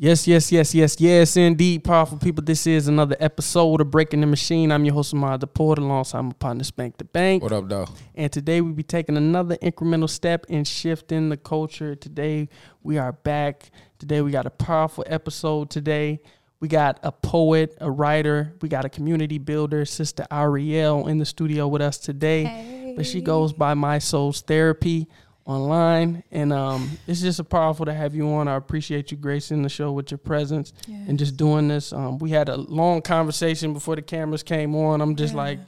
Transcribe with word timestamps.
Yes, 0.00 0.28
yes, 0.28 0.52
yes, 0.52 0.76
yes, 0.76 1.00
yes, 1.00 1.36
indeed, 1.36 1.82
powerful 1.82 2.18
people. 2.18 2.44
This 2.44 2.68
is 2.68 2.86
another 2.86 3.16
episode 3.18 3.80
of 3.80 3.90
Breaking 3.90 4.20
the 4.20 4.28
Machine. 4.28 4.70
I'm 4.70 4.84
your 4.84 4.94
host, 4.94 5.12
Ahmad 5.12 5.40
Deport, 5.40 5.78
alongside 5.78 6.20
my 6.20 6.32
partner, 6.34 6.62
Spank 6.62 6.98
the 6.98 7.04
Bank. 7.04 7.42
What 7.42 7.50
up, 7.50 7.66
dog? 7.66 7.90
And 8.14 8.30
today 8.30 8.60
we'll 8.60 8.74
be 8.74 8.84
taking 8.84 9.16
another 9.16 9.56
incremental 9.56 10.08
step 10.08 10.46
in 10.48 10.62
shifting 10.62 11.30
the 11.30 11.36
culture. 11.36 11.96
Today 11.96 12.48
we 12.84 12.96
are 12.96 13.10
back. 13.10 13.72
Today 13.98 14.20
we 14.20 14.30
got 14.30 14.46
a 14.46 14.50
powerful 14.50 15.02
episode. 15.08 15.68
Today 15.68 16.20
we 16.60 16.68
got 16.68 17.00
a 17.02 17.10
poet, 17.10 17.76
a 17.80 17.90
writer, 17.90 18.54
we 18.62 18.68
got 18.68 18.84
a 18.84 18.88
community 18.88 19.38
builder, 19.38 19.84
Sister 19.84 20.28
Ariel, 20.30 21.08
in 21.08 21.18
the 21.18 21.26
studio 21.26 21.66
with 21.66 21.82
us 21.82 21.98
today. 21.98 22.44
Hey. 22.44 22.94
But 22.96 23.04
she 23.04 23.20
goes 23.20 23.52
by 23.52 23.74
My 23.74 23.98
Soul's 23.98 24.42
Therapy 24.42 25.08
online. 25.48 26.22
And 26.30 26.52
um, 26.52 26.90
it's 27.06 27.20
just 27.22 27.40
a 27.40 27.44
powerful 27.44 27.86
to 27.86 27.94
have 27.94 28.14
you 28.14 28.28
on. 28.34 28.46
I 28.48 28.56
appreciate 28.56 29.10
you 29.10 29.16
gracing 29.16 29.62
the 29.62 29.68
show 29.68 29.90
with 29.92 30.10
your 30.10 30.18
presence 30.18 30.72
and 30.86 31.18
just 31.18 31.36
doing 31.36 31.66
this. 31.68 31.92
Um, 31.92 32.18
we 32.18 32.30
had 32.30 32.48
a 32.48 32.56
long 32.56 33.00
conversation 33.02 33.72
before 33.72 33.96
the 33.96 34.02
cameras 34.02 34.42
came 34.42 34.74
on. 34.76 35.00
I'm 35.00 35.16
just 35.16 35.32
Yeah. 35.32 35.38
like, 35.38 35.58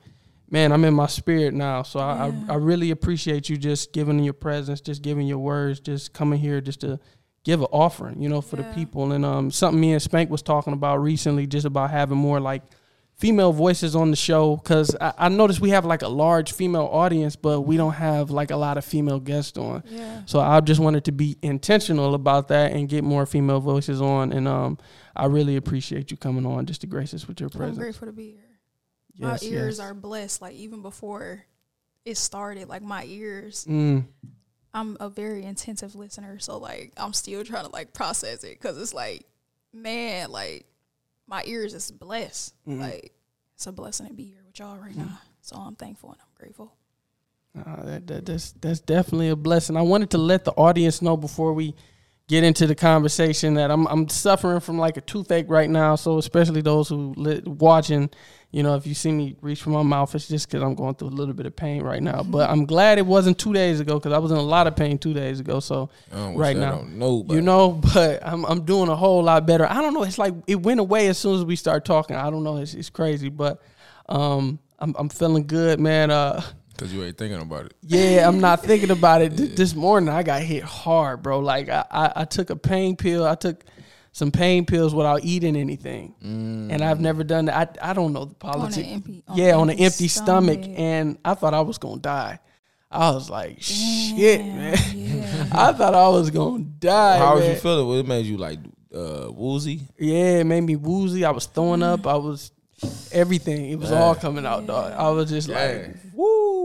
man, 0.50 0.70
I'm 0.70 0.84
in 0.84 0.92
my 0.94 1.06
spirit 1.06 1.54
now. 1.54 1.82
So 1.82 1.98
I, 1.98 2.28
Yeah. 2.28 2.40
I, 2.50 2.52
I 2.52 2.56
really 2.56 2.90
appreciate 2.90 3.48
you 3.48 3.56
just 3.56 3.92
giving 3.94 4.18
your 4.22 4.34
presence, 4.34 4.80
just 4.82 5.00
giving 5.00 5.26
your 5.26 5.38
words, 5.38 5.80
just 5.80 6.12
coming 6.12 6.38
here 6.38 6.60
just 6.60 6.80
to 6.82 7.00
give 7.42 7.60
an 7.62 7.68
offering, 7.72 8.20
you 8.20 8.28
know, 8.28 8.42
for 8.42 8.56
the 8.56 8.64
people. 8.74 9.12
And 9.12 9.24
um, 9.24 9.50
something 9.50 9.80
me 9.80 9.92
and 9.94 10.02
Spank 10.02 10.28
was 10.28 10.42
talking 10.42 10.74
about 10.74 10.98
recently, 10.98 11.46
just 11.46 11.64
about 11.64 11.90
having 11.90 12.18
more 12.18 12.38
like 12.38 12.62
female 13.20 13.52
voices 13.52 13.94
on 13.94 14.10
the 14.10 14.16
show 14.16 14.56
because 14.56 14.96
I, 14.98 15.12
I 15.18 15.28
noticed 15.28 15.60
we 15.60 15.70
have 15.70 15.84
like 15.84 16.00
a 16.00 16.08
large 16.08 16.52
female 16.52 16.88
audience, 16.90 17.36
but 17.36 17.60
we 17.60 17.76
don't 17.76 17.92
have 17.92 18.30
like 18.30 18.50
a 18.50 18.56
lot 18.56 18.78
of 18.78 18.84
female 18.84 19.20
guests 19.20 19.58
on. 19.58 19.84
Yeah. 19.86 20.22
So 20.24 20.40
I 20.40 20.60
just 20.60 20.80
wanted 20.80 21.04
to 21.04 21.12
be 21.12 21.36
intentional 21.42 22.14
about 22.14 22.48
that 22.48 22.72
and 22.72 22.88
get 22.88 23.04
more 23.04 23.26
female 23.26 23.60
voices 23.60 24.00
on. 24.00 24.32
And 24.32 24.48
um, 24.48 24.78
I 25.14 25.26
really 25.26 25.56
appreciate 25.56 26.10
you 26.10 26.16
coming 26.16 26.46
on 26.46 26.64
just 26.64 26.80
to 26.80 26.86
grace 26.86 27.12
us 27.12 27.28
with 27.28 27.40
your 27.40 27.50
presence. 27.50 27.76
I'm 27.76 27.82
grateful 27.82 28.06
to 28.06 28.12
be 28.12 28.30
here. 28.30 28.58
Yes, 29.14 29.42
my 29.42 29.48
ears 29.48 29.78
yes. 29.78 29.80
are 29.80 29.92
blessed. 29.92 30.40
Like 30.40 30.54
even 30.54 30.80
before 30.80 31.44
it 32.06 32.16
started, 32.16 32.70
like 32.70 32.82
my 32.82 33.04
ears, 33.04 33.66
Mm, 33.68 34.06
I'm 34.72 34.96
a 34.98 35.10
very 35.10 35.44
intensive 35.44 35.94
listener. 35.94 36.38
So 36.38 36.56
like 36.56 36.94
I'm 36.96 37.12
still 37.12 37.44
trying 37.44 37.66
to 37.66 37.70
like 37.70 37.92
process 37.92 38.44
it 38.44 38.58
because 38.58 38.80
it's 38.80 38.94
like, 38.94 39.26
man, 39.74 40.30
like 40.30 40.64
my 41.30 41.42
ears 41.46 41.72
is 41.72 41.90
blessed. 41.90 42.52
Mhm. 42.66 42.80
Like 42.80 43.12
it's 43.54 43.66
a 43.66 43.72
blessing 43.72 44.08
to 44.08 44.12
be 44.12 44.24
here 44.24 44.42
with 44.44 44.58
y'all 44.58 44.76
right 44.76 44.94
now. 44.96 45.18
So 45.40 45.56
I'm 45.56 45.76
thankful 45.76 46.10
and 46.10 46.18
I'm 46.20 46.34
grateful. 46.38 46.72
uh, 47.58 47.82
that, 47.84 48.06
that, 48.08 48.26
that's 48.26 48.52
that's 48.60 48.80
definitely 48.80 49.28
a 49.30 49.36
blessing. 49.36 49.76
I 49.76 49.82
wanted 49.82 50.10
to 50.10 50.18
let 50.18 50.44
the 50.44 50.52
audience 50.52 51.00
know 51.00 51.16
before 51.16 51.52
we 51.54 51.74
get 52.30 52.44
into 52.44 52.64
the 52.64 52.76
conversation 52.76 53.54
that 53.54 53.72
I'm 53.72 53.86
I'm 53.88 54.08
suffering 54.08 54.60
from 54.60 54.78
like 54.78 54.96
a 54.96 55.00
toothache 55.00 55.46
right 55.48 55.68
now. 55.68 55.96
So 55.96 56.16
especially 56.16 56.60
those 56.62 56.88
who 56.88 57.12
li- 57.16 57.42
watching, 57.44 58.08
you 58.52 58.62
know, 58.62 58.76
if 58.76 58.86
you 58.86 58.94
see 58.94 59.10
me 59.10 59.36
reach 59.40 59.60
for 59.62 59.70
my 59.70 59.82
mouth, 59.82 60.14
it's 60.14 60.28
just 60.28 60.46
because 60.48 60.62
I'm 60.62 60.76
going 60.76 60.94
through 60.94 61.08
a 61.08 61.16
little 61.20 61.34
bit 61.34 61.46
of 61.46 61.56
pain 61.56 61.82
right 61.82 62.00
now. 62.00 62.22
But 62.22 62.48
I'm 62.48 62.66
glad 62.66 62.98
it 62.98 63.06
wasn't 63.06 63.36
two 63.36 63.52
days 63.52 63.80
ago 63.80 63.98
because 63.98 64.12
I 64.12 64.18
was 64.18 64.30
in 64.30 64.36
a 64.38 64.42
lot 64.42 64.68
of 64.68 64.76
pain 64.76 64.96
two 64.96 65.12
days 65.12 65.40
ago. 65.40 65.58
So 65.58 65.90
I 66.12 66.16
don't 66.16 66.34
wish 66.34 66.40
Right 66.46 66.56
now. 66.56 66.84
nobody. 66.88 67.34
you 67.34 67.40
know, 67.42 67.72
but 67.94 68.24
I'm 68.24 68.44
I'm 68.46 68.64
doing 68.64 68.88
a 68.88 68.96
whole 68.96 69.24
lot 69.24 69.44
better. 69.44 69.66
I 69.68 69.82
don't 69.82 69.92
know. 69.92 70.04
It's 70.04 70.18
like 70.18 70.34
it 70.46 70.62
went 70.62 70.78
away 70.78 71.08
as 71.08 71.18
soon 71.18 71.34
as 71.36 71.44
we 71.44 71.56
start 71.56 71.84
talking. 71.84 72.14
I 72.14 72.30
don't 72.30 72.44
know. 72.44 72.58
It's, 72.58 72.74
it's 72.74 72.90
crazy, 72.90 73.28
but 73.28 73.60
um, 74.08 74.60
I'm 74.78 74.94
I'm 74.96 75.08
feeling 75.08 75.48
good, 75.48 75.80
man. 75.80 76.12
Uh, 76.12 76.40
because 76.80 76.94
you 76.94 77.04
ain't 77.04 77.18
thinking 77.18 77.40
about 77.40 77.66
it. 77.66 77.74
yeah, 77.82 78.26
I'm 78.26 78.40
not 78.40 78.62
thinking 78.64 78.90
about 78.90 79.20
it. 79.20 79.36
Th- 79.36 79.54
This 79.54 79.74
morning 79.74 80.08
I 80.08 80.22
got 80.22 80.40
hit 80.42 80.62
hard, 80.62 81.22
bro. 81.22 81.40
Like 81.40 81.68
I, 81.68 81.84
I, 81.90 82.12
I 82.16 82.24
took 82.24 82.48
a 82.50 82.56
pain 82.56 82.96
pill. 82.96 83.26
I 83.26 83.34
took 83.34 83.62
some 84.12 84.30
pain 84.32 84.64
pills 84.64 84.94
without 84.94 85.22
eating 85.22 85.54
anything, 85.56 86.14
and 86.22 86.82
I've 86.82 87.00
never 87.00 87.22
done 87.22 87.44
that. 87.44 87.78
I, 87.82 87.90
I 87.90 87.92
don't 87.92 88.12
know 88.12 88.24
the 88.24 88.34
On 88.46 88.52
politics. 88.54 88.88
yeah, 89.34 89.54
on 89.56 89.68
an 89.70 89.78
empty 89.78 90.08
stomach, 90.08 90.60
and 90.64 91.18
I 91.24 91.34
thought 91.34 91.54
I 91.54 91.60
was 91.60 91.78
gonna 91.78 92.00
die. 92.00 92.38
I 92.90 93.10
was 93.12 93.30
like, 93.30 93.58
shit, 93.62 94.40
man. 94.40 94.76
Yeah. 94.94 95.46
I 95.52 95.72
thought 95.72 95.94
I 95.94 96.08
was 96.08 96.30
gonna 96.30 96.64
die. 96.64 97.18
How 97.18 97.36
was 97.36 97.46
you 97.46 97.54
feeling? 97.56 97.86
What 97.86 97.98
it 97.98 98.08
made 98.08 98.26
you 98.26 98.36
like 98.36 98.58
uh, 98.92 99.28
woozy? 99.30 99.82
Yeah, 99.98 100.38
it 100.40 100.44
made 100.44 100.62
me 100.62 100.74
woozy. 100.76 101.24
I 101.24 101.30
was 101.30 101.46
throwing 101.46 101.82
up. 101.84 102.04
I 102.06 102.16
was 102.16 102.50
everything. 103.12 103.70
It 103.70 103.78
was 103.78 103.92
all 103.92 104.16
coming 104.16 104.44
out, 104.44 104.66
dog. 104.66 104.92
I 104.96 105.08
was 105.10 105.30
just 105.30 105.48
like, 105.48 105.82
Dang. 105.82 106.00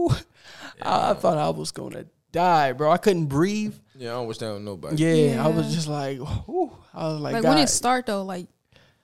Woo. 0.08 0.14
I, 0.82 1.10
I 1.10 1.14
thought 1.14 1.38
I 1.38 1.48
was 1.50 1.70
gonna 1.72 2.04
die, 2.32 2.72
bro. 2.72 2.90
I 2.90 2.98
couldn't 2.98 3.26
breathe. 3.26 3.74
Yeah, 3.94 4.10
I 4.10 4.14
don't 4.14 4.26
wish 4.26 4.38
that 4.38 4.50
on 4.50 4.64
nobody. 4.64 4.96
Yeah, 5.02 5.44
I 5.44 5.48
was 5.48 5.68
Yeah. 5.68 5.74
just 5.74 5.88
like, 5.88 6.18
whew. 6.18 6.70
I 6.92 7.08
was 7.08 7.20
like, 7.20 7.32
Like 7.34 7.42
God. 7.42 7.48
when 7.50 7.58
it 7.58 7.68
start 7.68 8.06
though, 8.06 8.24
like 8.24 8.46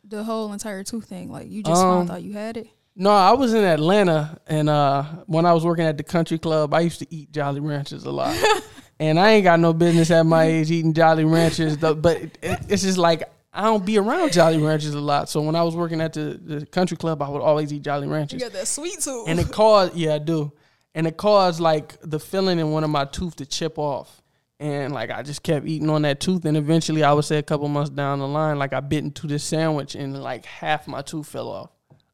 the 0.04 0.22
whole 0.24 0.52
entire 0.52 0.84
tooth 0.84 1.06
thing, 1.06 1.30
like 1.32 1.50
you 1.50 1.62
just 1.62 1.80
Um, 1.82 2.06
found 2.06 2.10
out 2.10 2.22
you 2.22 2.32
had 2.34 2.56
it. 2.58 2.66
no, 2.94 3.10
I 3.10 3.32
was 3.32 3.54
in 3.54 3.64
Atlanta, 3.64 4.38
and 4.46 4.68
uh, 4.68 5.02
when 5.26 5.46
I 5.46 5.52
was 5.54 5.64
working 5.64 5.84
at 5.86 5.96
the 5.96 6.02
country 6.02 6.38
club, 6.38 6.74
I 6.74 6.80
used 6.80 6.98
to 6.98 7.06
eat 7.14 7.32
Jolly 7.32 7.60
Ranchers 7.60 8.04
a 8.04 8.10
lot, 8.10 8.36
and 9.00 9.19
I 9.19 9.30
ain't 9.32 9.44
got 9.44 9.58
no 9.60 9.72
business 9.72 10.10
at 10.10 10.26
my 10.26 10.44
age 10.44 10.70
eating 10.70 10.92
Jolly 10.92 11.24
Ranchers. 11.24 11.78
though, 11.78 11.94
But 11.94 12.16
it, 12.19 12.38
it- 12.42 12.60
it's 12.69 12.82
just 12.82 12.98
like 12.98 13.22
I 13.54 13.62
don't 13.64 13.84
be 13.86 13.96
around 13.98 14.32
Jolly 14.32 14.58
Ranchers 14.58 14.94
a 14.94 15.00
lot. 15.00 15.28
So 15.30 15.40
when 15.40 15.54
I 15.56 15.62
was 15.62 15.74
working 15.76 16.00
at 16.02 16.12
the, 16.14 16.38
the 16.42 16.66
country 16.66 16.96
club, 16.98 17.22
I 17.22 17.28
would 17.30 17.42
always 17.42 17.72
eat 17.72 17.82
Jolly 17.82 18.06
You 18.06 18.12
Ranchers, 18.12 18.42
got 18.42 18.52
that 18.52 18.66
sweet 18.69 18.98
tooth. 19.00 19.28
and 19.28 19.38
it 19.40 19.50
caused 19.50 19.94
yeah, 19.94 20.14
I 20.14 20.19
do, 20.19 20.52
and 20.94 21.06
it 21.06 21.16
caused 21.16 21.60
like 21.60 21.97
the 22.03 22.19
filling 22.19 22.58
in 22.58 22.70
one 22.70 22.84
of 22.84 22.91
my 22.91 23.04
tooth 23.04 23.36
to 23.36 23.47
chip 23.47 23.78
off. 23.78 24.22
And 24.60 24.92
like 24.92 25.10
I 25.10 25.22
just 25.22 25.42
kept 25.42 25.66
eating 25.66 25.91
on 25.91 26.03
that 26.03 26.20
tooth, 26.20 26.44
and 26.44 26.56
eventually 26.56 27.03
I 27.03 27.12
would 27.12 27.25
say 27.25 27.38
a 27.38 27.42
couple 27.42 27.66
months 27.69 27.91
down 27.91 28.20
the 28.20 28.28
line, 28.28 28.58
like 28.58 28.72
I 28.72 28.80
bit 28.80 29.02
into 29.02 29.26
this 29.26 29.42
sandwich, 29.42 29.97
and 29.97 30.22
like 30.22 30.44
half 30.44 30.86
my 30.86 31.02
tooth 31.02 31.28
fell 31.28 31.48
off 31.48 31.70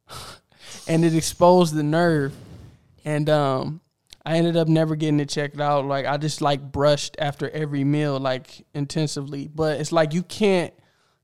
and 0.89 1.05
it 1.05 1.15
exposed 1.15 1.75
the 1.75 1.83
nerve 1.83 2.35
and 3.05 3.29
um 3.31 3.81
I 4.27 4.37
ended 4.37 4.59
up 4.59 4.69
never 4.69 4.95
getting 4.95 5.21
it 5.21 5.31
checked 5.31 5.59
out. 5.59 5.87
Like 5.87 6.05
I 6.05 6.19
just 6.19 6.43
like 6.43 6.61
brushed 6.61 7.17
after 7.19 7.49
every 7.49 7.83
meal, 7.83 8.21
like 8.21 8.67
intensively. 8.75 9.49
But 9.49 9.81
it's 9.81 9.91
like 9.91 10.13
you 10.13 10.23
can't 10.23 10.75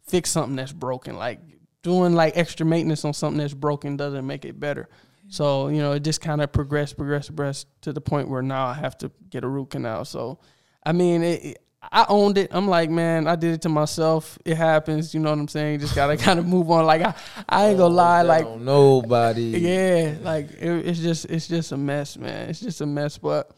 fix 0.07 0.31
something 0.31 0.57
that's 0.57 0.73
broken. 0.73 1.17
Like 1.17 1.41
doing 1.83 2.15
like 2.15 2.35
extra 2.35 2.65
maintenance 2.65 3.05
on 3.05 3.13
something 3.13 3.39
that's 3.39 3.53
broken 3.53 3.99
doesn't 3.99 4.27
make 4.27 4.47
it 4.47 4.59
better. 4.59 4.89
So 5.35 5.69
you 5.69 5.79
know, 5.79 5.93
it 5.93 6.05
just 6.05 6.21
kind 6.21 6.41
of 6.41 6.53
progressed, 6.53 6.97
progressed, 6.97 7.29
progressed 7.29 7.67
to 7.83 7.93
the 7.93 8.01
point 8.01 8.29
where 8.29 8.41
now 8.43 8.67
I 8.67 8.75
have 8.75 8.97
to 8.99 9.11
get 9.31 9.43
a 9.43 9.49
root 9.49 9.71
canal. 9.71 10.05
So, 10.05 10.39
I 10.87 10.93
mean, 10.93 11.23
it, 11.23 11.45
it- 11.45 11.59
I 11.93 12.07
owned 12.09 12.39
it. 12.39 12.49
I'm 12.51 12.67
like, 12.67 12.89
man, 12.89 13.27
I 13.29 13.37
did 13.37 13.53
it 13.53 13.61
to 13.63 13.69
myself. 13.69 14.39
It 14.47 14.57
happens. 14.57 15.13
You 15.13 15.21
know 15.21 15.29
what 15.29 15.39
I'm 15.39 15.49
saying? 15.49 15.81
Just 15.81 15.95
gotta 15.95 16.17
kind 16.27 16.39
of 16.39 16.47
move 16.47 16.71
on. 16.71 16.87
Like 16.87 17.03
I, 17.03 17.13
I 17.47 17.67
ain't 17.67 17.77
gonna 17.79 17.93
lie. 17.93 18.23
Like 18.23 18.49
nobody. 18.59 19.43
yeah, 19.59 20.15
like 20.23 20.51
it, 20.53 20.87
it's 20.87 20.99
just 21.01 21.27
it's 21.27 21.47
just 21.47 21.73
a 21.73 21.77
mess, 21.77 22.17
man. 22.17 22.49
It's 22.49 22.61
just 22.61 22.81
a 22.81 22.87
mess, 22.87 23.19
but 23.19 23.51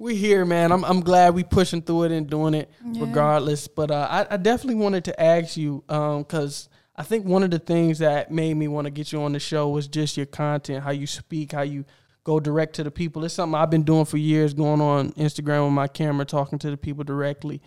we 0.00 0.16
here, 0.16 0.44
man. 0.44 0.72
I'm 0.72 0.84
I'm 0.84 1.00
glad 1.00 1.34
we 1.36 1.44
pushing 1.44 1.80
through 1.80 2.04
it 2.04 2.10
and 2.12 2.28
doing 2.28 2.54
it 2.54 2.68
Yeah. 2.84 3.02
regardless. 3.02 3.68
But 3.68 3.92
uh, 3.92 4.08
I 4.10 4.34
I 4.34 4.36
definitely 4.36 4.82
wanted 4.82 5.04
to 5.04 5.22
ask 5.22 5.56
you 5.56 5.84
um 5.88 6.22
because 6.24 6.68
I 6.96 7.02
think 7.02 7.26
one 7.26 7.42
of 7.42 7.50
the 7.50 7.58
things 7.58 7.98
that 7.98 8.30
made 8.30 8.56
me 8.56 8.68
want 8.68 8.84
to 8.86 8.90
get 8.90 9.12
you 9.12 9.22
on 9.22 9.32
the 9.32 9.40
show 9.40 9.68
was 9.68 9.88
just 9.88 10.16
your 10.16 10.26
content, 10.26 10.84
how 10.84 10.90
you 10.90 11.06
speak, 11.06 11.52
how 11.52 11.62
you 11.62 11.84
go 12.22 12.40
direct 12.40 12.76
to 12.76 12.84
the 12.84 12.90
people. 12.90 13.24
It's 13.24 13.34
something 13.34 13.58
I've 13.58 13.70
been 13.70 13.82
doing 13.82 14.04
for 14.04 14.16
years, 14.16 14.54
going 14.54 14.80
on 14.80 15.10
Instagram 15.12 15.64
with 15.64 15.74
my 15.74 15.88
camera, 15.88 16.24
talking 16.24 16.58
to 16.60 16.70
the 16.70 16.76
people 16.76 17.04
directly. 17.04 17.60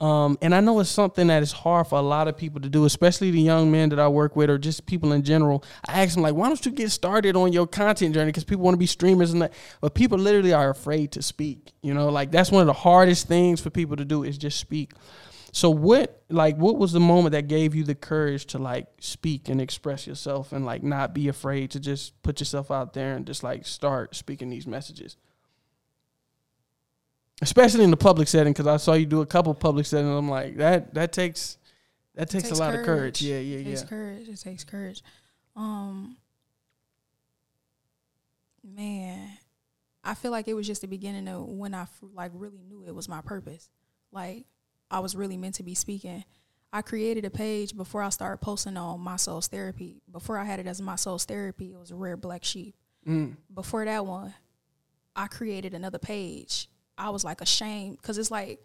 Um, 0.00 0.38
and 0.40 0.54
I 0.54 0.60
know 0.60 0.80
it's 0.80 0.88
something 0.88 1.26
that 1.26 1.42
is 1.42 1.52
hard 1.52 1.88
for 1.88 1.98
a 1.98 2.02
lot 2.02 2.26
of 2.26 2.34
people 2.34 2.58
to 2.62 2.70
do, 2.70 2.86
especially 2.86 3.30
the 3.30 3.40
young 3.40 3.70
men 3.70 3.90
that 3.90 4.00
I 4.00 4.08
work 4.08 4.34
with 4.34 4.48
or 4.48 4.56
just 4.56 4.86
people 4.86 5.12
in 5.12 5.22
general. 5.22 5.62
I 5.86 6.02
ask 6.02 6.14
them 6.14 6.22
like, 6.22 6.34
why 6.34 6.48
don't 6.48 6.64
you 6.64 6.72
get 6.72 6.90
started 6.90 7.36
on 7.36 7.52
your 7.52 7.66
content 7.66 8.14
journey? 8.14 8.28
Because 8.28 8.44
people 8.44 8.64
want 8.64 8.72
to 8.74 8.78
be 8.78 8.86
streamers 8.86 9.32
and 9.32 9.42
that, 9.42 9.52
but 9.82 9.94
people 9.94 10.16
literally 10.16 10.54
are 10.54 10.70
afraid 10.70 11.12
to 11.12 11.22
speak. 11.22 11.72
You 11.82 11.92
know, 11.92 12.08
like 12.08 12.30
that's 12.30 12.50
one 12.50 12.62
of 12.62 12.66
the 12.66 12.72
hardest 12.72 13.28
things 13.28 13.60
for 13.60 13.68
people 13.68 13.96
to 13.96 14.06
do 14.06 14.24
is 14.24 14.38
just 14.38 14.58
speak. 14.58 14.92
So 15.52 15.68
what, 15.70 16.22
like, 16.28 16.56
what 16.56 16.78
was 16.78 16.92
the 16.92 17.00
moment 17.00 17.32
that 17.32 17.48
gave 17.48 17.74
you 17.74 17.82
the 17.82 17.94
courage 17.94 18.46
to 18.46 18.58
like 18.58 18.86
speak 19.00 19.48
and 19.48 19.60
express 19.60 20.06
yourself 20.06 20.52
and 20.52 20.64
like 20.64 20.82
not 20.82 21.12
be 21.12 21.28
afraid 21.28 21.72
to 21.72 21.80
just 21.80 22.20
put 22.22 22.40
yourself 22.40 22.70
out 22.70 22.92
there 22.92 23.16
and 23.16 23.26
just 23.26 23.42
like 23.42 23.66
start 23.66 24.14
speaking 24.14 24.48
these 24.48 24.66
messages? 24.66 25.16
Especially 27.42 27.84
in 27.84 27.90
the 27.90 27.96
public 27.96 28.28
setting, 28.28 28.52
because 28.52 28.66
I 28.66 28.76
saw 28.76 28.92
you 28.92 29.06
do 29.06 29.22
a 29.22 29.26
couple 29.26 29.52
public 29.54 29.86
settings. 29.86 30.10
I'm 30.10 30.28
like, 30.28 30.56
that 30.58 30.92
that 30.94 31.12
takes 31.12 31.56
that 32.14 32.28
takes, 32.28 32.44
takes 32.44 32.58
a 32.58 32.60
lot 32.60 32.74
of 32.74 32.84
courage. 32.84 33.20
courage. 33.20 33.22
Yeah, 33.22 33.38
yeah, 33.38 33.58
It 33.58 33.66
yeah. 33.66 33.74
takes 33.76 33.82
courage. 33.88 34.28
It 34.28 34.36
takes 34.40 34.64
courage. 34.64 35.02
Um, 35.56 36.16
man, 38.62 39.30
I 40.04 40.14
feel 40.14 40.30
like 40.30 40.48
it 40.48 40.54
was 40.54 40.66
just 40.66 40.82
the 40.82 40.86
beginning 40.86 41.28
of 41.28 41.46
when 41.46 41.74
I 41.74 41.82
f- 41.82 42.04
like 42.14 42.32
really 42.34 42.60
knew 42.68 42.84
it 42.86 42.94
was 42.94 43.08
my 43.08 43.20
purpose. 43.22 43.68
Like 44.12 44.44
I 44.90 45.00
was 45.00 45.14
really 45.14 45.36
meant 45.36 45.56
to 45.56 45.62
be 45.62 45.74
speaking. 45.74 46.24
I 46.72 46.82
created 46.82 47.24
a 47.24 47.30
page 47.30 47.76
before 47.76 48.02
I 48.02 48.10
started 48.10 48.38
posting 48.38 48.76
on 48.76 49.00
my 49.00 49.16
soul's 49.16 49.48
therapy. 49.48 50.02
Before 50.10 50.38
I 50.38 50.44
had 50.44 50.60
it 50.60 50.66
as 50.66 50.80
my 50.80 50.96
soul's 50.96 51.24
therapy, 51.24 51.72
it 51.72 51.78
was 51.78 51.90
a 51.90 51.96
rare 51.96 52.16
black 52.16 52.44
sheep. 52.44 52.74
Mm. 53.06 53.36
Before 53.52 53.84
that 53.84 54.06
one, 54.06 54.34
I 55.16 55.26
created 55.26 55.74
another 55.74 55.98
page. 55.98 56.68
I 56.96 57.10
was 57.10 57.24
like 57.24 57.40
ashamed 57.40 57.96
because 57.96 58.18
it's 58.18 58.30
like 58.30 58.62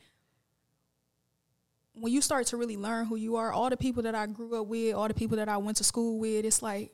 when 1.94 2.12
you 2.12 2.22
start 2.22 2.48
to 2.48 2.58
really 2.58 2.78
learn 2.78 3.06
who 3.06 3.16
you 3.16 3.38
are, 3.38 3.52
all 3.52 3.70
the 3.70 3.78
people 3.78 4.04
that 4.04 4.16
I 4.16 4.28
grew 4.28 4.60
up 4.60 4.68
with, 4.68 4.94
all 4.94 5.08
the 5.08 5.14
people 5.14 5.38
that 5.38 5.50
I 5.50 5.58
went 5.58 5.78
to 5.78 5.84
school 5.84 6.20
with, 6.20 6.46
it's 6.46 6.62
like 6.62 6.92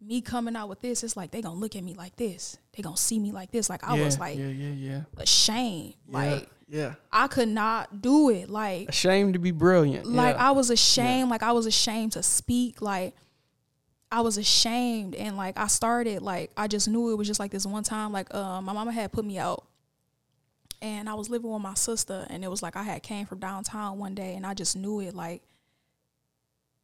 me 0.00 0.20
coming 0.20 0.54
out 0.56 0.68
with 0.68 0.80
this, 0.80 1.02
it's 1.02 1.16
like 1.16 1.30
they 1.30 1.42
gonna 1.42 1.58
look 1.58 1.76
at 1.76 1.82
me 1.82 1.94
like 1.94 2.16
this. 2.16 2.56
They 2.72 2.82
gonna 2.82 2.96
see 2.96 3.18
me 3.18 3.32
like 3.32 3.50
this. 3.50 3.68
Like 3.68 3.86
I 3.86 3.96
yeah, 3.96 4.04
was 4.04 4.18
like 4.18 4.38
yeah, 4.38 4.46
yeah, 4.46 4.72
yeah. 4.72 5.00
ashamed. 5.18 5.94
Like 6.08 6.48
yeah. 6.74 6.94
I 7.12 7.28
could 7.28 7.48
not 7.48 8.02
do 8.02 8.30
it. 8.30 8.50
Like 8.50 8.88
Ashamed 8.88 9.34
to 9.34 9.38
be 9.38 9.52
brilliant. 9.52 10.06
like 10.06 10.34
yeah. 10.34 10.48
I 10.48 10.50
was 10.50 10.70
ashamed. 10.70 11.30
Like 11.30 11.44
I 11.44 11.52
was 11.52 11.66
ashamed 11.66 12.12
to 12.12 12.22
speak. 12.22 12.82
Like 12.82 13.14
I 14.10 14.22
was 14.22 14.38
ashamed, 14.38 15.14
and 15.14 15.36
like 15.36 15.56
I 15.56 15.68
started. 15.68 16.20
Like 16.20 16.50
I 16.56 16.66
just 16.66 16.88
knew 16.88 17.12
it 17.12 17.14
was 17.16 17.28
just 17.28 17.38
like 17.38 17.52
this 17.52 17.64
one 17.64 17.84
time. 17.84 18.10
Like 18.10 18.34
uh, 18.34 18.60
my 18.60 18.72
mama 18.72 18.90
had 18.90 19.12
put 19.12 19.24
me 19.24 19.38
out, 19.38 19.64
and 20.82 21.08
I 21.08 21.14
was 21.14 21.30
living 21.30 21.48
with 21.48 21.62
my 21.62 21.74
sister, 21.74 22.26
and 22.28 22.42
it 22.42 22.48
was 22.48 22.60
like 22.60 22.74
I 22.74 22.82
had 22.82 23.04
came 23.04 23.24
from 23.24 23.38
downtown 23.38 23.98
one 23.98 24.16
day, 24.16 24.34
and 24.34 24.44
I 24.44 24.54
just 24.54 24.76
knew 24.76 24.98
it. 25.00 25.14
Like 25.14 25.42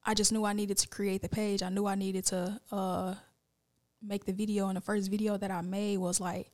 I 0.05 0.15
just 0.15 0.33
knew 0.33 0.45
I 0.45 0.53
needed 0.53 0.79
to 0.79 0.89
create 0.89 1.21
the 1.21 1.29
page. 1.29 1.65
I 1.65 1.69
knew 1.69 1.87
I 1.87 1.97
needed 1.97 2.27
to 2.27 2.61
uh, 2.71 3.15
make 4.01 4.25
the 4.25 4.33
video, 4.33 4.69
and 4.69 4.77
the 4.77 4.81
first 4.81 5.11
video 5.11 5.37
that 5.37 5.51
I 5.51 5.63
made 5.63 5.99
was 5.99 6.21
like, 6.21 6.53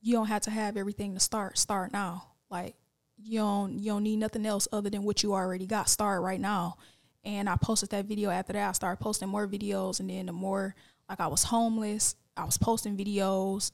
you 0.00 0.12
don't 0.12 0.28
have 0.28 0.42
to 0.42 0.50
have 0.50 0.76
everything 0.76 1.14
to 1.14 1.20
start. 1.20 1.58
Start 1.58 1.92
now. 1.92 2.27
Like 2.50 2.74
you 3.22 3.38
don't 3.40 3.78
you 3.78 3.92
don't 3.92 4.02
need 4.02 4.16
nothing 4.18 4.46
else 4.46 4.68
other 4.72 4.90
than 4.90 5.02
what 5.02 5.22
you 5.22 5.34
already 5.34 5.66
got. 5.66 5.88
Start 5.88 6.22
right 6.22 6.40
now. 6.40 6.76
And 7.24 7.48
I 7.48 7.56
posted 7.56 7.90
that 7.90 8.04
video 8.06 8.30
after 8.30 8.52
that. 8.54 8.68
I 8.68 8.72
started 8.72 9.02
posting 9.02 9.28
more 9.28 9.46
videos, 9.46 10.00
and 10.00 10.08
then 10.08 10.26
the 10.26 10.32
more 10.32 10.74
like 11.08 11.20
I 11.20 11.26
was 11.26 11.42
homeless, 11.42 12.14
I 12.36 12.44
was 12.44 12.56
posting 12.56 12.96
videos. 12.96 13.70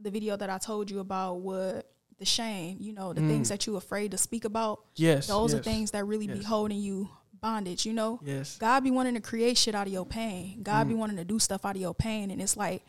The 0.00 0.10
video 0.10 0.36
that 0.36 0.48
I 0.48 0.58
told 0.58 0.90
you 0.90 1.00
about 1.00 1.40
would 1.40 1.84
the 2.18 2.24
shame, 2.24 2.78
you 2.80 2.92
know, 2.92 3.12
the 3.12 3.20
things 3.20 3.48
that 3.48 3.66
you 3.66 3.76
afraid 3.76 4.10
to 4.10 4.18
speak 4.18 4.44
about. 4.44 4.80
yes. 4.96 5.28
Those 5.28 5.52
yes, 5.52 5.60
are 5.60 5.62
things 5.62 5.90
that 5.92 6.04
really 6.04 6.26
be 6.26 6.42
holding 6.42 6.78
you 6.78 7.08
bondage, 7.40 7.86
you 7.86 7.92
know? 7.92 8.18
Yes. 8.24 8.56
God 8.58 8.82
be 8.82 8.90
wanting 8.90 9.14
to 9.14 9.20
create 9.20 9.56
shit 9.56 9.76
out 9.76 9.86
of 9.86 9.92
your 9.92 10.04
pain. 10.04 10.60
God 10.64 10.88
be 10.88 10.94
wanting 10.94 11.16
to 11.18 11.24
do 11.24 11.38
stuff 11.38 11.64
out 11.64 11.76
of 11.76 11.80
your 11.80 11.94
pain. 11.94 12.32
And 12.32 12.42
it's 12.42 12.56
like, 12.56 12.82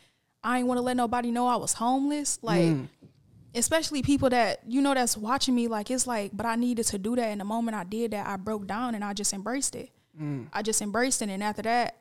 I 0.44 0.58
ain't 0.58 0.68
want 0.68 0.80
to 0.80 0.82
let 0.82 0.98
nobody 0.98 1.30
know 1.30 1.46
I 1.46 1.58
was 1.58 1.74
homeless. 1.74 2.40
Like, 2.42 2.62
Mm. 2.62 2.88
Especially 3.56 4.02
people 4.02 4.30
that, 4.30 4.62
you 4.68 4.82
know, 4.82 4.94
that's 4.94 5.18
watching 5.18 5.56
me. 5.56 5.68
Like, 5.68 5.92
it's 5.92 6.08
like, 6.08 6.32
but 6.34 6.46
I 6.46 6.56
needed 6.56 6.86
to 6.88 6.98
do 6.98 7.16
that. 7.16 7.28
And 7.28 7.42
the 7.42 7.46
moment 7.46 7.76
I 7.76 7.84
did 7.84 8.12
that, 8.12 8.28
I 8.28 8.38
broke 8.38 8.68
down 8.68 8.96
and 8.96 9.04
I 9.04 9.14
just 9.14 9.34
embraced 9.34 9.76
it. 9.76 9.90
Mm. 10.20 10.48
I 10.54 10.62
just 10.62 10.82
embraced 10.82 11.22
it. 11.22 11.30
And 11.30 11.44
after 11.44 11.62
that, 11.64 11.98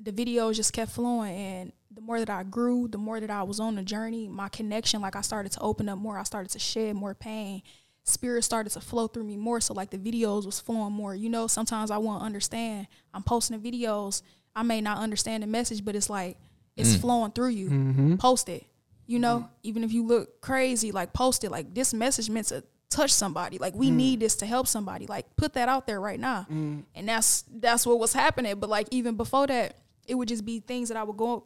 the 0.00 0.12
videos 0.12 0.56
just 0.56 0.72
kept 0.72 0.92
flowing. 0.92 1.34
And 1.34 1.72
the 1.90 2.00
more 2.00 2.18
that 2.18 2.30
I 2.30 2.42
grew, 2.42 2.88
the 2.88 2.98
more 2.98 3.20
that 3.20 3.30
I 3.30 3.42
was 3.42 3.60
on 3.60 3.74
the 3.74 3.82
journey, 3.82 4.28
my 4.28 4.48
connection, 4.48 5.00
like 5.00 5.16
I 5.16 5.22
started 5.22 5.52
to 5.52 5.60
open 5.60 5.88
up 5.88 5.98
more. 5.98 6.18
I 6.18 6.22
started 6.22 6.50
to 6.50 6.58
shed 6.58 6.94
more 6.94 7.14
pain. 7.14 7.62
Spirit 8.04 8.42
started 8.42 8.70
to 8.70 8.80
flow 8.80 9.06
through 9.06 9.24
me 9.24 9.36
more. 9.36 9.60
So 9.60 9.74
like 9.74 9.90
the 9.90 9.98
videos 9.98 10.46
was 10.46 10.60
flowing 10.60 10.92
more. 10.92 11.14
You 11.14 11.28
know, 11.28 11.46
sometimes 11.46 11.90
I 11.90 11.98
won't 11.98 12.22
understand. 12.22 12.86
I'm 13.12 13.22
posting 13.22 13.60
the 13.60 13.70
videos. 13.70 14.22
I 14.54 14.62
may 14.62 14.80
not 14.80 14.98
understand 14.98 15.42
the 15.42 15.46
message, 15.46 15.84
but 15.84 15.94
it's 15.94 16.08
like 16.08 16.36
it's 16.76 16.94
flowing 16.96 17.32
through 17.32 17.48
you. 17.48 17.68
Mm-hmm. 17.68 18.16
Post 18.16 18.48
it. 18.48 18.64
You 19.08 19.18
know, 19.18 19.38
mm-hmm. 19.38 19.52
even 19.62 19.84
if 19.84 19.92
you 19.92 20.04
look 20.04 20.42
crazy, 20.42 20.92
like 20.92 21.14
post 21.14 21.42
it. 21.42 21.50
Like 21.50 21.74
this 21.74 21.94
message 21.94 22.28
meant 22.28 22.48
to 22.48 22.62
touch 22.90 23.10
somebody. 23.10 23.56
Like 23.56 23.74
we 23.74 23.90
mm. 23.90 23.94
need 23.94 24.20
this 24.20 24.36
to 24.36 24.46
help 24.46 24.68
somebody. 24.68 25.06
Like 25.06 25.34
put 25.34 25.54
that 25.54 25.66
out 25.66 25.86
there 25.86 25.98
right 25.98 26.20
now. 26.20 26.46
Mm. 26.50 26.84
And 26.94 27.08
that's 27.08 27.42
that's 27.50 27.86
what 27.86 27.98
was 27.98 28.12
happening. 28.12 28.60
But 28.60 28.68
like 28.68 28.86
even 28.90 29.16
before 29.16 29.46
that, 29.46 29.76
it 30.06 30.14
would 30.14 30.28
just 30.28 30.44
be 30.44 30.60
things 30.60 30.88
that 30.88 30.98
I 30.98 31.04
would 31.04 31.16
go 31.16 31.42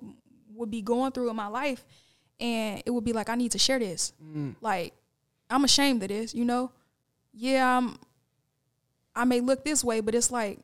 would 0.54 0.72
be 0.72 0.82
going 0.82 1.12
through 1.12 1.30
in 1.30 1.36
my 1.36 1.46
life, 1.46 1.86
and 2.40 2.82
it 2.84 2.90
would 2.90 3.04
be 3.04 3.12
like 3.12 3.28
I 3.30 3.36
need 3.36 3.52
to 3.52 3.58
share 3.58 3.78
this. 3.78 4.12
Mm. 4.20 4.56
Like 4.60 4.92
I'm 5.48 5.62
ashamed 5.62 6.02
of 6.02 6.08
this. 6.08 6.34
You 6.34 6.44
know, 6.44 6.72
yeah, 7.32 7.78
I'm. 7.78 7.96
I 9.14 9.24
may 9.24 9.40
look 9.40 9.64
this 9.64 9.84
way, 9.84 10.00
but 10.00 10.16
it's 10.16 10.32
like 10.32 10.58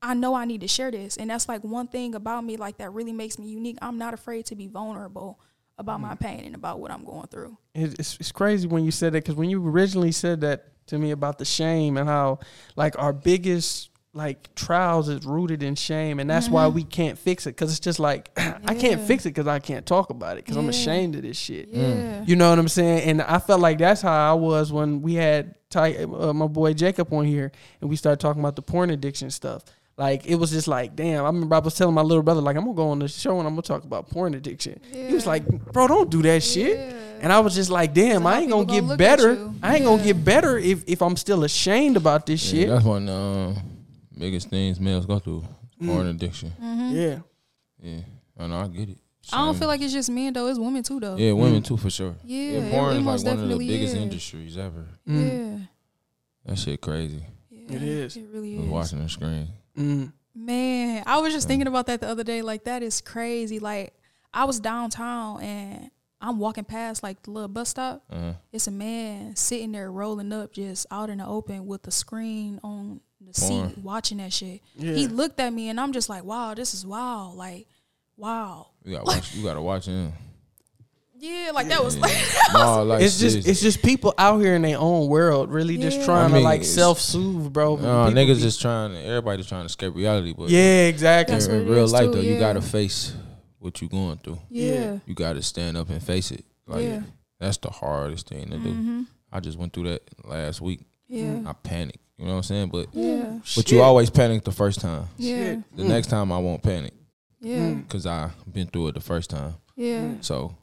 I 0.00 0.14
know 0.14 0.34
I 0.34 0.46
need 0.46 0.62
to 0.62 0.68
share 0.68 0.90
this. 0.90 1.18
And 1.18 1.28
that's 1.28 1.48
like 1.50 1.64
one 1.64 1.86
thing 1.86 2.14
about 2.14 2.44
me 2.44 2.56
like 2.56 2.78
that 2.78 2.94
really 2.94 3.12
makes 3.12 3.38
me 3.38 3.48
unique. 3.48 3.76
I'm 3.82 3.98
not 3.98 4.14
afraid 4.14 4.46
to 4.46 4.56
be 4.56 4.68
vulnerable 4.68 5.38
about 5.80 6.00
my 6.00 6.14
mm. 6.14 6.20
pain 6.20 6.44
and 6.44 6.54
about 6.54 6.78
what 6.78 6.90
I'm 6.90 7.04
going 7.04 7.26
through. 7.26 7.56
It's, 7.74 8.16
it's 8.20 8.32
crazy 8.32 8.68
when 8.68 8.84
you 8.84 8.90
said 8.90 9.12
that 9.14 9.24
because 9.24 9.34
when 9.34 9.50
you 9.50 9.66
originally 9.66 10.12
said 10.12 10.42
that 10.42 10.86
to 10.88 10.98
me 10.98 11.10
about 11.10 11.38
the 11.38 11.44
shame 11.44 11.96
and 11.96 12.08
how 12.08 12.40
like 12.76 12.98
our 12.98 13.12
biggest 13.12 13.90
like 14.12 14.52
trials 14.56 15.08
is 15.08 15.24
rooted 15.24 15.62
in 15.62 15.76
shame 15.76 16.18
and 16.18 16.28
that's 16.28 16.48
why 16.48 16.64
mm-hmm. 16.64 16.74
we 16.74 16.84
can't 16.84 17.16
fix 17.16 17.46
it 17.46 17.50
because 17.50 17.70
it's 17.70 17.78
just 17.78 18.00
like 18.00 18.30
I 18.36 18.74
can't 18.74 19.00
fix 19.00 19.24
it 19.24 19.30
because 19.30 19.46
I 19.46 19.60
can't 19.60 19.86
talk 19.86 20.10
about 20.10 20.36
it 20.36 20.44
because 20.44 20.56
I'm 20.56 20.68
ashamed 20.68 21.14
of 21.14 21.22
this 21.22 21.36
shit. 21.36 21.68
Yeah. 21.68 21.84
Mm. 21.84 22.28
You 22.28 22.34
know 22.34 22.50
what 22.50 22.58
I'm 22.58 22.68
saying? 22.68 23.08
And 23.08 23.22
I 23.22 23.38
felt 23.38 23.60
like 23.60 23.78
that's 23.78 24.02
how 24.02 24.32
I 24.32 24.34
was 24.34 24.72
when 24.72 25.00
we 25.00 25.14
had 25.14 25.54
Ty, 25.70 25.94
uh, 25.94 26.32
my 26.32 26.48
boy 26.48 26.74
Jacob 26.74 27.12
on 27.12 27.24
here 27.24 27.52
and 27.80 27.88
we 27.88 27.94
started 27.94 28.18
talking 28.18 28.40
about 28.40 28.56
the 28.56 28.62
porn 28.62 28.90
addiction 28.90 29.30
stuff. 29.30 29.62
Like 30.00 30.24
it 30.24 30.36
was 30.36 30.50
just 30.50 30.66
like, 30.66 30.96
damn. 30.96 31.24
I 31.24 31.26
remember 31.26 31.54
I 31.54 31.58
was 31.58 31.74
telling 31.74 31.94
my 31.94 32.00
little 32.00 32.22
brother, 32.22 32.40
like, 32.40 32.56
I'm 32.56 32.64
gonna 32.64 32.74
go 32.74 32.88
on 32.88 33.00
the 33.00 33.06
show 33.06 33.38
and 33.38 33.46
I'm 33.46 33.52
gonna 33.52 33.60
talk 33.60 33.84
about 33.84 34.08
porn 34.08 34.32
addiction. 34.32 34.80
He 34.90 35.12
was 35.12 35.26
like, 35.26 35.46
bro, 35.46 35.88
don't 35.88 36.08
do 36.08 36.22
that 36.22 36.42
shit. 36.42 36.78
Yeah. 36.78 36.96
And 37.20 37.30
I 37.30 37.40
was 37.40 37.54
just 37.54 37.68
like, 37.68 37.92
damn, 37.92 38.26
I 38.26 38.40
ain't 38.40 38.50
gonna 38.50 38.64
get 38.64 38.76
gonna 38.80 38.86
look 38.86 38.98
better. 38.98 39.50
I 39.62 39.76
ain't 39.76 39.84
gonna 39.84 40.02
get 40.02 40.24
better 40.24 40.56
if, 40.56 40.84
if 40.86 41.02
I'm 41.02 41.16
still 41.16 41.44
ashamed 41.44 41.98
about 41.98 42.24
this 42.24 42.50
Yeah, 42.50 42.60
shit. 42.60 42.68
that's 42.70 42.84
one 42.86 43.06
of 43.10 43.54
the 43.54 43.60
um, 43.60 43.62
biggest 44.16 44.48
things 44.48 44.80
males 44.80 45.04
go 45.04 45.18
through. 45.18 45.44
Mm. 45.82 45.86
Porn 45.88 46.06
addiction. 46.06 46.50
Mm-hmm. 46.58 46.96
Yeah. 46.96 47.18
Yeah. 47.82 48.00
I 48.38 48.46
know, 48.46 48.60
I 48.60 48.68
get 48.68 48.88
it. 48.88 48.98
I 49.34 49.44
don't 49.44 49.58
feel 49.58 49.68
like 49.68 49.82
it's 49.82 49.92
just 49.92 50.08
men 50.08 50.32
though. 50.32 50.46
It's 50.46 50.58
women 50.58 50.82
too 50.82 50.98
though. 50.98 51.16
Yeah, 51.16 51.32
women 51.32 51.60
mm. 51.60 51.64
too 51.66 51.76
for 51.76 51.90
sure. 51.90 52.14
Yeah, 52.24 52.58
Yeah, 52.60 52.70
porn 52.70 52.94
it 52.94 52.98
is 53.00 53.04
most 53.04 53.26
like 53.26 53.34
one 53.36 53.44
of 53.44 53.58
the 53.58 53.58
biggest 53.68 53.94
is. 53.94 54.00
industries 54.00 54.56
ever. 54.56 54.86
Yeah. 55.04 55.14
Mm. 55.14 55.68
That 56.46 56.58
shit 56.58 56.80
crazy. 56.80 57.22
yeah. 57.50 57.76
It 57.76 57.82
is. 57.82 58.16
It 58.16 58.28
really 58.32 58.56
is. 58.56 58.64
watching 58.66 59.02
the 59.02 59.10
screen. 59.10 59.48
Mm. 59.78 60.12
Man, 60.34 61.02
I 61.06 61.18
was 61.18 61.32
just 61.32 61.48
thinking 61.48 61.66
about 61.66 61.86
that 61.86 62.00
the 62.00 62.08
other 62.08 62.24
day. 62.24 62.42
Like 62.42 62.64
that 62.64 62.82
is 62.82 63.00
crazy. 63.00 63.58
Like 63.58 63.94
I 64.32 64.44
was 64.44 64.60
downtown 64.60 65.42
and 65.42 65.90
I'm 66.20 66.38
walking 66.38 66.64
past 66.64 67.02
like 67.02 67.22
the 67.22 67.30
little 67.30 67.48
bus 67.48 67.70
stop. 67.70 68.04
Uh, 68.10 68.34
It's 68.52 68.66
a 68.66 68.70
man 68.70 69.34
sitting 69.36 69.72
there 69.72 69.90
rolling 69.90 70.32
up 70.32 70.52
just 70.52 70.86
out 70.90 71.10
in 71.10 71.18
the 71.18 71.26
open 71.26 71.66
with 71.66 71.82
the 71.82 71.90
screen 71.90 72.60
on 72.62 73.00
the 73.20 73.32
Porn. 73.38 73.68
seat 73.74 73.78
watching 73.78 74.18
that 74.18 74.32
shit. 74.32 74.60
Yeah. 74.76 74.92
He 74.94 75.08
looked 75.08 75.40
at 75.40 75.52
me 75.52 75.68
and 75.68 75.80
I'm 75.80 75.92
just 75.92 76.08
like, 76.08 76.24
wow, 76.24 76.54
this 76.54 76.74
is 76.74 76.86
wild. 76.86 77.36
Like, 77.36 77.66
wow. 78.16 78.68
you 78.84 78.92
gotta 78.92 79.04
watch. 79.06 79.34
You 79.34 79.42
gotta 79.42 79.62
watch 79.62 79.86
him. 79.86 80.12
Yeah, 81.20 81.50
like 81.52 81.68
that 81.68 81.84
was 81.84 81.98
like 81.98 82.16
No, 82.54 82.82
like 82.82 83.02
It's 83.02 83.18
just 83.20 83.32
seriously. 83.34 83.50
it's 83.52 83.60
just 83.60 83.82
people 83.82 84.14
out 84.16 84.38
here 84.38 84.54
in 84.54 84.62
their 84.62 84.78
own 84.78 85.08
world, 85.08 85.50
really 85.52 85.76
just 85.76 86.02
trying 86.04 86.24
I 86.24 86.28
mean, 86.28 86.36
to 86.38 86.40
like 86.44 86.64
self 86.64 86.98
soothe, 86.98 87.52
bro. 87.52 87.76
No, 87.76 88.06
People 88.06 88.12
niggas 88.22 88.36
be- 88.36 88.42
just 88.42 88.60
trying. 88.60 88.92
to 88.92 88.98
Everybody's 89.04 89.46
trying 89.46 89.62
to 89.62 89.66
escape 89.66 89.94
reality, 89.94 90.32
but 90.36 90.48
Yeah, 90.48 90.86
exactly. 90.86 91.34
That's 91.34 91.46
in, 91.46 91.52
what 91.52 91.60
in 91.62 91.68
it 91.68 91.70
real 91.74 91.88
life 91.88 92.04
too, 92.06 92.12
though, 92.12 92.20
you 92.20 92.38
gotta 92.38 92.62
face 92.62 93.14
what 93.58 93.82
you 93.82 93.88
going 93.88 94.16
through. 94.18 94.38
yeah. 94.48 94.98
You 95.04 95.14
gotta 95.14 95.42
stand 95.42 95.76
up 95.76 95.90
and 95.90 96.02
face 96.02 96.30
it. 96.30 96.44
Like 96.66 96.84
Yeah. 96.84 97.02
that's 97.38 97.58
the 97.58 97.70
hardest 97.70 98.28
thing 98.28 98.48
to 98.50 98.56
do. 98.58 98.72
Mhm. 98.72 99.06
I 99.30 99.40
just 99.40 99.58
went 99.58 99.72
through 99.74 99.88
that 99.90 100.02
last 100.24 100.60
week. 100.62 100.80
Yeah. 101.08 101.42
I 101.46 101.52
panicked. 101.52 101.98
You 102.16 102.24
know 102.26 102.32
what 102.32 102.36
I'm 102.38 102.42
saying? 102.44 102.68
But 102.70 102.86
Yeah. 102.94 103.38
but 103.56 103.70
you 103.70 103.82
always 103.82 104.08
panic 104.08 104.44
the 104.44 104.52
first 104.52 104.80
time. 104.80 105.08
Yeah. 105.18 105.56
The 105.76 105.84
next 105.84 106.06
time 106.08 106.32
I 106.32 106.38
won't 106.38 106.62
panic 106.62 106.94
Yeah. 107.40 107.74
because 107.74 108.06
I 108.06 108.30
been 108.50 108.68
through 108.68 108.88
it 108.88 108.94
the 108.94 109.00
first 109.00 109.28
time. 109.30 109.54
Yeah. 109.76 110.12
So 110.20 110.54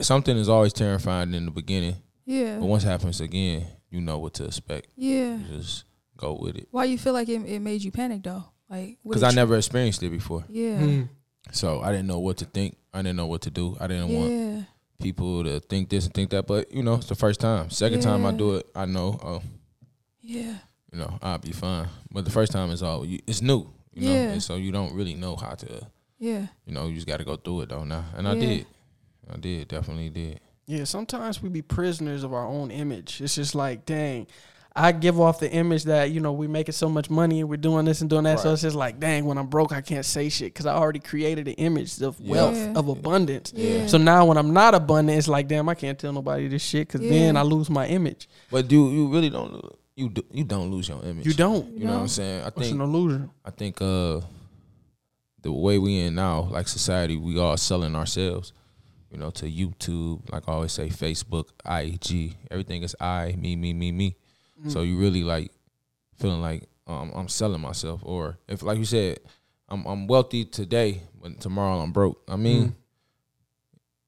something 0.00 0.36
is 0.36 0.48
always 0.48 0.72
terrifying 0.72 1.34
in 1.34 1.44
the 1.46 1.50
beginning, 1.50 1.96
Yeah. 2.26 2.58
but 2.58 2.66
once 2.66 2.84
it 2.84 2.88
happens 2.88 3.20
again, 3.20 3.66
you 3.90 4.00
know 4.00 4.18
what 4.18 4.34
to 4.34 4.44
expect. 4.44 4.88
Yeah. 4.96 5.36
You 5.36 5.58
just 5.58 5.84
go 6.16 6.38
with 6.40 6.56
it. 6.56 6.68
Why 6.70 6.84
you 6.84 6.98
feel 6.98 7.12
like 7.12 7.28
it, 7.28 7.42
it 7.46 7.60
made 7.60 7.82
you 7.82 7.90
panic 7.92 8.22
though? 8.22 8.44
Like 8.68 8.98
Because 9.04 9.22
I 9.22 9.30
you- 9.30 9.36
never 9.36 9.56
experienced 9.56 10.02
it 10.02 10.10
before, 10.10 10.44
Yeah. 10.48 10.78
Mm. 10.80 11.08
so 11.52 11.80
I 11.80 11.90
didn't 11.92 12.06
know 12.06 12.18
what 12.18 12.38
to 12.38 12.44
think. 12.44 12.76
I 12.92 12.98
didn't 13.02 13.16
know 13.16 13.26
what 13.26 13.42
to 13.42 13.50
do. 13.50 13.76
I 13.80 13.86
didn't 13.86 14.08
want 14.08 14.66
people 15.00 15.44
to 15.44 15.60
think 15.60 15.90
this 15.90 16.06
and 16.06 16.14
think 16.14 16.30
that. 16.30 16.46
But 16.46 16.72
you 16.72 16.82
know, 16.82 16.94
it's 16.94 17.06
the 17.08 17.14
first 17.14 17.40
time. 17.40 17.68
Second 17.70 18.00
time 18.02 18.24
I 18.24 18.32
do 18.32 18.56
it, 18.56 18.66
I 18.74 18.86
know. 18.86 19.18
Oh, 19.22 19.42
Yeah. 20.22 20.56
you 20.92 20.98
know, 20.98 21.18
I'll 21.22 21.38
be 21.38 21.52
fine. 21.52 21.88
But 22.10 22.24
the 22.24 22.30
first 22.30 22.52
time 22.52 22.70
is 22.70 22.82
all 22.82 23.04
it's 23.26 23.42
new. 23.42 23.68
You 23.92 24.08
know, 24.08 24.12
Yeah. 24.14 24.30
and 24.32 24.42
so 24.42 24.56
you 24.56 24.72
don't 24.72 24.94
really 24.94 25.14
know 25.14 25.36
how 25.36 25.54
to. 25.54 25.86
Yeah. 26.18 26.46
You 26.66 26.72
know, 26.74 26.86
you 26.86 26.94
just 26.94 27.06
got 27.06 27.18
to 27.18 27.24
go 27.24 27.36
through 27.36 27.62
it 27.62 27.68
though 27.68 27.84
now, 27.84 28.04
and 28.16 28.26
I 28.26 28.34
did. 28.34 28.66
I 29.32 29.36
did 29.36 29.68
definitely 29.68 30.10
did. 30.10 30.40
Yeah, 30.66 30.84
sometimes 30.84 31.42
we 31.42 31.48
be 31.50 31.62
prisoners 31.62 32.24
of 32.24 32.32
our 32.32 32.46
own 32.46 32.70
image. 32.70 33.20
It's 33.20 33.34
just 33.34 33.54
like, 33.54 33.84
dang, 33.84 34.26
I 34.76 34.92
give 34.92 35.20
off 35.20 35.38
the 35.38 35.50
image 35.52 35.84
that 35.84 36.10
you 36.10 36.20
know 36.20 36.32
we 36.32 36.46
making 36.48 36.72
so 36.72 36.88
much 36.88 37.10
money 37.10 37.40
and 37.40 37.48
we're 37.48 37.56
doing 37.58 37.84
this 37.84 38.00
and 38.00 38.08
doing 38.10 38.24
that. 38.24 38.40
So 38.40 38.52
it's 38.52 38.62
just 38.62 38.74
like, 38.74 38.98
dang, 38.98 39.24
when 39.26 39.36
I'm 39.38 39.46
broke, 39.46 39.72
I 39.72 39.80
can't 39.82 40.04
say 40.06 40.28
shit 40.30 40.52
because 40.52 40.66
I 40.66 40.74
already 40.74 41.00
created 41.00 41.46
an 41.48 41.54
image 41.54 42.00
of 42.02 42.18
Yeah. 42.18 42.32
wealth 42.32 42.56
Yeah. 42.56 42.72
of 42.74 42.88
abundance. 42.88 43.52
Yeah. 43.54 43.86
So 43.86 43.98
now 43.98 44.24
when 44.24 44.36
I'm 44.38 44.52
not 44.52 44.74
abundant, 44.74 45.18
it's 45.18 45.28
like, 45.28 45.48
damn, 45.48 45.68
I 45.68 45.74
can't 45.74 45.98
tell 45.98 46.12
nobody 46.12 46.48
this 46.48 46.62
shit 46.62 46.88
because 46.88 47.02
then 47.02 47.36
I 47.36 47.42
lose 47.42 47.68
my 47.70 47.86
image. 47.86 48.28
But 48.50 48.70
you 48.72 48.88
you 48.90 49.08
really 49.08 49.30
don't 49.30 49.52
lo- 49.52 49.76
you 49.96 50.08
do, 50.08 50.22
you 50.32 50.44
don't 50.44 50.70
lose 50.72 50.88
your 50.88 51.04
image. 51.04 51.24
You 51.26 51.34
don't. 51.34 51.70
You 51.78 51.84
know 51.86 51.92
what 51.94 52.00
I'm 52.00 52.08
saying? 52.08 52.42
I 52.42 52.48
It's 52.56 52.70
an 52.70 52.80
illusion. 52.80 53.30
I 53.44 53.50
think 53.50 53.80
uh 53.80 54.22
the 55.42 55.52
way 55.52 55.78
we 55.78 56.00
in 56.00 56.14
now, 56.14 56.48
like 56.50 56.66
society, 56.68 57.16
we 57.16 57.38
all 57.38 57.56
selling 57.58 57.94
ourselves. 57.94 58.52
You 59.14 59.20
know, 59.20 59.30
to 59.30 59.46
YouTube, 59.46 60.28
like 60.32 60.42
I 60.48 60.52
always 60.52 60.72
say, 60.72 60.88
Facebook, 60.88 61.50
IG, 61.64 62.34
everything 62.50 62.82
is 62.82 62.96
I, 63.00 63.36
me, 63.38 63.54
me, 63.54 63.72
me, 63.72 63.92
me. 63.92 64.16
So 64.68 64.82
you 64.82 64.98
really 64.98 65.22
like 65.22 65.52
feeling 66.16 66.40
like 66.40 66.64
um, 66.88 67.12
I'm 67.14 67.28
selling 67.28 67.60
myself, 67.60 68.00
or 68.02 68.38
if 68.48 68.62
like 68.62 68.76
you 68.78 68.84
said, 68.84 69.20
I'm 69.68 69.84
I'm 69.86 70.06
wealthy 70.08 70.44
today, 70.44 71.02
but 71.22 71.38
tomorrow 71.40 71.78
I'm 71.80 71.92
broke. 71.92 72.22
I 72.28 72.34
mean, 72.36 72.68
Mm. 72.70 72.74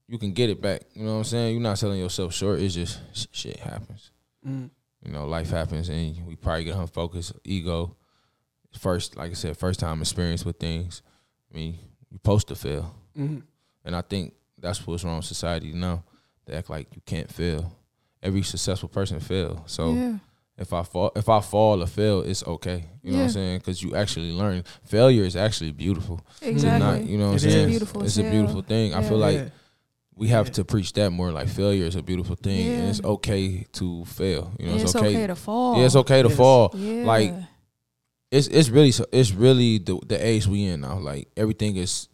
you 0.08 0.18
can 0.18 0.32
get 0.32 0.50
it 0.50 0.60
back. 0.60 0.82
You 0.94 1.04
know 1.04 1.12
what 1.12 1.18
I'm 1.18 1.24
saying? 1.24 1.52
You're 1.54 1.62
not 1.62 1.78
selling 1.78 2.00
yourself 2.00 2.32
short. 2.34 2.58
It's 2.60 2.74
just 2.74 2.98
sh- 3.12 3.26
shit 3.32 3.56
happens. 3.58 4.10
Mm. 4.46 4.70
You 5.04 5.12
know, 5.12 5.26
life 5.26 5.50
happens, 5.50 5.88
and 5.88 6.26
we 6.26 6.34
probably 6.36 6.64
get 6.64 6.74
unfocused, 6.76 7.32
ego. 7.44 7.96
First, 8.78 9.16
like 9.16 9.30
I 9.30 9.34
said, 9.34 9.56
first 9.56 9.78
time 9.80 10.00
experience 10.00 10.44
with 10.44 10.58
things. 10.58 11.02
I 11.52 11.56
mean, 11.56 11.74
you're 12.10 12.18
supposed 12.18 12.48
to 12.48 12.54
fail, 12.56 12.94
Mhm. 13.16 13.42
and 13.84 13.94
I 13.96 14.00
think 14.02 14.34
that's 14.58 14.86
what's 14.86 15.04
wrong 15.04 15.16
with 15.16 15.26
society 15.26 15.72
now. 15.72 16.02
They 16.46 16.54
act 16.54 16.70
like 16.70 16.88
you 16.94 17.02
can't 17.04 17.30
fail. 17.32 17.72
Every 18.22 18.42
successful 18.42 18.88
person 18.88 19.20
fail. 19.20 19.62
So 19.66 19.92
yeah. 19.94 20.16
if 20.58 20.72
I 20.72 20.82
fall, 20.82 21.12
if 21.16 21.28
I 21.28 21.40
fall 21.40 21.82
or 21.82 21.86
fail, 21.86 22.20
it's 22.22 22.44
okay. 22.46 22.84
You 23.02 23.12
know 23.12 23.18
what 23.18 23.24
I'm 23.24 23.30
saying? 23.30 23.58
Because 23.58 23.82
you 23.82 23.94
actually 23.94 24.32
learn. 24.32 24.64
Failure 24.84 25.24
is 25.24 25.36
actually 25.36 25.72
beautiful. 25.72 26.20
Exactly. 26.42 26.78
Not, 26.86 27.04
you 27.04 27.18
know 27.18 27.30
what 27.32 27.42
It 27.42 27.46
I'm 27.46 27.50
saying? 27.50 27.64
is. 27.64 27.70
Beautiful 27.70 28.02
It's 28.04 28.18
as 28.18 28.24
a 28.26 28.30
beautiful 28.30 28.62
hell. 28.62 28.68
thing. 28.68 28.94
I 28.94 29.02
feel 29.02 29.18
like 29.18 29.36
Yeah. 29.36 29.48
we 30.14 30.28
have 30.28 30.46
Yeah. 30.46 30.52
to 30.54 30.64
preach 30.64 30.92
that 30.94 31.10
more. 31.10 31.30
Like 31.32 31.48
failure 31.48 31.84
is 31.84 31.94
a 31.96 32.02
beautiful 32.02 32.36
thing, 32.36 32.66
and 32.74 32.88
it's 32.88 33.02
okay 33.04 33.66
to 33.72 34.04
fail. 34.06 34.52
You 34.58 34.66
know, 34.68 34.74
it's, 34.76 34.84
it's 34.84 34.96
okay. 34.96 35.26
to 35.26 35.34
fall. 35.36 35.78
Yeah, 35.78 35.84
it's 35.86 35.96
okay 35.96 36.22
to 36.22 36.28
Yes. 36.28 36.36
fall. 36.36 36.70
Yeah. 36.74 37.04
Like 37.04 37.34
it's 38.30 38.46
it's 38.48 38.68
really 38.70 38.92
so- 38.92 39.06
it's 39.12 39.32
really 39.32 39.78
the 39.78 39.98
the 40.06 40.18
age 40.26 40.46
we 40.46 40.64
in 40.64 40.80
now. 40.80 40.98
Like 40.98 41.28
everything 41.36 41.76
is 41.76 42.08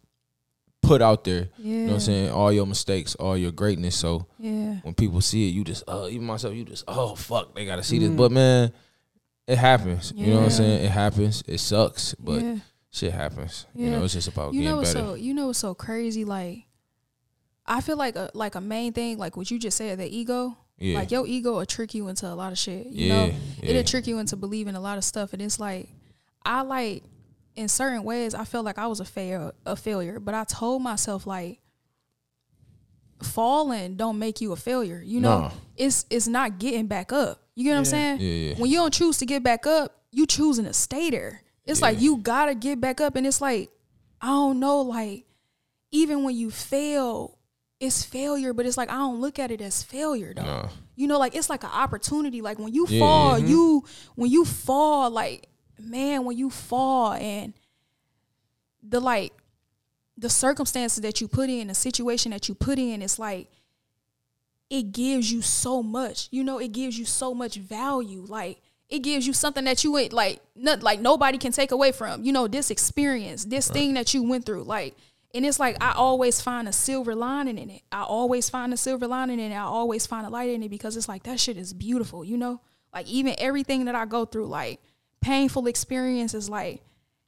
put 0.83 1.01
out 1.01 1.25
there. 1.25 1.49
yeah. 1.59 1.65
You 1.73 1.77
know 1.83 1.87
what 1.87 1.95
I'm 1.95 2.01
saying? 2.01 2.31
All 2.31 2.53
your 2.53 2.67
mistakes, 2.67 3.15
all 3.15 3.37
your 3.37 3.53
greatness. 3.53 3.97
So 3.97 4.27
Yeah. 4.39 4.77
when 4.83 4.95
people 4.95 5.21
see 5.21 5.49
it, 5.49 5.53
you 5.53 5.65
just 5.65 5.85
uh 5.89 6.09
even 6.11 6.27
myself, 6.27 6.55
you 6.55 6.65
just 6.65 6.85
oh 6.89 7.15
fuck, 7.15 7.55
they 7.55 7.65
gotta 7.65 7.83
see 7.83 7.99
Mm. 7.99 8.01
this. 8.01 8.11
But 8.11 8.33
man, 8.33 8.73
it 9.47 9.59
happens. 9.59 10.13
You 10.15 10.29
know 10.29 10.37
what 10.37 10.45
I'm 10.45 10.51
saying? 10.51 10.85
It 10.85 10.91
happens. 10.91 11.43
It 11.47 11.59
sucks, 11.59 12.15
but 12.17 12.43
yeah. 12.43 12.57
shit 12.91 13.13
happens. 13.13 13.67
You 13.75 13.91
know, 13.91 14.05
it's 14.05 14.13
just 14.13 14.29
about 14.29 14.55
you 14.55 14.61
getting 14.61 14.71
know 14.71 14.77
what's 14.79 14.93
better. 14.95 15.07
so 15.07 15.15
you 15.15 15.35
know 15.35 15.47
what's 15.49 15.59
so 15.59 15.75
crazy 15.75 16.25
like 16.25 16.65
i 17.65 17.81
feel 17.81 17.97
like 17.97 18.17
a 18.17 18.29
like 18.35 18.57
a 18.57 18.61
main 18.61 18.93
thing 18.93 19.17
like 19.19 19.37
what 19.37 19.49
you 19.49 19.57
just 19.57 19.77
said 19.77 19.97
the 19.97 20.05
ego 20.07 20.57
yeah. 20.79 20.99
like 20.99 21.13
your 21.13 21.25
ego 21.29 21.53
will 21.53 21.65
trick 21.65 21.95
you 21.95 22.09
into 22.09 22.27
a 22.27 22.35
lot 22.35 22.51
of 22.51 22.59
shit 22.59 22.87
you 22.89 23.07
yeah. 23.07 23.15
know 23.15 23.25
yeah. 23.63 23.71
it'll 23.71 23.85
trick 23.85 24.05
you 24.09 24.19
into 24.19 24.35
believing 24.35 24.75
a 24.75 24.81
lot 24.81 24.99
of 24.99 25.05
stuff 25.05 25.33
and 25.33 25.41
it's 25.41 25.61
like 25.61 25.89
i 26.45 26.63
like 26.63 27.05
in 27.57 27.69
certain 27.69 28.03
ways 28.05 28.35
i 28.35 28.45
felt 28.45 28.65
like 28.65 28.79
i 28.79 28.87
was 28.87 29.01
a 29.01 29.05
fail 29.05 29.53
a 29.67 29.77
failure 29.77 30.19
but 30.21 30.35
i 30.35 30.45
told 30.45 30.81
myself 30.83 31.27
like 31.27 31.59
falling 33.23 33.95
don't 33.97 34.19
make 34.19 34.41
you 34.41 34.53
a 34.53 34.57
failure 34.57 35.01
you 35.05 35.21
know 35.21 35.41
Nah. 35.43 35.51
it's 35.77 36.05
it's 36.11 36.27
not 36.27 36.59
getting 36.59 36.87
back 36.87 37.13
up 37.13 37.41
you 37.55 37.65
get 37.65 37.71
what 37.73 37.79
i'm 37.79 37.85
saying 37.85 38.21
Yeah, 38.21 38.27
yeah. 38.51 38.55
when 38.57 38.71
you 38.71 38.79
don't 38.79 38.93
choose 38.93 39.19
to 39.19 39.27
get 39.27 39.43
back 39.43 39.67
up, 39.67 39.97
you 40.11 40.27
choosing 40.27 40.65
to 40.67 40.73
stay 40.73 41.11
there. 41.11 41.43
It's 41.65 41.81
like 41.81 42.01
you 42.01 42.17
gotta 42.19 42.55
get 42.55 42.81
back 42.81 43.01
up, 43.01 43.15
and 43.17 43.27
it's 43.27 43.41
like 43.41 43.71
I 44.21 44.27
don't 44.29 44.59
know, 44.61 44.81
like 44.81 45.25
even 45.91 46.23
when 46.25 46.35
you 46.35 46.51
fail, 46.51 47.39
it's 47.79 48.03
failure, 48.05 48.53
but 48.53 48.65
it's 48.67 48.77
like 48.79 48.89
I 48.91 48.95
don't 48.97 49.21
look 49.21 49.39
at 49.39 49.51
it 49.51 49.61
as 49.61 49.83
failure 49.83 50.33
though. 50.35 50.43
Nah. 50.43 50.69
You 50.97 51.07
know, 51.07 51.19
like 51.19 51.35
it's 51.35 51.49
like 51.51 51.63
an 51.63 51.71
opportunity. 51.71 52.41
Like 52.43 52.59
when 52.59 52.73
you 52.75 52.87
Yeah, 52.89 52.99
fall, 53.01 53.39
yeah. 53.39 53.47
you 53.47 53.85
when 54.17 54.31
you 54.31 54.45
fall, 54.45 55.11
like 55.11 55.47
man, 55.85 56.25
when 56.25 56.37
you 56.37 56.51
fall 56.51 57.13
and 57.13 57.53
the 58.83 59.01
like 59.01 59.33
the 60.17 60.31
circumstances 60.31 61.03
that 61.03 61.21
you 61.21 61.29
put 61.29 61.49
in, 61.49 61.69
the 61.69 61.75
situation 61.75 62.33
that 62.33 62.49
you 62.49 62.55
put 62.55 62.79
in, 62.79 63.03
it's 63.03 63.19
like 63.19 63.49
it 64.71 64.93
gives 64.93 65.31
you 65.31 65.43
so 65.43 65.83
much. 65.83 66.29
You 66.31 66.45
know, 66.45 66.59
it 66.59 66.73
gives 66.73 66.99
you 66.99 67.05
so 67.05 67.35
much 67.35 67.57
value. 67.57 68.25
Like 68.27 68.61
it 68.89 69.01
gives 69.01 69.27
you 69.27 69.33
something 69.33 69.65
that 69.65 69.85
you 69.85 69.97
ain't 69.99 70.13
like 70.13 70.41
not 70.55 70.83
like 70.83 71.01
nobody 71.01 71.39
can 71.39 71.53
take 71.53 71.73
away 71.73 71.93
from. 71.93 72.25
You 72.25 72.33
know, 72.33 72.49
this 72.49 72.71
experience, 72.71 73.45
this 73.45 73.69
thing 73.69 73.95
that 73.95 74.15
you 74.15 74.23
went 74.23 74.47
through. 74.47 74.65
Like 74.65 74.97
and 75.35 75.47
it's 75.47 75.59
like 75.59 75.77
I 75.83 75.93
always 75.93 76.41
find 76.41 76.69
a 76.69 76.73
silver 76.73 77.15
lining 77.15 77.59
in 77.59 77.71
it. 77.71 77.83
I 77.91 78.03
always 78.03 78.51
find 78.51 78.73
a 78.73 78.77
silver 78.77 79.07
lining 79.07 79.41
in 79.41 79.53
it. 79.53 79.57
I 79.57 79.63
always 79.63 80.07
find 80.07 80.27
a 80.27 80.31
light 80.31 80.51
in 80.51 80.63
it 80.63 80.71
because 80.71 80.97
it's 80.97 81.09
like 81.09 81.23
that 81.25 81.41
shit 81.41 81.57
is 81.57 81.73
beautiful, 81.73 82.25
you 82.25 82.37
know? 82.37 82.61
Like 82.93 83.09
even 83.09 83.35
everything 83.39 83.87
that 83.87 83.95
I 83.95 84.05
go 84.05 84.25
through, 84.25 84.47
like 84.47 84.81
painful 85.23 85.67
experiences, 85.67 86.51
like 86.51 86.83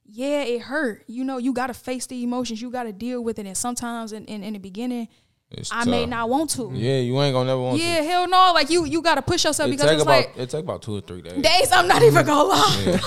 yeah, 0.07 0.43
it 0.43 0.61
hurt. 0.61 1.03
You 1.07 1.23
know, 1.23 1.37
you 1.37 1.53
gotta 1.53 1.73
face 1.73 2.05
the 2.05 2.23
emotions, 2.23 2.61
you 2.61 2.69
gotta 2.69 2.93
deal 2.93 3.23
with 3.23 3.39
it. 3.39 3.47
And 3.47 3.57
sometimes 3.57 4.13
in, 4.13 4.25
in, 4.25 4.43
in 4.43 4.53
the 4.53 4.59
beginning, 4.59 5.07
It's 5.49 5.71
I 5.71 5.85
may 5.85 6.05
not 6.05 6.29
want 6.29 6.51
to. 6.51 6.71
Yeah, 6.73 6.99
you 6.99 7.19
ain't 7.21 7.33
gonna 7.33 7.47
never 7.47 7.61
want 7.61 7.79
to. 7.79 7.83
Yeah, 7.83 8.01
hell 8.01 8.27
no. 8.27 8.51
Like 8.53 8.69
you, 8.69 8.85
you 8.85 9.01
gotta 9.01 9.23
push 9.23 9.45
yourself. 9.45 9.67
It 9.67 9.71
because 9.71 9.91
it's 9.91 10.03
about 10.03 10.11
like 10.11 10.37
it 10.37 10.49
take 10.49 10.63
about 10.63 10.83
two 10.83 10.97
or 10.97 11.01
three 11.01 11.21
days. 11.21 11.41
days. 11.41 11.71
I'm 11.71 11.87
not 11.87 12.03
even 12.03 12.25
gonna 12.25 12.49
lie. 12.49 12.99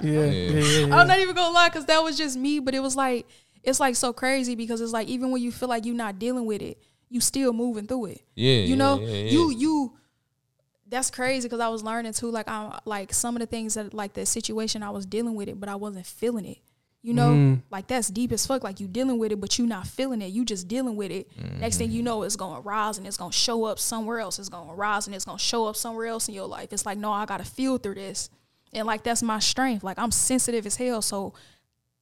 Yeah, 0.00 0.02
yeah, 0.02 0.24
yeah. 0.24 0.86
yeah, 0.86 0.96
I'm 0.96 1.08
not 1.08 1.18
even 1.18 1.34
gonna 1.34 1.54
lie 1.54 1.68
because 1.68 1.86
that 1.86 2.02
was 2.02 2.16
just 2.16 2.36
me. 2.36 2.60
But 2.60 2.74
it 2.74 2.80
was 2.80 2.94
like 2.94 3.26
it's 3.64 3.80
like 3.80 3.96
so 3.96 4.12
crazy 4.12 4.54
because 4.54 4.80
it's 4.80 4.92
like 4.92 5.08
even 5.08 5.30
when 5.32 5.42
you 5.42 5.50
feel 5.50 5.68
like 5.68 5.84
you're 5.84 5.96
not 5.96 6.18
dealing 6.18 6.46
with 6.46 6.62
it, 6.62 6.78
you 7.08 7.20
still 7.20 7.52
moving 7.52 7.86
through 7.86 8.06
it. 8.06 8.22
Yeah, 8.36 8.52
you 8.52 8.60
yeah, 8.68 8.74
know, 8.76 9.00
yeah, 9.00 9.08
yeah. 9.08 9.30
you 9.30 9.50
you. 9.50 9.92
That's 10.90 11.10
crazy 11.10 11.46
because 11.46 11.60
I 11.60 11.68
was 11.68 11.82
learning 11.82 12.12
too. 12.14 12.30
Like 12.30 12.48
I 12.48 12.78
like 12.84 13.12
some 13.12 13.36
of 13.36 13.40
the 13.40 13.46
things 13.46 13.74
that 13.74 13.92
like 13.92 14.14
the 14.14 14.24
situation 14.24 14.82
I 14.82 14.90
was 14.90 15.04
dealing 15.06 15.34
with 15.34 15.48
it, 15.48 15.60
but 15.60 15.68
I 15.68 15.74
wasn't 15.76 16.06
feeling 16.06 16.44
it. 16.46 16.58
You 17.02 17.14
know, 17.14 17.28
Mm. 17.30 17.62
like 17.70 17.86
that's 17.86 18.08
deep 18.08 18.32
as 18.32 18.44
fuck. 18.46 18.64
Like 18.64 18.80
you 18.80 18.88
dealing 18.88 19.18
with 19.18 19.30
it, 19.30 19.40
but 19.40 19.56
you 19.58 19.66
not 19.66 19.86
feeling 19.86 20.20
it. 20.20 20.26
You 20.32 20.44
just 20.44 20.66
dealing 20.66 20.96
with 20.96 21.10
it. 21.12 21.28
Next 21.60 21.76
thing 21.78 21.92
you 21.92 22.02
know, 22.02 22.22
it's 22.24 22.36
gonna 22.36 22.60
rise 22.60 22.98
and 22.98 23.06
it's 23.06 23.16
gonna 23.16 23.32
show 23.32 23.64
up 23.64 23.78
somewhere 23.78 24.18
else. 24.18 24.38
It's 24.38 24.48
gonna 24.48 24.74
rise 24.74 25.06
and 25.06 25.14
it's 25.14 25.24
gonna 25.24 25.38
show 25.38 25.66
up 25.66 25.76
somewhere 25.76 26.06
else 26.06 26.28
in 26.28 26.34
your 26.34 26.46
life. 26.46 26.72
It's 26.72 26.84
like 26.84 26.98
no, 26.98 27.12
I 27.12 27.24
gotta 27.26 27.44
feel 27.44 27.78
through 27.78 27.94
this, 27.94 28.30
and 28.72 28.86
like 28.86 29.04
that's 29.04 29.22
my 29.22 29.38
strength. 29.38 29.84
Like 29.84 29.98
I'm 29.98 30.10
sensitive 30.10 30.66
as 30.66 30.76
hell, 30.76 31.00
so 31.02 31.34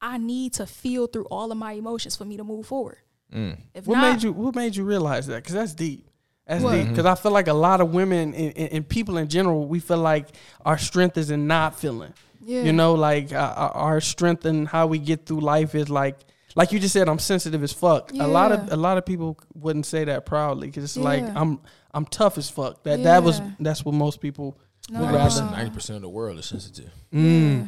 I 0.00 0.16
need 0.18 0.54
to 0.54 0.66
feel 0.66 1.06
through 1.08 1.24
all 1.26 1.50
of 1.52 1.58
my 1.58 1.72
emotions 1.72 2.16
for 2.16 2.24
me 2.24 2.36
to 2.38 2.44
move 2.44 2.66
forward. 2.66 2.98
Mm. 3.34 3.58
If 3.74 3.86
What 3.86 3.96
not, 3.96 4.12
made 4.14 4.22
you 4.22 4.32
What 4.32 4.54
made 4.54 4.76
you 4.76 4.84
realize 4.84 5.26
that? 5.26 5.42
Because 5.42 5.54
that's 5.54 5.74
deep. 5.74 6.05
That's 6.46 6.62
What? 6.62 6.72
deep. 6.76 6.88
Because 6.88 7.06
I 7.06 7.14
feel 7.16 7.32
like 7.32 7.48
a 7.48 7.52
lot 7.54 7.80
of 7.80 7.92
women 7.92 8.32
and, 8.34 8.56
and, 8.56 8.72
and 8.72 8.88
people 8.88 9.16
in 9.18 9.28
general, 9.28 9.66
we 9.66 9.80
feel 9.80 9.98
like 9.98 10.28
our 10.64 10.78
strength 10.78 11.16
is 11.18 11.30
in 11.30 11.46
not 11.46 11.78
feeling. 11.78 12.12
Yeah. 12.40 12.62
You 12.62 12.72
know, 12.72 12.94
like 12.94 13.32
uh, 13.32 13.54
our 13.56 13.70
our 13.70 14.00
strength 14.00 14.44
and 14.44 14.68
how 14.68 14.86
we 14.86 14.98
get 14.98 15.26
through 15.26 15.40
life 15.40 15.74
is 15.74 15.90
like, 15.90 16.16
like 16.54 16.70
you 16.70 16.78
just 16.78 16.92
said, 16.92 17.08
I'm 17.08 17.18
sensitive 17.18 17.62
as 17.64 17.72
fuck. 17.72 18.12
A 18.12 18.26
lot 18.28 18.52
of 18.52 18.72
a 18.72 18.76
lot 18.76 18.96
of 18.98 19.04
people 19.04 19.36
wouldn't 19.54 19.86
say 19.86 20.04
that 20.04 20.24
proudly 20.26 20.68
because 20.68 20.84
it's 20.84 20.96
like 20.96 21.24
I'm 21.34 21.58
I'm 21.92 22.04
tough 22.06 22.38
as 22.38 22.48
fuck. 22.48 22.84
That 22.84 23.02
that 23.02 23.24
was 23.24 23.40
that's 23.58 23.84
what 23.84 23.94
most 23.94 24.20
people 24.20 24.56
No. 24.88 25.00
would 25.00 25.10
Nah. 25.10 25.16
rather. 25.16 25.42
Ninety 25.50 25.72
percent 25.72 25.96
of 25.96 26.02
the 26.02 26.08
world 26.08 26.38
is 26.38 26.46
sensitive. 26.46 26.92
Mm. 27.12 27.58
Yeah. 27.58 27.66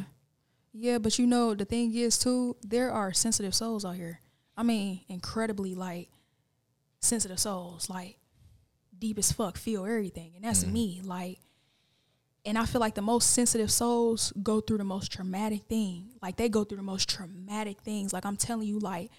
Yeah, 0.71 0.97
but 0.99 1.19
you 1.19 1.27
know 1.27 1.55
the 1.55 1.65
thing 1.65 1.93
is 1.93 2.17
too, 2.17 2.55
there 2.61 2.91
are 2.91 3.11
sensitive 3.11 3.53
souls 3.53 3.83
out 3.83 3.95
here. 3.95 4.21
I 4.55 4.63
mean, 4.63 5.01
incredibly 5.09 5.75
like 5.75 6.07
sensitive 7.01 7.39
souls, 7.39 7.89
like 7.89 8.17
deep 8.99 9.17
as 9.17 9.31
fuck, 9.31 9.57
feel 9.57 9.85
everything, 9.85 10.33
and 10.35 10.43
that's 10.43 10.63
mm. 10.63 10.71
me. 10.71 11.01
Like, 11.03 11.39
and 12.45 12.57
I 12.57 12.65
feel 12.65 12.81
like 12.81 12.95
the 12.95 13.01
most 13.01 13.31
sensitive 13.31 13.71
souls 13.71 14.33
go 14.41 14.61
through 14.61 14.77
the 14.77 14.83
most 14.83 15.11
traumatic 15.11 15.63
thing. 15.63 16.09
Like 16.21 16.37
they 16.37 16.49
go 16.49 16.63
through 16.63 16.77
the 16.77 16.83
most 16.83 17.09
traumatic 17.09 17.81
things. 17.81 18.13
Like 18.13 18.25
I'm 18.25 18.37
telling 18.37 18.67
you, 18.67 18.79
like 18.79 19.11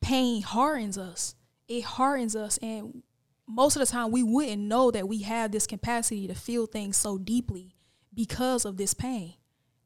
pain 0.00 0.42
hardens 0.42 0.98
us. 0.98 1.34
It 1.68 1.84
hardens 1.84 2.36
us, 2.36 2.58
and 2.58 3.02
most 3.46 3.76
of 3.76 3.80
the 3.80 3.86
time 3.86 4.10
we 4.10 4.22
wouldn't 4.22 4.62
know 4.62 4.90
that 4.90 5.08
we 5.08 5.22
have 5.22 5.52
this 5.52 5.66
capacity 5.66 6.26
to 6.26 6.34
feel 6.34 6.66
things 6.66 6.96
so 6.96 7.18
deeply 7.18 7.74
because 8.14 8.64
of 8.64 8.76
this 8.76 8.94
pain. 8.94 9.34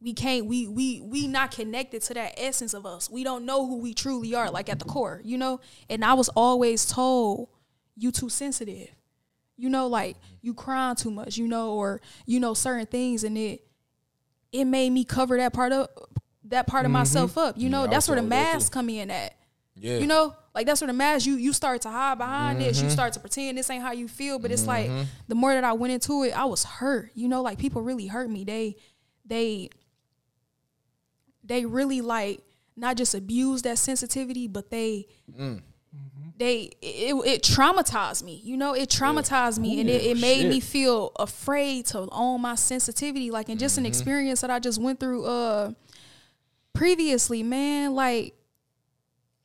We 0.00 0.12
can't 0.12 0.46
we 0.46 0.68
we 0.68 1.00
we 1.00 1.26
not 1.26 1.52
connected 1.52 2.02
to 2.02 2.14
that 2.14 2.34
essence 2.36 2.74
of 2.74 2.84
us. 2.84 3.10
We 3.10 3.24
don't 3.24 3.46
know 3.46 3.66
who 3.66 3.78
we 3.78 3.94
truly 3.94 4.34
are 4.34 4.50
like 4.50 4.68
at 4.68 4.78
the 4.78 4.84
core, 4.84 5.20
you 5.24 5.38
know? 5.38 5.60
And 5.88 6.04
I 6.04 6.14
was 6.14 6.28
always 6.30 6.86
told 6.86 7.48
you 7.96 8.12
too 8.12 8.28
sensitive. 8.28 8.88
You 9.56 9.68
know 9.70 9.86
like 9.86 10.16
you 10.42 10.52
crying 10.52 10.96
too 10.96 11.10
much, 11.10 11.36
you 11.38 11.48
know, 11.48 11.72
or 11.74 12.00
you 12.26 12.38
know 12.40 12.52
certain 12.54 12.86
things 12.86 13.24
and 13.24 13.36
it 13.38 13.62
it 14.52 14.64
made 14.64 14.90
me 14.90 15.04
cover 15.04 15.36
that 15.38 15.52
part 15.54 15.72
of 15.72 15.88
that 16.44 16.66
part 16.66 16.84
of 16.84 16.90
myself 16.92 17.36
up. 17.38 17.56
You 17.58 17.68
know, 17.68 17.84
Yeah, 17.84 17.90
that's 17.90 18.08
where 18.08 18.16
the 18.16 18.20
told 18.20 18.32
that 18.32 18.50
too. 18.50 18.54
masks 18.54 18.68
come 18.70 18.88
in 18.90 19.10
at. 19.10 19.34
Yeah. 19.78 19.98
You 19.98 20.06
know, 20.06 20.34
like 20.54 20.66
that's 20.66 20.80
where 20.80 20.86
the 20.86 20.92
mask 20.94 21.26
you 21.26 21.34
you 21.36 21.52
start 21.52 21.82
to 21.82 21.90
hide 21.90 22.18
behind 22.18 22.60
this. 22.60 22.76
Mm-hmm. 22.78 22.86
You 22.86 22.90
start 22.92 23.12
to 23.14 23.20
pretend 23.20 23.58
this 23.58 23.68
ain't 23.70 23.82
how 23.82 23.92
you 23.92 24.08
feel. 24.08 24.38
But 24.38 24.50
it's 24.52 24.66
like 24.66 24.90
the 25.28 25.34
more 25.34 25.52
that 25.54 25.64
I 25.64 25.72
went 25.72 25.92
into 25.92 26.22
it, 26.24 26.32
I 26.38 26.44
was 26.44 26.62
hurt. 26.64 27.10
You 27.14 27.28
know, 27.28 27.42
like 27.42 27.58
people 27.58 27.82
really 27.82 28.06
hurt 28.06 28.30
me. 28.30 28.44
They 28.44 28.76
they 29.24 29.70
they 31.44 31.64
really 31.64 32.00
like 32.00 32.40
not 32.76 32.96
just 32.96 33.14
abuse 33.14 33.62
that 33.62 33.78
sensitivity, 33.78 34.48
but 34.48 34.70
they 34.70 35.06
Mm. 35.38 35.62
They 36.36 36.70
it, 36.82 37.14
it 37.26 37.42
traumatized 37.42 38.22
me. 38.22 38.40
You 38.44 38.56
know, 38.56 38.74
it 38.74 38.88
traumatized 38.88 39.58
me, 39.58 39.80
and 39.80 39.88
it, 39.88 40.04
it 40.04 40.18
made 40.18 40.42
shit. 40.42 40.50
me 40.50 40.60
feel 40.60 41.12
afraid 41.16 41.86
to 41.86 42.08
own 42.12 42.40
my 42.40 42.54
sensitivity. 42.54 43.30
Like, 43.30 43.48
and 43.48 43.58
just 43.58 43.78
an 43.78 43.86
experience 43.86 44.40
that 44.42 44.50
I 44.50 44.58
just 44.58 44.80
went 44.80 45.00
through 45.00 45.24
uh 45.24 45.72
previously, 46.72 47.42
man. 47.42 47.94
Like, 47.94 48.34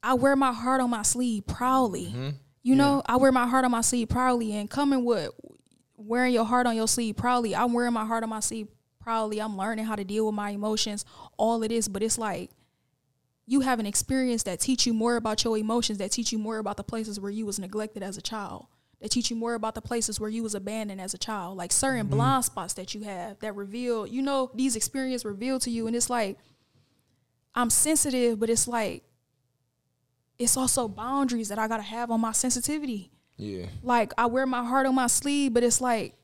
I 0.03 0.15
wear 0.15 0.35
my 0.35 0.51
heart 0.51 0.81
on 0.81 0.89
my 0.89 1.03
sleeve 1.03 1.47
proudly. 1.47 2.13
You 2.63 2.75
know, 2.75 3.01
I 3.05 3.15
wear 3.15 3.31
my 3.31 3.47
heart 3.47 3.65
on 3.65 3.71
my 3.71 3.81
sleeve 3.81 4.09
proudly, 4.09 4.55
and 4.55 4.69
coming 4.69 5.03
with 5.05 5.31
wearing 5.97 6.33
your 6.33 6.45
heart 6.45 6.67
on 6.67 6.75
your 6.75 6.87
sleeve 6.87 7.15
proudly, 7.15 7.55
I'm 7.55 7.73
wearing 7.73 7.93
my 7.93 8.05
heart 8.05 8.23
on 8.23 8.29
my 8.29 8.39
sleeve 8.39 8.67
probably 9.01 9.41
I'm 9.41 9.57
learning 9.57 9.85
how 9.85 9.95
to 9.95 10.03
deal 10.03 10.25
with 10.25 10.35
my 10.35 10.51
emotions, 10.51 11.05
all 11.37 11.61
of 11.61 11.69
this, 11.69 11.87
but 11.87 12.03
it's 12.03 12.17
like 12.17 12.51
you 13.47 13.61
have 13.61 13.79
an 13.79 13.85
experience 13.85 14.43
that 14.43 14.59
teach 14.59 14.85
you 14.85 14.93
more 14.93 15.15
about 15.15 15.43
your 15.43 15.57
emotions, 15.57 15.97
that 15.97 16.11
teach 16.11 16.31
you 16.31 16.37
more 16.37 16.57
about 16.59 16.77
the 16.77 16.83
places 16.83 17.19
where 17.19 17.31
you 17.31 17.45
was 17.45 17.59
neglected 17.59 18.01
as 18.03 18.17
a 18.17 18.21
child, 18.21 18.67
that 19.01 19.09
teach 19.11 19.29
you 19.29 19.35
more 19.35 19.55
about 19.55 19.75
the 19.75 19.81
places 19.81 20.19
where 20.19 20.29
you 20.29 20.43
was 20.43 20.55
abandoned 20.55 21.01
as 21.01 21.13
a 21.13 21.17
child, 21.17 21.57
like 21.57 21.71
certain 21.71 22.05
Mm-hmm. 22.05 22.15
blind 22.15 22.45
spots 22.45 22.73
that 22.75 22.93
you 22.93 23.01
have 23.03 23.39
that 23.39 23.55
reveal, 23.55 24.05
you 24.07 24.21
know, 24.21 24.51
these 24.53 24.75
experiences 24.75 25.25
reveal 25.25 25.59
to 25.59 25.69
you, 25.69 25.87
and 25.87 25.95
it's 25.95 26.09
like 26.09 26.37
I'm 27.53 27.69
sensitive, 27.69 28.39
but 28.39 28.49
it's 28.49 28.67
like 28.67 29.03
it's 30.39 30.55
also 30.57 30.87
boundaries 30.87 31.49
that 31.49 31.59
I 31.59 31.67
gotta 31.67 31.83
have 31.83 32.09
on 32.11 32.21
my 32.21 32.31
sensitivity 32.31 33.11
Yeah. 33.37 33.65
like 33.83 34.13
I 34.17 34.25
wear 34.27 34.45
my 34.45 34.63
heart 34.63 34.85
on 34.87 34.95
my 34.95 35.07
sleeve, 35.07 35.53
but 35.53 35.63
it's 35.63 35.81
like 35.81 36.15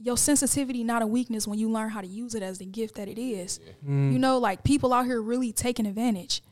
your 0.00 0.16
sensitivity 0.16 0.82
not 0.82 1.02
a 1.02 1.06
weakness 1.06 1.46
when 1.46 1.58
you 1.58 1.70
learn 1.70 1.90
how 1.90 2.00
to 2.00 2.06
use 2.06 2.34
it 2.34 2.42
as 2.42 2.58
the 2.58 2.64
gift 2.64 2.94
that 2.96 3.06
it 3.06 3.20
is. 3.20 3.60
Mm. 3.86 4.12
You 4.12 4.18
know, 4.18 4.38
like 4.38 4.64
people 4.64 4.92
out 4.92 5.04
here 5.04 5.20
really 5.20 5.52
taking 5.52 5.86
advantage. 5.86 6.42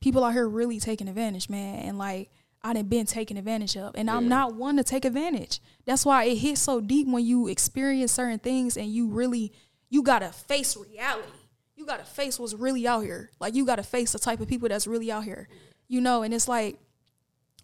People 0.00 0.24
out 0.24 0.32
here 0.32 0.48
really 0.48 0.80
taking 0.80 1.08
advantage, 1.08 1.48
man. 1.48 1.84
And 1.84 1.98
like 1.98 2.30
I 2.62 2.72
done 2.72 2.86
been 2.86 3.06
taken 3.06 3.36
advantage 3.36 3.76
of. 3.76 3.94
And 3.94 4.10
I'm 4.10 4.28
not 4.28 4.54
one 4.54 4.76
to 4.76 4.84
take 4.84 5.04
advantage. 5.04 5.60
That's 5.86 6.04
why 6.04 6.24
it 6.24 6.36
hits 6.36 6.60
so 6.60 6.80
deep 6.80 7.06
when 7.06 7.24
you 7.24 7.46
experience 7.46 8.12
certain 8.12 8.40
things 8.40 8.76
and 8.76 8.92
you 8.92 9.08
really 9.08 9.52
you 9.88 10.02
gotta 10.02 10.32
face 10.32 10.76
reality. 10.76 11.28
You 11.76 11.86
gotta 11.86 12.04
face 12.04 12.38
what's 12.40 12.54
really 12.54 12.88
out 12.88 13.02
here. 13.02 13.30
Like 13.38 13.54
you 13.54 13.64
gotta 13.64 13.84
face 13.84 14.12
the 14.12 14.18
type 14.18 14.40
of 14.40 14.48
people 14.48 14.68
that's 14.68 14.88
really 14.88 15.12
out 15.12 15.24
here. 15.24 15.48
You 15.86 16.00
know, 16.00 16.22
and 16.22 16.34
it's 16.34 16.48
like 16.48 16.76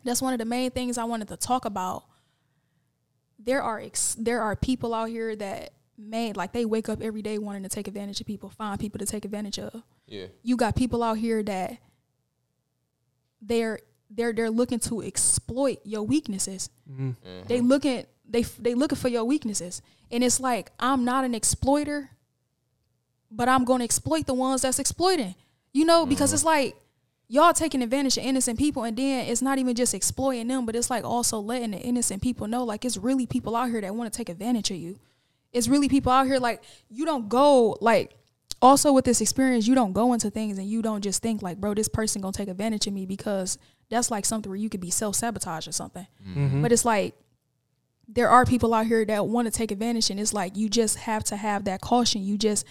that's 0.04 0.23
one 0.23 0.33
of 0.33 0.38
the 0.38 0.45
main 0.45 0.71
things 0.71 0.99
I 0.99 1.04
wanted 1.04 1.28
to 1.28 1.37
talk 1.37 1.64
about. 1.64 2.04
There 3.47 3.62
are 3.62 3.81
ex- 3.81 4.17
there 4.19 4.43
are 4.43 4.57
people 4.57 4.93
out 4.93 5.09
here 5.09 5.35
that 5.37 5.73
made 5.99 6.37
like 6.37 6.53
they 6.53 6.65
wake 6.65 6.88
up 6.88 7.00
every 7.00 7.23
day 7.23 7.38
wanting 7.38 7.62
to 7.62 7.69
take 7.69 7.88
advantage 7.88 8.21
of 8.21 8.26
people, 8.26 8.50
find 8.50 8.79
people 8.79 8.99
to 8.99 9.07
take 9.07 9.25
advantage 9.25 9.59
of. 9.59 9.83
Yeah. 10.07 10.26
You 10.43 10.57
got 10.57 10.76
people 10.76 11.03
out 11.03 11.19
here 11.19 11.43
that 11.43 11.79
they're 13.41 13.81
they're 14.11 14.33
they're 14.33 14.50
looking 14.50 14.79
to 14.81 15.03
exploit 15.03 15.79
your 15.85 16.03
weaknesses. 16.03 16.71
Mm-hmm. 16.91 17.11
Mm-hmm. 17.11 17.47
They 17.47 17.61
looking 17.61 18.07
they 18.29 18.43
they 18.43 18.75
looking 18.75 18.99
for 18.99 19.09
your 19.09 19.25
weaknesses, 19.25 19.83
and 20.11 20.23
it's 20.23 20.41
like 20.41 20.71
I'm 20.79 21.05
not 21.05 21.25
an 21.25 21.35
exploiter, 21.35 22.11
but 23.31 23.49
I'm 23.49 23.65
going 23.65 23.81
to 23.81 23.85
exploit 23.85 24.26
the 24.26 24.35
ones 24.35 24.62
that's 24.62 24.79
exploiting. 24.79 25.35
You 25.73 25.85
know, 25.85 26.07
because 26.07 26.31
mm-hmm. 26.31 26.35
it's 26.37 26.45
like 26.45 26.76
y'all 27.28 27.52
taking 27.52 27.83
advantage 27.83 28.16
of 28.16 28.25
innocent 28.25 28.59
people, 28.59 28.85
and 28.85 28.97
then 28.97 29.26
it's 29.26 29.42
not 29.42 29.59
even 29.59 29.75
just 29.75 29.95
exploiting 29.95 30.49
them, 30.49 30.66
but 30.66 30.76
it's 30.76 30.90
like 30.90 31.04
also 31.04 31.38
letting 31.38 31.73
the 31.73 31.78
innocent 31.78 32.23
people 32.23 32.47
know, 32.47 32.64
like 32.64 32.85
it's 32.85 32.97
really 32.97 33.26
people 33.26 33.56
out 33.56 33.71
here 33.71 33.80
that 33.80 33.95
want 33.95 34.12
to 34.12 34.16
take 34.16 34.28
advantage 34.28 34.71
of 34.71 34.76
you. 34.76 34.99
It's 35.52 35.68
really 35.68 35.88
people 35.88 36.12
out 36.12 36.26
here 36.26 36.38
like 36.38 36.62
you 36.90 37.06
don't 37.06 37.28
go 37.28 37.78
like 37.80 38.14
also 38.62 38.92
with 38.92 39.04
this 39.04 39.21
experience, 39.21 39.66
you 39.66 39.75
don't 39.75 39.92
go 39.92 40.12
into 40.12 40.30
things 40.30 40.59
and 40.59 40.68
you 40.68 40.83
don't 40.83 41.02
just 41.02 41.23
think 41.23 41.42
like, 41.42 41.59
bro, 41.59 41.75
this 41.75 41.88
person 41.88 42.23
gonna 42.23 42.33
take 42.33 42.49
advantage 42.49 42.87
of 42.87 42.92
me 42.92 43.06
because 43.06 43.59
that's 43.90 44.11
like 44.11 44.25
something 44.25 44.50
where 44.50 44.56
you 44.56 44.68
could 44.68 44.80
be 44.80 44.90
self 44.90 45.14
sabotage 45.14 45.66
or 45.66 45.73
something. 45.73 46.06
Mm-hmm. 46.26 46.62
But 46.62 46.73
it's 46.73 46.85
like 46.85 47.14
there 48.09 48.28
are 48.28 48.45
people 48.45 48.73
out 48.73 48.87
here 48.87 49.04
that 49.04 49.26
want 49.26 49.47
to 49.47 49.50
take 49.50 49.71
advantage, 49.71 50.11
and 50.11 50.21
it's 50.21 50.33
like 50.33 50.56
you 50.56 50.68
just 50.68 50.97
have 50.99 51.25
to 51.25 51.37
have 51.37 51.64
that 51.64 51.80
caution. 51.80 52.23
You 52.23 52.38
just 52.38 52.64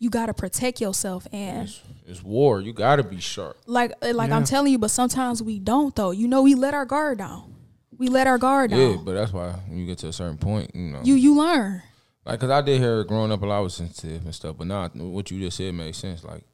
you 0.00 0.10
gotta 0.10 0.34
protect 0.34 0.80
yourself, 0.80 1.28
and 1.32 1.68
It's, 1.68 1.80
it's 2.06 2.22
war. 2.24 2.60
You 2.60 2.72
gotta 2.72 3.04
be 3.04 3.20
sharp. 3.20 3.56
like 3.66 3.92
uh, 4.02 4.12
like 4.14 4.32
I'm 4.32 4.42
telling 4.44 4.72
you, 4.72 4.78
but 4.78 4.90
sometimes 4.90 5.42
we 5.42 5.58
don't 5.60 5.94
though. 5.94 6.10
You 6.10 6.26
know, 6.26 6.42
we 6.42 6.54
let 6.56 6.74
our 6.74 6.84
guard 6.86 7.18
down. 7.18 7.54
We 7.96 8.08
let 8.08 8.26
our 8.26 8.38
guard 8.38 8.70
Yeah, 8.72 8.76
down. 8.78 8.90
Yeah, 8.90 8.96
but 9.04 9.12
that's 9.12 9.32
why 9.32 9.50
when 9.68 9.78
you 9.78 9.86
get 9.86 9.98
to 9.98 10.08
a 10.08 10.12
certain 10.12 10.38
point, 10.38 10.74
you 10.74 10.90
know, 10.90 11.00
you 11.04 11.14
you 11.14 11.36
learn. 11.36 11.82
like, 12.24 12.40
cause 12.40 12.50
I 12.50 12.62
did 12.62 12.80
hear 12.80 13.04
growing 13.04 13.30
up 13.30 13.42
a 13.42 13.46
lot 13.46 13.58
I 13.58 13.60
was 13.60 13.74
sensitive 13.74 14.24
and 14.24 14.34
stuff, 14.34 14.56
but 14.58 14.66
now 14.66 14.88
what 14.88 15.30
you 15.30 15.38
just 15.38 15.58
said 15.58 15.74
made 15.74 15.94
sense. 15.94 16.24
Like, 16.24 16.44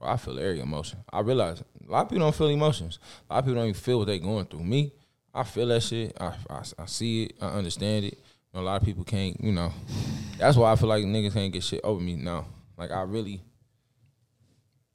bro, 0.00 0.08
I 0.08 0.16
feel 0.16 0.38
every 0.38 0.60
emotion. 0.60 1.00
I 1.12 1.20
realize 1.20 1.60
a 1.86 1.92
lot 1.92 2.02
of 2.06 2.08
people 2.08 2.24
don't 2.24 2.34
feel 2.34 2.48
emotions. 2.48 2.98
A 3.28 3.34
lot 3.34 3.38
of 3.40 3.44
people 3.44 3.56
don't 3.56 3.68
even 3.68 3.74
feel 3.80 3.98
what 3.98 4.06
they're 4.06 4.18
going 4.18 4.46
through. 4.46 4.64
Me, 4.64 4.92
I 5.34 5.42
feel 5.44 5.66
that 5.66 5.82
shit. 5.82 6.16
I, 6.18 6.32
I, 6.48 6.62
I 6.78 6.86
see 6.86 7.24
it. 7.24 7.32
I 7.42 7.48
understand 7.48 8.06
it. 8.06 8.18
A 8.54 8.60
lot 8.62 8.80
of 8.80 8.86
people 8.86 9.04
can't. 9.04 9.38
You 9.44 9.52
know, 9.52 9.70
that's 10.38 10.56
why 10.56 10.72
I 10.72 10.76
feel 10.76 10.88
like 10.88 11.04
niggas 11.04 11.34
can't 11.34 11.52
get 11.52 11.62
shit 11.62 11.82
over 11.84 12.00
me 12.00 12.16
now. 12.16 12.46
Like 12.78 12.90
I 12.92 13.02
really, 13.02 13.42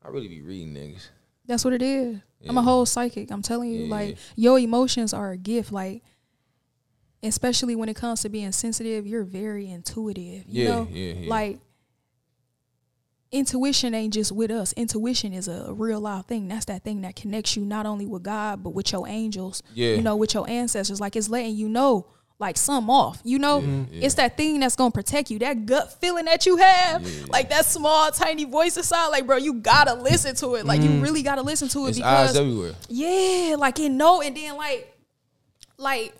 I 0.03 0.07
really 0.09 0.27
be 0.29 0.41
reading 0.41 0.73
niggas. 0.73 1.09
That's 1.45 1.65
what 1.65 1.73
it 1.73 1.81
is. 1.81 2.17
I'm 2.47 2.57
a 2.57 2.61
whole 2.61 2.85
psychic. 2.85 3.29
I'm 3.31 3.41
telling 3.41 3.71
you, 3.71 3.83
Yeah. 3.85 3.91
like 3.95 4.17
your 4.35 4.57
emotions 4.59 5.13
are 5.13 5.31
a 5.31 5.37
gift. 5.37 5.71
Like, 5.71 6.03
especially 7.21 7.75
when 7.75 7.89
it 7.89 7.95
comes 7.95 8.21
to 8.21 8.29
being 8.29 8.51
sensitive, 8.51 9.05
you're 9.05 9.23
very 9.23 9.69
intuitive. 9.69 10.45
You 10.47 10.63
Yeah, 10.63 10.69
know, 10.69 10.87
yeah, 10.91 11.13
yeah. 11.13 11.29
like 11.29 11.59
intuition 13.31 13.93
ain't 13.93 14.13
just 14.13 14.31
with 14.31 14.51
us. 14.51 14.73
Intuition 14.73 15.33
is 15.33 15.47
a 15.47 15.73
real 15.73 15.99
life 15.99 16.25
thing. 16.25 16.47
That's 16.47 16.65
that 16.65 16.83
thing 16.83 17.01
that 17.01 17.15
connects 17.15 17.55
you 17.57 17.65
not 17.65 17.85
only 17.85 18.05
with 18.05 18.23
God 18.23 18.63
but 18.63 18.71
with 18.71 18.91
your 18.91 19.07
angels. 19.07 19.63
Yeah. 19.73 19.95
You 19.95 20.01
know, 20.01 20.15
with 20.15 20.33
your 20.33 20.49
ancestors. 20.49 21.01
Like 21.01 21.15
it's 21.15 21.29
letting 21.29 21.55
you 21.55 21.67
know. 21.69 22.07
Like 22.43 22.57
some 22.57 22.89
off, 22.89 23.21
you 23.23 23.39
know, 23.39 23.61
mm-hmm. 23.61 23.93
Yeah, 23.93 24.05
it's 24.05 24.15
that 24.15 24.35
thing 24.35 24.59
that's 24.59 24.75
gonna 24.75 24.91
protect 24.91 25.31
you. 25.31 25.39
That 25.39 25.65
gut 25.65 25.93
feeling 26.01 26.25
that 26.25 26.45
you 26.45 26.57
have, 26.57 27.01
Yeah. 27.01 27.25
like 27.29 27.49
that 27.51 27.65
small, 27.65 28.11
tiny 28.11 28.43
voice 28.43 28.75
inside. 28.75 29.07
Like, 29.07 29.25
bro, 29.25 29.37
you 29.37 29.53
gotta 29.53 29.93
listen 29.93 30.35
to 30.35 30.55
it. 30.55 30.65
Like, 30.65 30.81
you 30.81 30.89
mm-hmm. 30.89 31.01
really 31.01 31.23
gotta 31.23 31.41
listen 31.41 31.69
to 31.69 31.85
it 31.85 31.91
It's 31.91 31.97
because 31.99 32.31
eyes 32.31 32.35
everywhere. 32.35 32.73
yeah, 32.89 33.55
like 33.57 33.79
it 33.79 33.91
know, 33.91 34.21
and 34.21 34.35
then 34.35 34.57
like, 34.57 34.93
like, 35.77 36.13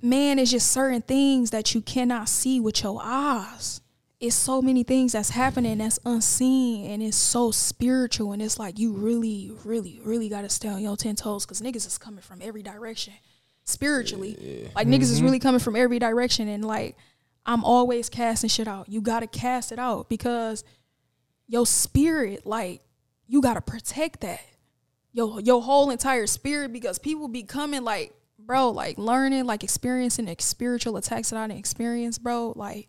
man, 0.00 0.38
it's 0.38 0.52
just 0.52 0.70
certain 0.70 1.02
things 1.02 1.50
that 1.50 1.74
you 1.74 1.80
cannot 1.80 2.28
see 2.28 2.60
with 2.60 2.84
your 2.84 3.00
eyes. 3.02 3.80
It's 4.18 4.36
so 4.36 4.62
many 4.62 4.82
things 4.82 5.12
that's 5.12 5.30
happening 5.30 5.78
that's 5.78 5.98
unseen, 6.06 6.90
and 6.90 7.02
it's 7.02 7.16
so 7.18 7.50
spiritual, 7.50 8.32
and 8.32 8.40
it's 8.40 8.58
like 8.58 8.78
you 8.78 8.92
really, 8.94 9.50
really, 9.64 10.00
really 10.04 10.28
got 10.30 10.42
to 10.42 10.48
stay 10.48 10.68
on 10.68 10.80
your 10.80 10.96
ten 10.96 11.16
toes 11.16 11.44
because 11.44 11.60
niggas 11.60 11.86
is 11.86 11.98
coming 11.98 12.22
from 12.22 12.40
every 12.40 12.62
direction, 12.62 13.12
spiritually. 13.66 14.70
Like 14.74 14.86
niggas 14.86 15.02
is 15.02 15.16
mm-hmm. 15.16 15.26
really 15.26 15.38
coming 15.38 15.60
from 15.60 15.76
every 15.76 15.98
direction, 15.98 16.48
and 16.48 16.64
like 16.64 16.96
I'm 17.44 17.64
always 17.64 18.08
casting 18.08 18.48
shit 18.48 18.66
out. 18.66 18.88
You 18.88 19.00
gotta 19.00 19.26
cast 19.26 19.72
it 19.72 19.78
out 19.78 20.08
because 20.08 20.64
your 21.46 21.66
spirit, 21.66 22.44
like, 22.44 22.82
you 23.28 23.40
gotta 23.40 23.60
protect 23.60 24.20
that. 24.20 24.40
Your 25.12 25.40
your 25.40 25.62
whole 25.62 25.90
entire 25.90 26.26
spirit 26.26 26.72
because 26.72 26.98
people 26.98 27.28
be 27.28 27.42
coming 27.42 27.82
like, 27.82 28.14
bro, 28.38 28.70
like 28.70 28.98
learning, 28.98 29.46
like 29.46 29.64
experiencing 29.64 30.26
the 30.26 30.36
spiritual 30.38 30.96
attacks 30.96 31.30
that 31.30 31.38
I 31.38 31.46
didn't 31.46 31.60
experience, 31.60 32.18
bro. 32.18 32.52
Like 32.54 32.88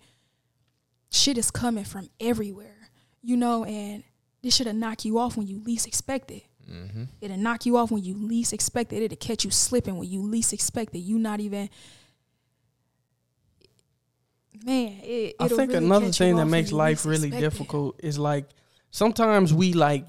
shit 1.10 1.38
is 1.38 1.52
coming 1.52 1.86
from 1.86 2.10
everywhere. 2.20 2.90
You 3.22 3.38
know, 3.38 3.64
and 3.64 4.04
this 4.42 4.56
should 4.56 4.68
have 4.68 4.76
knock 4.76 5.06
you 5.06 5.20
off 5.20 5.38
when 5.38 5.48
you 5.48 5.62
least 5.64 5.88
expect 5.88 6.32
it. 6.32 6.44
Mm-hmm. 6.70 7.04
It'll 7.22 7.38
knock 7.38 7.66
you 7.66 7.78
off 7.78 7.92
when 7.92 8.04
you 8.04 8.16
least 8.16 8.54
expect 8.54 8.94
it. 8.94 9.02
It'll 9.02 9.16
catch 9.18 9.46
you 9.46 9.52
slipping 9.52 9.98
when 9.98 10.10
you 10.10 10.22
least 10.22 10.54
expect 10.54 10.94
it. 10.96 11.00
You 11.00 11.18
not 11.18 11.40
even 11.40 11.70
man, 14.64 15.00
it, 15.04 15.36
I 15.40 15.48
think 15.48 15.72
really 15.72 15.86
another 15.86 16.12
thing 16.12 16.36
that 16.38 16.46
makes 16.46 16.72
life 16.72 17.06
really 17.06 17.30
difficult 17.30 18.00
is 18.04 18.18
like 18.18 18.46
sometimes 18.92 19.54
we 19.54 19.74
like 19.74 20.06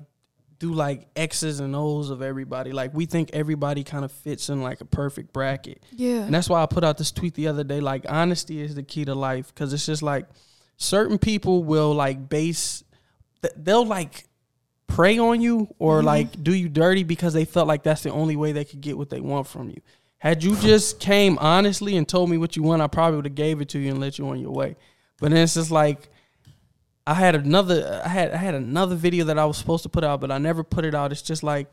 do 0.59 0.73
like 0.73 1.09
X's 1.15 1.61
and 1.61 1.77
O's 1.77 2.11
of 2.11 2.23
everybody. 2.23 2.73
Like 2.73 2.93
we 2.93 3.07
think 3.07 3.31
everybody 3.33 3.85
kind 3.85 4.05
of 4.05 4.11
fits 4.11 4.49
in 4.49 4.63
like 4.63 4.81
a 4.81 4.85
perfect 4.85 5.33
bracket. 5.33 5.85
Yeah. 5.93 6.23
And 6.23 6.35
that's 6.35 6.49
why 6.49 6.63
I 6.63 6.67
put 6.67 6.83
out 6.85 6.99
this 6.99 7.13
tweet 7.13 7.35
the 7.35 7.49
other 7.49 7.65
day 7.65 7.81
like 7.81 8.05
honesty 8.09 8.61
is 8.61 8.75
the 8.75 8.83
key 8.83 9.05
to 9.05 9.15
life 9.15 9.55
cuz 9.55 9.73
it's 9.73 9.87
just 9.87 10.03
like 10.03 10.27
certain 10.77 11.19
people 11.19 11.63
will 11.63 11.95
like 11.95 12.29
base 12.29 12.83
they'll 13.57 13.87
like 13.87 14.28
prey 14.89 15.19
on 15.19 15.41
you 15.41 15.73
or 15.79 15.99
mm-hmm. 15.99 16.07
like 16.07 16.43
do 16.43 16.53
you 16.53 16.69
dirty 16.69 17.05
because 17.05 17.33
they 17.33 17.45
felt 17.45 17.69
like 17.69 17.85
that's 17.85 18.03
the 18.03 18.11
only 18.11 18.35
way 18.35 18.51
they 18.51 18.65
could 18.65 18.81
get 18.81 18.99
what 18.99 19.11
they 19.11 19.21
want 19.21 19.47
from 19.47 19.69
you. 19.69 19.81
Had 20.19 20.43
you 20.43 20.57
just 20.57 20.99
came 20.99 21.39
honestly 21.39 21.97
and 21.97 22.09
told 22.09 22.29
me 22.29 22.39
what 22.39 22.57
you 22.57 22.65
want, 22.65 22.83
I 22.83 22.89
probably 22.89 23.17
would 23.17 23.27
have 23.27 23.37
gave 23.37 23.61
it 23.61 23.69
to 23.71 23.79
you 23.79 23.91
and 23.91 24.01
let 24.01 24.19
you 24.19 24.29
on 24.29 24.41
your 24.41 24.51
way. 24.51 24.75
But 25.21 25.31
then 25.31 25.41
it's 25.45 25.55
just 25.55 25.71
like 25.71 26.09
I 27.07 27.15
had 27.15 27.37
another 27.37 28.03
I 28.05 28.09
had 28.09 28.33
I 28.33 28.37
had 28.37 28.55
another 28.55 28.97
video 28.97 29.27
that 29.27 29.39
I 29.39 29.45
was 29.45 29.57
supposed 29.57 29.85
to 29.85 29.89
put 29.89 30.03
out, 30.03 30.21
but 30.21 30.33
I 30.33 30.39
never 30.39 30.65
put 30.65 30.85
it 30.85 30.95
out. 30.95 31.13
It's 31.13 31.23
just 31.23 31.45
like 31.45 31.69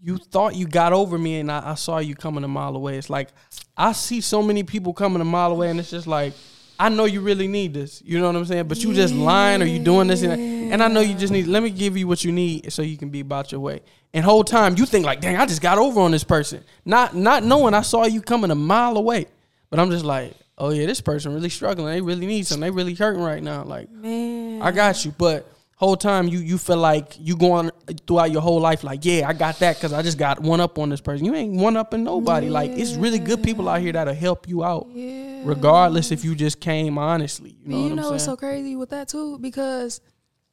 you 0.00 0.16
thought 0.16 0.56
you 0.56 0.66
got 0.66 0.92
over 0.92 1.18
me 1.18 1.38
and 1.38 1.50
I, 1.50 1.70
I 1.70 1.74
saw 1.74 1.98
you 1.98 2.14
coming 2.14 2.44
a 2.44 2.48
mile 2.48 2.74
away. 2.74 2.98
It's 2.98 3.10
like 3.10 3.28
I 3.76 3.92
see 3.92 4.20
so 4.20 4.42
many 4.42 4.64
people 4.64 4.92
coming 4.92 5.20
a 5.20 5.24
mile 5.24 5.52
away 5.52 5.70
and 5.70 5.78
it's 5.78 5.90
just 5.90 6.06
like 6.06 6.32
I 6.80 6.88
know 6.88 7.04
you 7.04 7.20
really 7.20 7.48
need 7.48 7.74
this. 7.74 8.02
You 8.04 8.18
know 8.18 8.26
what 8.26 8.36
I'm 8.36 8.44
saying? 8.44 8.68
But 8.68 8.78
you 8.78 8.92
just 8.94 9.14
lying 9.14 9.62
or 9.62 9.66
you 9.66 9.78
doing 9.80 10.06
this 10.08 10.22
and 10.22 10.32
that. 10.32 10.57
And 10.72 10.82
I 10.82 10.88
know 10.88 11.00
you 11.00 11.14
just 11.14 11.32
need 11.32 11.46
let 11.46 11.62
me 11.62 11.70
give 11.70 11.96
you 11.96 12.06
what 12.08 12.24
you 12.24 12.32
need 12.32 12.72
so 12.72 12.82
you 12.82 12.96
can 12.96 13.08
be 13.10 13.20
about 13.20 13.52
your 13.52 13.60
way. 13.60 13.80
And 14.14 14.24
whole 14.24 14.44
time 14.44 14.76
you 14.76 14.86
think 14.86 15.04
like, 15.04 15.20
dang, 15.20 15.36
I 15.36 15.46
just 15.46 15.60
got 15.62 15.78
over 15.78 16.00
on 16.00 16.10
this 16.10 16.24
person. 16.24 16.64
Not 16.84 17.14
not 17.14 17.44
knowing 17.44 17.74
I 17.74 17.82
saw 17.82 18.04
you 18.04 18.20
coming 18.22 18.50
a 18.50 18.54
mile 18.54 18.96
away. 18.96 19.26
But 19.70 19.80
I'm 19.80 19.90
just 19.90 20.04
like, 20.04 20.34
oh 20.56 20.70
yeah, 20.70 20.86
this 20.86 21.00
person 21.00 21.34
really 21.34 21.50
struggling. 21.50 21.92
They 21.92 22.00
really 22.00 22.26
need 22.26 22.46
something. 22.46 22.62
They 22.62 22.70
really 22.70 22.94
hurting 22.94 23.22
right 23.22 23.42
now. 23.42 23.64
Like 23.64 23.90
Man. 23.90 24.62
I 24.62 24.70
got 24.70 25.04
you. 25.04 25.12
But 25.16 25.46
whole 25.76 25.96
time 25.96 26.26
you 26.26 26.38
you 26.40 26.58
feel 26.58 26.76
like 26.78 27.16
you 27.20 27.36
going 27.36 27.70
throughout 28.06 28.32
your 28.32 28.42
whole 28.42 28.58
life 28.60 28.82
like 28.82 29.04
yeah 29.04 29.28
I 29.28 29.32
got 29.32 29.60
that 29.60 29.76
because 29.76 29.92
I 29.92 30.02
just 30.02 30.18
got 30.18 30.40
one 30.40 30.60
up 30.60 30.78
on 30.78 30.88
this 30.88 31.00
person. 31.00 31.24
You 31.24 31.34
ain't 31.36 31.54
one 31.54 31.76
up 31.76 31.94
in 31.94 32.02
nobody. 32.02 32.48
Like 32.48 32.72
it's 32.72 32.94
really 32.94 33.18
good 33.20 33.42
people 33.44 33.68
out 33.68 33.80
here 33.80 33.92
that'll 33.92 34.14
help 34.14 34.48
you 34.48 34.64
out, 34.64 34.88
Yeah. 34.92 35.42
regardless 35.44 36.10
if 36.10 36.24
you 36.24 36.34
just 36.34 36.60
came 36.60 36.98
honestly. 36.98 37.56
You 37.64 37.68
know 37.68 37.86
you 37.88 37.94
know 37.94 38.08
saying? 38.08 38.18
so 38.20 38.36
crazy 38.36 38.74
with 38.74 38.90
that 38.90 39.08
too? 39.08 39.38
Because 39.38 40.00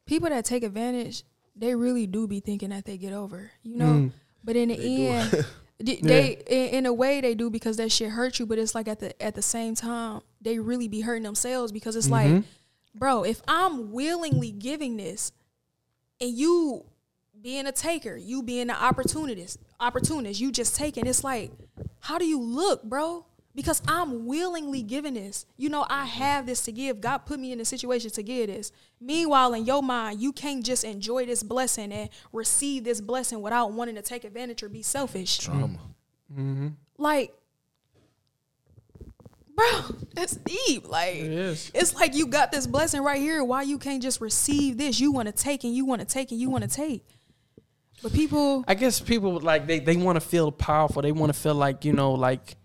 people 0.06 0.30
that 0.30 0.46
take 0.46 0.64
advantage, 0.64 1.24
they 1.56 1.76
really 1.76 2.08
do 2.08 2.28
be 2.28 2.40
thinking 2.40 2.70
that 2.70 2.86
they 2.86 2.98
get 2.98 3.14
over, 3.14 3.52
you 3.64 3.78
know. 3.78 3.86
Mm. 3.86 4.12
But 4.44 4.56
in 4.56 4.70
the 4.70 5.08
end, 5.08 5.46
d- 5.84 6.00
they 6.02 6.44
in, 6.48 6.76
in 6.80 6.86
a 6.86 6.94
way 6.94 7.22
they 7.22 7.34
do 7.36 7.50
because 7.50 7.78
that 7.78 7.92
shit 7.92 8.10
hurt 8.12 8.38
you. 8.40 8.46
But 8.46 8.60
it's 8.60 8.76
like 8.76 8.88
at 8.88 9.00
the 9.00 9.20
at 9.22 9.36
the 9.36 9.42
same 9.42 9.76
time, 9.76 10.22
they 10.42 10.60
really 10.60 10.88
be 10.88 11.02
hurting 11.02 11.24
themselves 11.24 11.72
because 11.72 11.96
it's 11.96 12.08
Mm-hmm. 12.08 12.36
like, 12.36 12.44
bro, 12.94 13.24
if 13.24 13.42
I'm 13.48 13.92
willingly 13.92 14.52
giving 14.52 14.98
this, 14.98 15.32
and 16.22 16.32
you 16.32 16.86
being 17.42 17.68
a 17.68 17.72
taker, 17.72 18.16
you 18.16 18.44
being 18.44 18.70
an 18.70 18.76
opportunist, 18.76 19.60
opportunist, 19.80 20.40
you 20.40 20.52
just 20.52 20.76
taking. 20.76 21.08
It's 21.08 21.24
like, 21.24 21.52
how 22.00 22.18
do 22.18 22.26
you 22.26 22.40
look, 22.42 22.84
bro? 22.84 23.26
Because 23.56 23.82
I'm 23.88 24.26
willingly 24.26 24.84
giving 24.84 25.14
this. 25.14 25.46
You 25.56 25.70
know, 25.70 25.86
I 25.90 26.04
have 26.06 26.46
this 26.46 26.62
to 26.66 26.74
give. 26.74 27.00
God 27.00 27.20
put 27.20 27.40
me 27.40 27.54
in 27.54 27.62
a 27.62 27.66
situation 27.66 28.12
to 28.12 28.22
give 28.22 28.48
this. 28.48 28.74
Meanwhile, 29.00 29.54
in 29.54 29.66
your 29.66 29.82
mind, 29.82 30.20
you 30.20 30.34
can't 30.34 30.64
just 30.64 30.84
enjoy 30.84 31.26
this 31.26 31.42
blessing 31.42 31.94
and 31.94 32.10
receive 32.34 32.84
this 32.84 33.00
blessing 33.00 33.42
without 33.42 33.72
wanting 33.72 33.96
to 33.96 34.02
take 34.02 34.26
advantage 34.26 34.62
or 34.62 34.68
be 34.68 34.82
selfish. 34.82 35.38
Trauma. 35.38 35.80
Mm-hmm. 36.34 36.68
Like, 36.98 37.34
bro, 39.56 39.82
that's 40.14 40.36
deep. 40.36 40.88
Like, 40.90 41.16
It 41.16 41.32
is. 41.32 41.72
it's 41.74 41.96
like 41.96 42.14
you 42.14 42.28
got 42.28 42.52
this 42.52 42.68
blessing 42.68 43.02
right 43.02 43.22
here. 43.22 43.42
Why 43.42 43.62
you 43.62 43.78
can't 43.78 44.04
just 44.04 44.20
receive 44.20 44.78
this? 44.78 45.00
You 45.00 45.14
want 45.14 45.28
to 45.28 45.32
take 45.32 45.64
and 45.64 45.74
you 45.74 45.86
want 45.86 46.02
to 46.02 46.08
take 46.08 46.32
and 46.32 46.40
you 46.42 46.50
want 46.50 46.64
to 46.66 46.70
take. 46.70 47.06
But 48.04 48.12
people, 48.14 48.66
I 48.68 48.76
guess 48.76 49.00
people 49.00 49.40
like 49.40 49.66
they 49.66 49.80
they 49.80 49.96
want 49.96 50.18
to 50.18 50.20
feel 50.22 50.52
powerful. 50.52 51.02
They 51.02 51.14
want 51.14 51.34
to 51.34 51.40
feel 51.40 51.56
like 51.56 51.86
you 51.86 51.94
know 51.94 52.12
like 52.14 52.58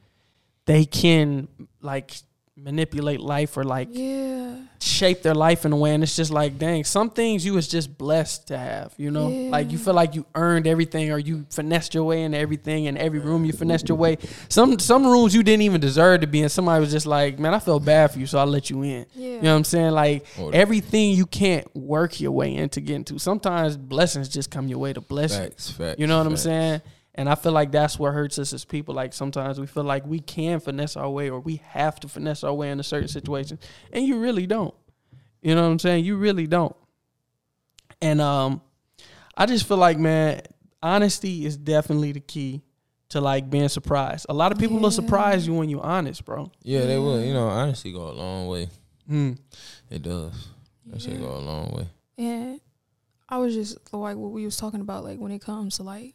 they 0.66 0.84
can 0.84 1.48
like 1.80 2.12
manipulate 2.56 3.20
life 3.20 3.56
or 3.56 3.64
like 3.64 3.88
yeah, 3.90 4.54
shape 4.82 5.22
their 5.22 5.34
life 5.34 5.64
in 5.64 5.72
a 5.72 5.76
way. 5.76 5.94
And 5.94 6.02
it's 6.02 6.14
just 6.14 6.30
like 6.30 6.58
dang 6.58 6.84
some 6.84 7.08
things 7.08 7.42
you 7.44 7.54
was 7.54 7.66
just 7.66 7.96
blessed 7.96 8.48
to 8.48 8.58
have 8.58 8.92
you 8.98 9.10
know? 9.10 9.28
Like 9.28 9.70
you 9.72 9.78
feel 9.78 9.94
like 9.94 10.14
you 10.14 10.26
earned 10.34 10.66
everything 10.66 11.10
or 11.10 11.18
you 11.18 11.46
finessed 11.48 11.94
your 11.94 12.04
way 12.04 12.22
into 12.22 12.36
everything 12.36 12.84
in 12.84 12.98
every 12.98 13.18
room 13.18 13.46
you 13.46 13.52
finessed 13.54 13.88
your 13.88 13.96
way. 13.96 14.18
Some 14.50 14.78
some 14.78 15.06
rooms 15.06 15.34
you 15.34 15.42
didn't 15.42 15.62
even 15.62 15.80
deserve 15.80 16.20
to 16.20 16.26
be 16.26 16.42
in. 16.42 16.50
Somebody 16.50 16.80
was 16.80 16.90
just 16.90 17.06
like 17.06 17.38
man 17.38 17.54
i 17.54 17.58
felt 17.58 17.82
bad 17.84 18.10
for 18.10 18.18
you 18.18 18.26
so 18.26 18.38
i 18.38 18.44
let 18.44 18.68
you 18.68 18.82
in. 18.82 19.06
Yeah. 19.14 19.28
you 19.36 19.42
know 19.42 19.52
what 19.52 19.56
i'm 19.56 19.64
saying? 19.64 19.92
Like 19.92 20.26
Or- 20.38 20.54
everything 20.54 21.12
you 21.12 21.24
can't 21.24 21.74
work 21.74 22.20
your 22.20 22.32
way 22.32 22.54
into 22.54 22.82
getting 22.82 23.04
to. 23.04 23.18
Sometimes 23.18 23.78
blessings 23.78 24.28
just 24.28 24.50
come 24.50 24.68
your 24.68 24.78
way 24.78 24.92
to 24.92 25.00
bless 25.00 25.32
you. 25.32 25.38
Facts, 25.44 25.70
facts. 25.70 25.98
you 25.98 26.06
know 26.06 26.18
what 26.18 26.26
I'm 26.26 26.36
saying? 26.36 26.82
And 27.14 27.28
I 27.28 27.34
feel 27.34 27.52
like 27.52 27.72
that's 27.72 27.98
what 27.98 28.14
hurts 28.14 28.38
us 28.38 28.52
as 28.52 28.64
people. 28.64 28.94
Like 28.94 29.12
sometimes 29.12 29.60
we 29.60 29.66
feel 29.66 29.82
like 29.84 30.06
we 30.06 30.20
can 30.20 30.60
finesse 30.60 30.96
our 30.96 31.10
way 31.10 31.28
or 31.28 31.40
we 31.40 31.56
have 31.66 31.98
to 32.00 32.08
finesse 32.08 32.44
our 32.44 32.54
way 32.54 32.70
in 32.70 32.78
a 32.80 32.84
certain 32.84 33.08
situation. 33.08 33.58
And 33.92 34.06
you 34.06 34.18
really 34.20 34.46
don't. 34.46 34.74
You 35.42 35.54
know 35.54 35.62
what 35.62 35.72
I'm 35.72 35.78
saying? 35.78 36.04
You 36.04 36.16
really 36.16 36.46
don't. 36.46 36.76
And 38.00 38.20
um 38.20 38.62
I 39.36 39.46
just 39.46 39.66
feel 39.66 39.76
like, 39.78 39.98
man, 39.98 40.42
honesty 40.82 41.46
is 41.46 41.56
definitely 41.56 42.12
the 42.12 42.20
key 42.20 42.62
to 43.10 43.20
like 43.20 43.50
being 43.50 43.68
surprised. 43.68 44.26
A 44.28 44.34
lot 44.34 44.52
of 44.52 44.58
people 44.58 44.78
will 44.78 44.90
surprise 44.90 45.46
you 45.46 45.54
when 45.54 45.68
you're 45.68 45.84
honest, 45.84 46.24
bro. 46.24 46.50
Yeah, 46.62 46.84
they 46.84 46.98
will. 46.98 47.22
You 47.24 47.32
know, 47.32 47.48
honesty 47.48 47.92
go 47.92 48.08
a 48.08 48.12
long 48.12 48.46
way. 48.48 48.68
Mm. 49.10 49.38
It 49.90 50.02
does. 50.02 50.48
That 50.86 51.02
shit 51.02 51.20
go 51.20 51.36
a 51.36 51.38
long 51.38 51.70
way. 51.72 51.88
and 52.18 52.60
I 53.28 53.38
was 53.38 53.54
just 53.54 53.78
like 53.92 54.16
what 54.16 54.32
we 54.32 54.44
was 54.44 54.56
talking 54.56 54.80
about, 54.80 55.04
like 55.04 55.18
when 55.18 55.32
it 55.32 55.40
comes 55.40 55.76
to 55.76 55.82
like 55.84 56.14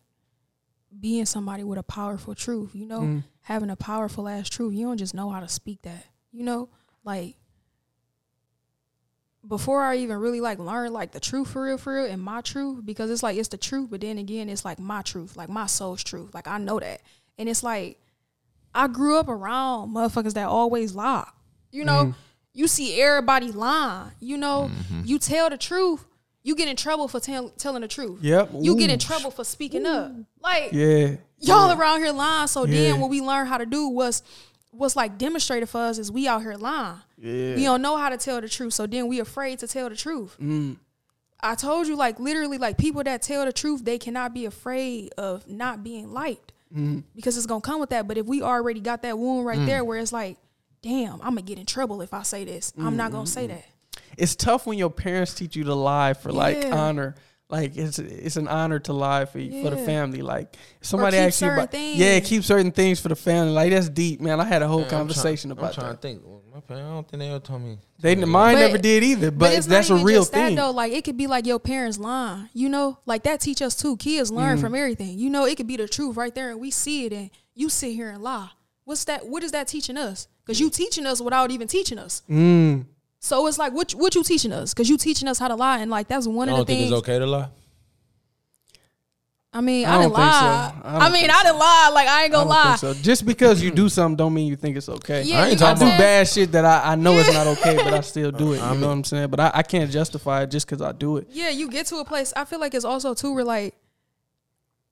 being 0.99 1.25
somebody 1.25 1.63
with 1.63 1.77
a 1.79 1.83
powerful 1.83 2.33
truth, 2.35 2.71
you 2.73 2.85
know, 2.85 3.01
Mm. 3.01 3.23
having 3.41 3.69
a 3.69 3.75
powerful 3.75 4.27
ass 4.27 4.49
truth. 4.49 4.73
You 4.73 4.85
don't 4.85 4.97
just 4.97 5.13
know 5.13 5.29
how 5.29 5.39
to 5.39 5.47
speak 5.47 5.81
that, 5.83 6.05
you 6.31 6.43
know, 6.43 6.69
like 7.03 7.35
before 9.47 9.83
I 9.83 9.97
even 9.97 10.17
really 10.17 10.41
like 10.41 10.57
learn 10.57 10.91
like 10.91 11.11
the 11.11 11.19
truth 11.19 11.49
for 11.49 11.63
real, 11.63 11.77
for 11.77 11.95
real, 11.95 12.11
and 12.11 12.21
my 12.21 12.41
truth, 12.41 12.83
because 12.85 13.11
it's 13.11 13.21
like 13.21 13.37
it's 13.37 13.49
the 13.49 13.57
truth, 13.57 13.89
but 13.91 14.01
then 14.01 14.17
again, 14.17 14.49
it's 14.49 14.65
like 14.65 14.79
my 14.79 15.01
truth, 15.03 15.37
like 15.37 15.49
my 15.49 15.67
soul's 15.67 16.03
truth. 16.03 16.33
Like 16.33 16.47
I 16.47 16.57
know 16.57 16.79
that. 16.79 17.01
And 17.37 17.47
it's 17.47 17.61
like 17.61 17.99
I 18.73 18.87
grew 18.87 19.17
up 19.19 19.27
around 19.29 19.93
motherfuckers 19.93 20.33
that 20.33 20.47
always 20.47 20.95
lie. 20.95 21.29
You 21.71 21.85
know, 21.85 22.15
you 22.53 22.67
see 22.67 22.99
everybody 23.01 23.51
lying. 23.51 24.11
You 24.19 24.37
know, 24.37 24.71
you 25.03 25.19
tell 25.19 25.49
the 25.49 25.57
truth, 25.57 26.05
you 26.45 26.55
get 26.55 26.67
in 26.67 26.75
trouble 26.75 27.07
for 27.07 27.19
tell, 27.19 27.49
telling 27.49 27.81
the 27.81 27.87
truth. 27.87 28.19
Yep. 28.21 28.51
You 28.61 28.77
get 28.77 28.89
in 28.91 28.99
trouble 28.99 29.31
for 29.31 29.43
speaking 29.43 29.85
up. 29.85 30.11
Like 30.41 30.71
Yeah. 30.71 31.15
y'all 31.39 31.77
around 31.77 32.01
here 32.01 32.11
lying. 32.13 32.47
So 32.47 32.65
Yeah. 32.65 32.91
then 32.91 32.99
what 33.01 33.09
we 33.09 33.19
learned 33.19 33.49
how 33.49 33.57
to 33.57 33.65
do 33.65 33.89
was 33.89 34.21
what's 34.71 34.95
like 34.95 35.17
demonstrated 35.17 35.67
for 35.69 35.79
us 35.81 35.97
is 35.97 36.11
we 36.11 36.27
out 36.27 36.41
here 36.43 36.53
lying. 36.55 36.97
Yeah. 37.17 37.55
We 37.55 37.63
don't 37.63 37.81
know 37.81 37.97
how 37.97 38.09
to 38.09 38.17
tell 38.17 38.39
the 38.41 38.47
truth. 38.47 38.73
So 38.73 38.85
then 38.85 39.07
we 39.07 39.19
afraid 39.19 39.59
to 39.59 39.67
tell 39.67 39.89
the 39.89 39.95
truth. 39.95 40.37
Mm. 40.39 40.77
I 41.41 41.55
told 41.55 41.87
you, 41.87 41.95
like 41.95 42.19
literally, 42.19 42.57
like 42.57 42.77
people 42.77 43.03
that 43.03 43.21
tell 43.21 43.43
the 43.45 43.51
truth, 43.53 43.83
they 43.83 43.97
cannot 43.97 44.33
be 44.33 44.45
afraid 44.45 45.13
of 45.17 45.47
not 45.49 45.83
being 45.83 46.11
liked 46.13 46.51
Mm-hmm. 46.73 46.99
because 47.15 47.37
it's 47.37 47.45
gonna 47.45 47.61
come 47.61 47.79
with 47.79 47.89
that. 47.91 48.07
But 48.07 48.17
if 48.17 48.25
we 48.25 48.41
already 48.41 48.79
got 48.81 49.01
that 49.03 49.17
wound 49.17 49.45
right 49.45 49.59
Mm. 49.59 49.65
there, 49.65 49.83
where 49.83 49.97
it's 49.99 50.11
like, 50.11 50.37
damn, 50.81 51.13
I'm 51.21 51.29
gonna 51.35 51.41
get 51.43 51.57
in 51.57 51.65
trouble 51.65 52.01
if 52.01 52.13
I 52.13 52.23
say 52.23 52.43
this. 52.45 52.73
I'm 52.77 52.97
not 52.97 53.11
gonna 53.11 53.27
say 53.27 53.47
that. 53.47 53.65
It's 54.17 54.35
tough 54.35 54.65
when 54.65 54.77
your 54.77 54.89
parents 54.89 55.33
teach 55.33 55.55
you 55.55 55.63
to 55.65 55.75
lie 55.75 56.13
for 56.13 56.31
like 56.31 56.65
honor. 56.71 57.15
Like 57.47 57.77
it's 57.77 57.99
it's 57.99 58.37
an 58.37 58.47
honor 58.47 58.79
to 58.79 58.93
lie 58.93 59.25
for 59.25 59.33
for 59.39 59.69
the 59.69 59.77
family. 59.85 60.23
Like 60.23 60.55
somebody 60.81 61.17
keep 61.17 61.25
asks 61.27 61.41
you 61.43 61.51
about 61.51 61.69
things. 61.71 61.97
yeah, 61.99 62.19
keep 62.19 62.43
certain 62.43 62.71
things 62.71 62.99
for 62.99 63.09
the 63.09 63.15
family. 63.15 63.51
Like 63.51 63.69
that's 63.71 63.87
deep, 63.87 64.19
man. 64.19 64.39
I 64.39 64.45
had 64.45 64.63
a 64.63 64.67
whole 64.67 64.77
Man, 64.79 64.85
I'm 64.85 64.89
try- 64.89 64.97
conversation 64.97 65.51
I'm 65.51 65.57
about 65.59 65.73
trying 65.75 65.87
that. 65.89 66.01
to 66.01 66.07
think. 66.07 66.23
My 66.51 66.61
parents, 66.61 66.85
I 66.87 66.89
don't 66.93 67.07
think 67.07 67.19
they 67.19 67.29
ever 67.29 67.39
told 67.39 67.61
me. 67.61 67.77
They 67.99 68.15
mine 68.15 68.55
But- 68.55 68.59
never 68.61 68.77
did 68.79 69.03
either, 69.03 69.29
but, 69.29 69.53
it's 69.53 69.67
that's 69.67 69.89
not 69.91 70.01
a 70.01 70.03
real 70.03 70.21
just 70.21 70.31
that, 70.31 70.47
thing. 70.47 70.55
though. 70.55 70.71
Like 70.71 70.91
it 70.93 71.03
could 71.03 71.17
be 71.17 71.27
like 71.27 71.45
your 71.45 71.59
parents 71.59 71.99
lying, 71.99 72.49
you 72.53 72.67
know, 72.69 72.97
like 73.05 73.23
that 73.23 73.41
teach 73.41 73.61
us 73.61 73.75
too. 73.75 73.95
Kids 73.97 74.31
Mm. 74.31 74.37
learn 74.37 74.57
from 74.57 74.73
everything, 74.73 75.19
you 75.19 75.29
know. 75.29 75.45
It 75.45 75.55
could 75.57 75.67
be 75.67 75.77
the 75.77 75.87
truth 75.87 76.15
right 76.17 76.33
there, 76.33 76.49
and 76.49 76.59
we 76.59 76.71
see 76.71 77.05
it, 77.05 77.13
and 77.13 77.29
you 77.53 77.69
sit 77.69 77.93
here 77.93 78.09
and 78.09 78.23
lie. 78.23 78.49
What's 78.85 79.03
that? 79.05 79.27
What 79.27 79.43
is 79.43 79.51
that 79.51 79.67
teaching 79.67 79.97
us? 79.97 80.27
Because 80.43 80.59
you 80.59 80.69
teaching 80.71 81.05
us 81.05 81.21
without 81.21 81.51
even 81.51 81.67
teaching 81.67 81.99
us. 81.99 82.23
Mm. 82.29 82.85
So 83.25 83.47
it's 83.47 83.57
like 83.57 83.73
what 83.73 83.91
what 83.93 84.13
you 84.13 84.23
teaching 84.23 84.51
us? 84.51 84.71
Because 84.71 84.87
you 84.87 84.97
teaching 84.99 85.27
us 85.27 85.39
how 85.39 85.47
to 85.47 85.55
lie, 85.55 85.79
and 85.79 85.89
like 85.89 86.07
that's 86.07 86.27
one 86.27 86.47
I 86.47 86.51
of 86.51 86.57
don't 86.59 86.67
the 86.67 86.73
think 86.73 86.79
things. 86.81 86.91
it's 86.91 86.99
okay 86.99 87.17
to 87.17 87.25
lie. 87.25 87.47
I 89.51 89.61
mean, 89.61 89.83
I 89.87 89.89
I, 89.89 89.93
don't 89.93 90.01
didn't 90.03 90.15
think 90.17 90.33
so. 90.33 90.45
lie. 90.45 90.73
I 90.83 90.95
I, 90.97 90.99
don't 90.99 91.11
mean, 91.11 91.21
think 91.21 91.33
I 91.33 91.43
didn't 91.43 91.57
lie. 91.57 91.91
Like 91.91 92.07
I 92.07 92.23
ain't 92.25 92.31
gonna 92.33 92.43
don't 92.43 92.49
lie. 92.49 92.75
think 92.75 92.95
so. 92.97 93.01
Just 93.01 93.25
because 93.25 93.63
you 93.63 93.71
do 93.71 93.89
something 93.89 94.15
don't 94.15 94.31
mean 94.31 94.45
you 94.45 94.55
think 94.55 94.77
it's 94.77 94.89
okay. 94.89 95.23
Yeah, 95.23 95.41
I 95.41 95.47
ain't 95.47 95.57
talking 95.57 95.77
I 95.77 95.79
do 95.79 95.85
what 95.85 95.93
I'm 95.93 95.97
saying? 95.97 95.99
bad 95.99 96.27
shit 96.27 96.51
that 96.51 96.65
I, 96.65 96.91
I 96.91 96.95
know 96.95 97.17
it's 97.17 97.33
not 97.33 97.47
okay, 97.47 97.77
but 97.77 97.93
I 97.95 98.01
still 98.13 98.29
do 98.31 98.53
it. 98.53 98.57
You 98.57 98.61
I 98.61 98.71
mean- 98.73 98.81
know 98.81 98.87
what 98.89 98.93
I'm 98.93 99.03
saying? 99.05 99.29
But 99.31 99.39
I, 99.39 99.51
I 99.55 99.63
can't 99.63 99.89
justify 99.89 100.43
it 100.43 100.51
just 100.51 100.67
because 100.67 100.83
I 100.83 100.91
do 100.91 101.17
it. 101.17 101.27
Yeah, 101.31 101.49
you 101.49 101.67
get 101.71 101.87
to 101.87 101.95
a 101.95 102.05
place. 102.05 102.31
I 102.35 102.45
feel 102.45 102.59
like 102.59 102.75
it's 102.75 102.85
also 102.85 103.15
too 103.15 103.33
where 103.33 103.43
like 103.43 103.73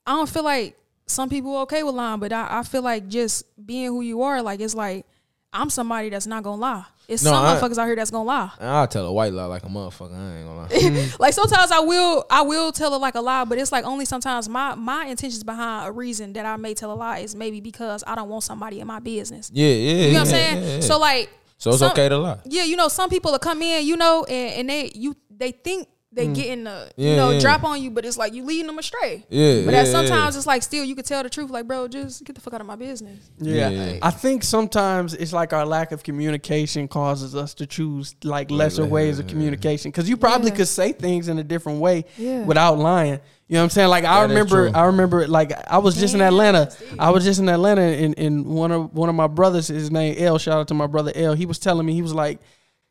I 0.07 0.13
don't 0.13 0.27
feel 0.29 0.43
like 0.43 0.75
some 1.05 1.29
people 1.29 1.55
are 1.55 1.61
okay 1.63 1.83
with 1.83 1.93
lying, 1.93 2.19
but 2.19 2.33
I, 2.33 2.47
I 2.49 2.63
feel 2.63 2.81
like 2.81 3.09
just 3.09 3.45
being 3.63 3.89
who 3.89 4.01
you 4.01 4.23
are, 4.23 4.41
like 4.41 4.59
it's 4.59 4.73
like 4.73 5.05
I'm 5.51 5.69
somebody 5.69 6.09
that's 6.09 6.25
not 6.25 6.41
gonna 6.41 6.59
lie. 6.59 6.85
It's 7.07 7.21
No, 7.23 7.31
some 7.31 7.45
I- 7.45 7.55
motherfuckers 7.59 7.77
out 7.77 7.85
here 7.87 7.95
that's 7.97 8.11
gonna 8.11 8.23
lie. 8.23 8.49
I'll 8.59 8.87
tell 8.87 9.05
a 9.05 9.11
white 9.11 9.33
lie 9.33 9.45
like 9.45 9.63
a 9.63 9.67
motherfucker. 9.67 10.13
I 10.17 10.37
ain't 10.37 10.47
gonna 10.47 10.99
lie. 11.01 11.09
like 11.19 11.33
sometimes 11.33 11.69
I 11.71 11.79
will 11.79 12.25
I 12.29 12.41
will 12.43 12.71
tell 12.71 12.93
it 12.93 12.97
like 12.99 13.15
a 13.15 13.21
lie, 13.21 13.43
but 13.45 13.57
it's 13.57 13.71
like 13.71 13.83
only 13.85 14.05
sometimes 14.05 14.47
my 14.47 14.75
my 14.75 15.05
intentions 15.05 15.43
behind 15.43 15.89
a 15.89 15.91
reason 15.91 16.33
that 16.33 16.45
I 16.45 16.55
may 16.57 16.73
tell 16.73 16.91
a 16.91 16.95
lie 16.95 17.19
is 17.19 17.35
maybe 17.35 17.59
because 17.59 18.03
I 18.07 18.15
don't 18.15 18.29
want 18.29 18.43
somebody 18.43 18.79
in 18.79 18.87
my 18.87 18.99
business. 18.99 19.51
Yeah, 19.53 19.67
yeah. 19.67 19.73
You 19.73 19.95
know 19.95 20.01
yeah, 20.07 20.13
what 20.13 20.19
I'm 20.21 20.25
saying? 20.27 20.63
yeah, 20.63 20.73
yeah. 20.75 20.79
So 20.79 20.97
like 20.99 21.29
so 21.57 21.69
it's 21.71 21.79
some- 21.79 21.91
okay 21.91 22.07
to 22.09 22.17
lie. 22.17 22.39
yeah, 22.45 22.63
you 22.63 22.75
know, 22.77 22.87
some 22.87 23.09
people 23.09 23.31
will 23.31 23.39
come 23.39 23.61
in, 23.61 23.85
you 23.85 23.97
know, 23.97 24.23
and, 24.25 24.53
and 24.61 24.69
they 24.69 24.91
you 24.95 25.15
they 25.29 25.51
think 25.51 25.87
they 26.13 26.27
mm. 26.27 26.35
getting 26.35 26.63
the 26.65 26.91
you 26.95 27.15
know 27.15 27.31
yeah. 27.31 27.39
drop 27.39 27.63
on 27.63 27.81
you, 27.81 27.89
but 27.91 28.05
it's 28.05 28.17
like 28.17 28.33
you 28.33 28.43
leading 28.43 28.67
them 28.67 28.77
astray. 28.77 29.25
Yeah, 29.29 29.61
But 29.65 29.73
yeah, 29.73 29.83
that 29.83 29.87
sometimes 29.87 30.35
yeah. 30.35 30.39
it's 30.39 30.47
like 30.47 30.63
still 30.63 30.83
you 30.83 30.95
could 30.95 31.05
tell 31.05 31.23
the 31.23 31.29
truth, 31.29 31.49
like 31.49 31.67
bro, 31.67 31.87
just 31.87 32.23
get 32.23 32.35
the 32.35 32.41
fuck 32.41 32.53
out 32.53 32.61
of 32.61 32.67
my 32.67 32.75
business. 32.75 33.31
Yeah. 33.39 33.69
Yeah. 33.69 33.99
I 34.01 34.11
think 34.11 34.43
sometimes 34.43 35.13
it's 35.13 35.33
like 35.33 35.53
our 35.53 35.65
lack 35.65 35.91
of 35.91 36.03
communication 36.03 36.87
causes 36.87 37.35
us 37.35 37.53
to 37.55 37.65
choose 37.65 38.15
like 38.23 38.51
lesser 38.51 38.83
yeah, 38.83 38.89
ways 38.89 39.19
of 39.19 39.27
communication. 39.27 39.91
Because 39.91 40.09
you 40.09 40.17
probably 40.17 40.51
Yeah. 40.51 40.57
could 40.57 40.67
say 40.67 40.91
things 40.91 41.27
in 41.27 41.39
a 41.39 41.43
different 41.43 41.79
way 41.79 42.05
Yeah. 42.17 42.43
without 42.43 42.77
lying. 42.77 43.19
You 43.47 43.55
know 43.55 43.59
what 43.59 43.63
I'm 43.65 43.69
saying? 43.71 43.89
Like 43.89 44.05
I 44.05 44.21
That 44.25 44.31
is 44.31 44.51
remember. 44.51 44.77
I 44.77 44.85
remember, 44.85 45.27
like 45.27 45.51
I 45.69 45.77
was 45.77 45.95
just 45.95 46.15
in 46.15 46.21
Atlanta. 46.21 46.65
that's. 46.65 46.81
I 46.97 47.09
was 47.09 47.23
just 47.23 47.39
in 47.39 47.49
Atlanta, 47.49 47.81
and, 47.81 48.17
and 48.17 48.45
one 48.45 48.71
of 48.71 48.93
one 48.93 49.09
of 49.09 49.15
my 49.15 49.27
brothers, 49.27 49.67
his 49.67 49.91
name 49.91 50.15
L. 50.17 50.37
Shout 50.37 50.57
out 50.59 50.67
to 50.69 50.73
my 50.73 50.87
brother 50.87 51.11
L. 51.13 51.33
He 51.33 51.45
was 51.45 51.59
telling 51.59 51.85
me 51.85 51.93
he 51.93 52.01
was 52.01 52.13
like, 52.13 52.39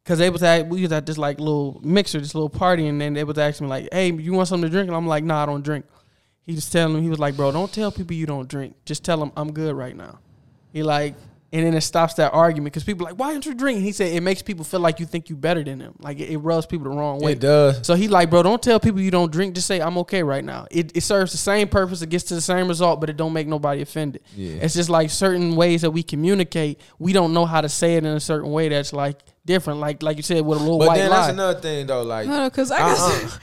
because 0.02 0.18
they 0.18 0.30
was 0.30 0.42
at 0.42 0.68
we 0.68 0.82
was 0.82 0.92
at 0.92 1.06
this 1.06 1.18
like 1.18 1.38
little 1.38 1.80
mixer, 1.82 2.20
this 2.20 2.34
little 2.34 2.50
party, 2.50 2.86
and 2.86 3.00
then 3.00 3.14
they 3.14 3.24
was 3.24 3.38
asking 3.38 3.66
me 3.66 3.70
like, 3.70 3.88
"Hey, 3.92 4.12
you 4.12 4.32
want 4.32 4.48
something 4.48 4.68
to 4.68 4.72
drink?" 4.72 4.88
And 4.88 4.96
I'm 4.96 5.06
like, 5.06 5.24
"Nah, 5.24 5.42
I 5.42 5.46
don't 5.46 5.64
drink." 5.64 5.86
He 6.44 6.54
was 6.54 6.68
telling 6.68 6.96
me 6.96 7.02
he 7.02 7.08
was 7.08 7.18
like, 7.18 7.36
"Bro, 7.36 7.52
don't 7.52 7.72
tell 7.72 7.92
people 7.92 8.16
you 8.16 8.26
don't 8.26 8.48
drink. 8.48 8.74
Just 8.84 9.04
tell 9.04 9.18
them 9.18 9.32
I'm 9.36 9.52
good 9.52 9.74
right 9.74 9.96
now." 9.96 10.18
He 10.72 10.82
like, 10.82 11.14
and 11.52 11.66
then 11.66 11.74
it 11.74 11.82
stops 11.82 12.14
that 12.14 12.32
argument 12.32 12.72
because 12.72 12.82
people 12.82 13.06
are 13.06 13.10
like, 13.10 13.18
why 13.18 13.30
don't 13.30 13.44
you 13.44 13.54
drink? 13.54 13.80
He 13.80 13.92
said 13.92 14.10
it 14.12 14.22
makes 14.22 14.40
people 14.40 14.64
feel 14.64 14.80
like 14.80 14.98
you 14.98 15.04
think 15.04 15.28
you 15.28 15.36
better 15.36 15.62
than 15.62 15.80
them. 15.80 15.94
Like 15.98 16.18
it, 16.18 16.30
it 16.30 16.38
rubs 16.38 16.64
people 16.64 16.90
the 16.90 16.96
wrong 16.96 17.20
way. 17.20 17.32
It 17.32 17.40
does. 17.40 17.86
So 17.86 17.94
he 17.94 18.08
like, 18.08 18.30
bro, 18.30 18.42
don't 18.42 18.62
tell 18.62 18.80
people 18.80 19.02
you 19.02 19.10
don't 19.10 19.30
drink. 19.30 19.54
Just 19.54 19.66
say 19.66 19.78
I'm 19.80 19.98
okay 19.98 20.22
right 20.22 20.42
now. 20.42 20.66
It, 20.70 20.96
it 20.96 21.02
serves 21.02 21.30
the 21.32 21.38
same 21.38 21.68
purpose. 21.68 22.00
It 22.00 22.08
gets 22.08 22.24
to 22.24 22.34
the 22.34 22.40
same 22.40 22.68
result, 22.68 23.00
but 23.00 23.10
it 23.10 23.18
don't 23.18 23.34
make 23.34 23.46
nobody 23.46 23.82
offended. 23.82 24.22
Yeah. 24.34 24.60
It's 24.62 24.72
just 24.72 24.88
like 24.88 25.10
certain 25.10 25.54
ways 25.54 25.82
that 25.82 25.90
we 25.90 26.02
communicate. 26.02 26.80
We 26.98 27.12
don't 27.12 27.34
know 27.34 27.44
how 27.44 27.60
to 27.60 27.68
say 27.68 27.96
it 27.96 28.04
in 28.06 28.16
a 28.16 28.20
certain 28.20 28.50
way 28.50 28.70
that's 28.70 28.94
like 28.94 29.18
different. 29.44 29.81
Like 29.81 30.02
like 30.02 30.16
you 30.16 30.22
said 30.22 30.44
with 30.44 30.59
a 30.59 30.62
little 30.62 30.78
But 30.78 30.88
white 30.88 30.98
then 30.98 31.11
lie. 31.11 31.16
that's 31.18 31.33
another 31.33 31.61
thing 31.61 31.87
though. 31.87 32.02
Like 32.02 32.26
No, 32.28 32.48
because 32.48 32.70
I 32.70 32.78
guess 32.78 33.40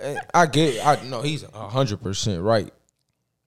Uh-uh. 0.00 0.14
I 0.34 0.46
get. 0.46 0.84
I 0.86 1.02
know 1.04 1.22
he's 1.22 1.42
hundred 1.54 2.02
percent 2.02 2.42
right. 2.42 2.72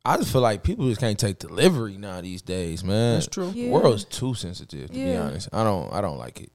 I 0.06 0.18
just 0.18 0.32
feel 0.32 0.42
like 0.42 0.64
people 0.64 0.88
just 0.88 1.02
can't 1.02 1.20
take 1.20 1.40
delivery 1.40 1.98
now 1.98 2.22
these 2.22 2.42
days, 2.42 2.84
man. 2.84 3.16
That's 3.16 3.28
true. 3.28 3.52
The 3.52 3.70
world's 3.70 4.06
too 4.06 4.34
sensitive. 4.34 4.88
To 4.88 4.94
be 4.94 5.16
honest, 5.16 5.50
I 5.54 5.64
don't. 5.64 5.92
I 5.94 6.02
don't 6.02 6.18
like 6.18 6.42
it. 6.42 6.52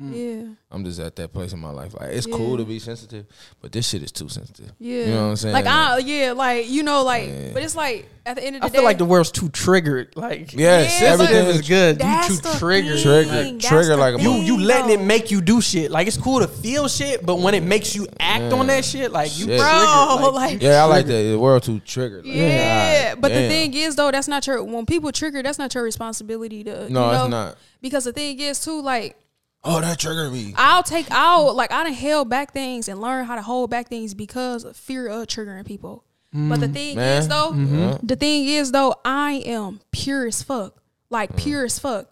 Mm. 0.00 0.12
yeah, 0.14 0.54
I'm 0.70 0.84
just 0.84 1.00
at 1.00 1.16
that 1.16 1.32
place 1.32 1.52
in 1.52 1.58
my 1.58 1.70
life. 1.70 1.92
Like 1.98 2.10
it's 2.12 2.26
Yeah. 2.28 2.36
cool 2.36 2.56
to 2.56 2.64
be 2.64 2.78
sensitive, 2.78 3.26
but 3.60 3.72
this 3.72 3.88
shit 3.88 4.02
is 4.02 4.12
too 4.12 4.28
sensitive. 4.28 4.70
yeah. 4.78 5.00
You 5.00 5.06
know 5.06 5.24
what 5.24 5.30
I'm 5.30 5.36
saying? 5.36 5.52
Like 5.54 5.66
I, 5.66 5.98
yeah, 5.98 6.32
like 6.32 6.70
you 6.70 6.84
know, 6.84 7.02
like, 7.02 7.26
Yeah. 7.28 7.50
but 7.52 7.62
it's 7.64 7.74
like 7.74 8.08
at 8.24 8.36
the 8.36 8.44
end 8.44 8.56
of 8.56 8.62
the 8.62 8.66
I 8.66 8.68
day, 8.68 8.74
I 8.74 8.76
feel 8.78 8.84
like 8.84 8.98
the 8.98 9.04
world's 9.04 9.32
too 9.32 9.48
triggered. 9.48 10.12
Like 10.14 10.52
Yes, 10.52 11.00
Yeah, 11.00 11.08
everything 11.08 11.36
everything 11.36 11.54
is 11.56 11.60
is 11.62 11.68
good. 11.68 12.00
You 12.02 12.36
too 12.36 12.58
triggered. 12.58 13.00
Trigger- 13.00 13.30
thing. 13.30 13.58
Trigger 13.58 13.96
like 13.96 14.14
a 14.18 14.22
You 14.22 14.34
you 14.34 14.60
letting 14.60 14.90
it 14.90 15.04
make 15.04 15.30
you 15.32 15.40
do 15.40 15.60
shit. 15.60 15.90
Like 15.90 16.06
it's 16.06 16.16
cool 16.16 16.40
to 16.40 16.46
feel 16.48 16.86
shit, 16.86 17.26
but 17.26 17.40
when 17.40 17.54
it 17.54 17.64
makes 17.64 17.96
you 17.96 18.06
act 18.20 18.52
on 18.52 18.68
that 18.68 18.84
shit, 18.84 19.10
like 19.10 19.36
you 19.36 19.46
Shit. 19.46 19.58
bro, 19.58 20.30
like, 20.32 20.52
like, 20.52 20.62
Yeah, 20.62 20.82
I 20.82 20.84
like 20.84 21.06
that. 21.06 21.12
The 21.22 21.36
world 21.38 21.64
too 21.64 21.80
triggered. 21.80 22.24
Like, 22.24 22.36
yeah. 22.36 23.14
God 23.14 23.20
But 23.22 23.28
the 23.32 23.48
thing 23.48 23.74
is, 23.74 23.96
though, 23.96 24.10
that's 24.12 24.28
not 24.28 24.46
your 24.46 24.62
when 24.62 24.86
people 24.86 25.10
trigger. 25.10 25.42
That's 25.42 25.58
not 25.58 25.74
your 25.74 25.82
responsibility 25.82 26.62
to. 26.64 26.70
no, 26.70 26.84
you 26.86 26.90
know, 26.92 27.22
it's 27.24 27.30
not. 27.30 27.56
Because 27.80 28.04
the 28.04 28.12
thing 28.12 28.38
is, 28.40 28.60
too, 28.60 28.80
like 28.82 29.16
Oh, 29.64 29.80
that 29.80 29.98
triggered 29.98 30.32
me. 30.32 30.54
I'll 30.56 30.82
take 30.82 31.06
I'll 31.10 31.54
like 31.54 31.72
I 31.72 31.82
done 31.84 31.92
held 31.92 32.28
back 32.30 32.52
things 32.52 32.88
and 32.88 33.00
learn 33.00 33.24
how 33.24 33.34
to 33.34 33.42
hold 33.42 33.70
back 33.70 33.88
things 33.88 34.14
because 34.14 34.64
of 34.64 34.76
fear 34.76 35.08
of 35.08 35.26
triggering 35.26 35.66
people. 35.66 36.04
but 36.32 36.60
the 36.60 36.68
thing 36.68 36.96
man. 36.96 37.18
is 37.18 37.28
though, 37.28 37.52
Mm-hmm. 37.52 38.06
the 38.06 38.16
thing 38.16 38.46
is 38.46 38.70
though, 38.72 38.94
I 39.04 39.42
am 39.46 39.80
pure 39.90 40.26
as 40.26 40.42
fuck. 40.42 40.80
Like 41.10 41.32
Mm. 41.32 41.36
pure 41.38 41.64
as 41.64 41.78
fuck. 41.78 42.08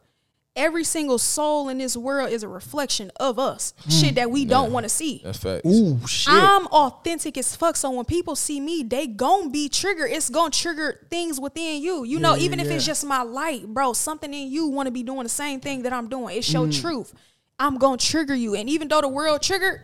Every 0.56 0.84
single 0.84 1.18
soul 1.18 1.68
in 1.68 1.76
this 1.76 1.98
world 1.98 2.30
is 2.30 2.42
a 2.42 2.48
reflection 2.48 3.12
of 3.20 3.38
us. 3.38 3.74
Mm. 3.86 4.00
Shit 4.00 4.14
that 4.14 4.30
we 4.30 4.46
don't 4.46 4.72
want 4.72 4.84
to 4.84 4.88
see. 4.88 5.20
That's 5.22 5.36
facts. 5.38 5.66
ooh 5.66 6.00
shit. 6.06 6.32
I'm 6.32 6.66
authentic 6.68 7.36
as 7.36 7.54
fuck. 7.54 7.76
So 7.76 7.90
when 7.90 8.06
people 8.06 8.34
see 8.36 8.58
me, 8.58 8.82
they 8.82 9.06
gon' 9.06 9.50
be 9.52 9.68
triggered. 9.68 10.10
It's 10.10 10.30
gonna 10.30 10.50
trigger 10.50 11.06
things 11.10 11.38
within 11.38 11.82
you. 11.82 12.04
You 12.04 12.18
know, 12.20 12.34
Yeah, 12.34 12.44
even 12.44 12.58
if 12.60 12.68
it's 12.70 12.86
just 12.86 13.04
my 13.04 13.20
light, 13.22 13.66
bro, 13.66 13.92
something 13.92 14.32
in 14.32 14.50
you 14.50 14.66
wanna 14.68 14.90
be 14.90 15.02
doing 15.02 15.24
the 15.24 15.28
same 15.28 15.60
thing 15.60 15.82
that 15.82 15.92
I'm 15.92 16.08
doing. 16.08 16.36
It's 16.38 16.50
your 16.50 16.66
Mm. 16.66 16.80
truth. 16.80 17.12
I'm 17.58 17.78
gonna 17.78 17.96
trigger 17.96 18.34
you. 18.34 18.54
And 18.54 18.68
even 18.68 18.88
though 18.88 19.00
the 19.00 19.08
world 19.08 19.42
triggered, 19.42 19.80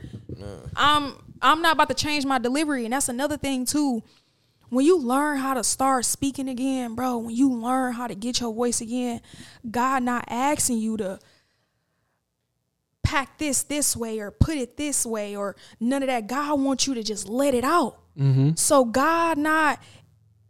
I'm 0.76 1.14
I'm 1.40 1.62
not 1.62 1.74
about 1.74 1.88
to 1.88 1.94
change 1.94 2.24
my 2.24 2.38
delivery. 2.38 2.84
And 2.84 2.92
that's 2.92 3.08
another 3.08 3.36
thing 3.36 3.64
too. 3.64 4.02
When 4.68 4.86
you 4.86 4.98
learn 4.98 5.38
how 5.38 5.54
to 5.54 5.64
start 5.64 6.06
speaking 6.06 6.48
again, 6.48 6.94
bro, 6.94 7.18
when 7.18 7.34
you 7.34 7.52
learn 7.52 7.92
how 7.92 8.06
to 8.06 8.14
get 8.14 8.40
your 8.40 8.54
voice 8.54 8.80
again, 8.80 9.20
God 9.70 10.02
not 10.02 10.24
asking 10.28 10.78
you 10.78 10.96
to 10.96 11.18
pack 13.02 13.36
this 13.36 13.62
this 13.64 13.94
way 13.94 14.18
or 14.20 14.30
put 14.30 14.56
it 14.56 14.78
this 14.78 15.04
way 15.04 15.36
or 15.36 15.56
none 15.78 16.02
of 16.02 16.06
that. 16.06 16.26
God 16.26 16.60
wants 16.60 16.86
you 16.86 16.94
to 16.94 17.02
just 17.02 17.28
let 17.28 17.52
it 17.52 17.64
out. 17.64 17.98
Mm-hmm. 18.18 18.52
So 18.54 18.84
God 18.84 19.36
not 19.36 19.78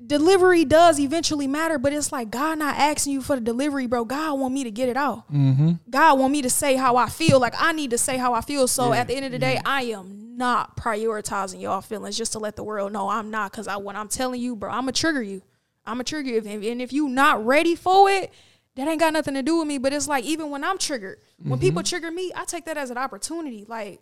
delivery 0.06 0.64
does 0.64 0.98
eventually 0.98 1.46
matter, 1.46 1.78
but 1.78 1.92
it's 1.92 2.12
like 2.12 2.30
God 2.30 2.58
not 2.58 2.76
asking 2.76 3.14
you 3.14 3.22
for 3.22 3.36
the 3.36 3.42
delivery, 3.42 3.86
bro. 3.86 4.04
God 4.04 4.38
want 4.38 4.54
me 4.54 4.64
to 4.64 4.70
get 4.70 4.88
it 4.88 4.96
out. 4.96 5.30
Mm-hmm. 5.32 5.72
God 5.90 6.18
want 6.18 6.32
me 6.32 6.42
to 6.42 6.50
say 6.50 6.76
how 6.76 6.96
I 6.96 7.08
feel. 7.08 7.38
Like 7.40 7.54
I 7.58 7.72
need 7.72 7.90
to 7.90 7.98
say 7.98 8.16
how 8.16 8.34
I 8.34 8.40
feel. 8.40 8.68
So 8.68 8.92
at 8.92 9.08
the 9.08 9.14
end 9.14 9.24
of 9.26 9.32
the 9.32 9.38
day, 9.38 9.60
I 9.64 9.82
am 9.84 10.36
not 10.36 10.76
prioritizing 10.76 11.60
y'all 11.60 11.80
feelings 11.80 12.16
just 12.16 12.32
to 12.32 12.38
let 12.38 12.56
the 12.56 12.64
world 12.64 12.92
know 12.92 13.08
I'm 13.08 13.30
not. 13.30 13.52
Cause 13.52 13.68
I 13.68 13.76
when 13.76 13.96
I'm 13.96 14.08
telling 14.08 14.40
you, 14.40 14.56
bro, 14.56 14.70
I'm 14.70 14.82
gonna 14.82 14.92
trigger 14.92 15.22
you. 15.22 15.42
I'm 15.84 15.94
gonna 15.94 16.04
trigger 16.04 16.30
you. 16.30 16.38
And 16.38 16.82
if 16.82 16.92
you 16.92 17.08
not 17.08 17.44
ready 17.44 17.74
for 17.74 18.08
it, 18.10 18.32
that 18.76 18.88
ain't 18.88 19.00
got 19.00 19.12
nothing 19.12 19.34
to 19.34 19.42
do 19.42 19.58
with 19.58 19.68
me. 19.68 19.78
But 19.78 19.92
it's 19.92 20.08
like 20.08 20.24
even 20.24 20.50
when 20.50 20.64
I'm 20.64 20.78
triggered, 20.78 21.18
when 21.38 21.58
mm-hmm. 21.58 21.60
people 21.60 21.82
trigger 21.82 22.10
me, 22.10 22.32
I 22.34 22.44
take 22.44 22.64
that 22.66 22.76
as 22.76 22.90
an 22.90 22.98
opportunity. 22.98 23.64
Like, 23.68 24.00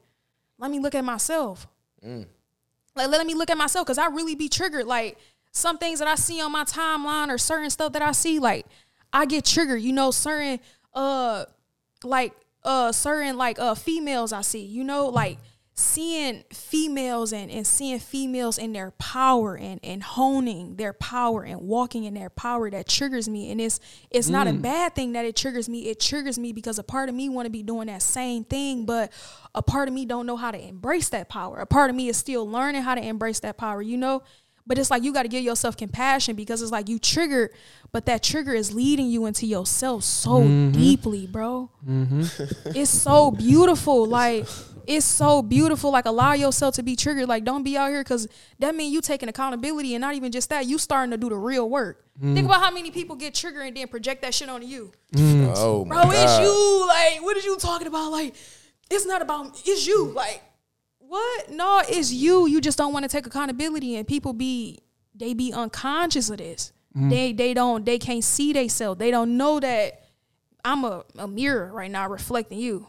let 0.58 0.70
me 0.70 0.78
look 0.78 0.94
at 0.94 1.04
myself. 1.04 1.66
Mm. 2.04 2.26
Like, 2.94 3.08
let 3.08 3.26
me 3.26 3.34
look 3.34 3.50
at 3.50 3.56
myself 3.56 3.86
because 3.86 3.98
I 3.98 4.06
really 4.06 4.34
be 4.34 4.48
triggered. 4.48 4.86
Like, 4.86 5.18
some 5.52 5.78
things 5.78 5.98
that 5.98 6.08
I 6.08 6.14
see 6.14 6.40
on 6.40 6.52
my 6.52 6.64
timeline 6.64 7.28
or 7.28 7.38
certain 7.38 7.70
stuff 7.70 7.92
that 7.92 8.02
I 8.02 8.12
see, 8.12 8.38
like, 8.38 8.66
I 9.12 9.26
get 9.26 9.44
triggered. 9.44 9.82
You 9.82 9.92
know, 9.92 10.10
certain, 10.10 10.60
uh, 10.94 11.46
like, 12.04 12.32
uh, 12.64 12.92
certain, 12.92 13.36
like, 13.36 13.58
uh, 13.58 13.74
females 13.74 14.32
I 14.32 14.42
see, 14.42 14.64
you 14.64 14.84
know, 14.84 15.08
like, 15.08 15.38
seeing 15.80 16.44
females 16.52 17.32
and, 17.32 17.50
and 17.50 17.66
seeing 17.66 17.98
females 17.98 18.58
in 18.58 18.72
their 18.72 18.90
power 18.92 19.56
and, 19.56 19.80
and 19.82 20.02
honing 20.02 20.76
their 20.76 20.92
power 20.92 21.42
and 21.42 21.60
walking 21.62 22.04
in 22.04 22.14
their 22.14 22.28
power 22.30 22.70
that 22.70 22.86
triggers 22.86 23.28
me. 23.28 23.50
And 23.50 23.60
it's 23.60 23.80
it's 24.10 24.28
not 24.28 24.46
a 24.46 24.52
bad 24.52 24.94
thing 24.94 25.12
that 25.12 25.24
it 25.24 25.36
triggers 25.36 25.68
me. 25.68 25.88
It 25.88 25.98
triggers 25.98 26.38
me 26.38 26.52
because 26.52 26.78
a 26.78 26.82
part 26.82 27.08
of 27.08 27.14
me 27.14 27.28
want 27.28 27.46
to 27.46 27.50
be 27.50 27.62
doing 27.62 27.86
that 27.86 28.02
same 28.02 28.44
thing 28.44 28.84
but 28.84 29.12
a 29.54 29.62
part 29.62 29.88
of 29.88 29.94
me 29.94 30.04
don't 30.04 30.26
know 30.26 30.36
how 30.36 30.50
to 30.50 30.60
embrace 30.60 31.08
that 31.08 31.28
power. 31.28 31.58
A 31.58 31.66
part 31.66 31.90
of 31.90 31.96
me 31.96 32.08
is 32.08 32.16
still 32.16 32.48
learning 32.48 32.82
how 32.82 32.94
to 32.94 33.02
embrace 33.02 33.40
that 33.40 33.56
power 33.56 33.80
you 33.80 33.96
know 33.96 34.22
but 34.70 34.78
it's 34.78 34.90
like 34.90 35.02
you 35.02 35.12
got 35.12 35.24
to 35.24 35.28
give 35.28 35.42
yourself 35.42 35.76
compassion 35.76 36.36
because 36.36 36.62
it's 36.62 36.70
like 36.70 36.88
you 36.88 37.00
triggered 37.00 37.50
but 37.90 38.06
that 38.06 38.22
trigger 38.22 38.54
is 38.54 38.72
leading 38.72 39.10
you 39.10 39.26
into 39.26 39.44
yourself 39.44 40.04
so 40.04 40.42
mm-hmm. 40.42 40.70
deeply 40.70 41.26
bro 41.26 41.68
mm-hmm. 41.84 42.22
it's 42.74 42.90
so 42.90 43.30
beautiful. 43.30 44.06
Like 44.06 44.46
it's 44.86 45.06
so 45.06 45.42
beautiful. 45.42 45.90
Like 45.90 46.06
allow 46.06 46.32
yourself 46.32 46.74
to 46.76 46.82
be 46.82 46.96
triggered. 46.96 47.28
Like 47.28 47.44
don't 47.44 47.62
be 47.62 47.76
out 47.76 47.90
here 47.90 48.02
because 48.02 48.28
that 48.58 48.74
means 48.74 48.92
you 48.92 49.00
taking 49.00 49.28
accountability 49.28 49.94
and 49.94 50.02
not 50.02 50.14
even 50.14 50.32
just 50.32 50.48
that. 50.50 50.66
You 50.66 50.78
starting 50.78 51.10
to 51.12 51.16
do 51.16 51.28
the 51.28 51.36
real 51.36 51.68
work. 51.68 52.04
Mm. 52.22 52.34
Think 52.34 52.46
about 52.46 52.62
how 52.62 52.70
many 52.70 52.90
people 52.90 53.16
get 53.16 53.34
triggered 53.34 53.66
and 53.66 53.76
then 53.76 53.88
project 53.88 54.22
that 54.22 54.34
shit 54.34 54.48
onto 54.48 54.66
you. 54.66 54.92
Mm. 55.14 55.52
Oh 55.56 55.84
my 55.84 56.02
Bro, 56.02 56.12
it's 56.12 56.38
you. 56.40 56.86
Like 56.86 57.22
what 57.22 57.36
is 57.36 57.44
you 57.44 57.56
talking 57.56 57.86
about? 57.86 58.10
Like 58.10 58.34
it's 58.90 59.06
not 59.06 59.22
about. 59.22 59.60
It's 59.64 59.86
you. 59.86 60.06
Like 60.06 60.42
what? 61.10 61.50
No, 61.50 61.82
it's 61.88 62.12
you. 62.12 62.46
You 62.46 62.60
just 62.60 62.78
don't 62.78 62.92
want 62.92 63.02
to 63.02 63.08
take 63.08 63.26
accountability 63.26 63.96
and 63.96 64.06
people 64.06 64.32
be 64.32 64.78
they 65.14 65.34
be 65.34 65.52
unconscious 65.52 66.30
of 66.30 66.38
this. 66.38 66.72
They 66.94 67.32
they 67.32 67.54
don't 67.54 67.84
they 67.84 67.98
can't 67.98 68.22
see 68.22 68.52
themselves. 68.52 68.98
They 68.98 69.10
don't 69.10 69.36
know 69.36 69.60
that 69.60 70.04
I'm 70.64 70.84
a, 70.84 71.04
a 71.18 71.26
mirror 71.26 71.72
right 71.72 71.90
now 71.90 72.08
reflecting 72.08 72.58
you. 72.58 72.88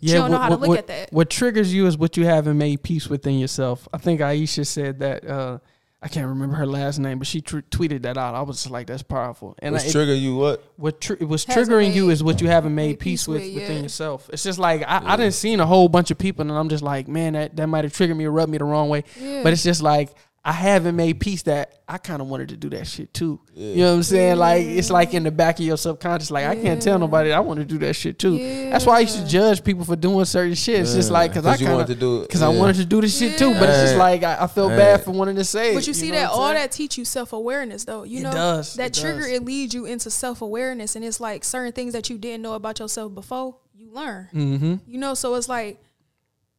Yeah, 0.00 0.14
you 0.14 0.20
don't 0.20 0.30
know 0.32 0.38
how 0.38 0.50
to 0.50 0.56
look 0.56 0.68
what, 0.68 0.78
at 0.80 0.86
that. 0.88 1.12
What 1.12 1.30
triggers 1.30 1.72
you 1.72 1.86
is 1.86 1.96
what 1.96 2.16
you 2.16 2.26
haven't 2.26 2.58
made 2.58 2.82
peace 2.82 3.08
within 3.08 3.38
yourself. 3.38 3.88
I 3.92 3.98
think 3.98 4.20
Aisha 4.20 4.66
said 4.66 4.98
that. 5.00 5.26
Uh, 5.26 5.58
I 6.04 6.08
can't 6.08 6.26
remember 6.26 6.56
her 6.56 6.66
last 6.66 6.98
name, 6.98 7.18
but 7.18 7.28
she 7.28 7.40
tr- 7.40 7.58
tweeted 7.58 8.02
that 8.02 8.18
out. 8.18 8.34
I 8.34 8.42
was 8.42 8.56
just 8.56 8.70
like, 8.70 8.88
"That's 8.88 9.04
powerful." 9.04 9.54
And 9.60 9.72
What's 9.72 9.84
I, 9.84 9.88
it, 9.88 9.92
trigger 9.92 10.14
you? 10.14 10.34
What? 10.34 10.64
what 10.76 11.00
tr- 11.00 11.14
what's 11.20 11.44
Hasn't 11.44 11.68
triggering 11.68 11.94
you 11.94 12.10
is 12.10 12.24
what 12.24 12.40
you 12.40 12.48
haven't 12.48 12.74
made 12.74 12.88
made 12.88 12.98
peace 12.98 13.22
peace 13.22 13.28
with 13.28 13.42
with, 13.42 13.54
within 13.54 13.76
yeah. 13.76 13.82
yourself. 13.82 14.28
It's 14.32 14.42
just 14.42 14.58
like 14.58 14.82
I, 14.82 15.12
I 15.12 15.16
didn't 15.16 15.34
seen 15.34 15.60
a 15.60 15.66
whole 15.66 15.88
bunch 15.88 16.10
of 16.10 16.18
people, 16.18 16.42
and 16.42 16.50
I'm 16.50 16.68
just 16.68 16.82
like, 16.82 17.06
man, 17.06 17.34
that 17.34 17.54
that 17.56 17.68
might 17.68 17.84
have 17.84 17.92
triggered 17.92 18.16
me 18.16 18.24
or 18.24 18.32
rubbed 18.32 18.50
me 18.50 18.58
the 18.58 18.64
wrong 18.64 18.88
way. 18.88 19.04
Yeah. 19.20 19.44
But 19.44 19.52
it's 19.52 19.62
just 19.62 19.80
like 19.80 20.12
I 20.44 20.50
haven't 20.50 20.96
made 20.96 21.20
peace 21.20 21.42
that 21.42 21.82
I 21.88 21.98
kind 21.98 22.20
of 22.20 22.26
wanted 22.26 22.48
to 22.48 22.56
do 22.56 22.68
that 22.70 22.88
shit 22.88 23.14
too. 23.14 23.38
You 23.54 23.76
know 23.76 23.90
what 23.90 23.96
I'm 23.98 24.02
saying? 24.02 24.38
Like 24.38 24.64
it's 24.66 24.90
like 24.90 25.14
in 25.14 25.22
the 25.22 25.30
back 25.30 25.60
of 25.60 25.64
your 25.64 25.76
subconscious. 25.76 26.32
Like 26.32 26.46
I 26.46 26.56
can't 26.56 26.82
tell 26.82 26.98
nobody 26.98 27.32
I 27.32 27.38
want 27.38 27.60
to 27.60 27.64
do 27.64 27.78
that 27.78 27.94
shit 27.94 28.18
too. 28.18 28.38
That's 28.70 28.84
why 28.84 28.96
I 28.96 29.00
used 29.00 29.18
to 29.20 29.24
judge 29.26 29.62
people 29.62 29.84
for 29.84 29.94
doing 29.94 30.24
certain 30.24 30.54
shit. 30.54 30.80
It's 30.80 30.94
just 30.94 31.12
like 31.12 31.30
because 31.30 31.46
I 31.46 31.52
'cause 31.52 31.60
you 31.60 31.66
kind 31.68 31.76
wanted 31.78 31.94
to 31.94 32.00
do 32.00 32.16
of 32.16 32.22
it. 32.22 32.28
because 32.28 32.42
I 32.42 32.48
wanted 32.48 32.74
to 32.76 32.84
do 32.84 33.00
this 33.00 33.16
shit 33.16 33.38
too. 33.38 33.52
But 33.54 33.68
it's 33.68 33.82
just 33.82 33.96
like 33.96 34.24
I, 34.24 34.38
I 34.42 34.46
felt 34.48 34.70
Yeah. 34.72 34.76
bad 34.78 35.04
for 35.04 35.12
wanting 35.12 35.36
to 35.36 35.44
say. 35.44 35.74
But 35.74 35.84
it, 35.84 35.86
you 35.86 35.94
see 35.94 36.08
know 36.10 36.16
that 36.16 36.30
all 36.30 36.52
that 36.52 36.72
teach 36.72 36.98
you 36.98 37.04
self 37.04 37.32
awareness 37.32 37.84
though. 37.84 38.02
You 38.02 38.18
It 38.18 38.22
know 38.24 38.32
does, 38.32 38.74
that 38.74 38.96
it 38.96 39.00
trigger 39.00 39.20
does. 39.20 39.28
it 39.30 39.44
leads 39.44 39.74
you 39.74 39.84
into 39.86 40.10
self 40.10 40.42
awareness, 40.42 40.96
and 40.96 41.04
it's 41.04 41.20
like 41.20 41.44
certain 41.44 41.72
things 41.72 41.92
that 41.92 42.10
you 42.10 42.18
didn't 42.18 42.42
know 42.42 42.54
about 42.54 42.80
yourself 42.80 43.14
before 43.14 43.58
you 43.74 43.92
learn. 43.92 44.28
Mm-hmm. 44.34 44.74
You 44.88 44.98
know, 44.98 45.14
so 45.14 45.36
it's 45.36 45.48
like 45.48 45.80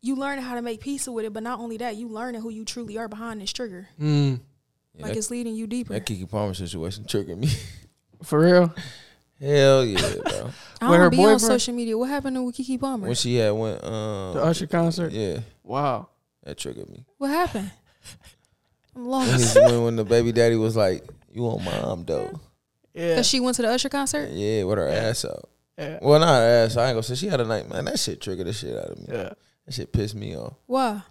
you 0.04 0.16
learning 0.16 0.44
how 0.46 0.54
to 0.56 0.62
make 0.62 0.80
peace 0.82 1.08
with 1.08 1.26
it, 1.26 1.34
but 1.34 1.42
not 1.42 1.60
only 1.60 1.78
that, 1.78 1.96
you 1.96 2.08
learning 2.08 2.42
who 2.42 2.50
you 2.52 2.64
truly 2.66 2.98
are 3.00 3.08
behind 3.08 3.42
this 3.42 3.52
trigger. 3.52 3.88
Mm, 4.00 4.40
Yeah, 4.94 5.02
Like 5.04 5.14
that, 5.14 5.18
it's 5.18 5.32
leading 5.32 5.56
you 5.56 5.66
deeper. 5.66 5.94
that 5.94 6.06
Keke 6.06 6.30
Palmer 6.30 6.54
situation 6.54 7.06
triggered 7.06 7.40
me. 7.40 7.50
for 8.24 8.40
real. 8.42 8.74
Hell 9.40 9.84
yeah, 9.86 10.00
bro. 10.00 10.22
I 10.22 10.42
With 10.44 10.52
don't 10.80 10.92
her 11.00 11.10
be 11.10 11.26
on 11.26 11.40
social 11.40 11.74
media. 11.74 11.98
What 11.98 12.10
happened 12.10 12.36
to 12.36 12.42
Keke 12.64 12.80
Palmer? 12.80 13.08
when 13.08 13.16
she 13.16 13.36
had 13.36 13.52
went, 13.52 13.84
um, 13.84 14.36
The 14.36 14.44
Usher 14.44 14.68
concert. 14.68 15.12
yeah, 15.12 15.40
Wow. 15.64 16.10
that 16.44 16.58
triggered 16.58 16.90
me. 16.90 17.06
what 17.18 17.30
happened? 17.30 17.72
I'm 18.96 19.02
When, 19.06 19.12
lost. 19.12 19.32
his, 19.32 19.56
when, 19.56 19.84
when 19.84 19.96
the 19.96 20.04
baby 20.06 20.32
daddy 20.32 20.56
was 20.56 20.76
like, 20.76 21.04
"You 21.34 21.42
want 21.44 21.64
mom 21.64 22.06
though?" 22.06 22.40
Yeah. 22.94 23.16
Cause 23.16 23.26
she 23.28 23.40
went 23.40 23.56
to 23.56 23.64
the 23.64 23.70
Usher 23.70 23.90
concert. 23.90 24.30
Yeah, 24.32 24.66
with 24.66 24.78
her 24.78 24.88
ass 24.88 25.26
out. 25.26 25.50
Yeah. 25.80 25.98
Well, 26.02 26.20
not 26.20 26.28
her 26.28 26.66
ass. 26.66 26.78
I 26.78 26.88
ain't 26.90 26.94
gonna 26.94 27.02
say 27.04 27.16
she 27.16 27.28
had 27.28 27.42
a 27.42 27.46
night, 27.46 27.68
man. 27.68 27.86
That 27.86 27.98
shit 27.98 28.22
triggered 28.22 28.46
the 28.46 28.54
shit 28.54 28.78
out 28.78 28.92
of 28.92 29.00
me. 29.00 29.06
Yeah. 29.10 29.34
That 29.66 29.74
shit 29.74 29.92
pissed 29.92 30.16
me 30.16 30.36
off. 30.36 30.54
Why? 30.66 31.02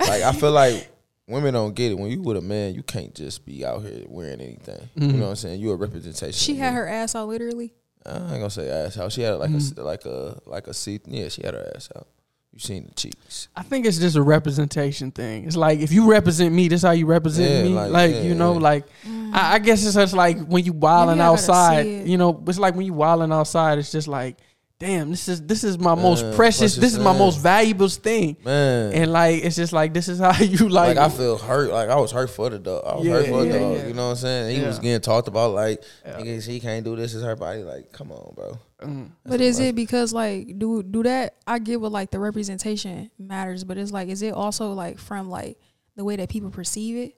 Like 0.00 0.22
I 0.22 0.32
feel 0.32 0.52
like 0.52 0.88
women 1.26 1.54
don't 1.54 1.74
get 1.74 1.92
it. 1.92 1.98
When 1.98 2.10
you 2.10 2.22
with 2.22 2.36
a 2.36 2.40
man, 2.40 2.74
you 2.74 2.82
can't 2.82 3.14
just 3.14 3.44
be 3.44 3.64
out 3.64 3.82
here 3.82 4.04
wearing 4.06 4.40
anything. 4.40 4.88
You 4.94 5.06
know 5.06 5.12
mm-hmm. 5.12 5.20
what 5.20 5.28
I'm 5.28 5.36
saying? 5.36 5.60
You 5.60 5.70
a 5.72 5.76
representation. 5.76 6.32
She 6.32 6.56
had 6.56 6.74
her 6.74 6.88
ass 6.88 7.14
out 7.14 7.28
literally. 7.28 7.74
I 8.06 8.16
ain't 8.16 8.30
gonna 8.30 8.50
say 8.50 8.70
ass 8.70 8.96
out. 8.98 9.12
She 9.12 9.22
had 9.22 9.34
like 9.34 9.50
a 9.50 9.54
mm-hmm. 9.54 9.82
like 9.82 10.04
a 10.06 10.40
like 10.46 10.66
a 10.66 10.74
seat. 10.74 11.02
Yeah, 11.06 11.28
she 11.28 11.42
had 11.42 11.54
her 11.54 11.72
ass 11.74 11.90
out. 11.94 12.08
You 12.52 12.58
seen 12.60 12.86
the 12.86 12.94
cheeks? 12.94 13.48
I 13.54 13.62
think 13.62 13.84
it's 13.84 13.98
just 13.98 14.16
a 14.16 14.22
representation 14.22 15.10
thing. 15.10 15.44
It's 15.44 15.56
like 15.56 15.80
if 15.80 15.92
you 15.92 16.10
represent 16.10 16.54
me, 16.54 16.68
this 16.68 16.82
how 16.82 16.92
you 16.92 17.06
represent 17.06 17.50
Yeah, 17.50 17.62
me. 17.64 17.68
like, 17.68 17.90
Like, 17.90 18.10
yeah, 18.12 18.22
you 18.22 18.34
know, 18.34 18.54
yeah. 18.54 18.58
like 18.58 18.86
I, 19.06 19.54
I 19.54 19.58
guess 19.58 19.84
it's 19.84 19.94
just 19.94 20.14
like 20.14 20.38
when 20.46 20.64
you 20.64 20.72
wilding 20.72 21.18
Maybe 21.18 21.20
I 21.20 21.26
gotta 21.26 21.32
outside. 21.34 22.06
You 22.06 22.16
know, 22.16 22.42
it's 22.46 22.58
like 22.58 22.74
when 22.74 22.86
you 22.86 22.94
wilding 22.94 23.32
outside. 23.32 23.78
It's 23.78 23.92
just 23.92 24.08
like, 24.08 24.38
damn, 24.78 25.10
this 25.10 25.28
is 25.28 25.42
this 25.42 25.64
is 25.64 25.78
my 25.78 25.94
most 25.94 26.22
Man, 26.22 26.34
precious. 26.36 26.58
precious 26.58 26.76
This 26.76 26.92
is 26.94 26.98
my 27.00 27.16
most 27.16 27.40
valuable 27.40 27.88
thing. 27.88 28.36
Man, 28.44 28.92
And 28.92 29.12
like 29.12 29.42
it's 29.44 29.56
just 29.56 29.72
like 29.72 29.92
this 29.92 30.08
is 30.08 30.18
how 30.20 30.36
you 30.40 30.68
like. 30.68 30.96
like, 30.96 31.12
I 31.12 31.14
feel 31.14 31.36
hurt. 31.38 31.70
Like 31.70 31.88
I 31.88 31.96
was 31.96 32.12
hurt 32.12 32.30
for 32.30 32.48
the 32.50 32.58
dog. 32.58 32.84
I 32.86 32.94
was 32.96 33.06
hurt 33.08 33.24
Yeah, 33.24 33.30
for 33.30 33.40
the 33.40 33.46
yeah, 33.48 33.58
dog. 33.58 33.76
yeah. 33.76 33.86
You 33.88 33.94
know 33.94 34.04
what 34.04 34.10
I'm 34.10 34.16
saying? 34.16 34.56
He 34.60 34.64
was 34.66 34.78
getting 34.78 35.00
talked 35.00 35.28
about 35.28 35.52
like, 35.52 35.82
Yeah. 36.06 36.18
nigga, 36.20 36.42
she 36.44 36.60
can't 36.60 36.84
do 36.84 36.94
this. 36.96 37.14
Is 37.14 37.22
her 37.22 37.34
body 37.36 37.62
like? 37.64 37.92
Come 37.92 38.12
on, 38.12 38.34
bro. 38.34 38.58
Mm. 38.82 39.10
But 39.26 39.40
is 39.40 39.58
it 39.58 39.74
because 39.74 40.12
like 40.12 40.58
do 40.58 40.82
do 40.82 41.02
that? 41.02 41.34
I 41.46 41.58
get 41.58 41.80
what 41.80 41.90
like 41.92 42.10
the 42.12 42.20
representation 42.20 43.10
matters, 43.18 43.64
but 43.64 43.78
it's 43.78 43.90
like 43.90 44.08
is 44.08 44.22
it 44.22 44.32
also 44.34 44.72
like 44.72 44.98
from 44.98 45.28
like 45.28 45.58
the 45.96 46.04
way 46.04 46.14
that 46.16 46.28
people 46.28 46.50
perceive 46.50 46.96
it? 46.96 47.16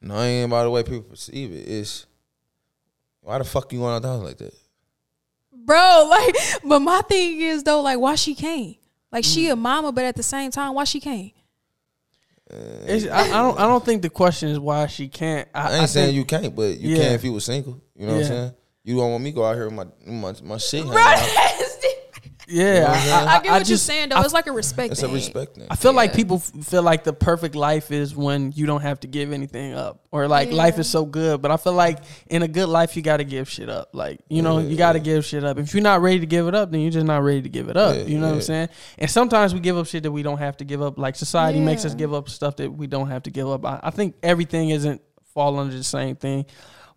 No, 0.00 0.16
it 0.18 0.26
ain't 0.26 0.50
about 0.50 0.64
the 0.64 0.70
way 0.70 0.82
people 0.82 1.02
perceive 1.02 1.52
it. 1.52 1.68
It's 1.68 2.06
why 3.20 3.38
the 3.38 3.44
fuck 3.44 3.72
you 3.72 3.80
want 3.80 3.96
out 3.96 4.02
the 4.02 4.08
house 4.16 4.24
like 4.24 4.38
that? 4.38 4.54
Bro, 5.68 6.06
like 6.10 6.34
but 6.64 6.80
my 6.80 7.02
thing 7.02 7.40
is 7.42 7.62
though, 7.62 7.82
like 7.82 7.98
why 8.00 8.14
she 8.16 8.34
can't? 8.34 8.74
Like 9.12 9.24
she 9.24 9.48
a 9.48 9.54
mama, 9.56 9.92
but 9.92 10.04
at 10.04 10.16
the 10.16 10.22
same 10.22 10.50
time, 10.50 10.74
why 10.74 10.84
she 10.84 10.98
can't? 10.98 11.30
Uh, 12.50 12.56
it's, 12.86 13.06
I, 13.06 13.20
I 13.24 13.28
don't. 13.42 13.58
I 13.60 13.62
don't 13.66 13.84
think 13.84 14.00
the 14.02 14.08
question 14.10 14.48
is 14.48 14.58
why 14.58 14.86
she 14.86 15.08
can't. 15.08 15.46
I, 15.54 15.60
I 15.68 15.72
ain't 15.74 15.82
I 15.82 15.86
saying 15.86 16.06
think- 16.06 16.16
you 16.16 16.24
can't, 16.24 16.56
but 16.56 16.78
you 16.80 16.96
Yeah. 16.96 17.02
can 17.04 17.12
if 17.12 17.22
you 17.24 17.32
was 17.34 17.44
single. 17.44 17.80
You 17.94 18.06
know 18.06 18.14
what 18.14 18.22
I'm 18.22 18.26
saying? 18.26 18.52
You 18.84 18.96
don't 18.96 19.10
want 19.12 19.22
me 19.22 19.30
to 19.32 19.34
go 19.36 19.44
out 19.44 19.54
here 19.54 19.66
with 19.68 19.74
my 19.74 19.84
my, 20.06 20.34
my 20.42 20.56
shit. 20.56 20.80
hanging 20.80 20.92
Bro, 20.94 21.02
out. 21.02 21.16
that's 21.18 21.76
the- 21.76 21.94
Yeah, 22.50 22.80
what 22.82 22.90
I'm 22.90 23.02
saying? 23.02 23.28
I 23.28 23.40
get 23.42 23.50
what 23.52 23.68
you're 23.68 23.78
saying 23.78 24.08
though. 24.08 24.16
I 24.16 24.24
it's 24.24 24.32
like 24.32 24.46
a 24.46 24.52
respect 24.52 24.92
It's 24.92 25.00
thing. 25.02 25.10
a 25.10 25.12
respect 25.14 25.56
thing. 25.56 25.66
I 25.70 25.76
feel 25.76 25.92
like 25.92 26.14
people 26.14 26.36
f- 26.36 26.64
feel 26.66 26.82
like 26.82 27.04
the 27.04 27.12
perfect 27.12 27.54
life 27.54 27.90
is 27.90 28.16
when 28.16 28.52
you 28.56 28.64
don't 28.66 28.80
have 28.80 29.00
to 29.00 29.06
give 29.06 29.32
anything 29.32 29.74
up, 29.74 30.00
or 30.10 30.26
like 30.28 30.50
life 30.50 30.78
is 30.78 30.88
so 30.88 31.04
good. 31.04 31.42
But 31.42 31.50
I 31.50 31.56
feel 31.58 31.74
like 31.74 31.98
in 32.28 32.42
a 32.42 32.48
good 32.48 32.68
life, 32.68 32.96
you 32.96 33.02
got 33.02 33.18
to 33.18 33.24
give 33.24 33.48
shit 33.50 33.68
up. 33.68 33.90
Like 33.92 34.20
you 34.28 34.40
know, 34.42 34.58
Yeah, 34.58 34.68
you 34.68 34.76
got 34.76 34.92
to 34.92 34.98
yeah. 34.98 35.04
give 35.04 35.24
shit 35.26 35.44
up. 35.44 35.58
If 35.58 35.74
you're 35.74 35.82
not 35.82 36.00
ready 36.00 36.20
to 36.20 36.26
give 36.26 36.48
it 36.48 36.54
up, 36.54 36.70
then 36.70 36.80
you're 36.80 36.90
just 36.90 37.06
not 37.06 37.22
ready 37.22 37.42
to 37.42 37.48
give 37.50 37.68
it 37.68 37.76
up. 37.76 37.94
Yeah, 37.96 38.02
you 38.04 38.18
know 38.18 38.28
what 38.28 38.34
I'm 38.36 38.40
saying? 38.42 38.68
And 38.98 39.10
sometimes 39.10 39.52
we 39.52 39.60
give 39.60 39.76
up 39.76 39.86
shit 39.86 40.02
that 40.04 40.12
we 40.12 40.22
don't 40.22 40.38
have 40.38 40.56
to 40.58 40.64
give 40.64 40.80
up. 40.80 40.98
Like 40.98 41.16
society 41.16 41.60
makes 41.60 41.84
us 41.84 41.94
give 41.94 42.14
up 42.14 42.28
stuff 42.28 42.56
that 42.56 42.70
we 42.72 42.86
don't 42.86 43.08
have 43.08 43.24
to 43.24 43.30
give 43.30 43.48
up. 43.48 43.64
I, 43.66 43.80
I 43.82 43.90
think 43.90 44.14
everything 44.22 44.70
isn't 44.70 45.02
fall 45.34 45.58
under 45.58 45.76
the 45.76 45.84
same 45.84 46.16
thing. 46.16 46.46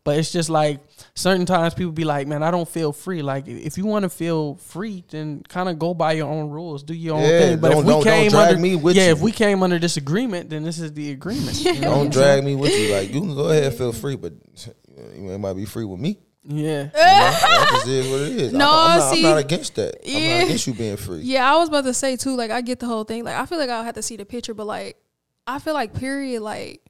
But 0.03 0.17
it's 0.17 0.31
just 0.31 0.49
like 0.49 0.79
certain 1.13 1.45
times 1.45 1.75
people 1.75 1.91
be 1.91 2.05
like, 2.05 2.25
man, 2.27 2.41
I 2.41 2.49
don't 2.49 2.67
feel 2.67 2.91
free. 2.91 3.21
Like 3.21 3.47
if 3.47 3.77
you 3.77 3.85
want 3.85 4.01
to 4.03 4.09
feel 4.09 4.55
free, 4.55 5.03
then 5.09 5.43
kind 5.47 5.69
of 5.69 5.77
go 5.77 5.93
by 5.93 6.13
your 6.13 6.27
own 6.27 6.49
rules, 6.49 6.81
do 6.81 6.95
your 6.95 7.17
own 7.17 7.21
Yeah, 7.21 7.39
thing. 7.39 7.59
But 7.59 7.69
don't- 7.69 7.79
if 7.81 7.85
we 7.85 7.91
don't- 7.91 8.03
don't 8.03 8.11
came 8.13 8.29
drag 8.31 8.49
under, 8.49 8.61
me 8.61 8.75
with 8.77 8.95
yeah, 8.95 9.05
you. 9.07 9.11
if 9.11 9.19
we 9.21 9.31
came 9.31 9.61
under 9.61 9.77
this 9.77 9.97
agreement, 9.97 10.49
then 10.49 10.63
this 10.63 10.79
is 10.79 10.91
the 10.93 11.11
agreement. 11.11 11.63
you 11.63 11.73
know 11.81 11.81
Don't 11.95 12.11
drag 12.13 12.43
me 12.43 12.55
with 12.55 12.75
you. 12.75 12.93
Like 12.95 13.13
you 13.13 13.21
can 13.21 13.35
go 13.35 13.49
ahead 13.49 13.65
and 13.65 13.75
feel 13.75 13.91
free, 13.93 14.15
but 14.15 14.33
you 15.15 15.37
might 15.37 15.53
be 15.53 15.65
free 15.65 15.85
with 15.85 15.99
me. 15.99 16.17
Yeah, 16.43 16.85
That 16.85 17.67
just 17.73 17.87
is 17.87 18.07
what 18.11 18.21
it 18.21 18.41
is. 18.41 18.51
No, 18.53 18.71
I'm, 18.73 18.97
not, 18.97 19.13
see- 19.13 19.23
I'm 19.23 19.31
not 19.35 19.37
against 19.37 19.75
that. 19.75 19.97
I'm 20.03 20.11
Yeah. 20.23 20.37
not 20.39 20.45
against 20.45 20.65
you 20.65 20.73
being 20.73 20.97
free. 20.97 21.19
Yeah, 21.21 21.53
I 21.53 21.57
was 21.59 21.69
about 21.69 21.83
to 21.83 21.93
say 21.93 22.15
too. 22.15 22.35
Like, 22.35 22.49
I 22.49 22.61
get 22.61 22.79
the 22.79 22.87
whole 22.87 23.03
thing. 23.03 23.23
Like, 23.23 23.35
I 23.35 23.45
feel 23.45 23.59
like 23.59 23.69
I'll 23.69 23.83
have 23.83 23.93
to 23.93 24.01
see 24.01 24.15
the 24.17 24.25
picture, 24.25 24.55
but 24.55 24.65
like, 24.65 24.97
I 25.45 25.59
feel 25.59 25.75
like 25.75 25.93
period. 25.93 26.41
Like, 26.41 26.81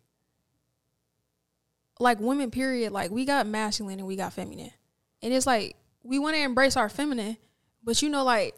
like 2.02 2.20
women. 2.20 2.52
Period. 2.52 2.92
Like, 2.92 3.12
we 3.12 3.26
got 3.26 3.48
masculine 3.48 4.00
and 4.00 4.08
we 4.08 4.16
got 4.16 4.34
feminine, 4.34 4.72
and 5.22 5.34
it's 5.34 5.46
like 5.46 5.76
we 6.04 6.20
want 6.20 6.36
to 6.36 6.42
embrace 6.42 6.76
our 6.76 6.90
feminine, 6.90 7.38
but 7.84 8.02
you 8.02 8.10
know, 8.10 8.24
like 8.24 8.56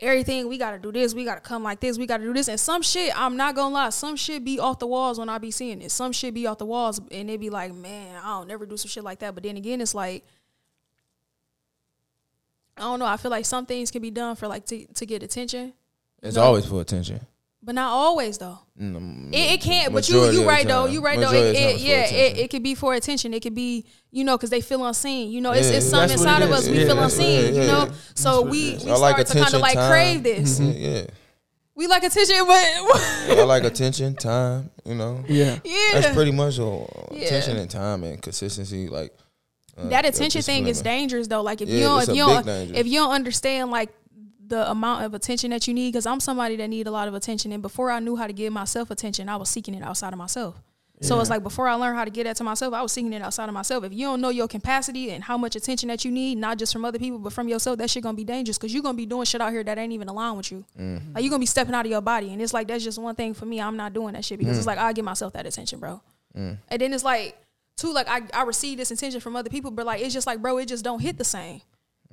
everything 0.00 0.48
we 0.48 0.58
got 0.58 0.72
to 0.72 0.78
do 0.78 0.90
this. 0.90 1.14
We 1.14 1.24
got 1.24 1.36
to 1.36 1.40
come 1.40 1.62
like 1.62 1.78
this. 1.78 1.96
We 1.98 2.06
got 2.06 2.16
to 2.16 2.24
do 2.24 2.32
this. 2.32 2.48
And 2.48 2.58
some 2.58 2.82
shit, 2.82 3.12
I'm 3.16 3.36
not 3.36 3.54
gonna 3.54 3.72
lie. 3.74 3.90
Some 3.90 4.16
shit 4.16 4.44
be 4.44 4.58
off 4.58 4.78
the 4.80 4.86
walls 4.86 5.18
when 5.18 5.28
I 5.28 5.38
be 5.38 5.50
seeing 5.50 5.80
it. 5.82 5.90
Some 5.92 6.10
shit 6.12 6.34
be 6.34 6.46
off 6.46 6.58
the 6.58 6.66
walls, 6.66 7.00
and 7.10 7.28
they 7.28 7.36
be 7.36 7.50
like, 7.50 7.72
man, 7.74 8.16
I 8.16 8.28
don't 8.38 8.48
never 8.48 8.66
do 8.66 8.76
some 8.76 8.88
shit 8.88 9.04
like 9.04 9.20
that. 9.20 9.34
But 9.34 9.44
then 9.44 9.56
again, 9.56 9.80
it's 9.80 9.94
like. 9.94 10.24
I 12.74 12.80
don't 12.82 12.98
know. 12.98 13.04
I 13.04 13.18
feel 13.18 13.30
like 13.30 13.44
some 13.44 13.66
things 13.66 13.90
can 13.90 14.00
be 14.00 14.10
done 14.10 14.34
for 14.34 14.48
like 14.48 14.64
to, 14.66 14.86
to 14.94 15.04
get 15.06 15.22
attention, 15.22 15.74
It's 16.22 16.36
No. 16.36 16.42
always 16.42 16.64
for 16.64 16.80
attention. 16.80 17.20
But 17.62 17.74
not 17.74 17.88
always 17.90 18.38
though. 18.38 18.58
Mm, 18.80 19.28
It, 19.32 19.52
it 19.52 19.60
can't. 19.60 19.92
But 19.92 20.08
you 20.08 20.14
majority 20.16 20.34
you 20.36 20.40
of 20.40 20.46
the 20.46 20.50
right 20.52 20.66
though. 20.66 20.84
time. 20.86 20.94
You 20.94 21.00
right 21.02 21.18
though. 21.20 21.30
It, 21.32 21.36
of 21.48 21.54
the 21.54 21.60
time 21.60 21.68
it, 21.76 21.80
yeah, 21.80 22.04
it, 22.10 22.38
it 22.38 22.50
could 22.50 22.62
be 22.62 22.74
for 22.74 22.94
attention. 22.94 23.32
It 23.34 23.40
could 23.42 23.54
be 23.54 23.84
you 24.10 24.24
know 24.24 24.36
because 24.36 24.50
they 24.50 24.60
feel 24.60 24.84
unseen. 24.84 25.30
You 25.30 25.40
know, 25.40 25.52
it's 25.52 25.70
Yeah, 25.70 25.76
it's 25.76 25.86
something 25.88 26.08
That's 26.08 26.20
inside 26.22 26.42
it 26.42 26.44
of 26.46 26.50
is. 26.50 26.58
us. 26.60 26.68
We 26.68 26.84
feel 26.84 26.98
unseen. 27.02 27.54
yeah, 27.54 27.60
you 27.60 27.66
know, 27.66 27.84
yeah. 27.86 27.92
so 28.14 28.42
we 28.42 28.76
we 28.84 28.90
I 28.90 28.96
like 28.96 29.14
start 29.14 29.26
to 29.28 29.40
kind 29.42 29.54
of 29.54 29.60
like 29.60 29.74
time. 29.74 29.90
crave 29.90 30.22
this. 30.22 30.58
Yeah, 30.60 31.04
We 31.74 31.86
like 31.86 32.02
attention, 32.04 32.36
but 32.46 32.56
I 33.38 33.44
like 33.46 33.64
attention, 33.64 34.14
time. 34.14 34.70
You 34.84 34.94
know, 34.94 35.24
yeah. 35.26 35.58
yeah, 35.64 36.00
that's 36.00 36.14
pretty 36.14 36.32
much 36.32 36.58
all. 36.58 37.08
Yeah. 37.12 37.26
Attention 37.26 37.56
and 37.56 37.70
time 37.70 38.04
and 38.04 38.20
consistency. 38.20 38.88
Like 38.88 39.14
uh, 39.78 39.88
that 39.88 40.04
attention 40.04 40.42
thing 40.42 40.66
is 40.66 40.82
dangerous 40.82 41.28
though. 41.28 41.40
Like 41.42 41.62
if 41.62 41.68
Yeah, 41.70 41.76
you 41.76 41.82
don't 41.84 42.02
if 42.02 42.08
you 42.16 42.26
don't 42.26 42.44
danger. 42.46 42.74
if 42.76 42.86
you 42.86 42.98
don't 43.00 43.12
understand 43.12 43.70
like 43.70 43.88
the 44.52 44.70
amount 44.70 45.04
of 45.04 45.14
attention 45.14 45.48
that 45.50 45.66
you 45.66 45.72
need, 45.74 45.88
because 45.92 46.06
I'm 46.06 46.20
somebody 46.20 46.56
that 46.56 46.68
need 46.68 46.86
a 46.86 46.90
lot 46.90 47.08
of 47.08 47.14
attention, 47.14 47.52
and 47.52 47.62
before 47.62 47.90
I 47.90 48.00
knew 48.00 48.16
how 48.16 48.26
to 48.26 48.32
give 48.32 48.52
myself 48.52 48.90
attention, 48.90 49.28
I 49.28 49.36
was 49.36 49.48
seeking 49.48 49.74
it 49.74 49.82
outside 49.82 50.12
of 50.12 50.18
myself. 50.18 50.54
So 51.00 51.18
it's 51.18 51.30
like 51.30 51.42
before 51.42 51.66
I 51.66 51.74
learned 51.74 51.96
how 51.98 52.04
to 52.04 52.12
get 52.12 52.24
that 52.24 52.36
to 52.36 52.44
myself, 52.44 52.72
I 52.74 52.80
was 52.80 52.92
seeking 52.92 53.12
it 53.12 53.22
outside 53.22 53.48
of 53.48 53.54
myself. 53.54 53.82
If 53.82 53.92
you 53.92 54.06
don't 54.06 54.20
know 54.20 54.28
your 54.28 54.46
capacity 54.46 55.10
and 55.10 55.24
how 55.24 55.36
much 55.36 55.56
attention 55.56 55.88
that 55.88 56.04
you 56.04 56.12
need, 56.12 56.36
not 56.38 56.58
just 56.58 56.72
from 56.72 56.84
other 56.84 56.98
people 57.04 57.18
but 57.18 57.32
from 57.32 57.48
yourself, 57.48 57.78
that 57.78 57.90
shit 57.90 58.04
gonna 58.04 58.14
be 58.16 58.22
dangerous 58.22 58.56
because 58.56 58.72
you're 58.72 58.84
gonna 58.84 58.96
be 59.04 59.06
doing 59.06 59.24
shit 59.24 59.40
out 59.40 59.50
here 59.50 59.64
that 59.64 59.78
ain't 59.78 59.92
even 59.92 60.06
aligned 60.08 60.36
with 60.36 60.52
you. 60.52 60.64
Mm. 60.78 61.12
Like 61.14 61.24
you're 61.24 61.30
gonna 61.34 61.40
be 61.40 61.46
stepping 61.46 61.74
out 61.74 61.84
of 61.86 61.90
your 61.90 62.02
body, 62.02 62.28
and 62.32 62.40
it's 62.40 62.54
like 62.54 62.68
that's 62.68 62.84
just 62.84 62.98
one 63.00 63.16
thing 63.16 63.34
for 63.34 63.46
me. 63.46 63.60
I'm 63.60 63.76
not 63.76 63.92
doing 63.94 64.12
that 64.14 64.24
shit 64.24 64.38
because 64.38 64.54
Mm. 64.54 64.58
it's 64.58 64.66
like 64.68 64.78
I 64.78 64.92
give 64.92 65.04
myself 65.04 65.32
that 65.32 65.44
attention, 65.44 65.80
bro. 65.80 66.00
And 66.36 66.58
then 66.78 66.92
it's 66.92 67.02
like 67.04 67.36
too, 67.76 67.92
like 67.92 68.06
I 68.08 68.20
I 68.32 68.44
receive 68.44 68.78
this 68.78 68.92
attention 68.92 69.20
from 69.20 69.34
other 69.34 69.50
people, 69.50 69.72
but 69.72 69.84
like 69.86 70.00
it's 70.02 70.14
just 70.14 70.26
like, 70.28 70.40
bro, 70.40 70.58
it 70.58 70.66
just 70.66 70.84
don't 70.84 71.00
hit 71.00 71.18
the 71.18 71.24
same. 71.24 71.62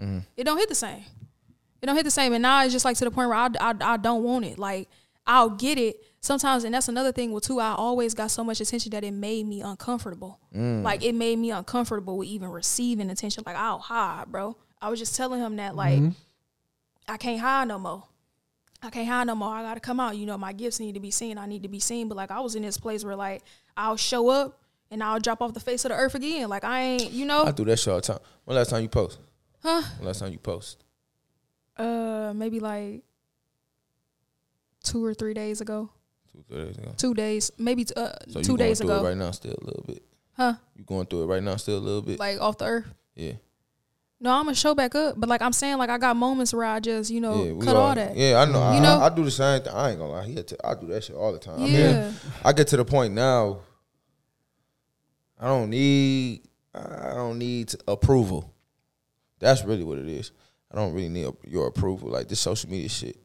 Mm. 0.02 0.24
It 0.36 0.46
don't 0.46 0.58
hit 0.58 0.70
the 0.70 0.74
same. 0.86 1.04
It 1.82 1.86
don't 1.86 1.96
hit 1.96 2.04
the 2.04 2.12
same, 2.12 2.34
and 2.34 2.42
now 2.42 2.64
it's 2.64 2.74
just 2.74 2.86
like 2.86 2.98
to 2.98 3.06
the 3.06 3.12
point 3.12 3.30
where 3.30 3.38
I, 3.38 3.50
I, 3.60 3.74
I 3.82 3.98
don't 3.98 4.24
want 4.24 4.46
it. 4.46 4.60
Like 4.60 4.90
I'll 5.26 5.50
get 5.52 5.78
it 5.78 6.04
sometimes, 6.22 6.64
and 6.64 6.74
that's 6.74 6.90
another 6.90 7.12
thing 7.12 7.32
with 7.32 7.44
too. 7.44 7.60
I 7.60 7.74
always 7.74 8.14
got 8.14 8.32
so 8.32 8.44
much 8.44 8.60
attention 8.62 8.92
that 8.92 9.04
it 9.04 9.12
made 9.12 9.46
me 9.48 9.62
uncomfortable. 9.62 10.40
Mm. 10.56 10.84
Like 10.84 11.04
it 11.04 11.14
made 11.16 11.38
me 11.40 11.52
uncomfortable 11.52 12.18
with 12.18 12.28
even 12.28 12.50
receiving 12.50 13.10
attention. 13.10 13.44
Like 13.46 13.56
I'll 13.56 13.80
hide, 13.80 14.26
bro. 14.28 14.58
I 14.82 14.90
was 14.90 15.00
just 15.00 15.16
telling 15.16 15.40
him 15.40 15.58
that 15.58 15.76
like 15.76 16.02
I 17.08 17.18
can't 17.18 17.40
hide 17.40 17.68
no 17.68 17.80
more. 17.80 18.04
I 18.82 18.90
can't 18.90 19.08
hide 19.08 19.28
no 19.28 19.36
more. 19.36 19.54
I 19.54 19.62
gotta 19.62 19.80
come 19.82 20.00
out. 20.00 20.16
You 20.16 20.26
know, 20.26 20.38
my 20.38 20.54
gifts 20.54 20.80
need 20.80 20.94
to 20.94 21.00
be 21.02 21.12
seen. 21.12 21.38
I 21.38 21.46
need 21.46 21.64
to 21.64 21.70
be 21.70 21.80
seen. 21.80 22.08
But 22.08 22.16
like 22.16 22.32
I 22.32 22.40
was 22.40 22.56
in 22.56 22.62
this 22.62 22.78
place 22.78 23.04
where 23.04 23.16
like 23.16 23.44
I'll 23.76 23.98
show 23.98 24.30
up 24.30 24.62
and 24.90 25.04
I'll 25.04 25.20
drop 25.20 25.42
off 25.42 25.54
the 25.54 25.60
face 25.60 25.86
of 25.86 25.90
the 25.90 25.96
earth 25.96 26.16
again. 26.16 26.50
Like 26.50 26.64
I 26.64 26.82
ain't, 26.82 27.12
you 27.12 27.26
know, 27.26 27.44
I 27.44 27.52
do 27.52 27.66
that 27.66 27.78
shit 27.78 27.90
all 27.90 28.00
the 28.00 28.08
time. 28.08 28.20
When 28.46 28.56
last 28.56 28.70
time 28.70 28.82
you 28.82 28.90
post? 28.90 29.20
huh? 29.62 29.82
When 29.98 30.08
last 30.08 30.20
time 30.20 30.32
you 30.32 30.40
post? 30.40 30.84
Uh, 31.80 32.34
maybe 32.36 32.60
like 32.60 33.04
two 34.84 35.04
or 35.04 35.14
three 35.14 35.34
days 35.34 35.62
ago. 35.62 35.90
Two, 36.32 36.44
three 36.50 36.66
days 36.66 36.78
ago. 36.78 36.92
Two 36.98 37.14
days, 37.14 37.52
maybe 37.58 37.86
t- 37.86 37.94
uh, 37.96 38.12
So 38.30 38.42
two 38.42 38.58
days 38.58 38.82
ago. 38.82 39.04
right 39.04 39.16
now, 39.18 39.32
still 39.32 39.56
a 39.62 39.66
little 39.66 39.84
bit. 39.88 40.04
Huh? 40.36 40.54
You 40.76 40.84
going 40.84 41.06
through 41.08 41.24
it 41.24 41.28
right 41.28 41.44
now, 41.44 41.56
still 41.56 41.78
a 41.78 41.80
little 41.80 42.02
bit. 42.02 42.20
Like 42.20 42.40
off 42.42 42.58
the 42.58 42.66
earth. 42.66 42.86
yeah. 43.16 43.34
No, 44.22 44.32
I'm 44.32 44.44
gonna 44.44 44.56
show 44.56 44.76
back 44.76 44.96
up. 44.96 45.16
But 45.18 45.30
like 45.30 45.42
I'm 45.42 45.54
saying, 45.54 45.78
like 45.78 45.90
I 45.90 45.98
got 45.98 46.18
moments 46.18 46.54
where 46.54 46.66
I 46.66 46.82
just, 46.82 47.10
you 47.10 47.22
know, 47.22 47.42
yeah, 47.46 47.66
cut 47.66 47.78
all 47.78 47.96
that. 47.96 48.18
Yeah, 48.18 48.42
I 48.42 48.52
know. 48.52 48.62
I, 48.62 48.76
You 48.76 48.82
know? 48.82 49.00
I, 49.00 49.06
I 49.06 49.10
do 49.16 49.24
the 49.24 49.32
same 49.32 49.62
thing. 49.62 49.72
I 49.74 49.92
ain't 49.92 50.00
gonna 50.00 50.12
lie. 50.12 50.26
He 50.26 50.36
had 50.36 50.46
to, 50.50 50.58
I 50.68 50.76
do 50.76 50.88
that 50.88 51.06
shit 51.06 51.16
all 51.16 51.32
the 51.32 51.40
time. 51.40 51.62
I 51.64 51.66
Yeah. 51.68 52.02
mean, 52.10 52.14
I 52.44 52.52
get 52.52 52.68
to 52.68 52.78
the 52.78 52.84
point 52.84 53.14
now. 53.14 53.60
I 55.40 55.48
don't 55.48 55.70
need. 55.70 56.42
I 56.76 57.14
don't 57.16 57.38
need 57.40 57.74
approval. 57.88 58.54
That's 59.40 59.64
really 59.64 59.86
what 59.86 59.98
it 59.98 60.10
is. 60.10 60.32
I 60.72 60.76
don't 60.76 60.94
really 60.94 61.10
need 61.10 61.28
your 61.48 61.68
approval. 61.68 62.10
Like 62.10 62.28
this 62.28 62.40
social 62.40 62.70
media 62.70 62.90
shit. 62.90 63.18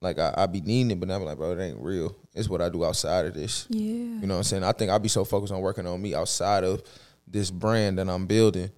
Like 0.00 0.18
I, 0.18 0.34
I 0.36 0.46
be 0.46 0.60
needing 0.60 0.90
it, 0.90 1.00
but 1.00 1.10
I'm 1.10 1.22
like, 1.24 1.38
bro, 1.38 1.52
it 1.52 1.62
ain't 1.62 1.80
real. 1.80 2.14
It's 2.34 2.48
what 2.48 2.60
I 2.60 2.68
do 2.68 2.84
outside 2.84 3.24
of 3.26 3.34
this. 3.34 3.66
yeah. 3.70 3.80
You 3.80 4.26
know 4.26 4.34
what 4.34 4.38
I'm 4.38 4.44
saying? 4.44 4.64
I 4.64 4.72
think 4.72 4.90
I 4.90 4.98
be 4.98 5.08
so 5.08 5.24
focused 5.24 5.52
on 5.52 5.60
working 5.60 5.86
on 5.86 6.02
me 6.02 6.14
outside 6.14 6.62
of 6.64 6.82
this 7.26 7.50
brand 7.50 7.98
that 7.98 8.08
I'm 8.08 8.26
building 8.26 8.70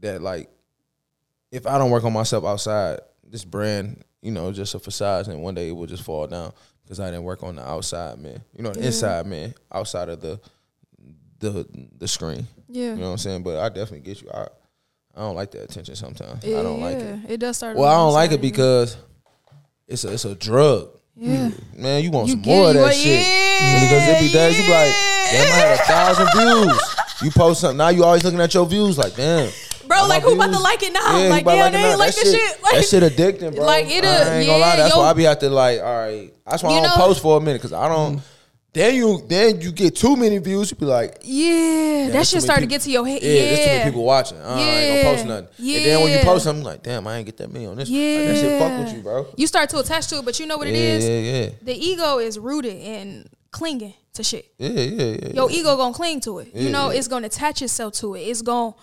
that 0.00 0.22
like 0.22 0.48
if 1.52 1.66
I 1.66 1.76
don't 1.76 1.90
work 1.90 2.04
on 2.04 2.12
myself 2.14 2.44
outside, 2.44 3.00
this 3.22 3.44
brand, 3.44 4.02
you 4.22 4.30
know, 4.30 4.50
just 4.52 4.74
a 4.74 4.78
facade 4.78 5.28
and 5.28 5.42
one 5.42 5.54
day 5.54 5.68
it 5.68 5.72
will 5.72 5.86
just 5.86 6.04
fall 6.04 6.26
down 6.26 6.52
because 6.84 7.00
I 7.00 7.10
didn't 7.10 7.24
work 7.24 7.42
on 7.42 7.56
the 7.56 7.68
outside 7.68 8.18
man. 8.18 8.40
You 8.56 8.62
know, 8.62 8.70
the 8.72 8.80
Yeah. 8.80 8.86
inside 8.86 9.26
man, 9.26 9.52
outside 9.70 10.08
of 10.08 10.20
the 10.22 10.40
the 11.40 11.66
the 11.98 12.08
screen. 12.08 12.46
Yeah. 12.68 12.90
You 12.90 12.96
know 12.96 13.06
what 13.06 13.12
I'm 13.12 13.18
saying? 13.18 13.42
But 13.42 13.58
I 13.58 13.68
definitely 13.68 14.00
get 14.00 14.22
you. 14.22 14.30
I 14.32 14.46
I 15.16 15.20
don't 15.20 15.34
like 15.34 15.50
that 15.52 15.64
attention 15.64 15.96
sometimes. 15.96 16.44
yeah. 16.44 16.60
I 16.60 16.62
don't 16.62 16.80
like 16.80 16.96
it. 16.96 17.18
It 17.28 17.36
does 17.38 17.56
start. 17.56 17.76
Well, 17.76 17.88
I 17.88 17.94
don't 17.94 18.12
like 18.12 18.32
it 18.32 18.40
because 18.40 18.96
it's 19.88 20.04
a 20.04 20.12
it's 20.12 20.24
a 20.24 20.34
drug. 20.34 20.90
Yeah. 21.16 21.50
Man, 21.76 22.02
you 22.02 22.10
want 22.10 22.28
You 22.28 22.34
some 22.34 22.42
more 22.42 22.68
of 22.68 22.74
that 22.74 22.80
what- 22.82 22.94
shit. 22.94 23.20
yeah, 23.26 23.80
because 23.80 24.08
it 24.08 24.20
be 24.20 24.32
days 24.32 24.56
you 24.58 24.64
be 24.64 24.70
like, 24.70 24.92
damn, 25.32 25.52
I 25.52 25.56
had 25.56 25.78
a 25.78 25.82
thousand 25.82 26.28
views. 26.34 26.80
You 27.22 27.30
post 27.32 27.60
something 27.60 27.76
now, 27.76 27.88
you 27.88 28.04
always 28.04 28.24
looking 28.24 28.40
at 28.40 28.54
your 28.54 28.64
views 28.64 28.96
like, 28.96 29.14
damn. 29.16 29.50
Bro, 29.86 30.06
like 30.06 30.22
who 30.22 30.34
about 30.34 30.52
to 30.52 30.58
like 30.60 30.82
it 30.84 30.92
now? 30.92 31.18
Yeah, 31.18 31.28
like 31.28 31.44
damn, 31.44 31.72
they 31.72 31.78
ain't 31.90 31.98
like 31.98 32.14
this 32.14 32.32
shit. 32.32 32.62
Like, 32.62 32.74
that 32.76 32.84
shit 32.84 33.02
addicting, 33.12 33.54
bro. 33.56 33.66
Like, 33.66 33.86
it 33.90 34.04
I 34.04 34.08
a- 34.08 34.38
ain't 34.38 34.46
gonna 34.46 34.58
lie. 34.58 34.68
yeah, 34.70 34.76
That's 34.76 34.94
yo- 34.94 35.00
why 35.00 35.10
I 35.10 35.12
be 35.12 35.26
out 35.26 35.40
there 35.40 35.50
like, 35.50 35.80
all 35.80 35.84
right. 35.98 36.32
That's 36.48 36.62
why 36.62 36.70
I 36.70 36.80
don't 36.80 36.82
know- 36.84 37.04
post 37.04 37.20
for 37.20 37.36
a 37.36 37.40
minute 37.40 37.58
because 37.60 37.72
I 37.72 37.88
don't. 37.88 38.20
Then 38.72 38.94
you 38.94 39.24
then 39.26 39.60
you 39.60 39.72
get 39.72 39.96
too 39.96 40.14
many 40.16 40.38
views. 40.38 40.70
You 40.70 40.76
be 40.76 40.86
like, 40.86 41.18
yeah, 41.24 42.08
that 42.12 42.24
shit 42.26 42.40
started 42.42 42.60
to 42.62 42.66
get 42.68 42.82
to 42.82 42.90
your 42.90 43.04
head. 43.06 43.20
yeah, 43.20 43.28
Yeah, 43.32 43.40
there's 43.40 43.58
too 43.58 43.66
many 43.66 43.90
people 43.90 44.04
watching. 44.04 44.38
Uh, 44.38 44.44
I 44.44 44.60
ain't 44.60 45.04
gonna 45.04 45.16
post 45.16 45.24
Yeah. 45.26 45.34
nothing. 45.40 45.76
And 45.76 45.84
then 45.84 46.00
when 46.02 46.12
you 46.12 46.18
post 46.24 46.44
something, 46.44 46.64
like, 46.64 46.82
damn, 46.84 47.06
I 47.06 47.16
ain't 47.16 47.26
get 47.26 47.36
that 47.38 47.52
many 47.52 47.66
on 47.66 47.76
this. 47.76 47.88
Like, 47.88 47.98
that 47.98 48.36
shit 48.36 48.60
fuck 48.60 48.78
with 48.78 48.94
you, 48.94 49.02
bro. 49.02 49.26
You 49.36 49.46
start 49.48 49.70
to 49.70 49.78
attach 49.80 50.06
to 50.08 50.18
it, 50.18 50.24
but 50.24 50.38
you 50.38 50.46
know 50.46 50.56
what 50.56 50.68
it 50.68 50.74
yeah, 50.74 50.80
is? 50.80 51.04
yeah, 51.08 51.18
yeah, 51.18 51.50
The 51.62 51.74
ego 51.74 52.18
is 52.18 52.38
rooted 52.38 52.74
in 52.76 53.28
clinging 53.50 53.94
to 54.12 54.22
shit. 54.22 54.52
yeah, 54.58 54.68
yeah, 54.68 55.16
yeah. 55.22 55.32
Your 55.34 55.50
ego 55.50 55.76
gonna 55.76 55.92
cling 55.92 56.20
to 56.20 56.38
it. 56.38 56.54
You 56.54 56.70
know, 56.70 56.90
yeah. 56.90 56.98
it's 56.98 57.08
gonna 57.08 57.26
attach 57.26 57.62
itself 57.62 57.94
to 57.94 58.14
it. 58.14 58.20
It's 58.20 58.42
gonna 58.42 58.74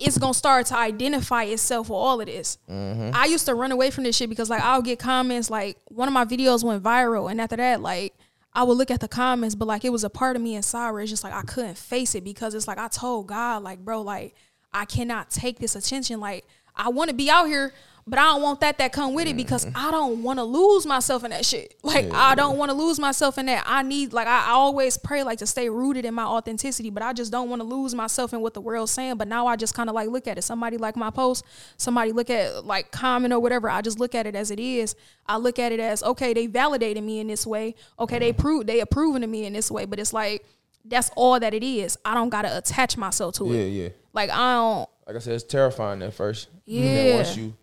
it's 0.00 0.18
gonna 0.18 0.34
start 0.34 0.66
to 0.66 0.76
identify 0.76 1.44
itself 1.44 1.88
with 1.88 1.96
all 1.96 2.20
of 2.20 2.26
this. 2.26 2.58
Mm-hmm. 2.68 3.10
I 3.14 3.26
used 3.26 3.46
to 3.46 3.54
run 3.54 3.70
away 3.70 3.92
from 3.92 4.02
this 4.02 4.16
shit 4.16 4.28
because 4.28 4.50
like 4.50 4.62
I'll 4.62 4.82
get 4.82 4.98
comments 4.98 5.48
like 5.48 5.78
one 5.84 6.08
of 6.08 6.14
my 6.14 6.24
videos 6.24 6.64
went 6.64 6.82
viral, 6.82 7.30
and 7.30 7.40
after 7.40 7.54
that, 7.56 7.80
like 7.80 8.14
I 8.54 8.64
would 8.64 8.76
look 8.76 8.90
at 8.90 9.00
the 9.00 9.08
comments, 9.08 9.54
but 9.54 9.66
like 9.66 9.84
it 9.84 9.92
was 9.92 10.04
a 10.04 10.10
part 10.10 10.36
of 10.36 10.42
me 10.42 10.54
inside 10.54 10.90
where 10.90 11.00
it's 11.00 11.10
just 11.10 11.24
like 11.24 11.32
I 11.32 11.42
couldn't 11.42 11.78
face 11.78 12.14
it 12.14 12.24
because 12.24 12.54
it's 12.54 12.68
like 12.68 12.78
I 12.78 12.88
told 12.88 13.28
God, 13.28 13.62
like, 13.62 13.78
bro, 13.84 14.02
like 14.02 14.34
I 14.72 14.84
cannot 14.84 15.30
take 15.30 15.58
this 15.58 15.74
attention. 15.74 16.20
Like 16.20 16.44
I 16.76 16.90
want 16.90 17.08
to 17.08 17.16
be 17.16 17.30
out 17.30 17.46
here, 17.46 17.72
but 18.06 18.18
I 18.18 18.22
don't 18.24 18.42
want 18.42 18.60
that 18.60 18.78
that 18.78 18.92
come 18.92 19.14
with 19.14 19.28
it 19.28 19.36
because 19.36 19.64
Mm-hmm. 19.64 19.76
I 19.76 19.90
don't 19.92 20.22
want 20.22 20.38
to 20.38 20.44
lose 20.44 20.86
myself 20.86 21.22
in 21.24 21.30
that 21.30 21.44
shit. 21.46 21.74
Like 21.84 22.10
I 22.12 22.34
don't 22.34 22.56
want 22.58 22.70
to 22.70 22.76
lose 22.76 22.98
myself 22.98 23.38
in 23.38 23.46
that. 23.46 23.64
I 23.66 23.82
need 23.82 24.12
like 24.12 24.26
I, 24.26 24.46
I 24.46 24.50
always 24.52 24.96
pray 24.98 25.22
like 25.22 25.38
to 25.38 25.46
stay 25.46 25.68
rooted 25.68 26.04
in 26.04 26.14
my 26.14 26.24
authenticity, 26.24 26.90
but 26.90 27.02
I 27.02 27.12
just 27.12 27.30
don't 27.30 27.48
want 27.50 27.60
to 27.60 27.64
lose 27.68 27.94
myself 27.94 28.32
in 28.32 28.40
what 28.40 28.54
the 28.54 28.60
world's 28.60 28.90
saying. 28.92 29.16
But 29.16 29.28
now 29.28 29.46
I 29.46 29.56
just 29.56 29.74
kind 29.74 29.88
of 29.88 29.94
like 29.94 30.08
look 30.08 30.26
at 30.26 30.38
it. 30.38 30.42
Somebody 30.42 30.78
like 30.78 30.96
my 30.96 31.10
post, 31.10 31.44
somebody 31.76 32.12
look 32.12 32.30
at 32.30 32.64
like 32.64 32.90
comment 32.90 33.32
or 33.32 33.40
whatever. 33.40 33.68
I 33.70 33.82
just 33.82 33.98
look 34.00 34.14
at 34.14 34.26
it 34.26 34.34
as 34.34 34.50
it 34.50 34.58
is. 34.58 34.96
I 35.26 35.36
look 35.36 35.58
at 35.58 35.70
it 35.72 35.80
as 35.80 36.02
okay, 36.02 36.32
they 36.32 36.46
validated 36.46 37.04
me 37.04 37.20
in 37.20 37.26
this 37.28 37.46
way. 37.46 37.74
Okay, 38.00 38.18
they 38.18 38.32
prove 38.32 38.66
they 38.66 38.80
approving 38.80 39.22
of 39.22 39.30
me 39.30 39.44
in 39.44 39.52
this 39.52 39.70
way. 39.70 39.84
But 39.84 39.98
it's 40.00 40.12
like 40.12 40.44
that's 40.84 41.10
all 41.14 41.38
that 41.38 41.54
it 41.54 41.62
is. 41.62 41.98
I 42.04 42.14
don't 42.14 42.30
gotta 42.30 42.56
attach 42.58 42.96
myself 42.96 43.34
to 43.36 43.46
yeah, 43.46 43.52
it. 43.60 43.68
yeah. 43.68 43.82
Yeah. 43.84 43.88
Like 44.12 44.30
I 44.30 44.54
don't. 44.54 44.88
Like 45.06 45.16
I 45.16 45.18
said, 45.20 45.34
it's 45.34 45.44
terrifying 45.44 46.02
at 46.02 46.14
first. 46.14 46.48
And 46.48 46.60
Yeah. 46.66 46.84
then 46.94 47.16
once 47.16 47.36
you 47.36 47.54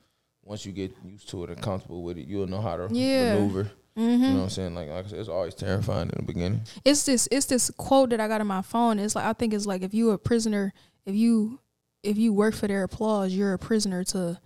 once 0.49 0.65
you 0.65 0.71
get 0.71 0.91
used 1.05 1.29
to 1.29 1.43
it 1.43 1.51
and 1.51 1.61
comfortable 1.61 2.01
with 2.01 2.17
it, 2.17 2.27
you'll 2.27 2.47
know 2.47 2.59
how 2.59 2.75
to 2.75 2.87
Yeah. 2.91 3.35
Mm-hmm. 3.35 3.39
maneuver. 3.41 3.71
You 3.95 4.17
know 4.17 4.33
what 4.35 4.43
I'm 4.43 4.49
saying? 4.49 4.75
Like, 4.75 4.87
like 4.89 5.05
I 5.05 5.09
said, 5.09 5.19
it's 5.19 5.29
always 5.29 5.53
terrifying 5.53 6.09
in 6.09 6.15
the 6.17 6.23
beginning. 6.23 6.61
it's 6.85 7.03
this 7.05 7.27
it's 7.31 7.45
this 7.47 7.69
quote 7.77 8.09
that 8.11 8.19
I 8.21 8.27
got 8.27 8.41
on 8.41 8.47
my 8.47 8.61
phone. 8.61 8.97
It's 8.97 9.13
like 9.15 9.25
I 9.25 9.33
think 9.33 9.53
it's 9.53 9.65
like 9.65 9.81
if 9.83 9.93
you're 9.93 10.13
a 10.13 10.17
prisoner, 10.17 10.73
if 11.05 11.15
you 11.15 11.59
if 12.01 12.17
you 12.17 12.31
work 12.33 12.55
for 12.55 12.67
their 12.67 12.83
applause, 12.83 13.33
you're 13.33 13.53
a 13.53 13.59
prisoner 13.59 14.03
to 14.05 14.39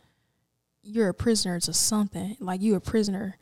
you're 0.81 1.09
a 1.09 1.13
prisoner 1.13 1.59
to 1.61 1.71
something. 1.73 2.35
Like 2.39 2.61
you 2.61 2.75
a 2.75 2.79
prisoner 2.81 3.37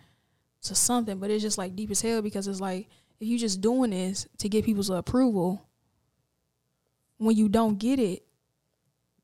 to 0.63 0.75
something, 0.75 1.17
but 1.17 1.31
it's 1.31 1.41
just 1.41 1.57
like 1.57 1.75
deep 1.75 1.89
as 1.91 2.01
hell 2.01 2.21
because 2.21 2.45
it's 2.47 2.59
like 2.61 2.89
if 3.19 3.27
you 3.27 3.39
just 3.39 3.61
doing 3.61 3.91
this 3.91 4.27
to 4.39 4.49
get 4.49 4.65
people's 4.65 4.89
approval, 4.89 5.65
when 7.17 7.35
you 7.37 7.47
don't 7.47 7.79
get 7.79 7.99
it, 7.99 8.23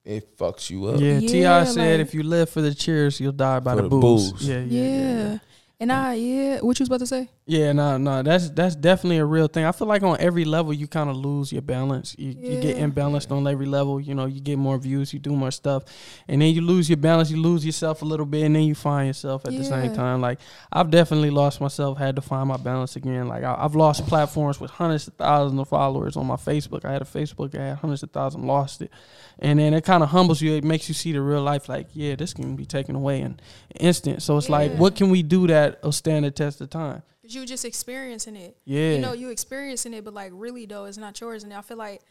It 0.07 0.37
fucks 0.37 0.69
you 0.69 0.85
up. 0.85 1.01
Yeah, 1.01 1.19
Yeah, 1.19 1.63
Ti 1.65 1.71
said 1.73 1.99
like- 1.99 2.07
if 2.07 2.13
you 2.13 2.23
live 2.23 2.49
for 2.49 2.61
the 2.61 2.73
cheers, 2.73 3.19
you'll 3.19 3.33
die 3.33 3.59
by 3.59 3.75
the, 3.75 3.81
the 3.83 3.89
boos. 3.89 4.31
boos. 4.31 4.47
Yeah, 4.47 4.59
yeah. 4.59 4.63
yeah, 4.63 4.89
yeah. 4.89 5.29
yeah. 5.31 5.37
And 5.81 5.91
I 5.91 6.13
yeah, 6.13 6.59
what 6.61 6.79
you 6.79 6.83
was 6.83 6.89
about 6.89 6.99
to 7.01 7.07
say? 7.07 7.29
Yeah, 7.49 7.71
no, 7.71 7.95
no, 7.97 8.23
that's 8.23 8.49
that's 8.49 8.75
definitely 8.75 9.19
a 9.19 9.25
real 9.25 9.47
thing. 9.47 9.63
I 9.63 9.71
feel 9.71 9.87
like 9.87 10.03
on 10.03 10.17
every 10.19 10.43
level 10.43 10.73
you 10.73 10.85
kind 10.85 11.09
of 11.09 11.15
lose 11.15 11.53
your 11.53 11.61
balance. 11.61 12.13
You, 12.17 12.35
you 12.37 12.59
get 12.59 12.75
Yeah. 12.75 12.85
imbalanced 12.85 13.31
on 13.31 13.47
every 13.47 13.65
level. 13.65 14.01
You 14.01 14.15
know, 14.15 14.25
you 14.25 14.41
get 14.41 14.57
more 14.57 14.77
views, 14.77 15.13
you 15.13 15.19
do 15.19 15.31
more 15.31 15.51
stuff, 15.51 15.83
and 16.27 16.41
then 16.41 16.53
you 16.53 16.59
lose 16.59 16.89
your 16.89 16.97
balance. 16.97 17.31
You 17.31 17.37
lose 17.41 17.65
yourself 17.65 18.01
a 18.01 18.05
little 18.05 18.25
bit, 18.25 18.43
and 18.43 18.53
then 18.53 18.63
you 18.63 18.75
find 18.75 19.07
yourself 19.07 19.45
at 19.45 19.53
the 19.53 19.63
same 19.63 19.93
time. 19.93 20.19
Like 20.19 20.39
I've 20.73 20.91
definitely 20.91 21.29
lost 21.29 21.61
myself. 21.61 21.97
Had 21.97 22.17
to 22.17 22.21
find 22.21 22.49
my 22.49 22.57
balance 22.57 22.97
again. 22.97 23.29
Like 23.29 23.45
I, 23.45 23.55
I've 23.57 23.75
lost 23.75 24.05
platforms 24.07 24.59
with 24.59 24.71
hundreds 24.71 25.07
of 25.07 25.13
thousands 25.13 25.61
of 25.61 25.69
followers 25.69 26.17
on 26.17 26.25
my 26.25 26.35
Facebook. 26.35 26.83
I 26.83 26.91
had 26.91 27.01
a 27.01 27.05
Facebook, 27.05 27.57
I 27.57 27.67
had 27.69 27.77
hundreds 27.77 28.03
of 28.03 28.11
thousands, 28.11 28.43
lost 28.43 28.81
it, 28.81 28.91
and 29.39 29.57
then 29.57 29.73
it 29.73 29.85
kind 29.85 30.03
of 30.03 30.09
humbles 30.09 30.41
you. 30.41 30.51
It 30.51 30.65
makes 30.65 30.89
you 30.89 30.93
see 30.93 31.13
the 31.13 31.21
real 31.21 31.43
life. 31.43 31.69
Like 31.69 31.87
yeah, 31.93 32.15
this 32.15 32.33
can 32.33 32.57
be 32.57 32.65
taken 32.65 32.93
away 32.93 33.21
in 33.21 33.25
an 33.27 33.39
instant. 33.79 34.21
So 34.21 34.35
it's 34.35 34.49
like, 34.49 34.73
what 34.73 34.97
can 34.97 35.09
we 35.09 35.23
do 35.23 35.47
that 35.47 35.81
will 35.81 35.93
stand 35.93 36.25
the 36.25 36.31
test 36.31 36.59
of 36.59 36.69
time? 36.69 37.03
Cause 37.27 37.35
you 37.35 37.45
just 37.45 37.65
experiencing 37.65 38.37
it. 38.37 38.57
Yeah. 38.63 38.93
You 38.93 38.99
know, 38.99 39.11
you 39.11 39.29
experiencing 39.29 39.93
it, 39.93 40.05
but 40.05 40.13
like 40.13 40.31
really 40.33 40.65
though, 40.65 40.85
it's 40.85 40.97
not 40.97 41.19
yours. 41.19 41.43
And 41.43 41.53
I 41.53 41.61
feel 41.61 41.75
like 41.75 42.01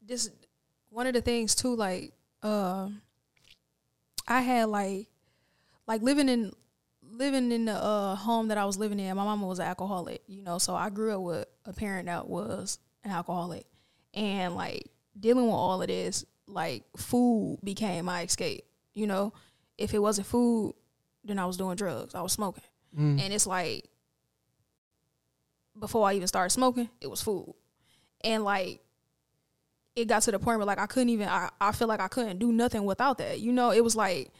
this 0.00 0.30
one 0.88 1.06
of 1.06 1.12
the 1.12 1.20
things 1.20 1.54
too, 1.54 1.76
like, 1.76 2.14
um 2.42 3.02
I 4.26 4.40
had 4.40 4.68
like 4.68 5.08
like 5.86 6.00
living 6.00 6.30
in 6.30 6.52
living 7.02 7.52
in 7.52 7.66
the 7.66 7.72
uh 7.74 8.14
home 8.14 8.48
that 8.48 8.56
I 8.56 8.64
was 8.64 8.78
living 8.78 8.98
in, 8.98 9.14
my 9.16 9.24
mama 9.24 9.46
was 9.46 9.58
an 9.58 9.66
alcoholic, 9.66 10.22
you 10.26 10.42
know, 10.42 10.56
so 10.56 10.74
I 10.74 10.88
grew 10.88 11.14
up 11.14 11.20
with 11.20 11.46
a 11.66 11.74
parent 11.74 12.06
that 12.06 12.26
was 12.26 12.78
an 13.04 13.10
alcoholic. 13.10 13.66
And 14.14 14.54
like 14.54 14.90
dealing 15.20 15.44
with 15.44 15.54
all 15.54 15.82
of 15.82 15.88
this, 15.88 16.24
like 16.46 16.84
food 16.96 17.58
became 17.62 18.06
my 18.06 18.22
escape. 18.22 18.64
You 18.94 19.08
know, 19.08 19.34
if 19.76 19.92
it 19.92 19.98
wasn't 19.98 20.26
food, 20.26 20.74
then 21.22 21.38
I 21.38 21.44
was 21.44 21.58
doing 21.58 21.76
drugs. 21.76 22.14
I 22.14 22.22
was 22.22 22.32
smoking. 22.32 22.64
Mm. 22.98 23.22
And 23.22 23.34
it's 23.34 23.46
like 23.46 23.87
before 25.78 26.08
I 26.08 26.14
even 26.14 26.28
started 26.28 26.50
smoking, 26.50 26.88
it 27.00 27.08
was 27.08 27.22
food. 27.22 27.54
And 28.22 28.44
like 28.44 28.80
it 29.96 30.06
got 30.06 30.22
to 30.22 30.30
the 30.30 30.38
point 30.38 30.58
where 30.58 30.66
like 30.66 30.78
I 30.78 30.86
couldn't 30.86 31.08
even 31.10 31.28
I, 31.28 31.50
I 31.60 31.72
feel 31.72 31.88
like 31.88 32.00
I 32.00 32.08
couldn't 32.08 32.38
do 32.38 32.52
nothing 32.52 32.84
without 32.84 33.18
that. 33.18 33.40
You 33.40 33.52
know, 33.52 33.70
it 33.70 33.82
was 33.82 33.96
like 33.96 34.30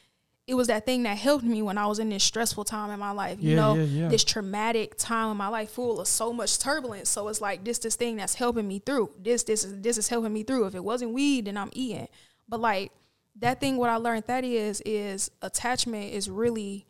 it 0.47 0.55
was 0.55 0.69
that 0.69 0.87
thing 0.87 1.03
that 1.03 1.19
helped 1.19 1.45
me 1.45 1.61
when 1.61 1.77
I 1.77 1.87
was 1.87 1.99
in 1.99 2.09
this 2.09 2.25
stressful 2.25 2.65
time 2.65 2.91
in 2.91 2.99
my 2.99 3.11
life. 3.11 3.39
You 3.41 3.51
Yeah, 3.51 3.57
know, 3.57 3.75
yeah, 3.75 3.83
yeah. 3.83 4.09
this 4.09 4.25
traumatic 4.25 4.97
time 4.97 5.31
in 5.31 5.37
my 5.37 5.49
life 5.49 5.71
full 5.71 6.01
of 6.01 6.09
so 6.09 6.33
much 6.33 6.59
turbulence. 6.59 7.09
So 7.11 7.29
it's 7.29 7.41
like 7.41 7.65
this 7.65 7.79
this 7.79 7.97
thing 7.97 8.17
that's 8.17 8.35
helping 8.35 8.67
me 8.67 8.79
through. 8.79 9.11
This 9.23 9.43
this 9.43 9.65
is 9.65 9.81
this 9.81 9.99
is 9.99 10.09
helping 10.09 10.33
me 10.33 10.45
through. 10.45 10.67
If 10.67 10.75
it 10.75 10.83
wasn't 10.85 11.13
weed, 11.13 11.47
then 11.47 11.57
I'm 11.57 11.71
eating. 11.73 12.09
But 12.49 12.61
like 12.61 12.93
that 13.37 13.61
thing 13.61 13.77
what 13.77 13.91
I 13.91 13.97
learned 13.97 14.25
that 14.27 14.45
is 14.45 14.81
is 14.87 15.31
attachment 15.43 16.13
is 16.13 16.31
really 16.31 16.87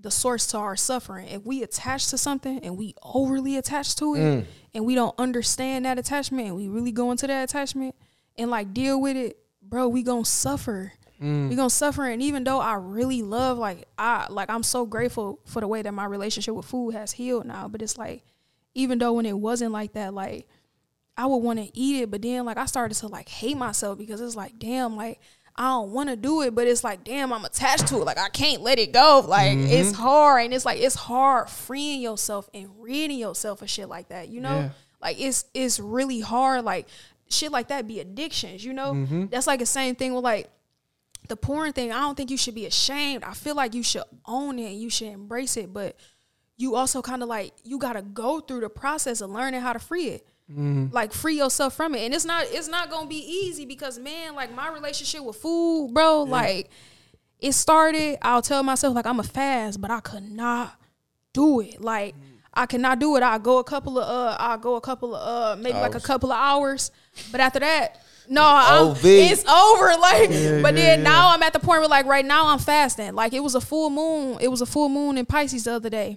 the 0.00 0.10
source 0.10 0.46
to 0.48 0.58
our 0.58 0.76
suffering. 0.76 1.28
If 1.28 1.44
we 1.44 1.62
attach 1.62 2.08
to 2.08 2.18
something 2.18 2.60
and 2.60 2.76
we 2.76 2.94
overly 3.02 3.56
attach 3.56 3.96
to 3.96 4.14
it 4.14 4.18
mm. 4.18 4.44
and 4.74 4.86
we 4.86 4.94
don't 4.94 5.14
understand 5.18 5.84
that 5.84 5.98
attachment 5.98 6.48
and 6.48 6.56
we 6.56 6.68
really 6.68 6.92
go 6.92 7.10
into 7.10 7.26
that 7.26 7.48
attachment 7.48 7.94
and 8.36 8.50
like 8.50 8.72
deal 8.72 9.00
with 9.00 9.16
it, 9.16 9.38
bro, 9.60 9.88
we 9.88 10.02
gonna 10.02 10.24
suffer. 10.24 10.92
Mm. 11.20 11.48
We 11.48 11.56
gonna 11.56 11.70
suffer. 11.70 12.06
And 12.06 12.22
even 12.22 12.44
though 12.44 12.60
I 12.60 12.74
really 12.74 13.22
love 13.22 13.58
like 13.58 13.88
I 13.98 14.26
like 14.30 14.50
I'm 14.50 14.62
so 14.62 14.86
grateful 14.86 15.40
for 15.44 15.60
the 15.60 15.68
way 15.68 15.82
that 15.82 15.92
my 15.92 16.04
relationship 16.04 16.54
with 16.54 16.66
food 16.66 16.94
has 16.94 17.12
healed 17.12 17.46
now. 17.46 17.66
But 17.68 17.82
it's 17.82 17.98
like 17.98 18.24
even 18.74 18.98
though 18.98 19.14
when 19.14 19.26
it 19.26 19.36
wasn't 19.36 19.72
like 19.72 19.94
that, 19.94 20.14
like 20.14 20.48
I 21.16 21.26
would 21.26 21.38
want 21.38 21.58
to 21.58 21.76
eat 21.76 22.02
it, 22.02 22.10
but 22.12 22.22
then 22.22 22.44
like 22.44 22.56
I 22.56 22.66
started 22.66 22.94
to 22.98 23.08
like 23.08 23.28
hate 23.28 23.56
myself 23.56 23.98
because 23.98 24.20
it's 24.20 24.36
like, 24.36 24.60
damn, 24.60 24.96
like 24.96 25.20
I 25.58 25.70
don't 25.70 25.90
want 25.90 26.08
to 26.08 26.14
do 26.14 26.42
it, 26.42 26.54
but 26.54 26.68
it's 26.68 26.84
like, 26.84 27.02
damn, 27.02 27.32
I'm 27.32 27.44
attached 27.44 27.88
to 27.88 27.96
it. 27.96 28.04
Like 28.04 28.16
I 28.16 28.28
can't 28.28 28.62
let 28.62 28.78
it 28.78 28.92
go. 28.92 29.24
Like 29.26 29.58
it's 29.58 29.90
mm-hmm. 29.90 30.00
hard, 30.02 30.44
and 30.44 30.54
it's 30.54 30.64
like 30.64 30.78
it's 30.80 30.94
hard 30.94 31.50
freeing 31.50 32.00
yourself 32.00 32.48
and 32.54 32.70
reading 32.78 33.18
yourself 33.18 33.60
of 33.60 33.68
shit 33.68 33.88
like 33.88 34.08
that. 34.10 34.28
You 34.28 34.40
know, 34.40 34.56
Yeah. 34.56 34.70
like 35.02 35.20
it's 35.20 35.46
it's 35.54 35.80
really 35.80 36.20
hard. 36.20 36.64
Like 36.64 36.86
shit 37.28 37.50
like 37.50 37.68
that 37.68 37.88
be 37.88 37.98
addictions. 37.98 38.64
You 38.64 38.72
know, 38.72 38.92
mm-hmm. 38.92 39.26
that's 39.26 39.48
like 39.48 39.58
the 39.58 39.66
same 39.66 39.96
thing 39.96 40.14
with 40.14 40.22
like 40.22 40.48
the 41.26 41.36
porn 41.36 41.72
thing. 41.72 41.90
I 41.90 42.00
don't 42.02 42.16
think 42.16 42.30
you 42.30 42.36
should 42.36 42.54
be 42.54 42.66
ashamed. 42.66 43.24
I 43.24 43.34
feel 43.34 43.56
like 43.56 43.74
you 43.74 43.82
should 43.82 44.04
own 44.26 44.60
it. 44.60 44.70
and 44.70 44.80
You 44.80 44.90
should 44.90 45.08
embrace 45.08 45.56
it, 45.56 45.72
but 45.72 45.96
you 46.56 46.76
also 46.76 47.02
kind 47.02 47.20
of 47.20 47.28
like 47.28 47.52
you 47.64 47.78
got 47.78 47.94
to 47.94 48.02
go 48.02 48.38
through 48.38 48.60
the 48.60 48.70
process 48.70 49.20
of 49.20 49.30
learning 49.30 49.60
how 49.60 49.72
to 49.72 49.80
free 49.80 50.06
it 50.06 50.26
like 50.48 51.12
free 51.12 51.36
yourself 51.36 51.74
from 51.74 51.94
it. 51.94 52.00
And 52.00 52.14
it's 52.14 52.24
not 52.24 52.44
it's 52.48 52.68
not 52.68 52.90
gonna 52.90 53.06
be 53.08 53.16
easy 53.16 53.66
because 53.66 53.98
man 53.98 54.34
like 54.34 54.54
my 54.54 54.72
relationship 54.72 55.22
with 55.22 55.36
food 55.36 55.90
bro 55.92 56.22
like 56.22 56.70
it 57.38 57.52
started 57.52 58.16
i'll 58.22 58.40
tell 58.42 58.62
myself 58.62 58.94
like 58.94 59.06
i'm 59.06 59.20
a 59.20 59.22
fast 59.24 59.80
but 59.80 59.90
i 59.90 60.00
could 60.00 60.22
not 60.22 60.74
do 61.34 61.60
it. 61.60 61.80
Like 61.80 62.14
i 62.54 62.64
cannot 62.66 62.98
do 62.98 63.14
it. 63.16 63.22
I'll 63.22 63.38
go 63.38 63.58
a 63.58 63.64
couple 63.64 63.98
of 63.98 64.08
uh 64.08 64.36
i'll 64.40 64.58
go 64.58 64.76
a 64.76 64.80
couple 64.80 65.14
of 65.14 65.56
uh 65.58 65.60
maybe 65.60 65.76
like 65.78 65.94
a 65.94 66.00
couple 66.00 66.32
of 66.32 66.38
hours. 66.38 66.90
But 67.30 67.40
after 67.42 67.60
that 67.60 68.00
no 68.30 68.42
I'm, 68.44 68.96
it's 69.04 69.46
over 69.46 69.96
like 70.00 70.30
Yeah, 70.30 70.62
but 70.62 70.74
yeah, 70.74 70.80
then 70.80 70.98
yeah. 71.00 71.10
now 71.10 71.34
i'm 71.34 71.42
at 71.42 71.52
the 71.52 71.58
point 71.60 71.80
where 71.80 71.88
like 71.88 72.06
right 72.06 72.24
now 72.24 72.46
i'm 72.48 72.58
fasting. 72.58 73.14
Like 73.14 73.34
it 73.34 73.40
was 73.42 73.54
a 73.54 73.60
full 73.60 73.90
moon 73.90 74.38
it 74.40 74.48
was 74.48 74.62
a 74.62 74.66
full 74.66 74.88
moon 74.88 75.18
in 75.18 75.26
pisces 75.26 75.64
the 75.64 75.72
other 75.74 75.90
day 75.90 76.16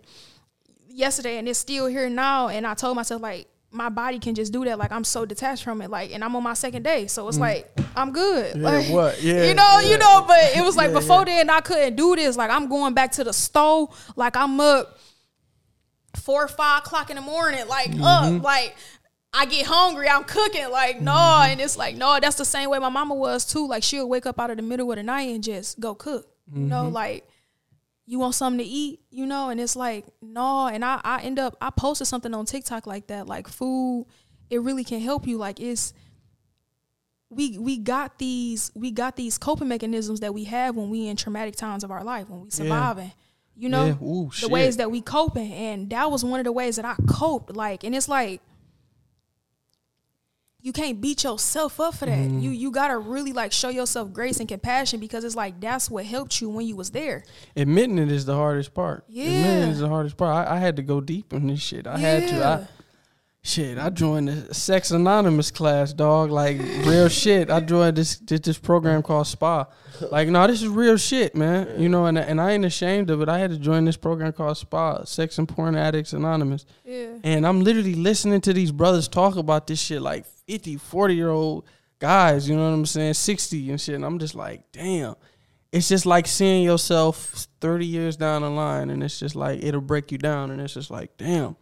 yesterday 0.88 1.38
and 1.38 1.48
it's 1.50 1.60
still 1.60 1.88
here 1.88 2.10
now. 2.10 2.48
And 2.48 2.66
I 2.66 2.74
told 2.76 2.96
myself 2.96 3.22
like 3.22 3.48
my 3.74 3.88
body 3.90 4.20
can 4.20 4.36
just 4.36 4.52
do 4.52 4.66
that 4.66 4.78
like 4.78 4.92
I'm 4.92 5.04
so 5.06 5.26
detached 5.26 5.64
from 5.64 5.82
it 5.82 5.90
like 5.90 6.12
and 6.12 6.24
I'm 6.24 6.36
on 6.36 6.44
my 6.44 6.54
second 6.54 6.84
day 6.84 7.08
so 7.08 7.28
it's 7.30 7.38
like 7.38 7.72
I'm 7.96 8.12
good 8.12 8.56
Mm. 8.56 8.62
Yeah, 8.62 8.70
like, 8.70 8.88
what? 8.90 9.22
Yeah, 9.24 9.44
you 9.46 9.54
know 9.54 9.80
yeah. 9.82 9.90
you 9.92 9.98
know 9.98 10.26
but 10.28 10.56
it 10.56 10.64
was 10.64 10.76
like 10.76 10.90
Yeah, 10.90 11.00
before 11.00 11.24
then 11.26 11.50
I 11.50 11.62
couldn't 11.62 11.96
do 11.96 12.16
this 12.16 12.36
like 12.36 12.52
I'm 12.52 12.68
going 12.68 12.94
back 12.94 13.14
to 13.14 13.24
the 13.24 13.32
stove 13.34 13.90
like 14.16 14.36
I'm 14.36 14.60
up 14.60 14.98
four 16.18 16.44
or 16.44 16.48
five 16.48 16.80
o'clock 16.84 17.10
in 17.10 17.16
the 17.16 17.22
morning, 17.22 17.68
like 17.68 17.92
Mm-hmm. 17.92 18.04
up, 18.38 18.44
like 18.44 18.76
I 19.34 19.46
get 19.46 19.66
hungry, 19.66 20.10
I'm 20.10 20.26
cooking, 20.26 20.70
like 20.70 21.00
no, 21.02 21.12
Mm-hmm. 21.14 21.52
and 21.52 21.62
it's 21.62 21.78
like 21.78 21.96
no, 21.96 22.20
that's 22.22 22.36
the 22.36 22.46
same 22.46 22.70
way 22.70 22.80
my 22.80 22.90
mama 22.90 23.16
was 23.16 23.46
too. 23.46 23.66
Like 23.68 23.84
she'll 23.84 24.10
wake 24.10 24.26
up 24.26 24.40
out 24.40 24.50
of 24.52 24.58
the 24.58 24.64
middle 24.64 24.92
of 24.92 24.98
the 24.98 25.04
night 25.04 25.30
and 25.34 25.42
just 25.44 25.80
go 25.80 25.96
cook, 25.96 26.28
you 26.54 26.62
know, 26.64 26.84
Mm-hmm. 26.86 26.94
like 26.96 27.28
you 28.06 28.20
want 28.20 28.36
something 28.36 28.60
to 28.60 28.66
eat, 28.66 29.00
you 29.10 29.26
know, 29.26 29.50
and 29.50 29.60
it's 29.60 29.76
like 29.76 30.06
no, 30.22 30.68
and 30.68 30.84
I 30.84 31.00
I 31.04 31.22
end 31.22 31.40
up 31.40 31.56
I 31.62 31.70
posted 31.70 32.08
something 32.08 32.34
on 32.34 32.46
TikTok 32.46 32.86
like 32.88 33.08
that, 33.08 33.28
like 33.28 33.48
food, 33.48 34.08
it 34.50 34.62
really 34.62 34.84
can 34.84 35.00
help 35.02 35.28
you, 35.28 35.38
like 35.38 35.60
it's 35.60 35.94
we 37.30 37.58
we 37.58 37.78
got 37.78 38.18
these 38.18 38.72
we 38.76 38.92
got 38.92 39.16
these 39.16 39.38
coping 39.38 39.70
mechanisms 39.70 40.20
that 40.20 40.34
we 40.34 40.44
have 40.46 40.76
when 40.76 40.90
we 40.90 41.08
in 41.08 41.16
traumatic 41.16 41.56
times 41.56 41.84
of 41.84 41.90
our 41.92 42.04
life 42.04 42.30
when 42.30 42.42
we 42.42 42.50
surviving 42.52 43.14
you 43.56 43.70
know 43.70 43.86
Yeah. 43.86 44.06
Ooh, 44.06 44.26
the 44.26 44.36
shit. 44.36 44.50
ways 44.52 44.78
that 44.78 44.92
we 44.92 45.00
coping 45.00 45.50
and 45.54 45.90
that 45.92 46.12
was 46.12 46.26
one 46.26 46.42
of 46.42 46.44
the 46.44 46.52
ways 46.52 46.76
that 46.76 46.84
i 46.84 46.96
coped 47.08 47.56
like 47.56 47.86
and 47.86 47.96
it's 47.96 48.10
like 48.10 48.42
you 50.64 50.72
can't 50.72 51.02
beat 51.02 51.24
yourself 51.24 51.80
up 51.80 51.96
for 51.96 52.06
that 52.06 52.18
Mm-hmm. 52.18 52.40
you 52.40 52.52
you 52.52 52.72
gotta 52.72 52.98
really 52.98 53.34
like 53.34 53.52
show 53.52 53.70
yourself 53.70 54.12
grace 54.14 54.40
and 54.40 54.48
compassion 54.48 55.00
because 55.00 55.24
it's 55.24 55.36
like 55.36 55.60
that's 55.60 55.90
what 55.90 56.06
helped 56.06 56.40
you 56.42 56.50
when 56.50 56.66
you 56.68 56.76
was 56.76 56.92
there 56.92 57.24
Admitting 57.56 57.98
it 57.98 58.12
is 58.12 58.26
the 58.26 58.36
hardest 58.36 58.74
part. 58.74 59.04
Yeah, 59.08 59.26
Admitting 59.26 59.44
Yeah. 59.62 59.68
it 59.68 59.70
is 59.72 59.80
the 59.80 59.90
hardest 59.90 60.18
part. 60.18 60.48
I, 60.48 60.56
I 60.56 60.60
had 60.60 60.76
to 60.78 60.82
go 60.84 61.02
deep 61.02 61.34
in 61.34 61.48
this 61.48 61.62
shit. 61.62 61.88
I 61.88 61.98
had 61.98 62.28
to. 62.30 62.46
I, 62.46 62.68
shit, 63.44 63.78
I 63.80 63.90
joined 63.90 64.28
the 64.28 64.54
Sex 64.54 64.92
Anonymous 64.92 65.50
class, 65.52 65.94
dog. 65.94 66.30
Like 66.30 66.60
real 66.86 67.08
shit. 67.24 67.50
I 67.50 67.60
joined 67.60 67.98
this 67.98 68.18
this, 68.20 68.40
this 68.42 68.58
program 68.58 69.02
called 69.02 69.28
Spa. 69.28 69.66
Like, 70.12 70.28
no, 70.30 70.46
this 70.48 70.62
is 70.62 70.68
real 70.68 70.98
shit, 70.98 71.36
man. 71.36 71.80
You 71.80 71.90
know, 71.90 72.06
and 72.06 72.18
and 72.18 72.40
I 72.42 72.52
ain't 72.52 72.66
ashamed 72.66 73.10
of 73.10 73.22
it. 73.22 73.30
I 73.30 73.40
had 73.40 73.52
to 73.52 73.58
join 73.58 73.86
this 73.86 73.98
program 73.98 74.32
called 74.34 74.58
Spa, 74.58 75.04
Sex 75.06 75.38
and 75.38 75.48
Porn 75.48 75.76
Addicts 75.76 76.14
Anonymous. 76.14 76.66
yeah 76.86 77.08
And 77.24 77.46
I'm 77.48 77.62
literally 77.62 77.96
listening 77.96 78.42
to 78.42 78.54
these 78.54 78.72
brothers 78.72 79.08
talk 79.08 79.36
about 79.38 79.68
this 79.68 79.80
shit 79.82 80.02
like 80.02 80.26
50, 80.52 80.76
40 80.78 81.16
year 81.16 81.30
old 81.30 81.64
guys, 82.00 82.50
you 82.50 82.56
know 82.56 82.64
what 82.70 82.74
I'm 82.76 82.86
saying? 82.86 83.14
60 83.14 83.70
and 83.70 83.80
shit. 83.80 83.96
And 83.96 84.04
I'm 84.06 84.20
just 84.20 84.36
like, 84.36 84.64
damn. 84.74 85.16
It's 85.72 85.88
just 85.88 86.06
like 86.06 86.28
seeing 86.28 86.64
yourself 86.64 87.48
30 87.62 87.86
years 87.86 88.18
down 88.18 88.42
the 88.42 88.50
line 88.50 88.90
and 88.90 89.02
it's 89.02 89.18
just 89.18 89.36
like 89.36 89.64
it'll 89.64 89.80
break 89.80 90.12
you 90.12 90.18
down 90.18 90.52
and 90.52 90.60
it's 90.62 90.74
just 90.74 90.92
like, 90.92 91.16
damn. 91.18 91.56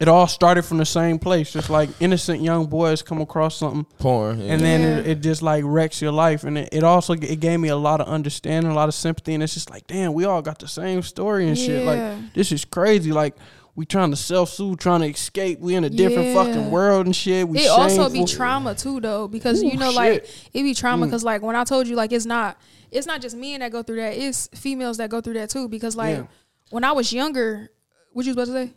It 0.00 0.08
all 0.08 0.26
started 0.26 0.64
from 0.64 0.78
the 0.78 0.84
same 0.86 1.18
place, 1.18 1.52
just 1.52 1.70
like 1.70 1.88
innocent 2.00 2.40
young 2.42 2.66
boys 2.66 3.00
come 3.02 3.20
across 3.20 3.56
something 3.58 3.84
Porn. 3.98 4.40
yeah. 4.40 4.52
and 4.52 4.60
then 4.60 4.80
Yeah. 4.80 4.98
it, 4.98 5.06
it 5.06 5.20
just 5.20 5.40
like 5.42 5.62
wrecks 5.66 6.00
your 6.02 6.10
life 6.12 6.42
and 6.44 6.58
it, 6.58 6.70
it 6.72 6.82
also 6.82 7.12
it 7.12 7.38
gave 7.40 7.60
me 7.60 7.68
a 7.68 7.76
lot 7.76 8.00
of 8.00 8.08
understanding 8.08 8.72
a 8.72 8.74
lot 8.74 8.88
of 8.88 8.94
sympathy 8.94 9.34
and 9.34 9.42
it's 9.42 9.54
just 9.54 9.70
like 9.70 9.86
damn 9.86 10.12
we 10.14 10.24
all 10.24 10.42
got 10.42 10.58
the 10.58 10.66
same 10.68 11.00
story 11.02 11.46
and 11.46 11.56
shit 11.56 11.86
like 11.86 12.32
this 12.34 12.50
is 12.50 12.64
crazy 12.64 13.12
like 13.12 13.36
we 13.76 13.84
trying 13.84 14.10
to 14.10 14.16
self-soothe 14.16 14.78
trying 14.78 15.00
to 15.00 15.06
escape 15.08 15.58
we 15.60 15.74
in 15.74 15.84
a 15.84 15.90
different 15.90 16.28
Yeah. 16.28 16.34
fucking 16.34 16.70
world 16.70 17.06
and 17.06 17.14
shit 17.16 17.48
we 17.48 17.58
it 17.60 17.68
also 17.70 18.08
be 18.08 18.24
trauma 18.24 18.74
too 18.74 19.00
though 19.00 19.26
because 19.28 19.62
Ooh, 19.62 19.66
you 19.66 19.76
know 19.76 19.90
like 19.90 20.26
it 20.52 20.62
be 20.62 20.74
trauma 20.74 21.04
Mm. 21.06 21.08
because 21.08 21.24
like 21.24 21.42
when 21.42 21.56
i 21.56 21.64
told 21.64 21.86
you 21.88 21.96
like 21.96 22.12
it's 22.12 22.26
not 22.26 22.56
it's 22.90 23.06
not 23.06 23.20
just 23.20 23.36
men 23.36 23.60
that 23.60 23.72
go 23.72 23.82
through 23.82 23.96
that 23.96 24.14
it's 24.16 24.48
females 24.54 24.98
that 24.98 25.10
go 25.10 25.20
through 25.20 25.34
that 25.34 25.50
too 25.50 25.68
because 25.68 25.96
like 25.96 26.18
Yeah. 26.18 26.26
when 26.70 26.84
i 26.84 26.92
was 26.92 27.12
younger 27.12 27.70
what 28.12 28.24
you 28.26 28.34
was 28.34 28.48
about 28.48 28.58
to 28.60 28.66
say 28.68 28.74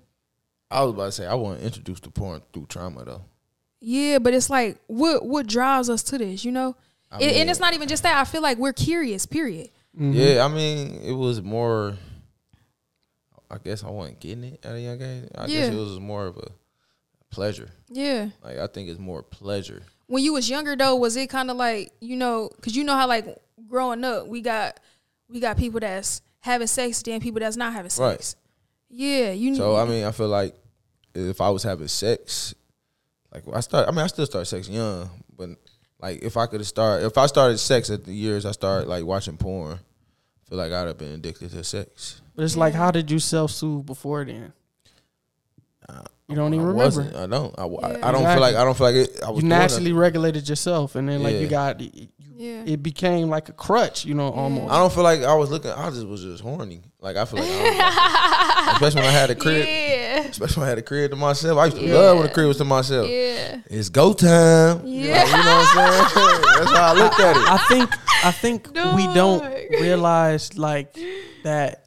I 0.69 0.83
was 0.83 0.93
about 0.93 1.05
to 1.05 1.11
say 1.13 1.25
I 1.25 1.33
wasn't 1.35 1.63
introduced 1.63 2.03
to 2.03 2.11
porn 2.11 2.41
through 2.51 2.65
trauma 2.65 3.05
though. 3.05 3.21
yeah 3.79 4.19
but 4.19 4.33
it's 4.33 4.49
like 4.49 4.77
what 4.87 5.25
what 5.25 5.47
drives 5.47 5.89
us 5.89 6.03
to 6.03 6.17
this 6.17 6.43
you 6.43 6.51
know 6.51 6.75
I 7.11 7.19
It- 7.21 7.35
and 7.37 7.49
it's 7.49 7.59
not 7.59 7.73
even 7.73 7.87
just 7.87 8.03
that 8.03 8.17
i 8.17 8.23
feel 8.25 8.41
like 8.41 8.57
we're 8.57 8.73
curious 8.73 9.25
period 9.25 9.69
Mm-hmm. 9.97 10.13
Yeah, 10.13 10.45
I 10.45 10.47
mean, 10.47 11.01
it 11.03 11.13
was 11.13 11.41
more. 11.41 11.95
I 13.49 13.57
guess 13.57 13.83
I 13.83 13.89
wasn't 13.89 14.19
getting 14.19 14.43
it 14.45 14.65
at 14.65 14.75
a 14.75 14.79
young 14.81 15.01
age. 15.01 15.29
I 15.35 15.47
guess 15.47 15.69
it 15.69 15.75
was 15.75 15.99
more 15.99 16.25
of 16.27 16.37
a 16.37 16.49
pleasure. 17.29 17.69
yeah 17.89 18.29
Like 18.43 18.57
I 18.57 18.67
think 18.67 18.89
it's 18.89 18.99
more 18.99 19.21
pleasure. 19.23 19.81
when 20.07 20.23
you 20.23 20.33
was 20.33 20.49
younger 20.49 20.75
though 20.75 20.95
was 20.95 21.15
it 21.15 21.29
kind 21.29 21.51
of 21.51 21.57
like 21.57 21.91
you 21.99 22.15
know 22.15 22.49
because 22.55 22.75
you 22.75 22.83
know 22.83 22.95
how 22.95 23.07
like 23.07 23.25
growing 23.67 24.03
up 24.03 24.27
we 24.27 24.41
got 24.41 24.79
we 25.29 25.39
got 25.39 25.57
people 25.57 25.79
that's 25.79 26.21
having 26.39 26.67
sex 26.67 27.01
then 27.03 27.19
people 27.19 27.39
that's 27.41 27.57
not 27.57 27.73
having 27.73 27.91
Right. 27.97 28.17
sex 28.21 28.35
yeah 28.89 29.31
you 29.31 29.55
So 29.55 29.75
I 29.75 29.85
mean, 29.85 30.05
I 30.05 30.11
feel 30.11 30.29
like 30.29 30.55
if 31.13 31.41
I 31.41 31.49
was 31.49 31.63
having 31.63 31.87
sex, 31.89 32.53
like 33.33 33.43
I 33.53 33.59
start. 33.59 33.87
I 33.87 33.91
mean, 33.91 33.99
I 33.99 34.07
still 34.07 34.25
start 34.25 34.47
sex 34.47 34.69
young, 34.69 35.09
but 35.35 35.49
like 35.99 36.21
if 36.21 36.37
I 36.37 36.45
could 36.45 36.59
have 36.61 36.67
started, 36.67 37.05
if 37.07 37.17
I 37.17 37.25
started 37.25 37.57
sex 37.57 37.89
at 37.89 38.05
the 38.05 38.13
years 38.13 38.45
I 38.45 38.51
started 38.51 38.87
like 38.87 39.03
watching 39.03 39.35
porn, 39.35 39.79
feel 40.49 40.57
like 40.57 40.71
I'd 40.71 40.87
have 40.87 40.97
been 40.97 41.11
addicted 41.13 41.51
to 41.51 41.63
sex. 41.63 42.21
but 42.35 42.43
it's 42.45 42.55
like 42.55 42.73
how 42.73 42.91
did 42.91 43.09
you 43.11 43.19
self-soothe 43.19 43.85
before 43.85 44.23
then 44.25 44.53
uh, 45.89 46.03
you 46.27 46.35
don't 46.35 46.53
even 46.53 46.65
I 46.65 46.69
remember 46.69 46.83
wasn't. 47.01 47.15
I 47.15 47.27
don't. 47.27 47.57
I, 47.57 47.63
I- 47.63 47.91
Yeah. 47.97 48.07
I 48.07 48.11
don't 48.11 48.25
feel 48.25 48.41
like 48.41 48.55
I 48.55 48.63
don't 48.65 48.77
feel 48.77 48.87
like 48.87 48.95
it. 48.95 49.23
I 49.25 49.29
was 49.31 49.41
you 49.43 49.47
naturally 49.49 49.93
regulated 49.93 50.49
yourself 50.49 50.95
and 50.95 51.07
then 51.07 51.23
like 51.23 51.35
you 51.35 51.47
got 51.47 51.81
yeah 52.37 52.63
it 52.65 52.83
became 52.83 53.29
like 53.29 53.49
a 53.49 53.53
crutch 53.53 54.05
you 54.05 54.13
know 54.13 54.29
almost 54.31 54.71
I 54.71 54.77
don't 54.79 54.93
feel 54.93 55.03
like 55.03 55.21
I 55.23 55.33
was 55.35 55.49
looking. 55.49 55.71
I 55.71 55.89
just 55.89 56.05
was 56.07 56.21
just 56.23 56.43
horny. 56.43 56.81
Like 57.01 57.15
I 57.17 57.25
feel 57.25 57.39
like, 57.39 57.49
I 57.51 58.65
don't- 58.65 58.73
especially 58.75 59.01
when 59.01 59.09
I 59.09 59.19
had 59.19 59.29
a 59.29 59.35
crib, 59.35 59.65
yeah 59.67 60.17
especially 60.27 60.61
when 60.61 60.67
I 60.67 60.69
had 60.69 60.77
a 60.77 60.81
crib 60.83 61.09
to 61.11 61.15
myself. 61.17 61.57
I 61.57 61.65
used 61.65 61.77
to 61.77 61.85
Yeah. 61.85 61.95
love 61.95 62.17
when 62.17 62.27
the 62.27 62.33
crib 62.33 62.47
was 62.47 62.57
to 62.57 62.65
myself. 62.65 63.07
yeah 63.09 63.61
It's 63.67 63.89
go 63.89 64.13
time. 64.13 64.81
Yeah. 64.85 65.23
Like, 65.23 65.27
you 65.27 65.31
know 65.33 65.57
what 65.57 65.77
I'm 65.77 66.09
saying? 66.09 66.41
That's 66.57 66.71
how 66.71 66.85
I 66.85 66.93
looked 66.93 67.19
at 67.19 67.37
it. 67.37 67.49
I 67.49 67.57
think 67.69 67.89
I 68.25 68.31
think 68.31 68.67
we 68.95 69.07
don't 69.13 69.43
realize 69.81 70.57
like 70.57 70.97
that. 71.43 71.83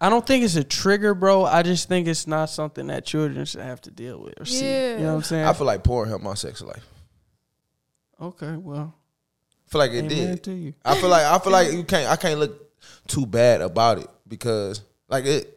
I 0.00 0.10
don't 0.10 0.24
think 0.26 0.44
it's 0.44 0.54
a 0.56 0.62
trigger, 0.64 1.12
bro. 1.14 1.44
I 1.44 1.62
just 1.62 1.88
think 1.88 2.06
it's 2.06 2.26
not 2.26 2.50
something 2.50 2.86
that 2.86 3.04
children 3.04 3.44
should 3.44 3.60
have 3.62 3.80
to 3.82 3.90
deal 3.90 4.20
with 4.20 4.34
or 4.40 4.44
see. 4.44 4.64
You 4.64 4.98
know 4.98 5.06
what 5.08 5.14
I'm 5.14 5.22
saying? 5.24 5.44
I 5.44 5.52
feel 5.52 5.66
like 5.66 5.82
porn 5.82 6.08
helped 6.08 6.22
my 6.24 6.34
sex 6.34 6.62
life. 6.62 6.86
okay, 8.20 8.56
well, 8.56 8.94
I 8.94 8.97
feel 9.68 9.78
like 9.80 9.92
it 9.92 9.98
amen 10.04 10.08
did. 10.08 10.44
to 10.44 10.52
you. 10.52 10.74
I 10.84 10.96
feel 10.96 11.08
like 11.10 11.24
I 11.24 11.38
feel 11.38 11.52
like 11.52 11.72
you 11.72 11.84
can't. 11.84 12.08
I 12.10 12.16
can't 12.16 12.38
look 12.40 12.76
too 13.06 13.26
bad 13.26 13.60
about 13.60 13.98
it 13.98 14.08
because 14.26 14.82
like 15.08 15.24
it. 15.24 15.54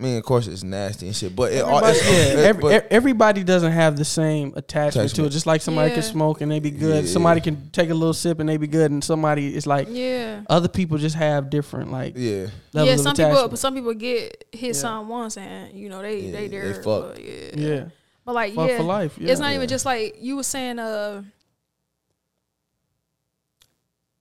I 0.00 0.04
mean, 0.04 0.16
of 0.16 0.22
course, 0.22 0.46
it's 0.46 0.62
nasty 0.62 1.06
and 1.08 1.16
shit, 1.16 1.34
but 1.34 1.52
it 1.52 1.58
all. 1.64 1.84
Everybody, 1.84 2.06
yeah, 2.08 2.22
it- 2.22 2.38
every, 2.38 2.62
but- 2.62 2.86
everybody 2.92 3.42
doesn't 3.42 3.72
have 3.72 3.96
the 3.96 4.04
same 4.04 4.52
attachment 4.54 5.12
to 5.16 5.24
it. 5.24 5.30
Just 5.30 5.44
like 5.44 5.60
somebody 5.60 5.92
can 5.92 6.04
smoke 6.04 6.40
and 6.40 6.52
they 6.52 6.60
be 6.60 6.70
good. 6.70 7.04
Yeah. 7.04 7.10
Somebody 7.10 7.40
can 7.40 7.68
take 7.70 7.90
a 7.90 7.94
little 7.94 8.14
sip 8.14 8.38
and 8.38 8.48
they 8.48 8.58
be 8.58 8.68
good, 8.68 8.92
and 8.92 9.02
somebody 9.02 9.52
is 9.56 9.66
like 9.66 9.88
yeah 9.90 10.42
other 10.48 10.68
people 10.68 10.98
just 10.98 11.16
have 11.16 11.50
different 11.50 11.90
like 11.90 12.12
yeah, 12.16 12.46
levels 12.72 12.86
yeah 12.88 12.92
of 12.94 13.00
some 13.00 13.12
attachment. 13.14 13.42
people 13.46 13.56
some 13.56 13.74
people 13.74 13.94
get 13.94 14.44
hit 14.52 14.66
Yeah. 14.68 14.72
some 14.74 15.08
once 15.08 15.36
and 15.36 15.72
you 15.76 15.88
know 15.88 16.00
they 16.00 16.20
Yeah, 16.20 16.30
they 16.32 16.46
they 16.46 16.48
there 16.60 16.74
fuck. 16.74 16.84
but 17.16 17.20
yeah. 17.20 17.50
yeah, 17.56 17.84
but 18.24 18.36
like 18.36 18.54
fuck 18.54 18.68
yeah 18.70 18.76
for 18.76 18.84
life. 18.84 19.18
Yeah. 19.18 19.32
it's 19.32 19.40
not 19.40 19.48
Yeah. 19.48 19.56
even 19.56 19.68
just 19.68 19.84
like 19.84 20.14
you 20.20 20.36
were 20.36 20.44
saying 20.44 20.78
uh 20.78 21.24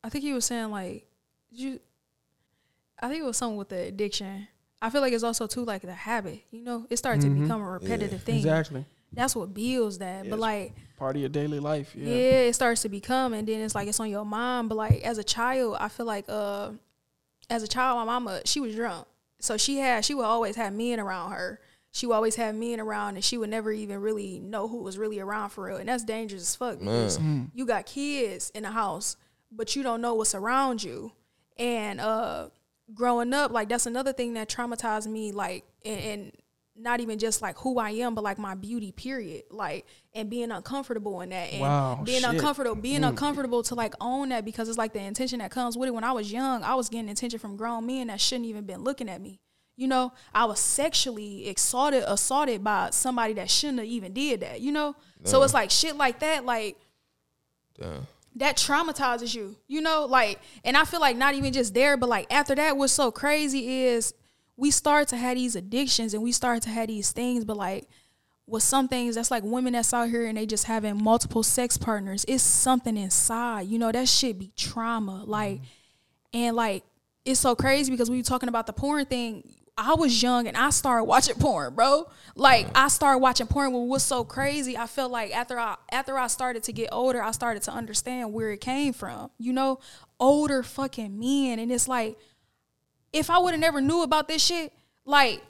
i 0.08 0.10
think 0.10 0.24
he 0.24 0.32
was 0.34 0.46
saying 0.46 0.72
like 0.72 1.06
you 1.52 1.80
i 3.00 3.08
think 3.10 3.22
it 3.22 3.26
was 3.26 3.38
something 3.38 3.58
with 3.58 3.70
the 3.70 3.82
addiction 3.84 4.48
i 4.82 4.90
feel 4.90 5.02
like 5.02 5.14
it's 5.14 5.24
also 5.24 5.46
too 5.48 5.64
like 5.66 5.82
the 5.82 5.94
habit 5.94 6.40
you 6.52 6.62
know 6.64 6.86
it 6.90 6.98
started 6.98 7.22
Mhm. 7.24 7.36
to 7.36 7.42
become 7.42 7.62
a 7.62 7.70
repetitive 7.70 8.24
thing 8.24 8.38
exactly 8.38 8.86
that's 9.14 9.36
what 9.36 9.54
builds 9.54 9.98
that 10.00 10.26
Yeah, 10.26 10.30
but 10.32 10.40
like 10.40 10.74
part 10.98 11.16
of 11.16 11.22
your 11.22 11.30
daily 11.30 11.60
life. 11.60 11.94
yeah. 11.96 12.10
Yeah, 12.10 12.40
it 12.50 12.54
starts 12.54 12.82
to 12.84 12.90
become 12.90 13.34
and 13.34 13.48
then 13.48 13.62
it's 13.62 13.76
like 13.76 13.88
it's 13.88 14.00
on 14.00 14.10
your 14.10 14.26
mind 14.26 14.70
but 14.70 14.76
like 14.76 15.02
as 15.04 15.18
a 15.18 15.24
child 15.24 15.78
i 15.80 15.88
feel 15.90 16.06
like 16.06 16.26
uh 16.28 16.72
as 17.50 17.64
a 17.64 17.68
child 17.68 17.98
my 17.98 18.06
mama 18.06 18.42
she 18.46 18.60
was 18.60 18.76
drunk 18.76 19.08
so 19.40 19.58
she 19.58 19.78
had 19.78 20.04
she 20.06 20.14
would 20.14 20.26
always 20.26 20.56
have 20.56 20.74
men 20.74 21.00
around 21.00 21.32
her 21.32 21.60
she 21.92 22.06
would 22.06 22.14
always 22.16 22.36
have 22.36 22.54
men 22.56 22.80
around 22.80 23.16
and 23.16 23.24
she 23.24 23.38
would 23.38 23.50
never 23.50 23.72
even 23.72 24.02
really 24.02 24.40
know 24.40 24.68
who 24.68 24.78
was 24.84 24.98
really 24.98 25.20
around 25.20 25.50
for 25.50 25.66
real 25.66 25.78
and 25.78 25.88
that's 25.90 26.04
dangerous 26.04 26.42
as 26.42 26.56
fuck 26.56 26.80
because 26.80 27.18
Mm. 27.20 27.50
you 27.54 27.66
got 27.66 27.86
kids 27.86 28.52
in 28.54 28.64
the 28.64 28.72
house 28.72 29.16
but 29.52 29.76
you 29.76 29.84
don't 29.84 30.02
know 30.02 30.14
what's 30.14 30.36
around 30.36 30.84
you 30.84 31.12
and 31.58 32.00
uh 32.02 32.48
growing 32.94 33.34
up 33.34 33.52
like 33.52 33.68
that's 33.70 33.86
another 33.86 34.14
thing 34.14 34.34
that 34.34 34.48
traumatized 34.50 35.08
me 35.08 35.32
like 35.32 35.64
and, 35.86 36.00
and 36.02 36.32
not 36.80 37.00
even 37.00 37.18
just 37.18 37.42
like 37.42 37.58
who 37.58 37.80
I 37.80 37.90
am, 37.90 38.14
but 38.14 38.24
like 38.24 38.38
my 38.38 38.54
beauty, 38.54 38.92
period. 38.92 39.46
Like 39.50 39.88
and 40.14 40.30
being 40.30 40.52
uncomfortable 40.52 41.22
in 41.22 41.30
that, 41.30 41.52
and 41.52 41.62
Wow, 41.62 42.02
being 42.06 42.22
shit. 42.22 42.30
uncomfortable, 42.30 42.76
being 42.80 43.02
Mm. 43.02 43.08
uncomfortable 43.10 43.64
to 43.64 43.74
like 43.74 43.96
own 44.00 44.30
that 44.30 44.46
because 44.46 44.70
it's 44.70 44.78
like 44.78 44.94
the 44.94 45.00
intention 45.02 45.40
that 45.40 45.50
comes 45.50 45.76
with 45.76 45.88
it. 45.88 45.92
When 45.92 46.04
I 46.04 46.12
was 46.12 46.32
young, 46.32 46.62
I 46.62 46.76
was 46.76 46.88
getting 46.90 47.10
attention 47.10 47.40
from 47.40 47.58
grown 47.58 47.88
men 47.88 48.08
that 48.08 48.22
shouldn't 48.22 48.46
even 48.46 48.66
been 48.66 48.84
looking 48.84 49.10
at 49.10 49.20
me. 49.22 49.40
You 49.76 49.88
know, 49.88 50.14
I 50.36 50.46
was 50.46 50.60
sexually 50.60 51.50
assaulted, 51.50 52.04
assaulted 52.06 52.64
by 52.64 52.92
somebody 52.92 53.34
that 53.34 53.50
shouldn't 53.50 53.80
have 53.80 53.88
even 53.88 54.14
did 54.14 54.42
that. 54.42 54.62
You 54.62 54.72
know, 54.72 54.96
so 55.24 55.42
it's 55.42 55.56
like 55.56 55.72
shit 55.72 55.96
like 55.96 56.20
that, 56.20 56.46
like 56.46 56.78
damn. 57.80 58.06
That 58.38 58.56
traumatizes 58.56 59.34
you, 59.34 59.56
you 59.68 59.82
know, 59.82 60.06
like, 60.06 60.40
and 60.64 60.78
I 60.78 60.86
feel 60.86 61.00
like 61.00 61.18
not 61.18 61.34
even 61.34 61.54
just 61.54 61.74
there, 61.74 61.98
but 61.98 62.10
like 62.10 62.32
after 62.32 62.56
that, 62.56 62.78
what's 62.78 62.94
so 62.94 63.12
crazy 63.12 63.86
is 63.86 64.14
we 64.56 64.72
start 64.72 65.08
to 65.10 65.18
have 65.18 65.36
these 65.36 65.56
addictions 65.56 66.14
and 66.14 66.24
we 66.24 66.32
start 66.32 66.62
to 66.64 66.70
have 66.70 66.88
these 66.88 67.12
things, 67.12 67.46
but 67.46 67.58
like 67.58 67.88
with 68.46 68.64
some 68.64 68.88
things 68.88 69.16
that's 69.16 69.32
like 69.32 69.44
women 69.44 69.74
that's 69.74 69.94
out 69.94 70.10
here 70.10 70.26
and 70.26 70.38
they 70.38 70.46
just 70.46 70.66
having 70.66 71.04
multiple 71.04 71.44
sex 71.44 71.78
partners, 71.78 72.26
it's 72.28 72.44
something 72.44 72.96
inside, 72.96 73.68
you 73.68 73.80
know, 73.80 73.92
that 73.92 74.08
shit 74.08 74.40
be 74.40 74.52
trauma, 74.56 75.24
like, 75.26 75.62
and 76.34 76.56
like 76.56 76.84
it's 77.26 77.40
so 77.40 77.56
crazy 77.56 77.92
because 77.92 78.10
we 78.10 78.18
were 78.18 78.24
talking 78.24 78.50
about 78.50 78.68
the 78.68 78.74
porn 78.74 79.06
thing. 79.06 79.44
I 79.78 79.94
was 79.94 80.24
young 80.24 80.48
and 80.48 80.58
I 80.58 80.72
started 80.72 81.04
watching 81.04 81.36
porn, 81.36 81.76
bro. 81.76 82.10
Like 82.36 82.68
I 82.74 82.88
started 82.88 83.20
watching 83.20 83.46
porn. 83.46 83.74
What 83.74 83.88
was 83.88 84.02
so 84.02 84.24
crazy? 84.24 84.76
I 84.76 84.88
felt 84.88 85.12
like 85.12 85.36
after 85.36 85.60
I 85.60 85.76
after 85.92 86.18
I 86.18 86.28
started 86.28 86.64
to 86.64 86.74
get 86.74 86.90
older, 86.92 87.22
I 87.22 87.30
started 87.32 87.62
to 87.64 87.72
understand 87.72 88.34
where 88.34 88.52
it 88.52 88.60
came 88.60 88.92
from. 88.92 89.30
You 89.38 89.54
know, 89.54 89.80
older 90.20 90.64
fucking 90.64 91.20
men, 91.20 91.60
and 91.60 91.72
it's 91.72 91.88
like 91.88 92.18
if 93.14 93.30
I 93.30 93.38
would 93.38 93.52
have 93.52 93.62
never 93.62 93.80
knew 93.80 94.02
about 94.02 94.28
this 94.28 94.44
shit, 94.44 94.74
like 95.06 95.44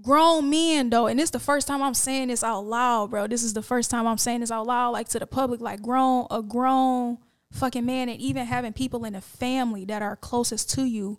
grown 0.00 0.48
men 0.48 0.90
though, 0.90 1.08
and 1.08 1.18
this 1.18 1.30
the 1.30 1.40
first 1.40 1.66
time 1.66 1.82
I'm 1.82 1.94
saying 1.94 2.28
this 2.28 2.44
out 2.44 2.64
loud, 2.64 3.10
bro. 3.10 3.26
This 3.26 3.42
is 3.42 3.52
the 3.52 3.62
first 3.62 3.90
time 3.90 4.06
I'm 4.06 4.18
saying 4.18 4.40
this 4.40 4.52
out 4.52 4.66
loud, 4.66 4.90
like 4.90 5.08
to 5.08 5.18
the 5.18 5.26
public, 5.26 5.60
like 5.60 5.82
grown 5.82 6.28
a 6.30 6.40
grown 6.40 7.18
fucking 7.50 7.84
man, 7.84 8.08
and 8.08 8.20
even 8.20 8.46
having 8.46 8.72
people 8.72 9.04
in 9.04 9.14
the 9.14 9.20
family 9.20 9.84
that 9.86 10.02
are 10.02 10.14
closest 10.14 10.70
to 10.70 10.84
you 10.84 11.18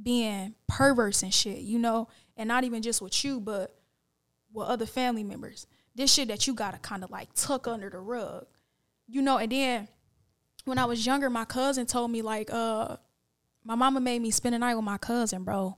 being 0.00 0.54
perverse 0.68 1.22
and 1.22 1.32
shit, 1.32 1.58
you 1.58 1.78
know, 1.78 2.08
and 2.36 2.48
not 2.48 2.64
even 2.64 2.82
just 2.82 3.00
with 3.00 3.24
you, 3.24 3.40
but 3.40 3.74
with 4.52 4.68
other 4.68 4.86
family 4.86 5.24
members. 5.24 5.66
This 5.94 6.12
shit 6.12 6.28
that 6.28 6.46
you 6.46 6.54
gotta 6.54 6.78
kind 6.78 7.02
of 7.02 7.10
like 7.10 7.28
tuck 7.34 7.66
under 7.66 7.88
the 7.88 7.98
rug, 7.98 8.46
you 9.06 9.22
know. 9.22 9.38
And 9.38 9.50
then 9.50 9.88
when 10.64 10.78
I 10.78 10.84
was 10.84 11.06
younger, 11.06 11.30
my 11.30 11.44
cousin 11.44 11.86
told 11.86 12.10
me 12.10 12.22
like, 12.22 12.50
uh, 12.52 12.96
my 13.64 13.74
mama 13.74 14.00
made 14.00 14.20
me 14.20 14.30
spend 14.30 14.54
a 14.54 14.58
night 14.58 14.74
with 14.74 14.84
my 14.84 14.98
cousin, 14.98 15.44
bro, 15.44 15.76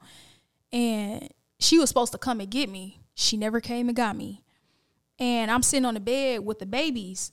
and 0.73 1.29
she 1.61 1.79
was 1.79 1.89
supposed 1.89 2.13
to 2.13 2.19
come 2.19 2.41
and 2.41 2.51
get 2.51 2.69
me. 2.69 3.01
She 3.15 3.37
never 3.37 3.61
came 3.61 3.89
and 3.89 3.97
got 3.97 4.17
me, 4.17 4.43
and 5.19 5.51
I'm 5.51 5.63
sitting 5.63 5.87
on 5.87 5.95
the 5.95 6.01
bed 6.01 6.45
with 6.45 6.59
the 6.59 6.67
babies, 6.67 7.33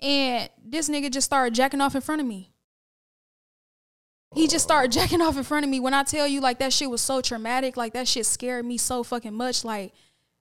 and 0.00 0.48
this 0.64 0.88
nigga 0.88 1.10
just 1.10 1.26
started 1.26 1.54
jacking 1.54 1.80
off 1.80 1.94
in 1.94 2.00
front 2.00 2.20
of 2.20 2.26
me. 2.26 2.53
He 4.34 4.48
just 4.48 4.64
started 4.64 4.90
jacking 4.90 5.20
off 5.20 5.36
in 5.36 5.44
front 5.44 5.64
of 5.64 5.70
me. 5.70 5.78
When 5.78 5.94
I 5.94 6.02
tell 6.02 6.26
you, 6.26 6.40
like, 6.40 6.58
that 6.58 6.72
shit 6.72 6.90
was 6.90 7.00
so 7.00 7.20
traumatic, 7.20 7.76
like, 7.76 7.92
that 7.92 8.08
shit 8.08 8.26
scared 8.26 8.64
me 8.64 8.76
so 8.76 9.04
fucking 9.04 9.32
much. 9.32 9.64
Like, 9.64 9.92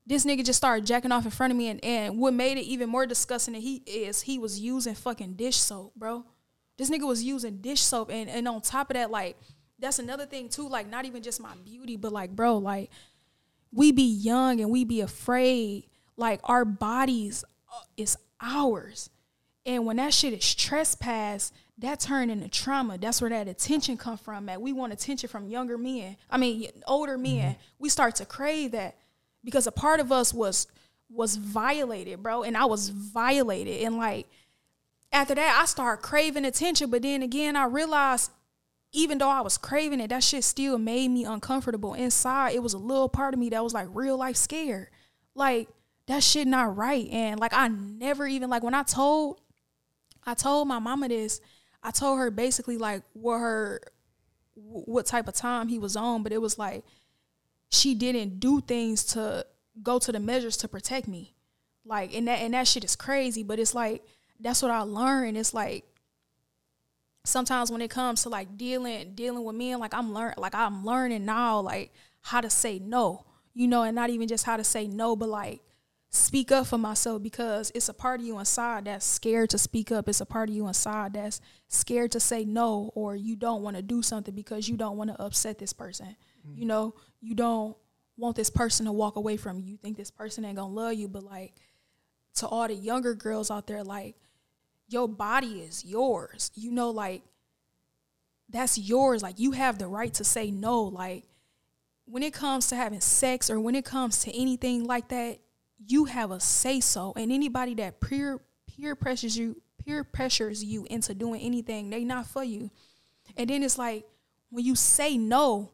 this 0.08 0.26
nigga 0.26 0.44
just 0.44 0.58
started 0.58 0.86
jacking 0.86 1.12
off 1.12 1.26
in 1.26 1.32
front 1.32 1.52
of 1.52 1.58
me. 1.58 1.68
And, 1.68 1.84
and 1.86 2.18
what 2.18 2.34
made 2.34 2.58
it 2.58 2.64
even 2.64 2.89
more 2.89 3.06
disgusting 3.06 3.54
he 3.54 3.76
is 3.86 4.22
he 4.22 4.39
was 4.39 4.60
using 4.60 4.96
fucking 4.96 5.34
dish 5.34 5.58
soap, 5.58 5.94
bro. 5.96 6.26
This 6.78 6.89
nigga 6.89 7.08
was 7.08 7.24
using 7.24 7.58
dish 7.58 7.82
soap. 7.82 8.10
And, 8.12 8.30
and 8.30 8.48
on 8.48 8.62
top 8.62 8.89
of 8.89 8.96
that, 8.96 9.12
like, 9.12 9.38
that's 9.78 10.00
another 10.00 10.26
thing, 10.26 10.50
too. 10.50 10.68
Like, 10.68 10.89
not 10.89 11.06
even 11.06 11.22
just 11.22 11.39
my 11.39 11.54
beauty, 11.64 11.96
but, 11.96 12.12
like, 12.12 12.36
bro, 12.36 12.58
like, 12.58 12.89
we 13.72 13.91
be 13.91 14.12
young 14.12 14.60
and 14.60 14.72
we 14.72 14.86
be 14.86 15.02
afraid. 15.02 15.86
Like, 16.18 16.39
our 16.46 16.66
bodies 16.66 17.44
uh, 17.72 17.82
is 17.96 18.18
ours. 18.41 19.12
And 19.68 19.86
when 19.86 19.98
that 19.98 20.14
shit 20.14 20.34
is 20.34 20.56
trespassed, 20.56 21.54
that 21.80 21.99
turned 21.99 22.32
into 22.32 22.47
trauma. 22.49 22.97
That's 22.97 23.21
where 23.21 23.30
that 23.30 23.47
attention 23.47 23.97
come 23.97 24.17
from. 24.17 24.47
At 24.49 24.61
we 24.61 24.74
want 24.74 24.93
attention 24.93 25.30
from 25.30 25.47
younger 25.47 25.78
men. 25.78 26.17
I 26.30 26.38
mean, 26.38 26.69
older 26.88 27.17
men. 27.17 27.53
Mm-hmm. 27.53 27.61
We 27.80 27.89
start 27.89 28.15
to 28.15 28.26
crave 28.26 28.71
that 28.71 28.95
because 29.43 29.67
a 29.67 29.71
part 29.71 29.99
of 29.99 30.11
us 30.11 30.34
was 30.34 30.67
was 31.09 31.36
violated, 31.36 32.21
bro. 32.21 32.43
And 32.43 32.55
I 32.55 32.65
was 32.65 32.89
violated. 32.89 33.84
And 33.84 33.97
like 33.97 34.28
after 35.11 35.36
that, 35.36 35.59
I 35.61 35.65
started 35.65 36.03
craving 36.03 36.45
attention. 36.45 36.89
But 36.89 37.01
then 37.01 37.21
again, 37.24 37.55
I 37.55 37.65
realized 37.65 38.32
even 38.91 39.17
though 39.17 39.30
I 39.30 39.41
was 39.41 39.57
craving 39.57 39.99
it, 39.99 40.09
that 40.09 40.24
shit 40.24 40.43
still 40.43 40.78
made 40.78 41.09
me 41.09 41.26
uncomfortable. 41.26 41.95
Inside, 41.95 42.53
it 42.53 42.61
was 42.61 42.74
a 42.74 42.78
little 42.78 43.09
part 43.09 43.34
of 43.34 43.39
me 43.39 43.49
that 43.49 43.63
was 43.63 43.74
like 43.74 43.88
real 43.91 44.17
life 44.17 44.36
scared. 44.36 44.89
Like 45.34 45.67
that 46.07 46.21
shit 46.24 46.47
not 46.47 46.78
right. 46.78 47.07
And 47.09 47.39
like 47.39 47.53
I 47.53 47.67
never 47.67 48.28
even 48.28 48.49
like 48.49 48.63
when 48.63 48.76
I 48.76 48.84
told 48.84 49.39
I 50.26 50.36
told 50.36 50.67
my 50.67 50.80
mama 50.80 51.07
this 51.09 51.41
I 51.84 51.91
told 51.91 52.19
her 52.19 52.31
basically 52.31 52.77
like 52.77 53.03
what 53.13 53.39
her 53.39 53.81
what 54.55 55.05
type 55.05 55.27
of 55.27 55.34
time 55.34 55.67
he 55.67 55.77
was 55.79 55.95
on, 55.95 56.23
but 56.23 56.31
it 56.31 56.41
was 56.41 56.57
like 56.57 56.84
she 57.69 57.93
didn't 57.93 58.39
do 58.39 58.61
things 58.61 59.03
to 59.03 59.45
go 59.81 59.99
to 59.99 60.11
the 60.11 60.19
measures 60.19 60.57
to 60.57 60.67
protect 60.67 61.07
me. 61.07 61.36
Like 61.86 62.13
and 62.13 62.27
that 62.27 62.39
and 62.39 62.53
that 62.53 62.67
shit 62.67 62.84
is 62.84 62.95
crazy, 62.95 63.43
but 63.43 63.59
it's 63.59 63.75
like 63.75 64.03
that's 64.39 64.61
what 64.61 64.71
I 64.71 64.81
learned. 64.81 65.38
It's 65.38 65.53
like 65.53 65.84
sometimes 67.25 67.71
when 67.71 67.81
it 67.81 67.89
comes 67.89 68.23
to 68.23 68.29
like 68.29 68.57
dealing 68.57 69.13
dealing 69.15 69.43
with 69.43 69.55
men, 69.55 69.79
like 69.79 69.93
I'm 69.93 70.13
learn 70.13 70.34
like 70.38 70.55
I'm 70.55 70.86
learning 70.86 71.25
now 71.25 71.59
like 71.59 71.91
how 72.21 72.39
to 72.39 72.49
say 72.49 72.79
no, 72.79 73.25
you 73.53 73.67
know, 73.67 73.84
and 73.84 73.95
not 73.95 74.09
even 74.09 74.27
just 74.29 74.45
how 74.45 74.55
to 74.55 74.63
say 74.63 74.88
no, 74.88 75.15
but 75.15 75.27
like 75.27 75.61
speak 76.16 76.51
up 76.51 76.68
for 76.68 76.78
myself 76.78 77.24
because 77.24 77.72
it's 77.74 77.89
a 77.89 77.93
part 77.93 78.20
of 78.20 78.26
you 78.26 78.38
inside 78.38 78.86
that's 78.86 79.03
scared 79.03 79.49
to 79.49 79.57
speak 79.57 79.91
up. 79.91 80.07
It's 80.07 80.22
a 80.22 80.28
part 80.28 80.47
of 80.47 80.55
you 80.55 80.68
inside 80.68 81.14
that's 81.14 81.41
scared 81.68 82.11
to 82.11 82.20
say 82.20 82.45
no 82.45 82.91
or 82.93 83.16
you 83.16 83.36
don't 83.36 83.64
want 83.64 83.78
to 83.78 83.82
do 83.82 84.03
something 84.03 84.36
because 84.36 84.70
you 84.70 84.78
don't 84.78 84.95
want 84.95 85.09
to 85.09 85.20
upset 85.20 85.57
this 85.57 85.74
person. 85.74 86.16
Mm-hmm. 86.47 86.59
You 86.59 86.66
know, 86.68 86.93
you 87.20 87.34
don't 87.34 87.76
want 88.16 88.36
this 88.36 88.51
person 88.51 88.86
to 88.86 88.91
walk 88.91 89.16
away 89.16 89.38
from 89.38 89.57
you. 89.57 89.72
You 89.72 89.78
think 89.78 89.97
this 89.97 90.11
person 90.11 90.45
ain't 90.45 90.57
gonna 90.57 90.72
love 90.72 90.93
you, 90.93 91.07
but 91.07 91.24
like 91.24 91.55
to 92.36 92.47
all 92.47 92.68
the 92.68 92.76
younger 92.76 93.16
girls 93.16 93.49
out 93.49 93.66
there, 93.66 93.84
like 93.84 94.16
your 94.88 95.07
body 95.07 95.61
is 95.61 95.84
yours. 95.84 96.51
You 96.53 96.72
know, 96.72 96.91
like 96.91 97.24
that's 98.49 98.78
yours. 98.78 99.24
Like 99.24 99.39
you 99.39 99.53
have 99.53 99.80
the 99.80 99.88
right 99.88 100.14
to 100.14 100.24
say 100.24 100.51
no. 100.51 100.84
Like 100.84 101.24
when 102.05 102.22
it 102.22 102.36
comes 102.36 102.68
to 102.68 102.76
having 102.76 103.01
sex 103.01 103.49
or 103.49 103.59
when 103.59 103.74
it 103.74 103.84
comes 103.84 104.20
to 104.20 104.32
anything 104.39 104.84
like 104.84 105.07
that, 105.07 105.39
you 105.88 106.05
have 106.05 106.31
a 106.31 106.39
say 106.39 106.79
so. 106.79 107.13
And 107.15 107.31
anybody 107.31 107.75
that 107.75 107.99
peer 107.99 108.39
peer 108.67 108.95
pressures 108.95 109.38
you 109.38 109.61
peer 109.84 110.03
pressures 110.03 110.63
you 110.63 110.86
into 110.89 111.13
doing 111.13 111.41
anything, 111.41 111.89
they 111.89 112.03
not 112.03 112.25
for 112.25 112.43
you. 112.43 112.71
And 113.38 113.49
then 113.49 113.63
it's 113.63 113.77
like 113.77 114.05
when 114.49 114.65
you 114.65 114.75
say 114.75 115.17
no, 115.17 115.71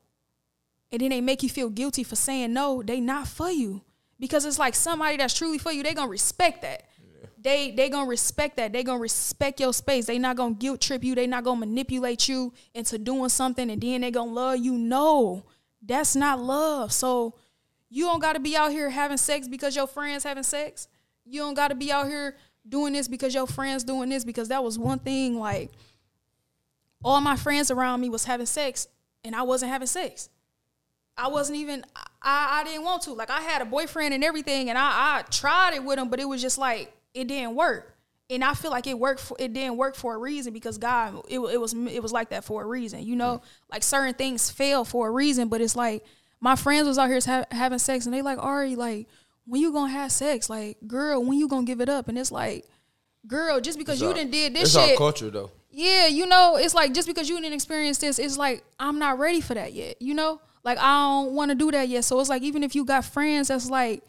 and 0.91 1.01
then 1.01 1.09
they 1.09 1.21
make 1.21 1.43
you 1.43 1.49
feel 1.49 1.69
guilty 1.69 2.03
for 2.03 2.15
saying 2.15 2.53
no, 2.53 2.81
they 2.81 2.99
not 2.99 3.27
for 3.27 3.51
you. 3.51 3.81
Because 4.19 4.45
it's 4.45 4.59
like 4.59 4.75
somebody 4.75 5.17
that's 5.17 5.33
truly 5.33 5.57
for 5.57 5.71
you, 5.71 5.83
they 5.83 5.93
gonna 5.93 6.09
respect 6.09 6.61
that. 6.63 6.83
Yeah. 7.01 7.27
They 7.37 7.71
they 7.71 7.89
gonna 7.89 8.09
respect 8.09 8.57
that. 8.57 8.73
They 8.73 8.83
gonna 8.83 8.99
respect 8.99 9.59
your 9.59 9.73
space. 9.73 10.07
They 10.07 10.19
not 10.19 10.35
gonna 10.35 10.55
guilt 10.55 10.81
trip 10.81 11.03
you. 11.03 11.15
They 11.15 11.27
not 11.27 11.43
gonna 11.43 11.59
manipulate 11.59 12.27
you 12.27 12.53
into 12.73 12.97
doing 12.97 13.29
something 13.29 13.69
and 13.69 13.81
then 13.81 14.01
they 14.01 14.11
gonna 14.11 14.31
love 14.31 14.57
you. 14.57 14.73
No, 14.73 15.45
that's 15.81 16.15
not 16.15 16.39
love. 16.39 16.91
So 16.91 17.35
you 17.89 18.05
don't 18.05 18.19
got 18.19 18.33
to 18.33 18.39
be 18.39 18.55
out 18.55 18.71
here 18.71 18.89
having 18.89 19.17
sex 19.17 19.47
because 19.47 19.75
your 19.75 19.87
friends 19.87 20.23
having 20.23 20.43
sex. 20.43 20.87
You 21.25 21.41
don't 21.41 21.53
got 21.53 21.69
to 21.69 21.75
be 21.75 21.91
out 21.91 22.07
here 22.07 22.35
doing 22.67 22.93
this 22.93 23.07
because 23.07 23.33
your 23.33 23.47
friends 23.47 23.83
doing 23.83 24.09
this 24.09 24.23
because 24.23 24.49
that 24.49 24.63
was 24.63 24.77
one 24.77 24.99
thing 24.99 25.39
like 25.39 25.71
all 27.03 27.21
my 27.21 27.35
friends 27.35 27.71
around 27.71 28.01
me 28.01 28.09
was 28.09 28.25
having 28.25 28.45
sex 28.45 28.87
and 29.23 29.35
I 29.35 29.43
wasn't 29.43 29.71
having 29.71 29.87
sex. 29.87 30.29
I 31.17 31.27
wasn't 31.27 31.57
even 31.57 31.83
I, 32.21 32.61
I 32.61 32.63
didn't 32.63 32.83
want 32.83 33.03
to. 33.03 33.13
Like 33.13 33.29
I 33.29 33.41
had 33.41 33.61
a 33.61 33.65
boyfriend 33.65 34.13
and 34.13 34.23
everything 34.23 34.69
and 34.69 34.77
I, 34.77 35.19
I 35.19 35.21
tried 35.29 35.73
it 35.73 35.83
with 35.83 35.97
him, 35.97 36.09
but 36.09 36.19
it 36.19 36.25
was 36.25 36.41
just 36.41 36.57
like 36.57 36.93
it 37.13 37.27
didn't 37.27 37.55
work. 37.55 37.95
And 38.31 38.43
I 38.43 38.53
feel 38.53 38.69
like 38.69 38.85
it 38.85 38.97
worked 38.97 39.21
for 39.21 39.35
it 39.39 39.53
didn't 39.53 39.77
work 39.77 39.95
for 39.95 40.13
a 40.13 40.17
reason 40.17 40.53
because 40.53 40.77
God 40.77 41.21
it, 41.27 41.39
it 41.39 41.59
was 41.59 41.73
it 41.73 42.03
was 42.03 42.11
like 42.11 42.29
that 42.29 42.43
for 42.43 42.61
a 42.61 42.65
reason. 42.65 43.03
You 43.03 43.15
know, 43.15 43.37
mm-hmm. 43.37 43.71
like 43.71 43.83
certain 43.83 44.13
things 44.13 44.51
fail 44.51 44.85
for 44.85 45.07
a 45.07 45.11
reason, 45.11 45.47
but 45.47 45.61
it's 45.61 45.75
like 45.75 46.05
my 46.39 46.55
friends 46.55 46.87
was 46.87 46.97
out 46.97 47.09
here 47.09 47.19
ha- 47.25 47.45
having 47.51 47.79
sex 47.79 48.05
and 48.05 48.13
they 48.13 48.21
like 48.21 48.37
Ari 48.37 48.75
like 48.75 49.07
when 49.45 49.61
you 49.61 49.71
gonna 49.71 49.91
have 49.91 50.11
sex? 50.11 50.49
Like 50.49 50.77
girl 50.87 51.23
when 51.23 51.37
you 51.37 51.47
gonna 51.47 51.65
give 51.65 51.81
it 51.81 51.89
up? 51.89 52.07
And 52.07 52.17
it's 52.17 52.31
like 52.31 52.65
girl 53.27 53.59
just 53.59 53.77
because 53.77 53.95
it's 53.95 54.01
you 54.01 54.09
our, 54.09 54.13
didn't 54.13 54.31
did 54.31 54.53
this 54.53 54.73
shit. 54.73 54.81
it's 54.81 54.89
shit 54.89 54.97
culture 54.97 55.29
though. 55.29 55.51
Yeah 55.71 56.07
you 56.07 56.25
know 56.25 56.57
it's 56.57 56.73
like 56.73 56.93
just 56.93 57.07
because 57.07 57.29
you 57.29 57.39
didn't 57.39 57.53
experience 57.53 57.97
this 57.97 58.19
it's 58.19 58.37
like 58.37 58.63
I'm 58.79 58.99
not 58.99 59.19
ready 59.19 59.41
for 59.41 59.53
that 59.53 59.73
yet 59.73 60.01
you 60.01 60.13
know? 60.13 60.41
Like 60.63 60.77
I 60.77 60.97
don't 60.97 61.33
want 61.33 61.49
to 61.49 61.55
do 61.55 61.71
that 61.71 61.87
yet. 61.87 62.03
So 62.03 62.19
it's 62.19 62.29
like 62.29 62.41
even 62.43 62.63
if 62.63 62.75
you 62.75 62.85
got 62.85 63.05
friends 63.05 63.49
that's 63.49 63.69
like 63.69 64.03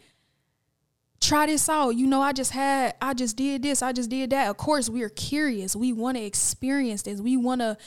try 1.19 1.45
this 1.45 1.69
out 1.69 1.91
you 1.91 2.07
know 2.07 2.21
I 2.21 2.33
just 2.33 2.51
had 2.51 2.95
I 2.99 3.13
just 3.13 3.37
did 3.37 3.61
this 3.61 3.81
I 3.81 3.91
just 3.91 4.09
did 4.09 4.29
that. 4.29 4.49
Of 4.49 4.57
course 4.57 4.89
we're 4.89 5.09
curious. 5.09 5.75
We 5.75 5.93
want 5.93 6.17
to 6.17 6.23
experience 6.23 7.03
this. 7.03 7.19
We 7.19 7.37
want 7.37 7.61
to 7.61 7.77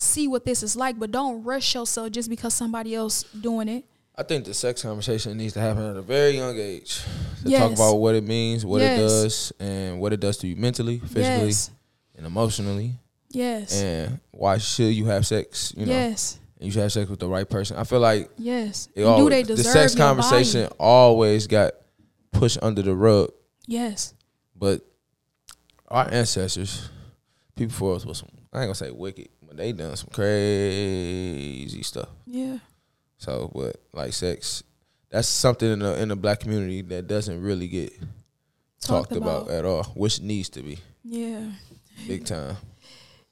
see 0.00 0.26
what 0.26 0.44
this 0.44 0.62
is 0.62 0.74
like, 0.74 0.98
but 0.98 1.10
don't 1.10 1.44
rush 1.44 1.74
yourself 1.74 2.10
just 2.10 2.28
because 2.28 2.54
somebody 2.54 2.94
else 2.94 3.22
doing 3.22 3.68
it. 3.68 3.84
I 4.16 4.22
think 4.22 4.44
the 4.44 4.54
sex 4.54 4.82
conversation 4.82 5.36
needs 5.36 5.54
to 5.54 5.60
happen 5.60 5.82
at 5.82 5.96
a 5.96 6.02
very 6.02 6.32
young 6.32 6.58
age 6.58 7.02
to 7.42 7.48
yes. 7.48 7.60
talk 7.60 7.72
about 7.72 7.94
what 7.96 8.14
it 8.14 8.24
means, 8.24 8.66
what 8.66 8.82
yes. 8.82 8.98
it 8.98 9.02
does, 9.02 9.52
and 9.60 10.00
what 10.00 10.12
it 10.12 10.20
does 10.20 10.36
to 10.38 10.46
you 10.46 10.56
mentally, 10.56 10.98
physically, 10.98 11.46
yes. 11.46 11.70
and 12.16 12.26
emotionally. 12.26 12.94
Yes. 13.30 13.80
And 13.80 14.20
why 14.32 14.58
should 14.58 14.92
you 14.92 15.06
have 15.06 15.26
sex? 15.26 15.72
You 15.76 15.86
know. 15.86 15.92
Yes. 15.92 16.38
And 16.58 16.66
you 16.66 16.72
should 16.72 16.82
have 16.82 16.92
sex 16.92 17.08
with 17.08 17.20
the 17.20 17.28
right 17.28 17.48
person. 17.48 17.78
I 17.78 17.84
feel 17.84 18.00
like 18.00 18.28
yes. 18.36 18.88
It 18.94 19.04
all, 19.04 19.18
do 19.18 19.30
they 19.30 19.42
deserve 19.42 19.56
the 19.56 19.64
sex 19.64 19.94
conversation 19.94 20.64
body? 20.64 20.74
always 20.78 21.46
got 21.46 21.72
pushed 22.32 22.58
under 22.60 22.82
the 22.82 22.94
rug. 22.94 23.32
Yes. 23.66 24.12
But 24.54 24.82
our 25.88 26.12
ancestors, 26.12 26.90
people 27.56 27.74
for 27.74 27.94
us 27.94 28.04
was 28.04 28.18
some 28.18 28.28
I 28.52 28.58
ain't 28.58 28.66
gonna 28.66 28.74
say 28.74 28.90
wicked, 28.90 29.28
but 29.50 29.56
they 29.56 29.72
done 29.72 29.96
some 29.96 30.10
crazy 30.12 31.82
stuff. 31.82 32.08
Yeah. 32.24 32.58
So, 33.18 33.50
but 33.52 33.82
like 33.92 34.12
sex, 34.12 34.62
that's 35.10 35.26
something 35.26 35.72
in 35.72 35.80
the 35.80 36.00
in 36.00 36.08
the 36.08 36.16
black 36.16 36.38
community 36.38 36.82
that 36.82 37.08
doesn't 37.08 37.42
really 37.42 37.66
get 37.66 37.92
talked, 38.80 39.10
talked 39.10 39.12
about. 39.12 39.42
about. 39.46 39.54
at 39.54 39.64
all, 39.64 39.82
which 39.96 40.20
needs 40.20 40.50
to 40.50 40.62
be. 40.62 40.78
Yeah. 41.02 41.50
Big 42.06 42.24
time. 42.24 42.56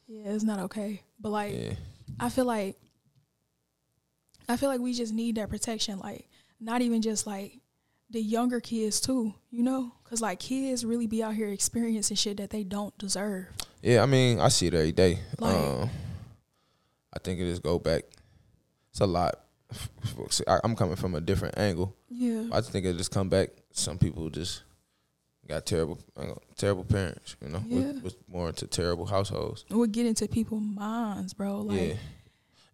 yeah, 0.09 0.33
it's 0.33 0.43
not 0.43 0.59
okay. 0.59 1.03
But 1.21 1.29
like, 1.31 1.55
yeah. 1.55 1.75
I 2.19 2.31
feel 2.31 2.47
like 2.47 2.77
I 4.49 4.57
feel 4.57 4.71
like 4.71 4.81
we 4.81 4.95
just 4.95 5.15
need 5.15 5.37
that 5.37 5.51
protection. 5.51 6.01
Like 6.01 6.29
not 6.59 6.83
even 6.83 7.01
just 7.01 7.29
like 7.29 7.61
the 8.11 8.21
younger 8.21 8.59
kids 8.59 9.01
too, 9.01 9.35
you 9.51 9.63
know, 9.63 9.93
because 10.03 10.21
like 10.21 10.41
kids 10.41 10.85
really 10.85 11.07
be 11.07 11.23
out 11.23 11.35
here 11.35 11.49
experiencing 11.49 12.17
shit 12.17 12.39
that 12.39 12.51
they 12.51 12.65
don't 12.65 12.97
deserve. 12.99 13.47
Yeah, 13.83 14.03
I 14.03 14.07
mean, 14.07 14.41
I 14.41 14.49
see 14.49 14.67
it 14.67 14.75
every 14.75 14.91
day. 14.91 15.21
Like- 15.39 15.55
um, 15.55 15.91
I 17.19 17.25
think 17.25 17.41
it 17.41 17.47
just 17.51 17.63
go 17.65 17.81
back. 17.81 18.05
It's 18.91 19.01
a 19.01 19.07
lot. 19.07 19.41
I- 20.47 20.61
I'm 20.63 20.77
coming 20.77 20.95
from 20.95 21.17
a 21.17 21.21
different 21.21 21.59
angle. 21.59 21.97
Yeah. 22.09 22.45
I 22.53 22.61
just 22.61 22.71
think 22.71 22.87
it 22.87 22.97
just 22.97 23.11
come 23.11 23.29
back. 23.29 23.49
Some 23.73 23.99
people 23.99 24.31
just 24.31 24.63
got 25.49 25.67
terrible, 25.67 25.99
terrible 26.57 26.85
parents. 26.85 27.35
You 27.43 27.49
know, 27.49 27.63
Yeah. 27.67 27.93
was, 27.95 28.03
was 28.03 28.15
born 28.29 28.49
into 28.51 28.69
terrible 28.69 29.07
households. 29.07 29.65
We'll 29.69 29.89
get 29.89 30.07
into 30.07 30.29
people's 30.29 30.63
minds, 30.63 31.35
bro. 31.35 31.63
Like 31.63 31.81
yeah. 31.81 31.95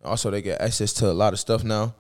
Also, 0.05 0.31
they 0.31 0.43
get 0.43 0.61
access 0.61 0.93
to 0.95 1.11
a 1.11 1.15
lot 1.15 1.33
of 1.33 1.41
stuff 1.41 1.65
now. 1.65 1.95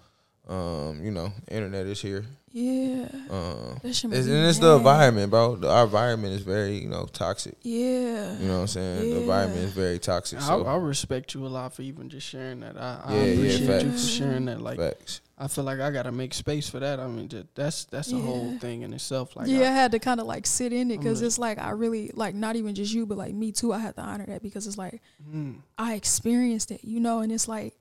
Um, 0.48 1.00
you 1.02 1.10
know, 1.10 1.32
internet 1.50 1.86
is 1.86 2.02
here. 2.02 2.26
yeah. 2.52 3.08
Um, 3.30 3.78
That 3.82 3.94
shit 3.94 4.10
make 4.10 4.18
it's, 4.20 4.28
and 4.28 4.46
it's 4.46 4.58
the 4.58 4.76
environment, 4.76 5.30
bro. 5.30 5.56
The, 5.56 5.70
our 5.70 5.84
environment 5.84 6.34
is 6.34 6.42
very, 6.42 6.78
you 6.78 6.88
know, 6.88 7.06
toxic. 7.06 7.56
Yeah. 7.62 8.36
You 8.38 8.48
know 8.48 8.54
what 8.56 8.60
I'm 8.60 8.66
saying? 8.66 9.10
The 9.10 9.16
environment 9.20 9.60
is 9.60 9.72
very 9.72 9.98
toxic. 9.98 10.40
I, 10.40 10.42
So, 10.46 10.66
I 10.66 10.76
respect 10.76 11.34
you 11.34 11.46
a 11.46 11.48
lot 11.48 11.72
for 11.72 11.80
even 11.82 12.10
just 12.10 12.26
sharing 12.28 12.60
that. 12.60 12.76
I, 12.76 13.00
I 13.04 13.14
Yeah, 13.14 13.24
yeah, 13.24 13.32
appreciate 13.32 13.82
you 13.84 13.92
for 13.92 13.98
sharing 13.98 14.44
that. 14.44 14.60
Like 14.60 14.78
facts. 14.78 15.22
I 15.36 15.48
feel 15.48 15.64
like 15.64 15.80
I 15.80 15.90
gotta 15.90 16.12
make 16.12 16.32
space 16.32 16.68
for 16.68 16.78
that. 16.78 17.00
I 17.00 17.08
mean, 17.08 17.28
ju- 17.28 17.48
that's 17.56 17.86
that's 17.86 18.12
a 18.12 18.16
whole 18.18 18.56
thing 18.58 18.82
in 18.82 18.92
itself. 18.92 19.34
Like 19.34 19.48
yeah, 19.48 19.62
I 19.62 19.68
I, 19.70 19.72
had 19.72 19.90
to 19.92 19.98
kind 19.98 20.20
of 20.20 20.26
like 20.26 20.46
sit 20.46 20.72
in 20.72 20.90
it 20.92 20.98
because 20.98 21.22
it's 21.22 21.38
like 21.38 21.58
I 21.58 21.70
really 21.70 22.12
like 22.14 22.34
not 22.36 22.54
even 22.54 22.74
just 22.74 22.92
you, 22.94 23.04
but 23.04 23.18
like 23.18 23.34
me 23.34 23.50
too. 23.50 23.72
I 23.72 23.78
had 23.78 23.96
to 23.96 24.02
honor 24.02 24.26
that 24.26 24.42
because 24.42 24.66
it's 24.68 24.78
like 24.78 25.00
mm, 25.28 25.56
I 25.76 25.94
experienced 25.94 26.70
it, 26.70 26.84
you 26.84 27.00
know, 27.00 27.18
and 27.18 27.32
it's 27.32 27.48
like, 27.48 27.74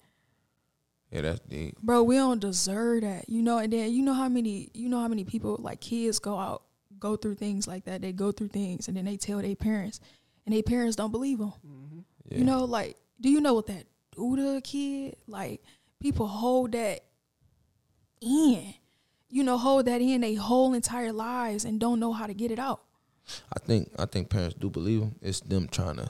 Yeah, 1.14 1.22
that's 1.22 1.40
deep. 1.42 1.78
bro, 1.82 2.02
we 2.02 2.16
don't 2.16 2.40
deserve 2.42 3.02
that, 3.02 3.30
you 3.30 3.44
know. 3.44 3.60
And 3.60 3.72
then 3.72 3.94
you 3.94 4.02
know 4.02 4.14
how 4.14 4.28
many, 4.30 4.70
you 4.74 4.90
know 4.90 5.00
how 5.00 5.08
many 5.08 5.24
people 5.24 5.58
like 5.60 5.80
kids 5.80 6.18
go 6.18 6.38
out, 6.38 6.64
go 7.00 7.16
through 7.16 7.36
things 7.36 7.68
like 7.68 7.86
that. 7.86 8.02
They 8.02 8.12
go 8.12 8.32
through 8.32 8.48
things 8.48 8.88
and 8.88 8.98
then 8.98 9.06
they 9.06 9.18
tell 9.18 9.40
their 9.40 9.56
parents, 9.56 10.00
and 10.46 10.56
their 10.56 10.64
parents 10.64 10.96
don't 10.96 11.12
believe 11.12 11.38
them. 11.38 11.54
Mm-hmm. 11.66 12.00
Yeah. 12.30 12.38
You 12.40 12.44
know, 12.46 12.66
like, 12.66 12.98
do 13.22 13.30
you 13.30 13.42
know 13.42 13.54
what 13.54 13.68
that 13.68 13.86
do 14.16 14.36
to 14.36 14.58
a 14.58 14.62
kid? 14.62 15.18
Like, 15.28 15.62
people 16.00 16.26
hold 16.28 16.72
that 16.72 17.02
in, 18.20 18.74
you 19.30 19.44
know, 19.44 19.58
hold 19.58 19.86
that 19.86 20.02
in 20.02 20.22
their 20.22 20.40
whole 20.40 20.74
entire 20.74 21.14
lives 21.14 21.64
and 21.64 21.80
don't 21.80 22.00
know 22.00 22.12
how 22.12 22.26
to 22.26 22.34
get 22.34 22.50
it 22.50 22.60
out. 22.60 22.82
I 23.56 23.60
think 23.60 23.92
I 24.00 24.06
think 24.06 24.30
parents 24.30 24.56
do 24.56 24.70
believe 24.70 25.02
them. 25.02 25.16
It's 25.22 25.42
them 25.42 25.68
trying 25.68 25.98
to, 25.98 26.10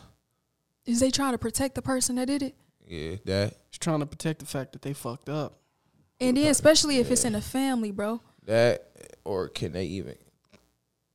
Is 0.85 0.99
they 0.99 1.11
trying 1.11 1.33
to 1.33 1.37
protect 1.37 1.75
the 1.75 1.81
person 1.81 2.15
that 2.15 2.27
did 2.27 2.41
it? 2.41 2.55
Yeah, 2.87 3.15
that 3.25 3.55
just 3.71 3.81
trying 3.81 3.99
to 4.01 4.05
protect 4.05 4.39
the 4.39 4.45
fact 4.45 4.73
that 4.73 4.81
they 4.81 4.93
fucked 4.93 5.29
up. 5.29 5.59
And 6.19 6.37
then, 6.37 6.47
especially 6.47 6.97
if 6.97 7.11
it's 7.11 7.25
in 7.25 7.35
a 7.35 7.41
family, 7.41 7.91
bro. 7.91 8.21
that, 8.45 8.87
or 9.25 9.49
can 9.49 9.71
they 9.73 9.85
even 9.85 10.15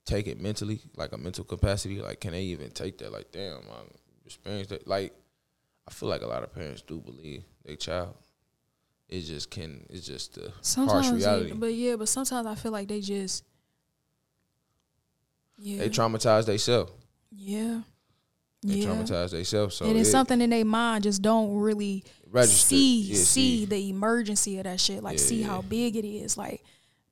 take 0.05 0.27
it 0.27 0.39
mentally, 0.39 0.81
like 0.97 1.11
a 1.13 1.17
mental 1.17 1.43
capacity? 1.43 2.01
Like, 2.01 2.19
can 2.19 2.31
they 2.31 2.43
even 2.43 2.69
take 2.71 2.97
that? 2.99 3.11
Like, 3.11 3.31
damn, 3.31 3.57
I 3.59 3.81
experienced 4.25 4.69
that. 4.71 4.87
Like, 4.87 5.13
I 5.87 5.91
feel 5.91 6.09
like 6.09 6.21
a 6.21 6.27
lot 6.27 6.43
of 6.43 6.53
parents 6.53 6.81
do 6.83 6.99
believe 6.99 7.43
their 7.65 7.75
child. 7.75 8.15
It 9.07 9.21
just 9.21 9.49
can. 9.49 9.85
It's 9.89 10.05
just 10.05 10.35
the 10.35 10.53
Sometimes, 10.61 11.07
harsh 11.09 11.21
yeah, 11.21 11.27
reality. 11.33 11.53
but 11.53 11.73
yeah, 11.73 11.95
but 11.95 12.07
sometimes 12.09 12.45
I 12.45 12.53
feel 12.55 12.71
like 12.71 12.87
they 12.87 13.01
just, 13.01 13.43
yeah, 15.57 15.79
They 15.79 15.89
traumatize 15.89 16.45
themselves. 16.45 16.91
yeah, 17.31 17.81
They 18.61 18.75
yeah. 18.75 18.87
traumatize 18.87 19.31
themselves. 19.31 19.75
So 19.75 19.85
and 19.85 19.97
it's 19.97 20.09
it 20.09 20.11
something 20.11 20.41
in 20.41 20.49
their 20.49 20.65
mind 20.65 21.03
just 21.05 21.21
don't 21.21 21.55
really 21.55 22.03
register. 22.29 22.67
see 22.75 22.99
Yeah, 23.01 23.15
see 23.23 23.65
the 23.65 23.89
emergency 23.89 24.57
of 24.57 24.65
that 24.65 24.79
shit 24.81 25.01
like 25.01 25.17
Yeah, 25.17 25.23
see 25.23 25.41
how 25.43 25.61
big 25.61 25.95
it 25.95 26.05
is 26.05 26.37
like 26.37 26.63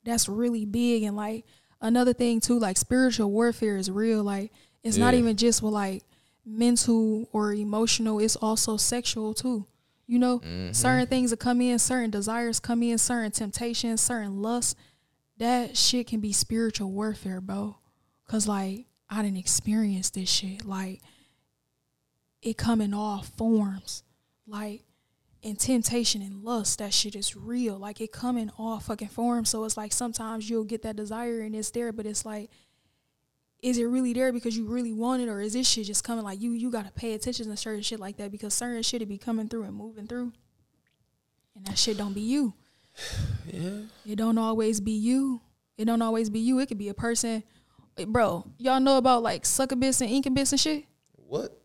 that's 0.04 0.28
really 0.28 0.64
big 0.66 1.02
and 1.04 1.16
like 1.16 1.44
another 1.80 2.12
thing 2.12 2.40
too 2.40 2.58
like 2.58 2.76
spiritual 2.76 3.30
warfare 3.30 3.76
is 3.76 3.90
real 3.90 4.22
like 4.22 4.52
it's 4.82 4.96
not 4.96 5.14
even 5.14 5.36
just 5.36 5.62
with 5.62 5.72
like 5.72 6.02
mental 6.44 7.28
or 7.32 7.52
emotional 7.52 8.18
it's 8.18 8.36
also 8.36 8.76
sexual 8.76 9.34
too 9.34 9.66
you 10.06 10.18
know 10.18 10.38
Mm-hmm. 10.40 10.72
certain 10.72 11.06
things 11.06 11.30
that 11.30 11.38
come 11.40 11.60
in 11.60 11.78
certain 11.78 12.10
desires 12.10 12.58
come 12.60 12.82
in 12.82 12.96
certain 12.98 13.30
temptations 13.30 14.00
certain 14.00 14.40
lusts 14.40 14.74
that 15.36 15.76
shit 15.76 16.06
can 16.06 16.20
be 16.20 16.32
spiritual 16.32 16.90
warfare 16.90 17.40
bro 17.40 17.76
cuz 18.26 18.48
like 18.48 18.86
i 19.10 19.22
didn't 19.22 19.36
experience 19.38 20.10
this 20.10 20.28
shit 20.30 20.64
like 20.64 21.00
it 22.42 22.56
come 22.56 22.80
in 22.80 22.94
all 22.94 23.22
forms 23.22 24.02
like 24.46 24.82
and 25.42 25.58
temptation 25.58 26.20
and 26.20 26.42
lust 26.42 26.80
that 26.80 26.92
shit 26.92 27.14
is 27.14 27.36
real. 27.36 27.78
Like 27.78 28.00
it 28.00 28.12
come 28.12 28.36
in 28.36 28.50
all 28.58 28.80
fucking 28.80 29.08
forms. 29.08 29.48
So 29.50 29.64
it's 29.64 29.76
like 29.76 29.92
sometimes 29.92 30.50
you'll 30.50 30.64
get 30.64 30.82
that 30.82 30.96
desire 30.96 31.40
and 31.40 31.54
it's 31.54 31.70
there 31.70 31.92
but 31.92 32.06
it's 32.06 32.24
like 32.24 32.50
is 33.60 33.78
it 33.78 33.84
really 33.84 34.12
there 34.12 34.32
because 34.32 34.56
you 34.56 34.66
really 34.66 34.92
want 34.92 35.20
it 35.20 35.28
or 35.28 35.40
is 35.40 35.52
this 35.52 35.68
shit 35.68 35.86
just 35.86 36.04
coming 36.04 36.24
like 36.24 36.40
you 36.40 36.52
you 36.52 36.70
gotta 36.70 36.92
pay 36.92 37.14
attention 37.14 37.46
to 37.46 37.56
certain 37.56 37.82
shit 37.82 37.98
like 38.00 38.16
that 38.16 38.30
because 38.30 38.54
certain 38.54 38.82
shit 38.82 39.02
it 39.02 39.06
be 39.06 39.18
coming 39.18 39.48
through 39.48 39.64
and 39.64 39.74
moving 39.74 40.06
through. 40.06 40.32
And 41.56 41.66
that 41.66 41.78
shit 41.78 41.96
don't 41.96 42.14
be 42.14 42.22
you. 42.22 42.54
Yeah. 43.50 43.80
it 44.04 44.16
don't 44.16 44.36
always 44.36 44.78
be 44.78 44.92
you. 44.92 45.40
It 45.78 45.86
don't 45.86 46.02
always 46.02 46.28
be 46.28 46.38
you. 46.38 46.58
It 46.58 46.66
could 46.66 46.76
be 46.76 46.90
a 46.90 46.94
person. 46.94 47.42
Bro 48.06 48.44
y'all 48.58 48.78
know 48.78 48.98
about 48.98 49.22
like 49.22 49.46
succubus 49.46 50.00
and 50.00 50.10
incubus 50.10 50.52
and 50.52 50.60
shit? 50.60 50.84
What? 51.16 51.57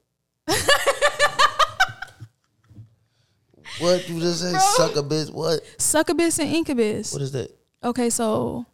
What 3.80 4.08
you 4.10 4.20
just 4.20 4.42
say? 4.42 4.52
Bro. 4.52 4.60
Suck 4.60 4.92
bitch. 5.06 5.32
What? 5.34 5.62
succubus 5.78 6.40
and 6.40 6.50
incubus 6.54 7.14
What 7.14 7.22
is 7.22 7.32
that? 7.32 7.52
Okay, 7.84 8.10
so 8.10 8.66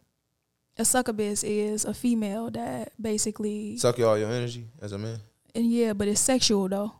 a 0.78 0.84
succubus 0.84 1.42
is 1.42 1.84
a 1.84 1.92
female 1.94 2.50
that 2.50 2.92
basically, 3.00 3.76
Suck 3.76 3.98
you 3.98 4.06
all 4.06 4.18
your 4.18 4.30
energy 4.30 4.66
as 4.80 4.92
a 4.92 4.98
man. 4.98 5.18
and 5.54 5.70
yeah, 5.70 5.92
but 5.92 6.08
it's 6.08 6.20
sexual 6.20 6.68
though. 6.68 6.92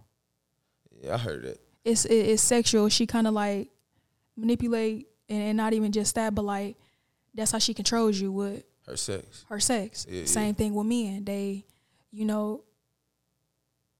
Yeah, 1.02 1.14
I 1.14 1.18
heard 1.18 1.44
that. 1.44 1.58
It's 1.84 2.04
it, 2.04 2.14
it's 2.14 2.42
sexual. 2.42 2.88
She 2.88 3.06
kind 3.06 3.26
of 3.26 3.34
like 3.34 3.68
manipulate 4.36 5.06
and, 5.28 5.42
and 5.42 5.56
not 5.56 5.72
even 5.72 5.92
just 5.92 6.14
that, 6.16 6.34
but 6.34 6.44
like 6.44 6.76
that's 7.34 7.52
how 7.52 7.58
she 7.58 7.74
controls 7.74 8.20
you 8.20 8.32
with 8.32 8.64
Her 8.86 8.96
sex. 8.96 9.44
her 9.48 9.60
sex. 9.60 10.06
Yeah, 10.08 10.24
Same 10.24 10.48
yeah. 10.48 10.52
thing 10.54 10.74
with 10.74 10.86
men. 10.86 11.24
They, 11.24 11.64
you 12.10 12.24
know, 12.24 12.64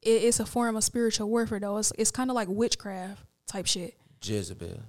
it, 0.02 0.10
it's 0.10 0.40
a 0.40 0.46
form 0.46 0.76
of 0.76 0.84
spiritual 0.84 1.28
warfare 1.28 1.60
though. 1.60 1.78
It's 1.78 1.92
it's 1.98 2.10
kind 2.10 2.30
of 2.30 2.34
like 2.34 2.48
witchcraft 2.48 3.22
type 3.46 3.66
shit. 3.66 3.94
Jezebel. 4.22 4.80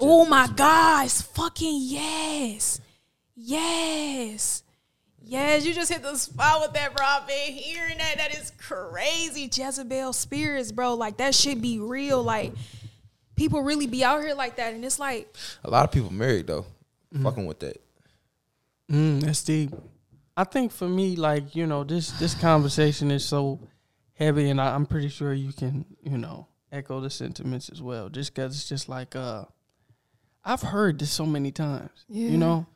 Oh 0.00 0.24
my 0.26 0.42
Jezebel. 0.42 0.56
gosh, 0.56 1.22
fucking 1.22 1.78
yes. 1.82 2.80
Yes. 3.34 4.62
Yes, 5.24 5.66
you 5.66 5.74
just 5.74 5.92
hit 5.92 6.02
the 6.02 6.16
spot 6.16 6.62
with 6.62 6.72
that, 6.72 6.96
bro. 6.96 7.04
I've 7.06 7.26
been 7.26 7.52
hearing 7.52 7.98
that. 7.98 8.14
That 8.16 8.34
is 8.34 8.50
crazy. 8.56 9.50
Jezebel 9.52 10.12
spirits, 10.14 10.72
bro. 10.72 10.94
Like 10.94 11.18
that 11.18 11.34
should 11.34 11.60
be 11.60 11.78
real. 11.78 12.22
Like 12.22 12.52
people 13.36 13.62
really 13.62 13.86
be 13.86 14.02
out 14.04 14.22
here 14.22 14.34
like 14.34 14.56
that. 14.56 14.72
And 14.72 14.84
it's 14.84 14.98
like, 14.98 15.34
A 15.64 15.70
lot 15.70 15.84
of 15.84 15.92
people 15.92 16.12
married 16.12 16.46
though. 16.46 16.64
Fucking 17.22 17.46
with 17.46 17.58
that. 17.60 17.80
Mm, 18.90 19.20
that's 19.20 19.42
deep. 19.44 19.70
I 20.36 20.44
think 20.44 20.72
for 20.72 20.88
me, 20.88 21.16
like 21.16 21.54
you 21.54 21.66
know, 21.66 21.84
this 21.84 22.10
this 22.12 22.34
conversation 22.34 23.10
is 23.10 23.24
so 23.24 23.58
heavy, 24.18 24.50
and 24.50 24.60
I, 24.60 24.74
I'm 24.74 24.84
pretty 24.84 25.08
sure 25.08 25.32
you 25.32 25.52
can, 25.52 25.84
you 26.02 26.18
know, 26.18 26.46
echo 26.72 27.00
the 27.00 27.08
sentiments 27.08 27.68
as 27.68 27.80
well. 27.80 28.08
Just 28.08 28.34
because 28.34 28.54
it's 28.54 28.68
just 28.68 28.88
like, 28.88 29.14
uh, 29.14 29.44
I've 30.44 30.62
heard 30.62 30.98
this 30.98 31.10
so 31.10 31.24
many 31.24 31.52
times. 31.52 32.04
Yeah. 32.08 32.30
You 32.30 32.38
know, 32.38 32.66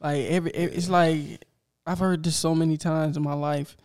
like 0.00 0.24
every 0.26 0.50
it's 0.52 0.88
like 0.88 1.44
I've 1.86 1.98
heard 1.98 2.22
this 2.22 2.36
so 2.36 2.54
many 2.54 2.76
times 2.76 3.16
in 3.16 3.22
my 3.22 3.34
life. 3.34 3.76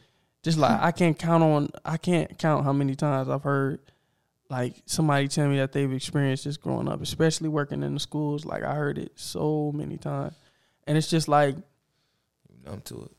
Just 0.44 0.58
like 0.58 0.80
I 0.80 0.92
can't 0.92 1.18
count 1.18 1.44
on, 1.44 1.70
I 1.84 1.98
can't 1.98 2.38
count 2.38 2.64
how 2.64 2.74
many 2.74 2.96
times 2.96 3.30
I've 3.30 3.44
heard 3.44 3.80
like 4.50 4.76
somebody 4.86 5.28
tell 5.28 5.48
me 5.48 5.58
that 5.58 5.74
they've 5.74 5.92
experienced 5.92 6.46
this 6.46 6.58
growing 6.58 6.88
up, 6.88 7.02
especially 7.02 7.50
working 7.50 7.84
in 7.84 7.96
the 7.96 8.00
schools. 8.00 8.46
Like 8.46 8.64
I 8.64 8.76
heard 8.76 8.98
it 8.98 9.12
so 9.16 9.72
many 9.74 9.98
times, 9.98 10.36
and 10.86 10.98
it's 10.98 11.10
just 11.10 11.28
like. 11.28 11.56
Numb 12.66 12.82
to 12.82 13.10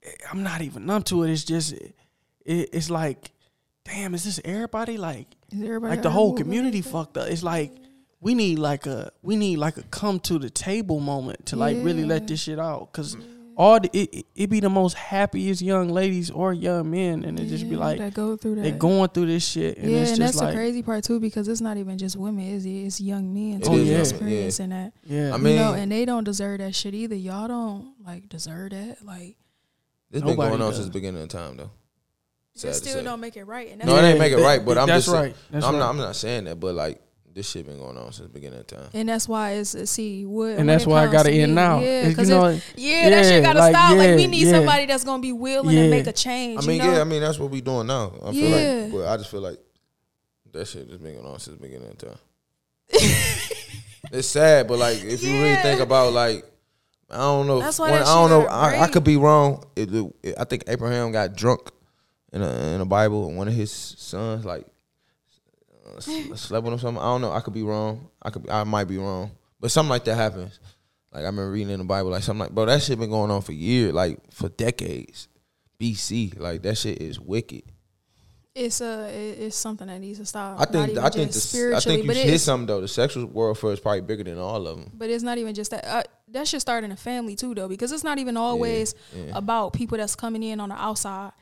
it. 0.00 0.22
I'm 0.30 0.44
not 0.44 0.60
even 0.60 0.86
numb 0.86 1.02
to 1.04 1.24
it. 1.24 1.32
It's 1.32 1.42
just, 1.42 1.72
it, 1.72 1.94
it's 2.44 2.88
like, 2.88 3.32
damn, 3.84 4.14
is 4.14 4.24
this 4.24 4.40
everybody? 4.44 4.96
Like, 4.96 5.26
is 5.50 5.62
everybody 5.62 5.90
like 5.90 6.02
the 6.02 6.10
whole 6.10 6.34
community 6.34 6.82
fucked 6.82 7.16
up. 7.16 7.28
It's 7.28 7.42
like 7.42 7.72
we 8.20 8.34
need 8.34 8.58
like 8.58 8.86
a 8.86 9.10
we 9.22 9.36
need 9.36 9.56
like 9.56 9.76
a 9.76 9.82
come 9.84 10.20
to 10.20 10.38
the 10.38 10.48
table 10.48 11.00
moment 11.00 11.46
to 11.46 11.56
like 11.56 11.76
really 11.80 12.04
let 12.04 12.26
this 12.28 12.40
shit 12.40 12.58
out. 12.58 12.92
Cause 12.92 13.16
mm. 13.16 13.24
all 13.56 13.80
the, 13.80 13.90
it, 13.92 14.14
it 14.14 14.26
it 14.36 14.46
be 14.50 14.60
the 14.60 14.70
most 14.70 14.94
happiest 14.94 15.60
young 15.60 15.88
ladies 15.88 16.30
or 16.30 16.52
young 16.52 16.90
men, 16.90 17.24
and 17.24 17.38
it 17.38 17.46
just 17.46 17.68
be 17.68 17.74
like 17.74 17.98
that 17.98 18.14
go 18.14 18.36
through 18.36 18.54
that. 18.56 18.62
they 18.62 18.70
going 18.70 19.08
through 19.08 19.26
this 19.26 19.46
shit, 19.46 19.76
and 19.76 19.90
yeah, 19.90 19.98
it's 19.98 20.12
and 20.12 20.20
that's 20.22 20.36
like, 20.36 20.50
the 20.50 20.56
crazy 20.56 20.82
part 20.82 21.02
too, 21.02 21.18
because 21.18 21.48
it's 21.48 21.60
not 21.60 21.76
even 21.76 21.98
just 21.98 22.16
women, 22.16 22.46
is 22.46 22.64
it? 22.64 22.70
It's 22.70 23.00
young 23.00 23.34
men 23.34 23.60
It 23.60 23.64
too 23.64 23.72
is 23.72 23.88
young- 23.88 24.00
experiencing 24.00 24.68
that. 24.70 24.92
yeah, 25.04 25.32
I 25.32 25.36
you 25.36 25.42
mean, 25.42 25.56
know, 25.56 25.74
and 25.74 25.90
they 25.90 26.04
don't 26.04 26.24
deserve 26.24 26.58
that 26.58 26.76
shit 26.76 26.94
either. 26.94 27.16
Y'all 27.16 27.48
don't 27.48 27.92
like 28.06 28.28
deserve 28.28 28.70
that. 28.70 29.04
Like 29.04 29.36
It's 30.12 30.22
been 30.22 30.36
going 30.36 30.52
on 30.52 30.58
does. 30.60 30.76
since 30.76 30.86
the 30.86 30.92
beginning 30.92 31.22
of 31.22 31.28
time 31.28 31.56
though. 31.56 31.70
Sad 32.54 32.70
that 32.70 32.74
still 32.74 32.92
say. 32.94 33.02
don't 33.04 33.20
make 33.20 33.36
it 33.36 33.44
right. 33.44 33.68
And 33.70 33.84
No, 33.84 33.94
that's 33.94 34.04
it 34.04 34.08
ain't 34.10 34.18
make 34.18 34.32
it 34.32 34.36
right, 34.42 34.64
but 34.64 34.76
I'm 34.78 34.86
that's 34.86 35.06
just 35.06 35.14
saying- 35.14 35.22
right. 35.32 35.36
That's 35.50 35.64
I'm 35.64 35.72
right. 35.74 35.78
not. 35.80 35.88
I'm 35.90 35.96
not 35.96 36.16
saying 36.16 36.44
that, 36.44 36.60
but 36.60 36.74
like 36.74 37.00
this 37.34 37.48
shit 37.48 37.64
been 37.64 37.78
going 37.78 37.96
on 37.96 38.12
since 38.12 38.28
the 38.28 38.32
beginning 38.34 38.58
of 38.60 38.66
time. 38.66 38.90
And 38.92 39.08
that's 39.08 39.26
why 39.26 39.52
it's 39.52 39.74
see 39.90 40.26
what. 40.26 40.50
And 40.58 40.68
that's 40.68 40.84
why 40.86 41.06
I 41.06 41.10
gotta 41.10 41.30
end 41.32 41.54
now. 41.54 41.80
Yeah, 41.80 42.02
It's, 42.02 42.16
'cause 42.16 42.28
you 42.28 42.34
know, 42.34 42.46
it's- 42.48 42.62
yeah, 42.76 43.08
that 43.08 43.24
shit 43.24 43.42
gotta 43.42 43.58
like, 43.58 43.74
stop. 43.74 43.96
like 43.96 44.16
we 44.16 44.26
need 44.26 44.46
yeah. 44.46 44.50
somebody 44.52 44.84
that's 44.84 45.02
gonna 45.04 45.22
be 45.22 45.32
willing 45.32 45.74
Yeah. 45.74 45.84
to 45.84 45.88
make 45.90 46.06
a 46.06 46.12
change. 46.12 46.62
I 46.62 46.66
mean, 46.66 46.76
you 46.82 46.86
know? 46.88 46.92
yeah, 46.94 47.00
I 47.00 47.04
mean 47.04 47.22
that's 47.22 47.38
what 47.38 47.50
we 47.50 47.62
doing 47.62 47.86
now. 47.86 48.12
I 48.22 48.32
feel 48.32 48.34
Yeah. 48.50 48.82
like, 48.82 48.92
but 48.92 49.06
I 49.08 49.16
just 49.16 49.30
feel 49.30 49.40
like 49.40 49.58
that 50.52 50.68
shit 50.68 50.88
just 50.90 51.02
been 51.02 51.14
going 51.14 51.26
on 51.26 51.38
since 51.40 51.56
the 51.56 51.62
beginning 51.62 51.88
of 51.88 51.96
time. 51.96 52.18
it's 54.12 54.28
sad, 54.28 54.68
but 54.68 54.78
like 54.78 55.02
if 55.02 55.22
you 55.22 55.32
really 55.40 55.56
think 55.62 55.80
about 55.80 56.12
like, 56.12 56.44
I 57.10 57.16
don't 57.16 57.46
know. 57.46 57.60
That's 57.60 57.78
why 57.78 57.90
when- 57.92 58.00
that 58.00 58.08
I 58.08 58.14
don't 58.14 58.30
know. 58.30 58.46
I, 58.46 58.82
I 58.82 58.88
could 58.88 59.04
be 59.04 59.16
wrong. 59.16 59.64
It, 59.76 59.88
it- 60.22 60.34
I 60.38 60.44
think 60.44 60.64
Abraham 60.68 61.12
got 61.12 61.34
drunk 61.34 61.70
in 62.32 62.42
a, 62.42 62.72
in 62.72 62.78
the 62.78 62.86
Bible, 62.86 63.28
and 63.28 63.36
one 63.36 63.48
of 63.48 63.54
his 63.54 63.70
sons 63.72 64.44
like 64.44 64.66
uh, 65.86 66.00
slept 66.00 66.64
with 66.64 66.72
him. 66.72 66.78
Something 66.78 67.02
I 67.02 67.06
don't 67.06 67.20
know. 67.20 67.32
I 67.32 67.40
could 67.40 67.54
be 67.54 67.62
wrong. 67.62 68.08
I 68.22 68.30
could. 68.30 68.48
I 68.48 68.64
might 68.64 68.88
be 68.88 68.98
wrong, 68.98 69.30
but 69.60 69.70
something 69.70 69.90
like 69.90 70.04
that 70.04 70.16
happens. 70.16 70.58
Like 71.12 71.22
I 71.22 71.26
remember 71.26 71.50
reading 71.50 71.70
in 71.70 71.78
the 71.78 71.84
Bible, 71.84 72.10
like 72.10 72.22
something 72.22 72.40
like, 72.40 72.52
bro, 72.52 72.66
that 72.66 72.82
shit 72.82 72.98
been 72.98 73.10
going 73.10 73.30
on 73.30 73.42
for 73.42 73.52
years, 73.52 73.92
like 73.92 74.18
for 74.32 74.48
decades. 74.48 75.28
BC, 75.78 76.38
like 76.38 76.62
that 76.62 76.78
shit 76.78 77.02
is 77.02 77.18
wicked. 77.18 77.64
it's 78.54 78.80
a 78.80 79.08
it's 79.10 79.56
something 79.56 79.88
that 79.88 79.98
needs 79.98 80.20
to 80.20 80.24
stop. 80.24 80.60
I 80.60 80.64
think 80.64 80.96
I 80.96 81.08
think 81.08 81.32
the, 81.32 81.72
I 81.76 81.80
think 81.80 82.04
you 82.04 82.12
hit 82.12 82.38
something 82.38 82.66
though. 82.66 82.80
The 82.80 82.88
sexual 82.88 83.26
warfare 83.26 83.72
is 83.72 83.80
probably 83.80 84.02
bigger 84.02 84.22
than 84.22 84.38
all 84.38 84.66
of 84.66 84.78
them. 84.78 84.92
but 84.94 85.10
it's 85.10 85.24
not 85.24 85.38
even 85.38 85.54
just 85.54 85.72
that. 85.72 85.84
Uh, 85.84 86.02
that 86.28 86.46
should 86.46 86.60
start 86.60 86.84
in 86.84 86.92
a 86.92 86.96
family 86.96 87.34
too, 87.34 87.54
though, 87.54 87.68
because 87.68 87.92
it's 87.92 88.04
not 88.04 88.18
even 88.18 88.36
always 88.36 88.94
yeah. 89.14 89.32
about 89.34 89.72
people 89.72 89.98
that's 89.98 90.14
coming 90.14 90.42
in 90.42 90.60
on 90.60 90.68
the 90.68 90.76
outside. 90.76 91.32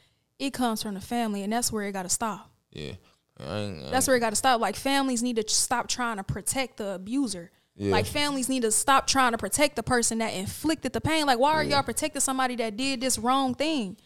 It 0.40 0.52
comes 0.52 0.82
from 0.82 0.94
the 0.94 1.00
family, 1.00 1.42
and 1.42 1.52
that's 1.52 1.70
where 1.70 1.84
it 1.84 1.92
got 1.92 2.04
to 2.04 2.08
stop. 2.08 2.50
Yeah, 2.72 2.92
I 3.38 3.58
ain't, 3.58 3.84
I 3.84 3.90
That's 3.90 4.08
where 4.08 4.16
it 4.16 4.20
got 4.20 4.30
to 4.30 4.36
stop. 4.36 4.60
Like 4.60 4.74
families 4.74 5.22
need 5.22 5.36
to 5.36 5.48
stop 5.48 5.86
trying 5.86 6.16
to 6.16 6.24
protect 6.24 6.78
the 6.78 6.94
abuser. 6.94 7.50
Yeah. 7.76 7.92
Like 7.92 8.06
families 8.06 8.48
need 8.48 8.62
to 8.62 8.70
stop 8.70 9.06
trying 9.06 9.32
to 9.32 9.38
protect 9.38 9.76
the 9.76 9.82
person 9.82 10.18
that 10.18 10.34
inflicted 10.34 10.92
the 10.92 11.00
pain. 11.00 11.26
Like 11.26 11.38
why 11.38 11.52
are 11.52 11.64
y'all 11.64 11.82
protecting 11.82 12.20
somebody 12.20 12.56
that 12.56 12.76
did 12.76 13.00
this 13.00 13.18
wrong 13.18 13.54
thing? 13.54 13.96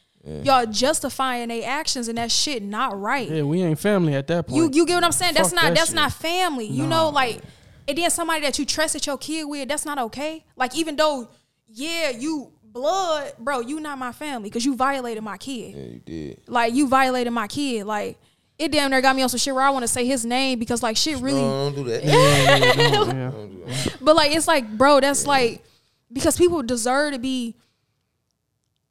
Y'all 0.42 0.64
justifying 0.64 1.48
their 1.48 1.68
actions 1.68 2.08
and 2.08 2.16
that 2.16 2.30
shit 2.30 2.62
not 2.62 2.98
right. 2.98 3.28
yeah, 3.28 3.42
we 3.42 3.62
ain't 3.62 3.78
family 3.78 4.14
at 4.14 4.26
that 4.28 4.46
point. 4.46 4.56
You 4.56 4.70
you 4.72 4.86
get 4.86 4.94
what 4.94 5.04
I'm 5.04 5.12
saying? 5.12 5.34
That's 5.34 5.52
not 5.52 5.64
that 5.64 5.74
that's 5.74 5.88
shit. 5.88 5.96
not 5.96 6.12
family. 6.12 6.66
You 6.66 6.86
know, 6.86 7.10
like 7.10 7.42
and 7.86 7.98
then 7.98 8.10
somebody 8.10 8.40
that 8.40 8.58
you 8.58 8.64
trusted 8.64 9.06
your 9.06 9.18
kid 9.18 9.44
with, 9.44 9.68
that's 9.68 9.84
not 9.84 9.98
okay. 9.98 10.44
Like 10.56 10.74
even 10.76 10.96
though, 10.96 11.28
yeah, 11.68 12.10
you 12.10 12.53
blood, 12.74 13.32
bro, 13.38 13.60
you 13.60 13.80
not 13.80 13.96
my 13.96 14.12
family 14.12 14.50
because 14.50 14.66
you 14.66 14.74
violated 14.76 15.24
my 15.24 15.38
kid. 15.38 15.74
yeah, 15.74 15.84
you 15.84 16.00
did. 16.00 16.40
Like 16.46 16.74
you 16.74 16.88
violated 16.88 17.32
my 17.32 17.46
kid. 17.46 17.86
Like 17.86 18.18
it 18.58 18.70
damn 18.70 18.90
near 18.90 19.00
got 19.00 19.16
me 19.16 19.22
on 19.22 19.28
some 19.28 19.38
shit 19.38 19.54
where 19.54 19.64
I 19.64 19.70
want 19.70 19.84
to 19.84 19.88
say 19.88 20.04
his 20.04 20.24
name 20.26 20.58
because 20.58 20.82
like 20.82 20.96
shit 20.96 21.18
really. 21.20 21.40
No, 21.40 21.70
don't 21.70 21.74
do 21.76 21.90
that. 21.90 22.04
yeah. 22.04 22.90
Don't 23.30 23.50
do 23.50 23.64
that. 23.64 23.96
But 24.02 24.16
like 24.16 24.32
it's 24.32 24.46
like, 24.46 24.68
bro, 24.76 25.00
that's 25.00 25.26
like 25.26 25.64
because 26.12 26.36
people 26.36 26.62
deserve 26.62 27.14
to 27.14 27.18
be. 27.18 27.54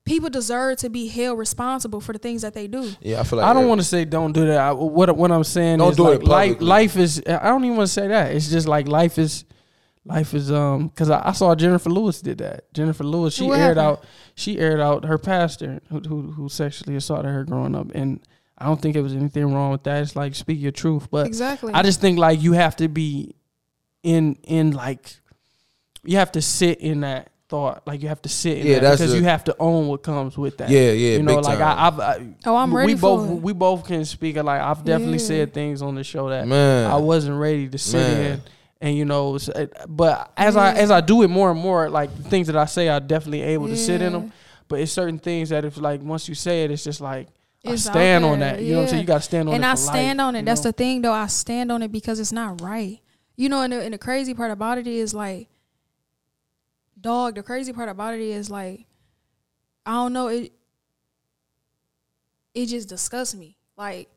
People 0.06 0.30
deserve 0.30 0.80
to 0.80 0.90
be 0.90 1.08
held 1.08 1.40
responsible 1.40 2.02
for 2.02 2.12
the 2.12 2.20
things 2.20 2.42
that 2.42 2.54
they 2.54 2.68
do. 2.68 2.92
Yeah, 3.00 3.22
I 3.22 3.24
feel 3.24 3.40
like 3.40 3.48
I 3.48 3.54
don't 3.54 3.70
want 3.70 3.80
to 3.80 3.88
say 3.88 4.04
don't 4.04 4.34
do 4.34 4.48
that. 4.48 4.58
I, 4.58 4.72
what 4.74 5.16
what 5.16 5.32
I'm 5.32 5.46
saying 5.46 5.78
Don't 5.78 5.92
is 5.92 5.96
do 5.96 6.10
it 6.12 6.26
like 6.26 6.60
life, 6.60 6.62
life 6.62 6.98
is. 6.98 7.24
I 7.26 7.48
don't 7.48 7.64
even 7.64 7.78
want 7.78 7.88
to 7.88 7.94
say 7.94 8.10
that. 8.10 8.36
It's 8.36 8.50
just 8.50 8.68
like 8.68 8.90
life 8.90 9.18
is. 9.18 9.46
Life 10.06 10.34
is 10.34 10.52
um 10.52 10.88
because 10.90 11.10
I, 11.10 11.30
I 11.30 11.32
saw 11.32 11.56
Jenifer 11.56 11.92
Lewis 11.92 12.22
did 12.22 12.40
that. 12.40 12.72
Jenifer 12.74 13.06
Lewis 13.06 13.34
she 13.34 13.46
What 13.46 13.60
aired 13.60 13.78
happened? 13.78 14.00
out 14.00 14.06
she 14.36 14.60
aired 14.60 14.82
out 14.82 15.06
her 15.06 15.18
pastor 15.18 15.82
who, 15.90 16.00
who 16.02 16.22
who 16.32 16.50
sexually 16.50 16.98
assaulted 16.98 17.32
her 17.32 17.46
growing 17.46 17.74
up 17.74 17.88
and 17.96 18.20
I 18.58 18.66
don't 18.66 18.82
think 18.82 18.96
it 18.98 19.02
was 19.02 19.14
anything 19.14 19.54
wrong 19.54 19.72
with 19.72 19.84
that. 19.84 20.02
It's 20.04 20.16
like 20.16 20.36
speak 20.36 20.60
your 20.60 20.72
truth, 20.74 21.10
but 21.10 21.26
Exactly. 21.26 21.74
I 21.74 21.84
just 21.84 22.02
think 22.02 22.20
like 22.20 22.42
you 22.42 22.52
have 22.54 22.76
to 22.78 22.88
be 22.90 23.34
in 24.04 24.38
in 24.44 24.72
like 24.72 25.16
you 26.04 26.18
have 26.18 26.34
to 26.34 26.42
sit 26.42 26.80
in 26.82 27.00
that 27.02 27.32
thought. 27.48 27.84
Like 27.88 28.02
you 28.02 28.10
have 28.10 28.22
to 28.24 28.30
sit 28.30 28.58
in 28.58 28.68
Yeah, 28.68 28.74
that 28.76 28.82
that's 28.82 28.98
because 29.02 29.14
the- 29.14 29.20
you 29.20 29.24
have 29.24 29.46
to 29.46 29.56
own 29.58 29.88
what 29.88 30.04
comes 30.04 30.38
with 30.38 30.58
that. 30.58 30.70
Yeah, 30.70 30.92
yeah, 30.92 31.18
You 31.18 31.24
know, 31.24 31.38
big 31.38 31.46
like 31.46 31.60
time. 31.60 31.78
I, 31.80 31.88
I've 31.88 32.00
I, 32.00 32.28
Oh, 32.46 32.56
I'm 32.58 32.76
ready. 32.76 32.94
We 32.94 33.00
both 33.00 33.30
it. 33.30 33.42
we 33.42 33.54
both 33.54 33.86
can 33.88 34.04
speak. 34.04 34.36
Like 34.36 34.60
I've 34.60 34.84
definitely 34.84 35.20
Yeah. 35.20 35.28
said 35.28 35.54
things 35.54 35.82
on 35.82 35.96
the 35.96 36.04
show 36.04 36.28
that 36.30 36.46
Man. 36.46 36.92
I 36.92 36.98
wasn't 36.98 37.38
ready 37.40 37.70
to 37.70 37.78
sit 37.78 37.98
Man. 38.00 38.32
in. 38.34 38.42
And 38.84 38.98
you 38.98 39.06
know, 39.06 39.40
but 39.88 40.34
as 40.36 40.58
I 40.58 40.74
as 40.74 40.92
I 40.92 41.00
do 41.00 41.22
it 41.22 41.30
more 41.30 41.50
and 41.50 41.58
more, 41.58 41.90
like 41.90 42.12
things 42.26 42.48
that 42.48 42.58
I 42.58 42.66
say, 42.66 42.90
I'm 42.90 43.08
definitely 43.08 43.42
able 43.42 43.70
to 43.70 43.78
sit 43.78 44.02
in 44.02 44.12
them. 44.12 44.34
But 44.68 44.82
it's 44.82 44.92
certain 44.92 45.20
things 45.20 45.50
that 45.50 45.64
if 45.64 45.78
like 45.78 46.02
once 46.02 46.28
you 46.28 46.36
say 46.36 46.66
it, 46.66 46.72
it's 46.72 46.84
just 46.84 47.00
like 47.00 47.30
It's 47.64 47.88
I 47.88 47.92
stand 47.92 48.26
on 48.26 48.40
that. 48.40 48.62
You 48.62 48.72
know 48.72 48.80
what 48.80 48.84
I'm 48.84 48.90
saying? 48.90 49.02
You 49.02 49.08
got 49.08 49.20
to 49.20 49.22
stand 49.22 49.48
on 49.48 49.56
and 49.56 49.64
it. 49.64 49.68
And 49.68 49.72
I 49.72 49.76
stand 49.76 50.18
life, 50.18 50.26
on 50.26 50.36
it. 50.36 50.44
That's 50.44 50.66
know? 50.66 50.72
the 50.72 50.74
thing, 50.74 51.02
though. 51.02 51.14
I 51.14 51.28
stand 51.28 51.72
on 51.72 51.82
it 51.82 51.94
because 51.94 52.20
it's 52.20 52.34
not 52.34 52.60
right. 52.60 53.00
You 53.38 53.48
know, 53.48 53.62
and 53.62 53.72
the, 53.72 53.82
and 53.82 53.94
the 53.94 53.98
crazy 53.98 54.34
part 54.34 54.52
about 54.52 54.78
it 54.78 54.86
is 54.86 55.14
like, 55.14 55.48
dog. 57.00 57.36
The 57.36 57.44
crazy 57.44 57.72
part 57.72 57.88
about 57.88 58.16
it 58.16 58.20
is 58.20 58.50
like, 58.50 58.86
I 59.86 59.94
don't 59.94 60.12
know. 60.12 60.28
It 60.28 60.52
it 62.54 62.66
just 62.66 62.90
disgusts 62.90 63.34
me. 63.34 63.56
Like, 63.78 64.10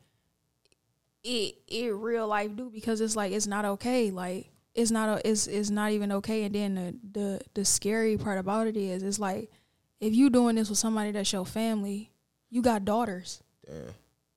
it 1.23 1.55
it 1.69 1.93
real 1.93 2.27
life 2.27 2.53
do 2.53 2.69
because 2.69 2.99
it's 2.99 3.15
like 3.15 3.31
it's 3.31 3.47
not 3.47 3.63
okay. 3.63 4.11
Like 4.11 4.49
it's 4.77 4.91
not 4.91 5.09
a, 5.09 5.29
it's 5.29 5.47
it's 5.47 5.71
not 5.71 5.91
even 5.91 6.11
okay. 6.13 6.43
And 6.43 6.55
then 6.55 6.75
the 6.75 7.19
the 7.19 7.41
the 7.55 7.65
scary 7.65 8.15
part 8.17 8.37
about 8.37 8.67
it 8.67 8.77
is 8.77 9.03
it's 9.03 9.19
like 9.19 9.51
if 9.99 10.13
you 10.13 10.29
doing 10.29 10.55
this 10.55 10.69
with 10.69 10.77
somebody 10.77 11.11
that's 11.11 11.33
your 11.33 11.45
family, 11.45 12.11
you 12.49 12.61
got 12.61 12.85
daughters 12.85 13.41
Damn. 13.65 13.93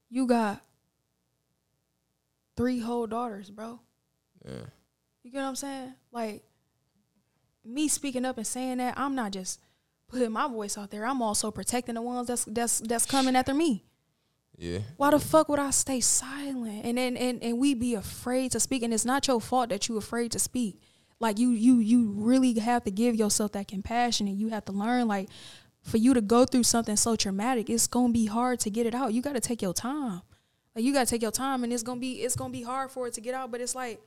you 0.08 0.26
got 0.26 0.62
three 2.56 2.80
whole 2.80 3.06
daughters, 3.06 3.50
bro. 3.50 3.78
Yeah. 4.44 4.52
You 5.22 5.30
get 5.30 5.38
what 5.38 5.48
I'm 5.48 5.56
saying? 5.56 5.94
Like 6.10 6.42
me 7.64 7.88
speaking 7.88 8.24
up 8.24 8.38
and 8.38 8.46
saying 8.46 8.78
that, 8.78 8.98
I'm 8.98 9.14
not 9.14 9.32
just 9.32 9.60
putting 10.08 10.32
my 10.32 10.48
voice 10.48 10.78
out 10.78 10.90
there. 10.90 11.06
I'm 11.06 11.20
also 11.20 11.50
protecting 11.50 11.96
the 11.96 12.02
ones 12.02 12.28
that's 12.28 12.44
that's 12.46 12.80
that's 12.80 13.04
coming 13.04 13.36
after 13.36 13.52
me. 13.52 13.84
Yeah. 14.60 14.80
Why 14.98 15.10
the 15.10 15.18
fuck 15.18 15.48
would 15.48 15.58
I 15.58 15.70
stay 15.70 16.00
silent? 16.00 16.84
And 16.84 16.98
then 16.98 17.16
and, 17.16 17.42
and 17.42 17.58
we 17.58 17.72
be 17.72 17.94
afraid 17.94 18.52
to 18.52 18.60
speak. 18.60 18.82
And 18.82 18.92
it's 18.92 19.06
not 19.06 19.26
your 19.26 19.40
fault 19.40 19.70
that 19.70 19.88
you 19.88 19.96
afraid 19.96 20.32
to 20.32 20.38
speak. 20.38 20.78
Like 21.18 21.38
you 21.38 21.48
you 21.48 21.78
you 21.78 22.10
really 22.10 22.58
have 22.58 22.84
to 22.84 22.90
give 22.90 23.14
yourself 23.14 23.52
that 23.52 23.68
compassion 23.68 24.28
and 24.28 24.38
you 24.38 24.48
have 24.48 24.66
to 24.66 24.72
learn 24.72 25.08
like 25.08 25.30
for 25.82 25.96
you 25.96 26.12
to 26.12 26.20
go 26.20 26.44
through 26.44 26.64
something 26.64 26.94
so 26.96 27.16
traumatic, 27.16 27.70
it's 27.70 27.86
gonna 27.86 28.12
be 28.12 28.26
hard 28.26 28.60
to 28.60 28.70
get 28.70 28.84
it 28.84 28.94
out. 28.94 29.14
You 29.14 29.22
gotta 29.22 29.40
take 29.40 29.62
your 29.62 29.72
time. 29.72 30.20
Like 30.76 30.84
you 30.84 30.92
gotta 30.92 31.06
take 31.06 31.22
your 31.22 31.32
time 31.32 31.64
and 31.64 31.72
it's 31.72 31.82
gonna 31.82 31.98
be 31.98 32.20
it's 32.20 32.36
gonna 32.36 32.52
be 32.52 32.62
hard 32.62 32.90
for 32.90 33.06
it 33.06 33.14
to 33.14 33.22
get 33.22 33.34
out. 33.34 33.50
But 33.50 33.62
it's 33.62 33.74
like 33.74 33.98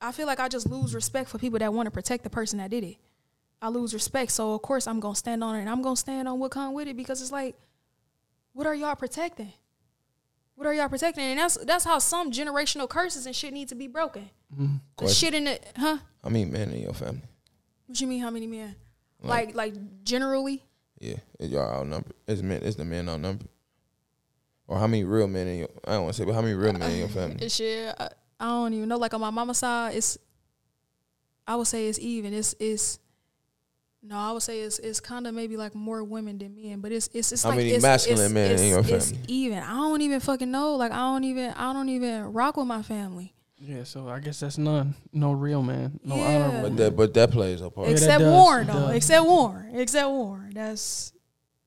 I 0.00 0.10
feel 0.10 0.26
like 0.26 0.40
I 0.40 0.48
just 0.48 0.68
lose 0.68 0.96
respect 0.96 1.30
for 1.30 1.38
people 1.38 1.60
that 1.60 1.72
want 1.72 1.86
to 1.86 1.92
protect 1.92 2.24
the 2.24 2.30
person 2.30 2.58
that 2.58 2.70
did 2.70 2.82
it. 2.82 2.96
I 3.62 3.68
lose 3.68 3.94
respect. 3.94 4.32
So 4.32 4.54
of 4.54 4.62
course 4.62 4.88
I'm 4.88 4.98
gonna 4.98 5.14
stand 5.14 5.44
on 5.44 5.54
it 5.54 5.60
and 5.60 5.70
I'm 5.70 5.80
gonna 5.80 5.96
stand 5.96 6.26
on 6.26 6.40
what 6.40 6.50
come 6.50 6.74
with 6.74 6.88
it 6.88 6.96
because 6.96 7.22
it's 7.22 7.30
like 7.30 7.54
what 8.52 8.66
are 8.66 8.74
y'all 8.74 8.94
protecting? 8.94 9.52
What 10.54 10.66
are 10.66 10.74
y'all 10.74 10.88
protecting? 10.88 11.24
And 11.24 11.38
that's 11.38 11.56
that's 11.64 11.84
how 11.84 11.98
some 12.00 12.32
generational 12.32 12.88
curses 12.88 13.26
and 13.26 13.34
shit 13.34 13.52
need 13.52 13.68
to 13.68 13.74
be 13.74 13.86
broken. 13.86 14.28
Mm-hmm. 14.52 14.76
Question. 14.96 15.14
shit 15.14 15.34
in 15.34 15.46
it, 15.46 15.64
huh? 15.76 15.98
How 16.22 16.30
many 16.30 16.46
men 16.46 16.70
in 16.70 16.82
your 16.82 16.94
family? 16.94 17.22
What 17.86 18.00
you 18.00 18.06
mean? 18.06 18.20
How 18.20 18.30
many 18.30 18.46
men? 18.46 18.74
Like 19.22 19.54
like 19.54 19.74
generally? 20.04 20.64
Yeah, 21.00 21.16
y'all 21.38 21.80
outnumbered? 21.80 22.14
Is 22.26 22.42
men? 22.42 22.62
Is 22.62 22.76
the 22.76 22.84
men 22.84 23.08
outnumbered? 23.08 23.48
Or 24.66 24.78
how 24.78 24.86
many 24.86 25.04
real 25.04 25.26
men 25.28 25.46
in 25.46 25.58
your? 25.60 25.68
I 25.86 25.92
don't 25.92 26.04
want 26.04 26.14
to 26.16 26.22
say, 26.22 26.26
but 26.26 26.34
how 26.34 26.42
many 26.42 26.54
real 26.54 26.72
men 26.72 26.90
in 26.90 26.98
your 26.98 27.08
family? 27.20 27.48
Shit. 27.48 27.94
I, 27.98 28.10
I 28.40 28.46
don't 28.46 28.74
even 28.74 28.88
know. 28.88 28.98
Like 28.98 29.14
on 29.14 29.20
my 29.20 29.30
mama's 29.30 29.58
side, 29.58 29.94
it's. 29.94 30.18
I 31.46 31.56
would 31.56 31.66
say 31.66 31.88
it's 31.88 31.98
even. 31.98 32.34
It's 32.34 32.54
it's. 32.60 32.98
No, 34.02 34.16
I 34.16 34.32
would 34.32 34.42
say 34.42 34.60
it's 34.60 34.78
it's 34.78 35.00
kind 35.00 35.26
of 35.26 35.34
maybe 35.34 35.56
like 35.56 35.74
more 35.74 36.04
women 36.04 36.38
than 36.38 36.54
men, 36.54 36.80
but 36.80 36.92
it's 36.92 37.08
it's 37.12 37.32
it's 37.32 37.42
How 37.42 37.50
like 37.50 37.58
many 37.58 37.70
it's, 37.72 37.82
masculine 37.82 38.24
it's, 38.26 38.34
men 38.34 38.46
in 38.52 38.78
it's, 38.78 38.88
your 38.88 38.96
It's 38.96 39.12
even. 39.26 39.58
I 39.58 39.74
don't 39.74 40.00
even 40.00 40.20
fucking 40.20 40.50
know. 40.50 40.76
Like 40.76 40.92
I 40.92 40.98
don't 40.98 41.24
even 41.24 41.50
I 41.50 41.72
don't 41.72 41.88
even 41.88 42.32
rock 42.32 42.56
with 42.56 42.66
my 42.66 42.82
family. 42.82 43.34
Yeah, 43.60 43.82
so 43.82 44.08
I 44.08 44.20
guess 44.20 44.38
that's 44.38 44.56
none. 44.56 44.94
No 45.12 45.32
real 45.32 45.64
man. 45.64 45.98
No 46.04 46.14
Yeah. 46.14 46.22
honorable. 46.22 46.52
But 46.62 46.68
man. 46.68 46.76
that, 46.76 46.96
but 46.96 47.14
that 47.14 47.30
plays 47.32 47.60
a 47.60 47.70
part. 47.70 47.88
Yeah, 47.88 47.94
Except 47.94 48.20
does, 48.20 48.32
Warren 48.32 48.66
though. 48.68 48.72
does. 48.74 48.96
Except 48.96 49.26
Warren. 49.26 49.74
Except 49.74 50.08
Warren. 50.08 50.50
That's 50.54 51.12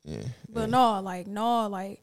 yeah, 0.06 0.22
but 0.48 0.62
yeah. 0.62 0.66
no, 0.68 1.02
like 1.02 1.28
no, 1.28 1.68
like 1.68 2.02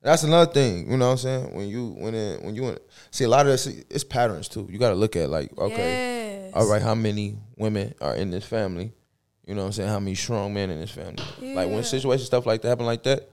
That's 0.00 0.22
another 0.24 0.50
thing. 0.50 0.90
You 0.90 0.96
know 0.96 1.06
what 1.08 1.12
I'm 1.12 1.18
saying? 1.18 1.54
When 1.54 1.68
you 1.68 1.88
when 1.90 2.14
it, 2.14 2.42
when 2.42 2.54
you 2.56 2.68
in- 2.70 2.78
see 3.10 3.24
a 3.24 3.28
lot 3.28 3.42
of 3.46 3.52
this, 3.52 3.66
it's 3.66 4.02
patterns 4.02 4.48
too. 4.48 4.66
You 4.70 4.78
got 4.78 4.88
to 4.88 4.96
look 4.96 5.14
at 5.14 5.28
like 5.28 5.56
okay, 5.58 5.76
yes. 5.76 6.11
All 6.54 6.66
right, 6.66 6.82
how 6.82 6.94
many 6.94 7.36
women 7.56 7.94
are 8.00 8.14
in 8.14 8.30
this 8.30 8.44
family? 8.44 8.92
You 9.46 9.54
know 9.54 9.62
what 9.62 9.66
I'm 9.68 9.72
saying? 9.72 9.88
How 9.88 9.98
many 10.00 10.14
strong 10.14 10.54
men 10.54 10.70
in 10.70 10.80
this 10.80 10.90
family? 10.90 11.16
Like 11.40 11.68
when 11.68 11.76
Yeah. 11.78 11.82
situations 11.82 12.26
stuff 12.26 12.46
like 12.46 12.62
that 12.62 12.68
happen 12.68 12.86
like 12.86 13.02
that, 13.04 13.28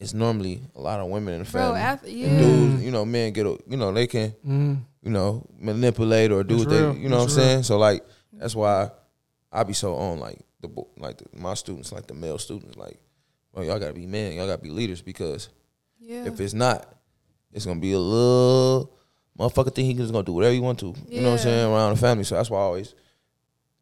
it's 0.00 0.12
normally 0.12 0.60
a 0.74 0.80
lot 0.80 1.00
of 1.00 1.08
women 1.08 1.34
in 1.34 1.40
the 1.40 1.44
family. 1.46 1.66
Bro, 1.66 1.74
family. 1.74 1.80
after 1.80 2.06
And 2.08 2.16
yeah. 2.18 2.38
dudes, 2.38 2.82
you 2.84 2.90
know, 2.90 3.04
men 3.04 3.32
get 3.32 3.46
a, 3.46 3.56
you 3.68 3.76
know, 3.76 3.92
they 3.92 4.06
can 4.06 4.34
Mm. 4.46 4.78
you 5.02 5.10
know, 5.10 5.46
manipulate 5.58 6.32
or 6.32 6.42
do 6.42 6.54
It's 6.56 6.64
what 6.64 6.70
they, 6.70 6.78
you 6.78 6.84
know 6.84 6.92
It's 6.92 7.02
what 7.02 7.10
I'm 7.10 7.18
real. 7.26 7.28
saying? 7.28 7.62
So 7.64 7.78
like 7.78 8.04
that's 8.32 8.54
why 8.56 8.90
I 9.52 9.62
be 9.62 9.72
so 9.74 9.94
on 9.94 10.18
like 10.18 10.40
the 10.60 10.68
bo- 10.68 10.88
like 10.98 11.18
the, 11.18 11.26
my 11.38 11.54
students, 11.54 11.92
like 11.92 12.06
the 12.08 12.14
male 12.14 12.38
students, 12.38 12.76
like, 12.76 12.98
well, 13.52 13.64
y'all 13.64 13.78
gotta 13.78 13.92
be 13.94 14.06
men, 14.06 14.32
y'all 14.32 14.46
gotta 14.48 14.62
be 14.62 14.70
leaders 14.70 15.00
because 15.02 15.48
Yeah. 16.00 16.24
if 16.26 16.40
it's 16.40 16.54
not, 16.54 16.92
it's 17.52 17.64
gonna 17.64 17.78
be 17.80 17.92
a 17.92 17.98
little 17.98 18.90
motherfucker 19.38 19.74
think 19.74 19.86
he 19.86 19.94
just 19.94 20.12
gonna 20.12 20.24
do 20.24 20.32
whatever 20.32 20.54
he 20.54 20.60
want 20.60 20.78
to. 20.80 20.94
You 21.08 21.20
know 21.22 21.30
what 21.30 21.40
I'm 21.40 21.44
saying 21.44 21.72
around 21.72 21.94
the 21.94 22.00
family. 22.00 22.24
So 22.24 22.34
that's 22.36 22.50
why 22.50 22.58
I 22.58 22.62
always 22.62 22.94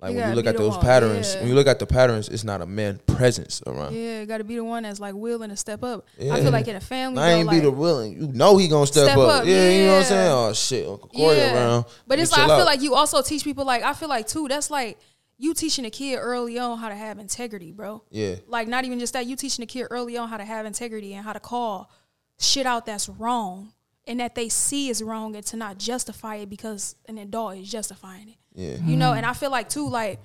like 0.00 0.12
You 0.14 0.18
when 0.20 0.30
you 0.30 0.34
look 0.34 0.46
at 0.46 0.56
those 0.56 0.72
one, 0.72 0.80
patterns. 0.80 1.34
yeah. 1.34 1.40
When 1.40 1.48
you 1.50 1.54
look 1.54 1.66
at 1.68 1.78
the 1.78 1.86
patterns, 1.86 2.28
it's 2.28 2.42
not 2.42 2.60
a 2.60 2.66
man 2.66 2.98
presence 3.06 3.62
around. 3.66 3.94
Yeah, 3.94 4.20
you 4.20 4.26
got 4.26 4.38
to 4.38 4.44
be 4.44 4.56
the 4.56 4.64
one 4.64 4.82
that's 4.82 4.98
like 4.98 5.14
willing 5.14 5.50
to 5.50 5.56
step 5.56 5.84
up. 5.84 6.06
I 6.20 6.40
feel 6.40 6.50
like 6.50 6.66
in 6.66 6.74
a 6.74 6.80
family, 6.80 7.22
I 7.22 7.30
though, 7.30 7.36
ain't 7.36 7.46
like, 7.46 7.56
be 7.56 7.60
the 7.60 7.70
willing. 7.70 8.20
You 8.20 8.26
know 8.32 8.56
he 8.56 8.66
gonna 8.66 8.86
step, 8.86 9.04
Step 9.04 9.18
up. 9.18 9.42
up, 9.42 9.46
Yeah, 9.46 9.70
you 9.70 9.86
know 9.86 9.92
what 9.92 9.98
I'm 9.98 10.04
saying. 10.04 10.32
Oh 10.32 10.52
shit, 10.54 10.88
Uncle 10.88 11.08
Corey 11.08 11.40
around. 11.40 11.84
But 12.06 12.18
it's 12.18 12.32
like 12.32 12.40
I 12.40 12.46
feel 12.46 12.52
out. 12.56 12.66
like 12.66 12.82
you 12.82 12.94
also 12.94 13.22
teach 13.22 13.44
people 13.44 13.64
like 13.64 13.82
I 13.84 13.92
feel 13.94 14.08
like 14.08 14.26
too. 14.26 14.48
That's 14.48 14.70
like 14.70 14.98
you 15.38 15.54
teaching 15.54 15.84
a 15.84 15.90
kid 15.90 16.16
early 16.16 16.58
on 16.58 16.78
how 16.78 16.88
to 16.88 16.94
have 16.94 17.18
integrity, 17.18 17.72
bro. 17.72 18.02
yeah, 18.10 18.36
Like 18.46 18.68
not 18.68 18.84
even 18.84 18.98
just 19.00 19.12
that, 19.14 19.26
you 19.26 19.34
teaching 19.36 19.62
a 19.64 19.66
kid 19.66 19.86
early 19.90 20.16
on 20.16 20.28
how 20.28 20.36
to 20.36 20.44
have 20.44 20.66
integrity 20.66 21.14
and 21.14 21.24
how 21.24 21.32
to 21.32 21.40
call 21.40 21.90
shit 22.38 22.64
out 22.66 22.86
that's 22.86 23.08
wrong 23.08 23.72
and 24.06 24.20
that 24.20 24.34
they 24.34 24.48
see 24.48 24.88
is 24.88 25.02
wrong 25.02 25.36
and 25.36 25.44
to 25.46 25.56
not 25.56 25.78
justify 25.78 26.36
it 26.36 26.50
because 26.50 26.96
an 27.08 27.18
adult 27.18 27.56
is 27.56 27.70
justifying 27.70 28.28
it. 28.28 28.36
yeah, 28.54 28.76
You 28.84 28.96
know, 28.96 29.12
and 29.12 29.24
I 29.24 29.32
feel 29.32 29.50
like 29.50 29.68
too, 29.68 29.88
like 29.88 30.20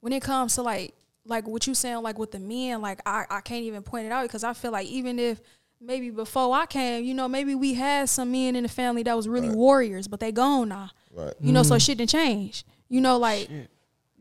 when 0.00 0.12
it 0.12 0.22
comes 0.22 0.54
to 0.54 0.62
like 0.62 0.94
like 1.24 1.46
what 1.46 1.66
you 1.66 1.74
saying, 1.74 2.02
like 2.02 2.18
with 2.18 2.32
the 2.32 2.40
men, 2.40 2.80
like 2.80 3.00
I, 3.06 3.24
I 3.30 3.40
can't 3.40 3.64
even 3.64 3.82
point 3.82 4.06
it 4.06 4.12
out 4.12 4.22
because 4.22 4.44
I 4.44 4.54
feel 4.54 4.72
like 4.72 4.88
even 4.88 5.18
if 5.18 5.40
maybe 5.80 6.10
before 6.10 6.54
I 6.54 6.66
came, 6.66 7.04
you 7.04 7.14
know, 7.14 7.28
maybe 7.28 7.54
we 7.54 7.74
had 7.74 8.08
some 8.08 8.32
men 8.32 8.56
in 8.56 8.62
the 8.62 8.68
family 8.68 9.02
that 9.04 9.16
was 9.16 9.28
really 9.28 9.50
warriors, 9.50 10.08
but 10.08 10.20
they 10.20 10.32
gone 10.32 10.70
now. 10.70 10.90
right. 11.12 11.34
You 11.40 11.52
know, 11.52 11.62
so 11.62 11.76
mm. 11.76 11.84
shit 11.84 11.98
didn't 11.98 12.10
change. 12.10 12.64
You 12.88 13.00
know, 13.00 13.18
like 13.18 13.48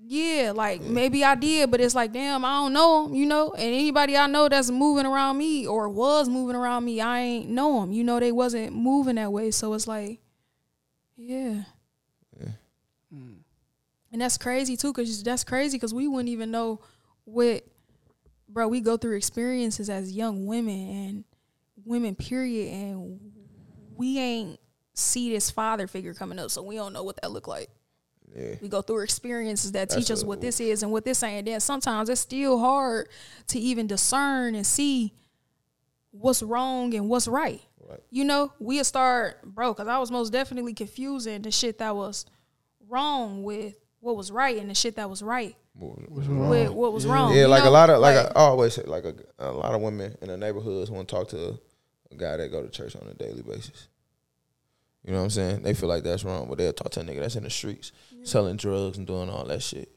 yeah, 0.04 0.52
like 0.54 0.82
maybe 0.82 1.24
I 1.24 1.36
did, 1.36 1.70
but 1.72 1.80
it's 1.80 1.96
like 1.96 2.12
damn, 2.12 2.44
I 2.44 2.54
don't 2.54 2.74
know 2.74 3.06
'em, 3.06 3.16
You 3.16 3.26
know, 3.26 3.52
and 3.52 3.62
anybody 3.62 4.18
I 4.18 4.28
know 4.28 4.50
that's 4.50 4.70
moving 4.72 5.06
around 5.06 5.38
me 5.38 5.68
or 5.68 5.90
was 5.90 6.28
moving 6.28 6.56
around 6.56 6.86
me, 6.86 7.00
I 7.02 7.20
ain't 7.20 7.50
know 7.50 7.82
them. 7.82 7.92
You 7.92 8.04
know, 8.04 8.20
they 8.20 8.32
wasn't 8.32 8.74
moving 8.76 9.16
that 9.16 9.32
way, 9.32 9.52
so 9.52 9.74
it's 9.74 9.88
like, 9.88 10.20
yeah. 11.16 11.64
Mm. 13.14 13.40
And 14.12 14.22
that's 14.22 14.38
crazy 14.38 14.76
too, 14.78 14.94
cause 14.94 15.24
that's 15.24 15.44
crazy, 15.44 15.78
cause 15.78 15.94
we 15.94 16.08
wouldn't 16.08 16.30
even 16.30 16.52
know 16.52 16.80
what, 17.26 17.64
bro. 18.50 18.68
We 18.68 18.82
go 18.82 18.98
through 18.98 19.18
experiences 19.18 19.90
as 19.90 20.12
young 20.12 20.46
women 20.46 20.90
and 20.90 21.24
women, 21.86 22.16
period, 22.16 22.74
and 22.74 23.20
we 23.96 24.18
ain't 24.18 24.60
see 24.94 25.32
this 25.32 25.52
father 25.52 25.88
figure 25.88 26.14
coming 26.14 26.40
up, 26.40 26.52
so 26.52 26.62
we 26.64 26.76
don't 26.76 26.94
know 26.94 27.04
what 27.04 27.22
that 27.22 27.32
look 27.32 27.48
like. 27.48 27.70
Yeah. 28.36 28.56
We 28.62 28.70
go 28.70 28.82
through 28.82 29.00
experiences 29.00 29.74
that 29.74 29.90
teach 29.90 30.08
That's 30.08 30.22
us 30.22 30.24
a- 30.24 30.26
what 30.26 30.42
this 30.42 30.60
is 30.60 30.84
and 30.84 30.92
what 30.92 31.04
this 31.04 31.22
ain't. 31.24 31.40
And 31.40 31.48
then 31.48 31.60
sometimes 31.60 32.10
it's 32.10 32.22
still 32.22 32.60
hard 32.60 33.10
to 33.48 33.60
even 33.60 33.88
discern 33.88 34.56
and 34.56 34.66
see 34.66 35.14
what's 36.12 36.42
wrong 36.42 36.94
and 36.94 37.10
what's 37.10 37.28
right. 37.28 37.62
Right. 37.90 38.00
You 38.10 38.24
know, 38.24 38.54
we'll 38.60 38.84
start, 38.84 39.44
bro, 39.44 39.74
because 39.74 39.88
I 39.88 39.98
was 39.98 40.12
most 40.12 40.32
definitely 40.32 40.74
confusing 40.74 41.42
the 41.42 41.52
shit 41.52 41.80
that 41.80 41.96
was 41.96 42.26
wrong 42.88 43.44
with 43.44 43.76
what 44.00 44.16
was 44.16 44.32
right 44.32 44.58
and 44.58 44.70
the 44.70 44.76
shit 44.76 44.96
that 44.96 45.10
was 45.10 45.22
right 45.22 45.56
with 45.76 46.70
what 46.72 46.94
was 46.94 47.06
wrong. 47.06 47.34
Yeah, 47.34 47.42
you 47.42 47.48
like 47.48 47.64
a 47.64 47.70
lot 47.70 47.90
of 47.90 48.00
like, 48.00 48.18
I 48.18 48.32
always 48.36 48.74
say 48.74 48.84
like 48.84 49.06
a, 49.06 49.16
a 49.40 49.52
lot 49.52 49.74
of 49.74 49.82
women 49.82 50.18
in 50.22 50.28
the 50.28 50.38
neighborhoods 50.38 50.92
want 50.92 51.08
to 51.08 51.16
talk 51.16 51.30
to 51.30 51.60
a 52.12 52.16
guy 52.16 52.38
that 52.38 52.52
go 52.52 52.62
to 52.62 52.70
church 52.70 52.96
on 52.96 53.08
a 53.08 53.14
daily 53.14 53.42
basis. 53.42 53.88
You 55.04 55.12
know 55.12 55.18
what 55.18 55.24
I'm 55.26 55.30
saying? 55.32 55.64
They 55.64 55.74
feel 55.74 55.90
like 55.90 56.04
that's 56.04 56.24
wrong, 56.24 56.48
but 56.48 56.58
they'll 56.58 56.74
talk 56.74 56.92
to 56.92 57.00
a 57.00 57.04
nigga 57.04 57.22
that's 57.22 57.36
in 57.36 57.44
the 57.44 57.50
streets 57.50 57.92
selling 58.24 58.58
drugs 58.58 58.98
and 58.98 59.08
doing 59.08 59.30
all 59.30 59.46
that 59.46 59.64
shit. 59.64 59.92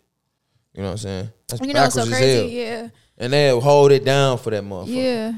You 0.72 0.82
know 0.82 0.88
what 0.88 0.92
I'm 0.92 0.98
saying? 0.98 1.30
That's 1.48 1.62
you 1.62 1.72
know, 1.72 1.88
so 1.88 2.06
crazy. 2.06 2.56
Yeah. 2.56 2.88
And 3.18 3.32
they'll 3.32 3.60
hold 3.60 3.92
it 3.92 4.04
down 4.04 4.38
for 4.38 4.50
that 4.50 4.64
motherfucker. 4.64 4.88
Yeah. 4.88 5.32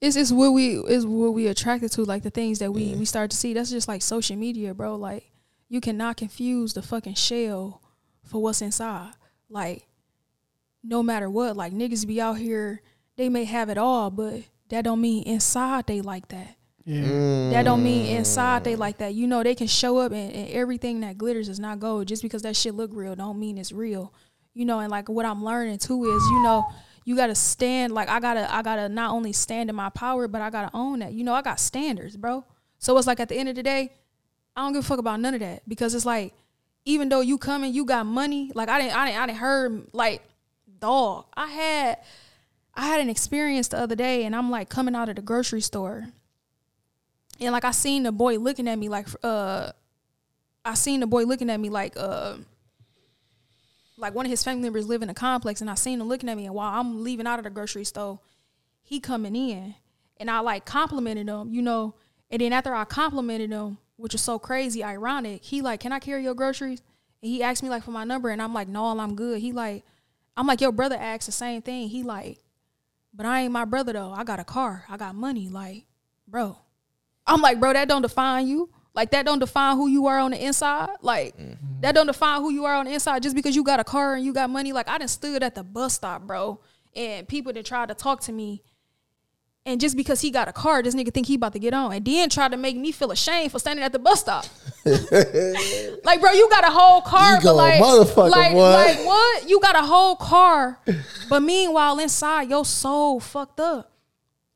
It's 0.00 0.16
it's 0.16 0.30
what 0.30 0.50
we 0.50 0.76
is 0.76 1.04
what 1.04 1.34
we 1.34 1.48
attracted 1.48 1.90
to, 1.92 2.04
like 2.04 2.22
the 2.22 2.30
things 2.30 2.60
that 2.60 2.72
we 2.72 2.94
we 2.94 3.04
start 3.04 3.30
to 3.32 3.36
see. 3.36 3.52
That's 3.52 3.70
just 3.70 3.88
like 3.88 4.00
social 4.00 4.36
media, 4.36 4.72
bro. 4.72 4.94
Like 4.94 5.30
you 5.68 5.80
cannot 5.80 6.16
confuse 6.16 6.72
the 6.72 6.82
fucking 6.82 7.14
shell 7.14 7.82
for 8.24 8.40
what's 8.40 8.62
inside. 8.62 9.12
Like 9.50 9.88
no 10.84 11.02
matter 11.02 11.28
what, 11.28 11.56
like 11.56 11.72
niggas 11.72 12.06
be 12.06 12.20
out 12.20 12.38
here, 12.38 12.80
they 13.16 13.28
may 13.28 13.44
have 13.44 13.68
it 13.68 13.76
all, 13.76 14.10
but 14.10 14.42
that 14.68 14.84
don't 14.84 15.00
mean 15.00 15.24
inside 15.24 15.86
they 15.86 16.00
like 16.00 16.28
that. 16.28 16.57
Yeah. 16.88 17.50
That 17.50 17.64
don't 17.64 17.82
mean 17.82 18.16
inside 18.16 18.64
they 18.64 18.74
mm. 18.74 18.78
like 18.78 18.96
that. 18.98 19.12
You 19.12 19.26
know, 19.26 19.42
they 19.42 19.54
can 19.54 19.66
show 19.66 19.98
up 19.98 20.10
and, 20.12 20.32
and 20.32 20.48
everything 20.48 21.00
that 21.00 21.18
glitters 21.18 21.50
is 21.50 21.60
not 21.60 21.80
gold. 21.80 22.08
Just 22.08 22.22
because 22.22 22.40
that 22.42 22.56
shit 22.56 22.74
look 22.74 22.92
real 22.94 23.14
don't 23.14 23.38
mean 23.38 23.58
it's 23.58 23.72
real. 23.72 24.14
You 24.54 24.64
know, 24.64 24.80
and 24.80 24.90
like 24.90 25.10
what 25.10 25.26
I'm 25.26 25.44
learning 25.44 25.78
too 25.78 26.02
is, 26.04 26.22
you 26.30 26.42
know, 26.42 26.64
you 27.04 27.14
gotta 27.14 27.34
stand 27.34 27.92
like 27.92 28.08
I 28.08 28.20
gotta 28.20 28.52
I 28.52 28.62
gotta 28.62 28.88
not 28.88 29.10
only 29.10 29.34
stand 29.34 29.68
in 29.68 29.76
my 29.76 29.90
power, 29.90 30.28
but 30.28 30.40
I 30.40 30.48
gotta 30.48 30.70
own 30.72 31.00
that. 31.00 31.12
You 31.12 31.24
know, 31.24 31.34
I 31.34 31.42
got 31.42 31.60
standards, 31.60 32.16
bro. 32.16 32.42
So 32.78 32.96
it's 32.96 33.06
like 33.06 33.20
at 33.20 33.28
the 33.28 33.36
end 33.36 33.50
of 33.50 33.54
the 33.54 33.62
day, 33.62 33.92
I 34.56 34.62
don't 34.62 34.72
give 34.72 34.82
a 34.82 34.86
fuck 34.86 34.98
about 34.98 35.20
none 35.20 35.34
of 35.34 35.40
that. 35.40 35.68
Because 35.68 35.94
it's 35.94 36.06
like, 36.06 36.32
even 36.86 37.10
though 37.10 37.20
you 37.20 37.36
coming, 37.36 37.74
you 37.74 37.84
got 37.84 38.06
money, 38.06 38.50
like 38.54 38.70
I 38.70 38.80
didn't 38.80 38.96
I 38.96 39.06
didn't 39.08 39.20
I 39.20 39.26
didn't 39.26 39.38
heard 39.38 39.88
like 39.92 40.22
dog. 40.78 41.26
I 41.36 41.48
had 41.48 41.98
I 42.74 42.86
had 42.86 43.02
an 43.02 43.10
experience 43.10 43.68
the 43.68 43.78
other 43.78 43.94
day 43.94 44.24
and 44.24 44.34
I'm 44.34 44.50
like 44.50 44.70
coming 44.70 44.94
out 44.94 45.10
of 45.10 45.16
the 45.16 45.22
grocery 45.22 45.60
store 45.60 46.06
and 47.40 47.52
like 47.52 47.64
I 47.64 47.70
seen 47.70 48.02
the 48.02 48.12
boy 48.12 48.38
looking 48.38 48.68
at 48.68 48.78
me 48.78 48.88
like 48.88 49.08
uh 49.22 49.72
I 50.64 50.74
seen 50.74 51.00
the 51.00 51.06
boy 51.06 51.24
looking 51.24 51.50
at 51.50 51.60
me 51.60 51.70
like 51.70 51.94
uh 51.96 52.36
like 53.96 54.14
one 54.14 54.26
of 54.26 54.30
his 54.30 54.44
family 54.44 54.62
members 54.62 54.86
live 54.86 55.02
in 55.02 55.10
a 55.10 55.14
complex 55.14 55.60
and 55.60 55.70
I 55.70 55.74
seen 55.74 56.00
him 56.00 56.08
looking 56.08 56.28
at 56.28 56.36
me 56.36 56.46
and 56.46 56.54
while 56.54 56.78
I'm 56.78 57.02
leaving 57.02 57.26
out 57.26 57.38
of 57.38 57.44
the 57.44 57.50
grocery 57.50 57.84
store, 57.84 58.20
he 58.82 59.00
coming 59.00 59.34
in 59.34 59.74
and 60.18 60.30
I 60.30 60.40
like 60.40 60.64
complimented 60.64 61.28
him, 61.28 61.52
you 61.52 61.62
know, 61.62 61.94
and 62.30 62.40
then 62.40 62.52
after 62.52 62.74
I 62.74 62.84
complimented 62.84 63.50
him, 63.50 63.78
which 63.96 64.14
is 64.14 64.20
so 64.20 64.38
crazy, 64.38 64.84
ironic, 64.84 65.44
he 65.44 65.62
like, 65.62 65.80
Can 65.80 65.92
I 65.92 65.98
carry 65.98 66.22
your 66.22 66.34
groceries? 66.34 66.82
And 67.22 67.30
he 67.30 67.42
asked 67.42 67.62
me 67.62 67.68
like 67.68 67.82
for 67.82 67.90
my 67.90 68.04
number 68.04 68.28
and 68.28 68.40
I'm 68.40 68.54
like, 68.54 68.68
No, 68.68 68.86
I'm 68.86 69.16
good. 69.16 69.40
He 69.40 69.52
like 69.52 69.84
I'm 70.38 70.46
like, 70.46 70.60
your 70.60 70.70
brother 70.70 70.94
asked 70.94 71.26
the 71.26 71.32
same 71.32 71.62
thing. 71.62 71.88
He 71.88 72.04
like, 72.04 72.38
but 73.12 73.26
I 73.26 73.40
ain't 73.40 73.52
my 73.52 73.64
brother 73.64 73.92
though. 73.92 74.12
I 74.12 74.22
got 74.22 74.38
a 74.38 74.44
car. 74.44 74.84
I 74.88 74.96
got 74.96 75.16
money. 75.16 75.48
Like, 75.48 75.86
bro. 76.28 76.56
I'm 77.28 77.42
like, 77.42 77.60
bro, 77.60 77.72
that 77.72 77.88
don't 77.88 78.02
define 78.02 78.48
you. 78.48 78.70
Like 78.94 79.12
that 79.12 79.26
don't 79.26 79.38
define 79.38 79.76
who 79.76 79.86
you 79.86 80.06
are 80.06 80.18
on 80.18 80.32
the 80.32 80.44
inside. 80.44 80.88
Like 81.02 81.36
mm-hmm. 81.36 81.82
that 81.82 81.94
don't 81.94 82.08
define 82.08 82.40
who 82.40 82.50
you 82.50 82.64
are 82.64 82.74
on 82.74 82.86
the 82.86 82.94
inside 82.94 83.22
just 83.22 83.36
because 83.36 83.54
you 83.54 83.62
got 83.62 83.78
a 83.78 83.84
car 83.84 84.14
and 84.14 84.24
you 84.24 84.32
got 84.32 84.50
money. 84.50 84.72
Like 84.72 84.88
I 84.88 84.98
done 84.98 85.06
stood 85.06 85.42
at 85.44 85.54
the 85.54 85.62
bus 85.62 85.94
stop, 85.94 86.22
bro, 86.22 86.58
and 86.96 87.28
people 87.28 87.52
that 87.52 87.64
tried 87.64 87.90
to 87.90 87.94
talk 87.94 88.22
to 88.22 88.32
me. 88.32 88.60
And 89.64 89.80
just 89.80 89.96
because 89.96 90.20
he 90.20 90.30
got 90.30 90.48
a 90.48 90.52
car, 90.52 90.82
this 90.82 90.96
nigga 90.96 91.12
think 91.12 91.26
he 91.26 91.34
about 91.34 91.52
to 91.52 91.58
get 91.60 91.74
on, 91.74 91.92
and 91.92 92.04
then 92.04 92.30
tried 92.30 92.52
to 92.52 92.56
make 92.56 92.76
me 92.76 92.90
feel 92.90 93.12
ashamed 93.12 93.52
for 93.52 93.58
standing 93.58 93.84
at 93.84 93.92
the 93.92 93.98
bus 94.00 94.20
stop. 94.20 94.46
like, 94.84 96.20
bro, 96.20 96.32
you 96.32 96.48
got 96.48 96.64
a 96.64 96.70
whole 96.70 97.02
car, 97.02 97.34
You 97.34 97.40
but 97.42 97.54
like, 97.54 97.80
motherfucker, 97.80 98.30
like, 98.30 98.52
boy. 98.52 98.58
like 98.58 98.98
what? 99.04 99.48
You 99.48 99.60
got 99.60 99.76
a 99.76 99.82
whole 99.82 100.16
car, 100.16 100.80
but 101.28 101.40
meanwhile 101.40 101.98
inside 101.98 102.48
your 102.48 102.64
soul 102.64 103.20
fucked 103.20 103.60
up. 103.60 103.92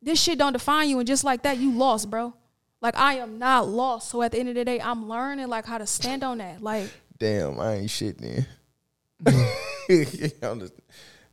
This 0.00 0.20
shit 0.20 0.38
don't 0.38 0.54
define 0.54 0.88
you, 0.88 0.98
and 0.98 1.06
just 1.06 1.24
like 1.24 1.42
that, 1.42 1.58
you 1.58 1.72
lost, 1.72 2.10
bro. 2.10 2.34
Like 2.82 2.96
I 2.96 3.14
am 3.14 3.38
not 3.38 3.68
lost. 3.68 4.10
So 4.10 4.20
at 4.22 4.32
the 4.32 4.38
end 4.38 4.48
of 4.50 4.56
the 4.56 4.64
day, 4.64 4.80
I'm 4.80 5.08
learning 5.08 5.48
like 5.48 5.64
how 5.64 5.78
to 5.78 5.86
stand 5.86 6.22
on 6.22 6.38
that. 6.38 6.62
Like 6.62 6.90
Damn, 7.18 7.58
I 7.60 7.76
ain't 7.76 7.90
shit 7.90 8.18
then. 8.18 8.46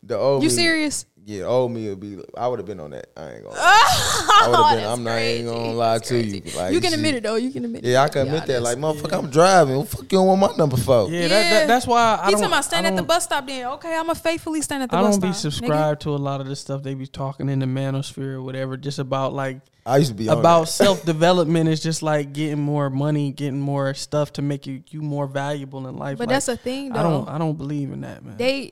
The 0.02 0.16
old 0.18 0.44
you 0.44 0.50
serious? 0.50 1.06
Yeah, 1.30 1.44
old 1.44 1.72
me 1.72 1.88
would 1.90 2.00
be. 2.00 2.18
I 2.36 2.48
would 2.48 2.58
have 2.58 2.66
been 2.66 2.80
on 2.80 2.90
that. 2.90 3.10
I 3.16 3.34
ain't 3.34 3.44
gonna. 3.44 3.56
I 3.60 4.46
would 4.48 4.56
have 4.58 4.80
been. 4.80 4.90
I'm 4.90 5.04
not 5.04 5.22
even 5.22 5.46
gonna 5.46 5.72
lie 5.74 5.98
That's 6.00 6.10
to 6.10 6.18
you. 6.26 6.42
Like, 6.58 6.74
you 6.74 6.82
can 6.82 6.92
admit 6.92 7.14
it 7.14 7.22
though. 7.22 7.36
You 7.36 7.52
can 7.52 7.66
admit 7.66 7.86
it. 7.86 7.90
Yeah, 7.92 8.02
I 8.02 8.10
can 8.10 8.24
Be 8.24 8.30
admit 8.30 8.48
that. 8.48 8.64
Like, 8.64 8.78
honest. 8.80 9.04
motherfucker, 9.04 9.20
I'm 9.20 9.30
driving. 9.30 9.76
What 9.78 9.90
the 9.92 9.98
fuck 9.98 10.02
you 10.12 10.18
don't 10.18 10.26
want 10.26 10.42
my 10.42 10.56
number 10.58 10.76
for? 10.76 11.08
Yeah, 11.08 11.28
that, 11.28 11.50
that, 11.52 11.68
that's 11.68 11.86
why 11.86 12.18
I 12.20 12.26
He 12.26 12.32
don't. 12.32 12.40
talking 12.40 12.46
about 12.48 12.66
stand 12.66 12.88
at 12.88 12.96
the 12.96 13.04
bus 13.04 13.26
stop. 13.26 13.46
Then 13.46 13.68
okay, 13.74 13.94
I'm 13.96 14.08
gonna 14.08 14.16
faithfully 14.16 14.62
stand 14.64 14.82
at 14.82 14.90
the 14.90 14.98
bus 14.98 15.14
stop. 15.18 15.24
I 15.24 15.28
bus 15.28 15.44
don't 15.44 15.52
be 15.52 15.52
stop. 15.52 15.52
nigga. 15.52 15.54
subscribed 15.54 16.02
to 16.02 16.10
a 16.16 16.18
lot 16.18 16.42
of 16.42 16.48
the 16.48 16.56
stuff 16.56 16.82
they 16.82 16.96
be 16.96 17.06
talking 17.06 17.48
in 17.48 17.60
the 17.60 17.68
manosphere 17.68 18.34
or 18.34 18.42
whatever. 18.42 18.76
Just 18.76 18.98
about 18.98 19.32
like 19.32 19.60
I 19.86 19.98
used 19.98 20.10
to 20.10 20.16
be 20.16 20.30
about 20.30 20.68
self 20.68 21.06
development 21.06 21.70
is 21.70 21.80
just 21.80 22.02
like 22.02 22.34
getting 22.34 22.60
more 22.60 22.90
money, 22.90 23.32
getting 23.34 23.60
more 23.60 23.94
stuff 23.94 24.34
to 24.34 24.42
make 24.42 24.66
you 24.66 24.82
you 24.90 25.04
more 25.04 25.28
valuable 25.28 25.88
in 25.88 25.96
life. 25.96 26.18
But 26.18 26.28
Like, 26.28 26.34
that's 26.38 26.48
a 26.48 26.58
thing 26.58 26.90
though. 26.94 27.00
I 27.00 27.04
don't 27.04 27.30
I 27.30 27.38
don't 27.38 27.56
believe 27.56 27.92
in 27.92 28.02
that, 28.02 28.26
man. 28.26 28.38
they, 28.38 28.72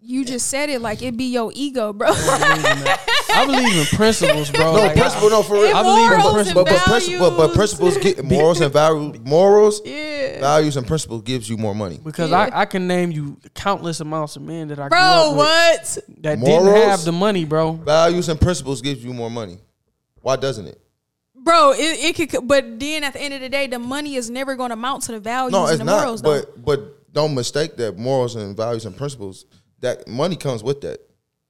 you 0.00 0.24
just 0.24 0.46
said 0.48 0.70
it 0.70 0.80
like 0.80 1.02
it 1.02 1.16
be 1.16 1.24
your 1.24 1.50
ego, 1.54 1.92
bro. 1.92 2.08
I 2.10 3.44
believe 3.46 3.76
in 3.76 3.86
principles, 3.96 4.50
bro. 4.50 4.72
No 4.74 4.82
Like, 4.82 4.96
principle, 4.96 5.30
no 5.30 5.42
for 5.42 5.54
real. 5.54 5.76
I 5.76 5.82
believe 5.82 6.12
in 6.12 6.32
principles. 6.34 6.64
But 6.64 6.72
but, 6.76 6.84
principle, 6.84 7.30
but, 7.30 7.36
but 7.36 7.54
principles 7.54 7.98
get 7.98 8.24
morals 8.24 8.60
and 8.60 8.72
value 8.72 9.14
morals, 9.24 9.80
yeah, 9.84 10.40
values 10.40 10.76
and 10.76 10.86
principles 10.86 11.22
gives 11.22 11.48
you 11.50 11.56
more 11.56 11.74
money. 11.74 11.98
Because 12.02 12.30
Yeah. 12.30 12.48
I, 12.52 12.60
I 12.60 12.64
can 12.66 12.86
name 12.86 13.10
you 13.10 13.38
countless 13.54 14.00
amounts 14.00 14.36
of 14.36 14.42
men 14.42 14.68
that 14.68 14.78
I 14.78 14.82
grew 14.82 14.90
bro. 14.90 14.98
up 14.98 15.28
with 15.30 15.36
What? 15.38 16.22
that 16.22 16.38
Morals? 16.38 16.66
didn't 16.74 16.88
have 16.90 17.04
the 17.04 17.12
money, 17.12 17.44
bro. 17.44 17.72
Values 17.72 18.28
and 18.28 18.40
principles 18.40 18.80
gives 18.80 19.02
you 19.04 19.12
more 19.12 19.30
money. 19.30 19.58
Why 20.20 20.36
doesn't 20.36 20.66
it? 20.66 20.80
Bro, 21.34 21.72
it, 21.72 22.18
it 22.18 22.30
could, 22.30 22.46
but 22.46 22.78
then 22.78 23.04
at 23.04 23.14
the 23.14 23.20
end 23.20 23.32
of 23.34 23.40
the 23.40 23.48
day, 23.48 23.66
the 23.68 23.78
money 23.78 24.16
is 24.16 24.28
never 24.28 24.54
going 24.56 24.68
to 24.70 24.74
amount 24.74 25.04
to 25.04 25.12
the 25.12 25.20
values 25.20 25.52
No, 25.52 25.62
and 25.64 25.70
it's 25.70 25.78
the 25.78 25.84
not. 25.84 26.00
morals. 26.02 26.22
though. 26.22 26.40
but 26.42 26.64
but 26.64 27.12
don't 27.14 27.34
mistake 27.34 27.76
that 27.76 27.96
morals 27.98 28.36
and 28.36 28.56
values 28.56 28.84
and 28.84 28.94
principles. 28.96 29.46
That 29.80 30.08
money 30.08 30.36
comes 30.36 30.62
with 30.62 30.80
that. 30.82 31.00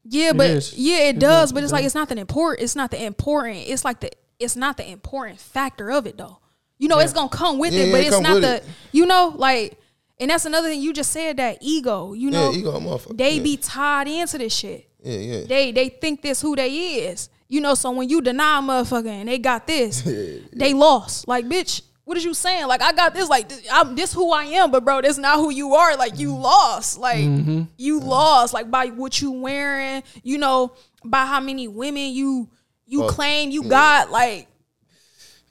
Yeah, 0.04 0.32
but 0.32 0.50
is. 0.50 0.76
yeah, 0.76 1.08
it, 1.08 1.16
It 1.16 1.18
does. 1.18 1.48
is, 1.48 1.52
But 1.52 1.62
it's 1.64 1.72
like 1.72 1.84
it's 1.84 1.94
not 1.94 2.08
the 2.08 2.18
important. 2.18 2.62
It's 2.64 2.76
not 2.76 2.90
the 2.90 3.02
important. 3.04 3.56
It's 3.66 3.84
like 3.84 4.00
the. 4.00 4.10
It's 4.38 4.54
not 4.56 4.76
the 4.76 4.88
important 4.88 5.40
factor 5.40 5.90
of 5.90 6.06
it 6.06 6.16
though. 6.16 6.38
You 6.78 6.88
know, 6.88 6.98
it's 7.00 7.12
gonna 7.12 7.28
come 7.28 7.58
with 7.58 7.72
Yeah, 7.72 7.82
it, 7.84 7.92
but 7.92 8.00
it 8.02 8.06
it's 8.06 8.20
not 8.20 8.40
the 8.40 8.56
it. 8.56 8.64
you 8.92 9.04
know, 9.04 9.32
like 9.36 9.78
and 10.20 10.30
that's 10.30 10.44
another 10.44 10.68
thing 10.68 10.80
you 10.80 10.92
just 10.92 11.10
said 11.10 11.36
that 11.38 11.58
ego, 11.60 12.12
you 12.12 12.30
know, 12.30 12.50
yeah, 12.50 12.58
ego, 12.58 12.78
motherfucker. 12.78 13.16
they 13.18 13.34
yeah. 13.34 13.42
be 13.42 13.56
tied 13.56 14.06
into 14.08 14.38
this 14.38 14.54
shit. 14.54 14.88
Yeah, 15.02 15.18
yeah. 15.18 15.44
They 15.46 15.72
they 15.72 15.88
think 15.88 16.22
this 16.22 16.40
who 16.40 16.54
they 16.56 16.70
is. 17.08 17.28
You 17.48 17.60
know, 17.62 17.74
so 17.74 17.90
when 17.92 18.08
you 18.08 18.20
deny 18.20 18.58
a 18.58 18.62
motherfucker 18.62 19.06
and 19.08 19.28
they 19.28 19.38
got 19.38 19.66
this, 19.66 20.02
they 20.52 20.74
lost. 20.74 21.26
Like, 21.26 21.46
bitch, 21.46 21.82
what 22.08 22.16
is 22.16 22.24
you 22.24 22.32
saying? 22.32 22.66
Like, 22.68 22.80
I 22.80 22.92
got 22.92 23.12
this, 23.12 23.28
like, 23.28 23.52
I'm 23.70 23.94
this 23.94 24.14
who 24.14 24.32
I 24.32 24.44
am, 24.44 24.70
but 24.70 24.82
bro, 24.82 25.02
that's 25.02 25.18
not 25.18 25.36
who 25.36 25.50
you 25.50 25.74
are. 25.74 25.94
Like, 25.94 26.18
you 26.18 26.30
mm-hmm. 26.30 26.40
lost. 26.40 26.98
Like, 26.98 27.18
mm-hmm. 27.18 27.64
you 27.76 28.00
lost. 28.00 28.54
Like 28.54 28.70
by 28.70 28.86
what 28.86 29.20
you 29.20 29.32
wearing, 29.32 30.02
you 30.22 30.38
know, 30.38 30.72
by 31.04 31.26
how 31.26 31.38
many 31.38 31.68
women 31.68 32.10
you 32.14 32.48
you 32.86 33.00
Fuck. 33.02 33.10
claim 33.10 33.50
you 33.50 33.64
got. 33.64 34.10
Like, 34.10 34.48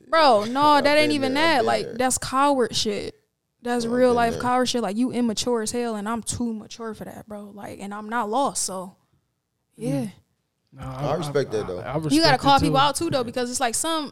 bro, 0.10 0.46
no, 0.46 0.82
that 0.82 0.98
ain't 0.98 1.10
been 1.10 1.12
even 1.12 1.34
there, 1.36 1.58
that. 1.58 1.66
Like, 1.66 1.86
there. 1.86 1.94
that's 1.94 2.18
coward 2.18 2.76
shit. 2.76 3.14
That's 3.62 3.86
I've 3.86 3.92
real 3.92 4.16
life 4.16 4.34
there. 4.34 4.42
coward 4.42 4.68
shit. 4.68 4.82
Like, 4.82 4.98
you 4.98 5.12
immature 5.12 5.62
as 5.62 5.70
hell, 5.70 5.94
and 5.94 6.10
I'm 6.10 6.24
too 6.24 6.56
mature 6.56 6.96
for 6.96 7.06
that, 7.06 7.28
bro. 7.28 7.52
Like, 7.54 7.78
and 7.82 7.94
I'm 7.94 8.10
not 8.10 8.32
lost. 8.32 8.64
So, 8.64 8.96
mm. 9.80 9.84
yeah. 9.84 10.08
No, 10.74 10.88
I 10.88 11.14
respect 11.18 11.52
that, 11.52 11.68
though. 11.68 11.82
respect 11.82 12.16
You 12.16 12.22
gotta 12.24 12.40
call 12.40 12.60
people 12.60 12.78
out 12.78 12.96
too 12.96 13.12
though, 13.12 13.24
because 13.24 13.52
it's 13.52 13.60
like 13.60 13.76
some 13.76 14.12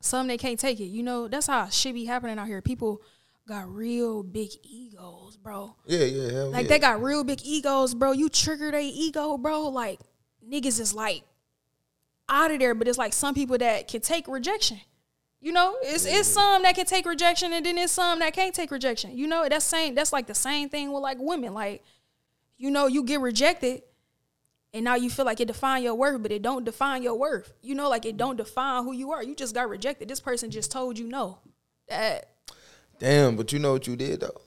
some 0.00 0.26
they 0.26 0.38
can't 0.38 0.58
take 0.58 0.80
it. 0.80 0.86
You 0.86 1.02
know, 1.02 1.28
that's 1.28 1.46
how 1.46 1.68
shit 1.68 1.94
be 1.94 2.04
happening 2.06 2.38
out 2.38 2.46
here. 2.46 2.62
People 2.62 3.02
got 3.46 3.72
real 3.72 4.22
big 4.22 4.50
egos, 4.62 5.36
bro. 5.36 5.74
Yeah, 5.86 6.04
yeah, 6.04 6.32
hell 6.32 6.50
Like 6.50 6.64
yeah. 6.64 6.68
they 6.68 6.78
got 6.78 7.02
real 7.02 7.24
big 7.24 7.40
egos, 7.44 7.94
bro. 7.94 8.12
You 8.12 8.28
trigger 8.28 8.70
their 8.70 8.80
ego, 8.80 9.36
bro. 9.36 9.68
Like 9.68 10.00
niggas 10.48 10.80
is 10.80 10.94
like 10.94 11.22
out 12.28 12.50
of 12.50 12.60
there, 12.60 12.74
but 12.74 12.88
it's 12.88 12.98
like 12.98 13.12
some 13.12 13.34
people 13.34 13.58
that 13.58 13.88
can 13.88 14.00
take 14.00 14.28
rejection. 14.28 14.80
You 15.40 15.52
know, 15.52 15.76
it's 15.82 16.04
it's 16.04 16.28
some 16.28 16.62
that 16.62 16.74
can 16.74 16.84
take 16.84 17.06
rejection, 17.06 17.52
and 17.52 17.64
then 17.64 17.78
it's 17.78 17.92
some 17.92 18.18
that 18.18 18.34
can't 18.34 18.54
take 18.54 18.70
rejection. 18.70 19.16
You 19.16 19.26
know, 19.26 19.48
that's 19.48 19.64
same. 19.64 19.94
That's 19.94 20.12
like 20.12 20.26
the 20.26 20.34
same 20.34 20.68
thing 20.68 20.92
with 20.92 21.02
like 21.02 21.16
women. 21.18 21.54
Like, 21.54 21.82
you 22.58 22.70
know, 22.70 22.86
you 22.86 23.02
get 23.02 23.20
rejected, 23.20 23.82
and 24.72 24.84
now 24.84 24.94
you 24.94 25.10
feel 25.10 25.24
like 25.24 25.40
it 25.40 25.46
define 25.46 25.82
your 25.82 25.94
worth, 25.94 26.22
but 26.22 26.32
it 26.32 26.42
don't 26.42 26.64
define 26.64 27.02
your 27.02 27.16
worth. 27.16 27.52
You 27.62 27.74
know, 27.74 27.88
like 27.88 28.06
it 28.06 28.16
don't 28.16 28.36
define 28.36 28.84
who 28.84 28.92
you 28.92 29.10
are. 29.12 29.22
You 29.22 29.34
just 29.34 29.54
got 29.54 29.68
rejected. 29.68 30.08
This 30.08 30.20
person 30.20 30.50
just 30.50 30.70
told 30.70 30.98
you 30.98 31.06
no. 31.06 31.38
That 31.88 32.28
Damn, 32.98 33.36
but 33.36 33.52
you 33.52 33.58
know 33.58 33.72
what 33.72 33.86
you 33.86 33.96
did 33.96 34.20
though. 34.20 34.40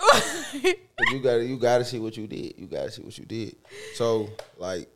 but 0.62 1.10
you 1.12 1.20
gotta 1.20 1.44
you 1.44 1.58
gotta 1.58 1.84
see 1.84 1.98
what 1.98 2.16
you 2.16 2.26
did. 2.26 2.54
You 2.56 2.66
gotta 2.66 2.90
see 2.90 3.02
what 3.02 3.16
you 3.16 3.26
did. 3.26 3.56
So 3.94 4.30
like 4.56 4.88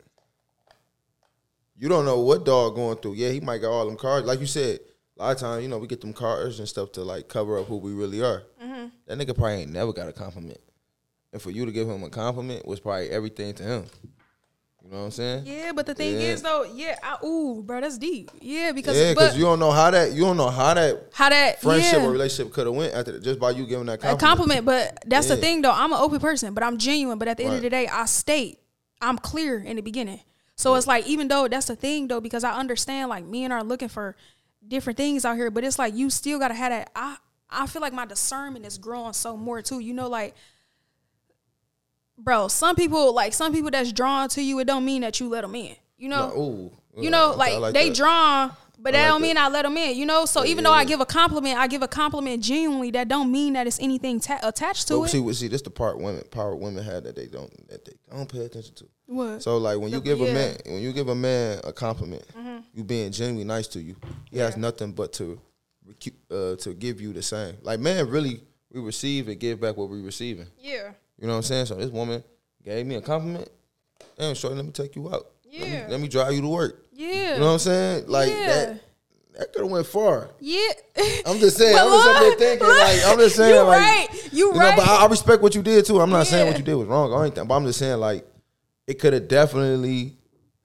you 1.77 1.87
don't 1.87 2.05
know 2.05 2.19
what 2.19 2.45
dog 2.45 2.75
going 2.75 2.97
through. 2.97 3.13
Yeah, 3.13 3.29
he 3.29 3.39
might 3.39 3.59
got 3.59 3.69
all 3.69 3.85
them 3.85 3.97
cards. 3.97 4.25
Like 4.25 4.39
you 4.39 4.45
said, 4.45 4.79
a 5.17 5.23
lot 5.23 5.31
of 5.31 5.37
times, 5.37 5.63
you 5.63 5.69
know, 5.69 5.77
we 5.77 5.87
get 5.87 6.01
them 6.01 6.13
cards 6.13 6.59
and 6.59 6.67
stuff 6.67 6.91
to 6.93 7.03
like 7.03 7.27
cover 7.27 7.57
up 7.59 7.67
who 7.67 7.77
we 7.77 7.93
really 7.93 8.21
are. 8.21 8.43
Mm-hmm. 8.63 8.87
That 9.07 9.17
nigga 9.17 9.35
probably 9.35 9.61
ain't 9.61 9.71
never 9.71 9.93
got 9.93 10.07
a 10.07 10.13
compliment. 10.13 10.59
And 11.31 11.41
for 11.41 11.51
you 11.51 11.65
to 11.65 11.71
give 11.71 11.87
him 11.87 12.03
a 12.03 12.09
compliment 12.09 12.65
was 12.65 12.79
probably 12.79 13.09
everything 13.09 13.53
to 13.55 13.63
him. 13.63 13.85
You 14.85 14.91
know 14.91 14.97
what 14.99 15.05
I'm 15.05 15.11
saying? 15.11 15.43
yeah, 15.47 15.71
but 15.73 15.87
the 15.87 15.95
thing 15.95 16.13
Yeah. 16.13 16.27
is 16.27 16.43
though, 16.43 16.63
yeah, 16.63 16.95
I, 17.01 17.17
ooh, 17.25 17.63
bro, 17.65 17.81
that's 17.81 17.97
deep. 17.97 18.29
Yeah, 18.39 18.71
because 18.71 18.95
Yeah, 18.95 19.13
because 19.13 19.35
you 19.35 19.43
don't 19.43 19.57
know 19.59 19.71
how 19.71 19.89
that 19.89 20.11
you 20.13 20.21
don't 20.21 20.37
know 20.37 20.49
how 20.49 20.75
that 20.75 21.09
how 21.11 21.29
that 21.29 21.59
friendship 21.59 21.93
yeah. 22.01 22.05
or 22.05 22.11
relationship 22.11 22.53
could 22.53 22.67
have 22.67 22.75
went 22.75 22.93
after 22.93 23.13
that, 23.13 23.23
just 23.23 23.39
by 23.39 23.49
you 23.49 23.65
giving 23.65 23.87
that 23.87 23.93
a 23.93 23.97
compliment. 23.97 24.19
compliment, 24.21 24.65
but 24.65 25.03
that's 25.07 25.27
the 25.27 25.37
thing 25.37 25.63
though. 25.63 25.71
I'm 25.71 25.91
an 25.91 25.99
open 25.99 26.19
person, 26.19 26.53
but 26.53 26.63
I'm 26.63 26.77
genuine. 26.77 27.17
But 27.17 27.27
at 27.27 27.37
the 27.37 27.45
end 27.45 27.55
of 27.55 27.61
the 27.63 27.69
day, 27.69 27.87
I 27.87 28.05
state 28.05 28.59
I'm 29.01 29.17
clear 29.17 29.57
in 29.59 29.75
the 29.75 29.81
beginning. 29.81 30.19
So 30.55 30.75
it's 30.75 30.87
like 30.87 31.07
even 31.07 31.27
though 31.29 31.47
that's 31.47 31.65
the 31.65 31.75
thing 31.75 32.07
though, 32.07 32.21
because 32.21 32.43
I 32.43 32.53
understand 32.57 33.09
like 33.09 33.25
men 33.25 33.51
are 33.51 33.63
looking 33.63 33.89
for 33.89 34.15
different 34.67 34.97
things 34.97 35.25
out 35.25 35.35
here, 35.35 35.49
but 35.49 35.63
it's 35.63 35.79
like 35.79 35.95
you 35.95 36.09
still 36.11 36.37
gotta 36.37 36.53
have 36.53 36.71
that. 36.71 36.91
I 36.95 37.17
I 37.49 37.65
feel 37.67 37.81
like 37.81 37.93
my 37.93 38.05
discernment 38.05 38.65
is 38.67 38.77
growing 38.77 39.13
so 39.13 39.35
more 39.35 39.61
too. 39.63 39.79
You 39.79 39.93
know, 39.93 40.07
like 40.09 40.35
bro, 42.17 42.47
some 42.47 42.75
people 42.75 43.13
like 43.13 43.33
some 43.33 43.51
people 43.53 43.71
that's 43.71 43.91
drawn 43.91 44.29
to 44.29 44.41
you, 44.41 44.59
it 44.59 44.65
don't 44.65 44.85
mean 44.85 45.01
that 45.01 45.19
you 45.19 45.29
let 45.29 45.41
them 45.41 45.55
in. 45.55 45.75
You 45.97 46.09
know, 46.09 46.29
No, 46.29 46.41
ooh, 46.41 47.01
you 47.03 47.09
know, 47.09 47.33
okay, 47.33 47.55
I 47.55 47.57
like, 47.57 47.73
they 47.73 47.87
that. 47.89 47.95
drawn, 47.95 48.51
but 48.77 48.93
I 48.93 48.97
that 48.97 49.03
like 49.03 49.11
don't 49.13 49.21
mean. 49.21 49.37
I 49.37 49.47
let 49.47 49.61
them 49.63 49.77
in. 49.77 49.97
You 49.97 50.05
know, 50.05 50.25
so 50.25 50.43
even 50.45 50.63
though 50.65 50.73
I 50.73 50.83
give 50.83 50.99
a 50.99 51.05
compliment, 51.05 51.57
I 51.57 51.67
give 51.67 51.81
a 51.81 51.87
compliment 51.87 52.43
genuinely. 52.43 52.91
That 52.91 53.07
don't 53.07 53.31
mean 53.31 53.53
that 53.53 53.65
it's 53.65 53.79
anything 53.79 54.19
ta- 54.19 54.39
attached 54.43 54.87
to 54.89 55.03
it. 55.05 55.09
see, 55.09 55.33
see, 55.33 55.47
this 55.47 55.61
the 55.61 55.69
part 55.69 55.97
women, 55.97 56.23
power 56.31 56.55
women 56.55 56.83
have 56.83 57.03
that 57.05 57.15
they 57.15 57.27
don't 57.27 57.49
that 57.69 57.85
they 57.85 57.93
don't 58.11 58.27
pay 58.31 58.45
attention 58.45 58.75
to. 58.75 58.85
What? 59.07 59.41
So 59.43 59.57
like 59.57 59.79
when 59.79 59.91
you 59.91 60.01
give 60.01 60.19
yeah. 60.19 60.25
Mm-hmm. 60.27 60.35
a 60.35 60.39
man 60.39 60.57
when 60.65 60.81
you 60.81 60.91
give 60.91 61.07
a 61.09 61.15
man 61.15 61.61
a 61.63 61.71
compliment, 61.71 62.23
you 62.73 62.83
being 62.83 63.11
genuinely 63.11 63.45
nice 63.45 63.67
to 63.69 63.79
you, 63.81 63.95
he 64.29 64.39
has 64.39 64.57
nothing 64.57 64.91
but 64.91 65.13
to 65.13 65.39
uh, 66.31 66.55
to 66.57 66.73
give 66.73 66.99
you 66.99 67.13
the 67.13 67.21
same. 67.21 67.55
Like 67.61 67.79
man, 67.79 68.09
really, 68.09 68.41
we 68.71 68.81
receive 68.81 69.27
and 69.29 69.39
give 69.39 69.61
back 69.61 69.77
what 69.77 69.89
we 69.89 70.01
receiving. 70.01 70.47
yeah. 70.59 70.91
You 71.19 71.27
know 71.27 71.33
what 71.33 71.37
I'm 71.37 71.43
saying? 71.43 71.65
So 71.67 71.75
this 71.75 71.89
woman 71.89 72.23
gave 72.63 72.85
me 72.85 72.95
a 72.95 73.01
compliment. 73.01 73.49
Damn, 74.17 74.35
shorty, 74.35 74.55
let 74.55 74.65
me 74.65 74.71
take 74.71 74.95
you 74.95 75.07
out. 75.13 75.25
Let 75.45 75.53
me- 75.61 75.67
Yeah. 75.73 75.87
Let 75.89 75.99
me, 76.01 76.07
drive 76.07 76.33
you 76.33 76.41
to 76.41 76.47
work. 76.47 76.85
Yeah. 76.93 77.33
You 77.35 77.39
know 77.39 77.45
what 77.47 77.51
I'm 77.53 77.59
saying? 77.59 78.07
Like 78.07 78.29
Yeah. 78.29 78.47
that. 78.47 78.81
That 79.37 79.51
could 79.51 79.63
have 79.63 79.71
went 79.71 79.85
far. 79.85 80.29
yeah. 80.39 80.59
I'm 81.25 81.39
just 81.39 81.57
saying. 81.57 81.77
I'm 81.77 81.89
just 81.89 82.07
up 82.07 82.19
there 82.19 82.35
thinking. 82.35 82.67
like 82.69 83.05
I'm 83.05 83.17
just 83.19 83.35
saying. 83.35 83.53
You 83.55 83.61
like, 83.63 83.81
right. 83.81 84.07
You, 84.31 84.47
You 84.47 84.53
know, 84.53 84.59
right. 84.59 84.77
but 84.77 84.87
I, 84.87 85.03
I 85.03 85.07
respect 85.07 85.41
what 85.43 85.53
you 85.55 85.61
did 85.61 85.85
too. 85.85 85.99
I'm 85.99 86.09
not 86.09 86.25
saying 86.27 86.47
what 86.47 86.57
you 86.57 86.63
did 86.63 86.75
was 86.75 86.87
wrong 86.87 87.11
or 87.11 87.21
anything, 87.25 87.45
but 87.45 87.53
I'm 87.55 87.65
just 87.65 87.79
saying 87.79 87.99
like 87.99 88.25
it 88.87 88.93
could 88.99 89.11
have 89.11 89.27
definitely 89.27 90.15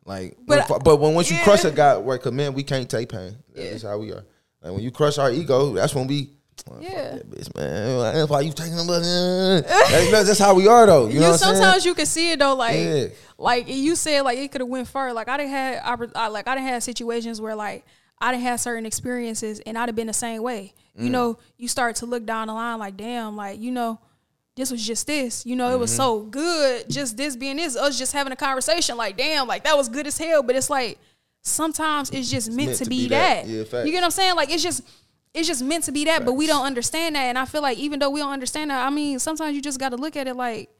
like. 0.04 0.36
But 0.46 0.68
But 0.68 0.84
but 0.84 0.96
when 0.98 1.14
once 1.14 1.30
you 1.32 1.38
crush 1.42 1.64
a 1.64 1.72
guy, 1.72 1.96
right? 1.98 2.20
Cause 2.22 2.32
man, 2.32 2.54
we 2.54 2.62
can't 2.62 2.88
take 2.88 3.08
pain. 3.08 3.36
That's 3.56 3.82
how 3.82 3.98
we 3.98 4.12
are. 4.12 4.24
Like 4.62 4.72
when 4.74 4.80
you 4.82 4.92
crush 4.92 5.18
our 5.18 5.32
ego, 5.32 5.74
that's 5.74 5.94
when 5.94 6.06
we. 6.06 6.30
"Oh, 6.70 6.76
Yeah. 6.80 7.16
that 7.16 7.30
bitch, 7.30 7.54
man. 7.56 8.14
That's 8.14 8.30
why 8.30 8.40
you 8.40 8.52
taking 8.52 8.76
them. 8.76 8.86
That's, 8.86 10.10
that's 10.26 10.38
how 10.38 10.54
we 10.54 10.66
are 10.66 10.86
though. 10.86 11.06
You, 11.06 11.14
you 11.14 11.20
know 11.20 11.26
what 11.30 11.32
I'm 11.34 11.38
saying? 11.38 11.56
sometimes 11.56 11.84
you 11.84 11.94
can 11.94 12.06
see 12.06 12.32
it 12.32 12.38
though, 12.38 12.54
like 12.54 12.76
Yeah. 12.76 13.06
like 13.38 13.68
you 13.68 13.94
said, 13.96 14.22
like 14.22 14.38
it 14.38 14.50
could 14.52 14.60
have 14.60 14.68
went 14.68 14.88
far. 14.88 15.12
Like 15.12 15.28
I 15.28 15.36
didn't 15.36 15.50
had 15.50 15.80
I, 16.14 16.28
like 16.28 16.48
I 16.48 16.54
didn't 16.54 16.68
have 16.68 16.82
situations 16.82 17.40
where 17.40 17.54
like 17.54 17.84
I 18.18 18.32
didn't 18.32 18.44
have 18.44 18.60
certain 18.60 18.84
experiences 18.86 19.60
and 19.60 19.78
I'd 19.78 19.88
have 19.88 19.96
been 19.96 20.06
the 20.06 20.12
same 20.12 20.42
way. 20.42 20.74
Mm. 20.98 21.04
You 21.04 21.10
know, 21.10 21.38
you 21.56 21.68
start 21.68 21.96
to 21.96 22.06
look 22.06 22.26
down 22.26 22.48
the 22.48 22.54
line 22.54 22.78
like, 22.78 22.96
damn, 22.96 23.36
like 23.36 23.60
you 23.60 23.70
know, 23.70 23.98
this 24.56 24.70
was 24.70 24.84
just 24.86 25.06
this. 25.06 25.46
You 25.46 25.56
know, 25.56 25.72
it 25.72 25.78
was 25.78 25.90
Mm-hmm. 25.90 25.96
so 25.96 26.20
good, 26.22 26.90
just 26.90 27.16
this 27.16 27.36
being 27.36 27.56
this. 27.56 27.76
Us 27.76 27.98
just 27.98 28.12
having 28.12 28.32
a 28.32 28.36
conversation, 28.36 28.96
like 28.96 29.16
damn, 29.16 29.46
like 29.48 29.64
that 29.64 29.76
was 29.76 29.88
good 29.88 30.06
as 30.06 30.18
hell. 30.18 30.42
But 30.42 30.56
it's 30.56 30.68
like 30.70 30.98
sometimes 31.42 32.10
it's 32.10 32.30
just 32.30 32.52
meant, 32.52 32.76
to, 32.76 32.84
be, 32.84 33.08
that. 33.08 33.46
Yeah, 33.46 33.60
you 33.84 33.90
get 33.90 33.94
what 33.94 34.04
I'm 34.04 34.10
saying? 34.10 34.36
Like 34.36 34.50
it's 34.50 34.62
just. 34.62 34.82
It's 35.32 35.46
just 35.46 35.62
meant 35.62 35.84
to 35.84 35.92
be 35.92 36.04
that, 36.06 36.24
but 36.24 36.32
we 36.32 36.46
don't 36.46 36.66
understand 36.66 37.14
that. 37.14 37.22
And 37.24 37.38
I 37.38 37.44
feel 37.44 37.62
like 37.62 37.78
even 37.78 37.98
though 38.00 38.10
we 38.10 38.20
don't 38.20 38.32
understand 38.32 38.70
that, 38.70 38.84
I 38.84 38.90
mean, 38.90 39.18
sometimes 39.20 39.54
you 39.54 39.62
just 39.62 39.78
got 39.78 39.90
to 39.90 39.96
look 39.96 40.16
at 40.16 40.26
it 40.26 40.34
like, 40.34 40.70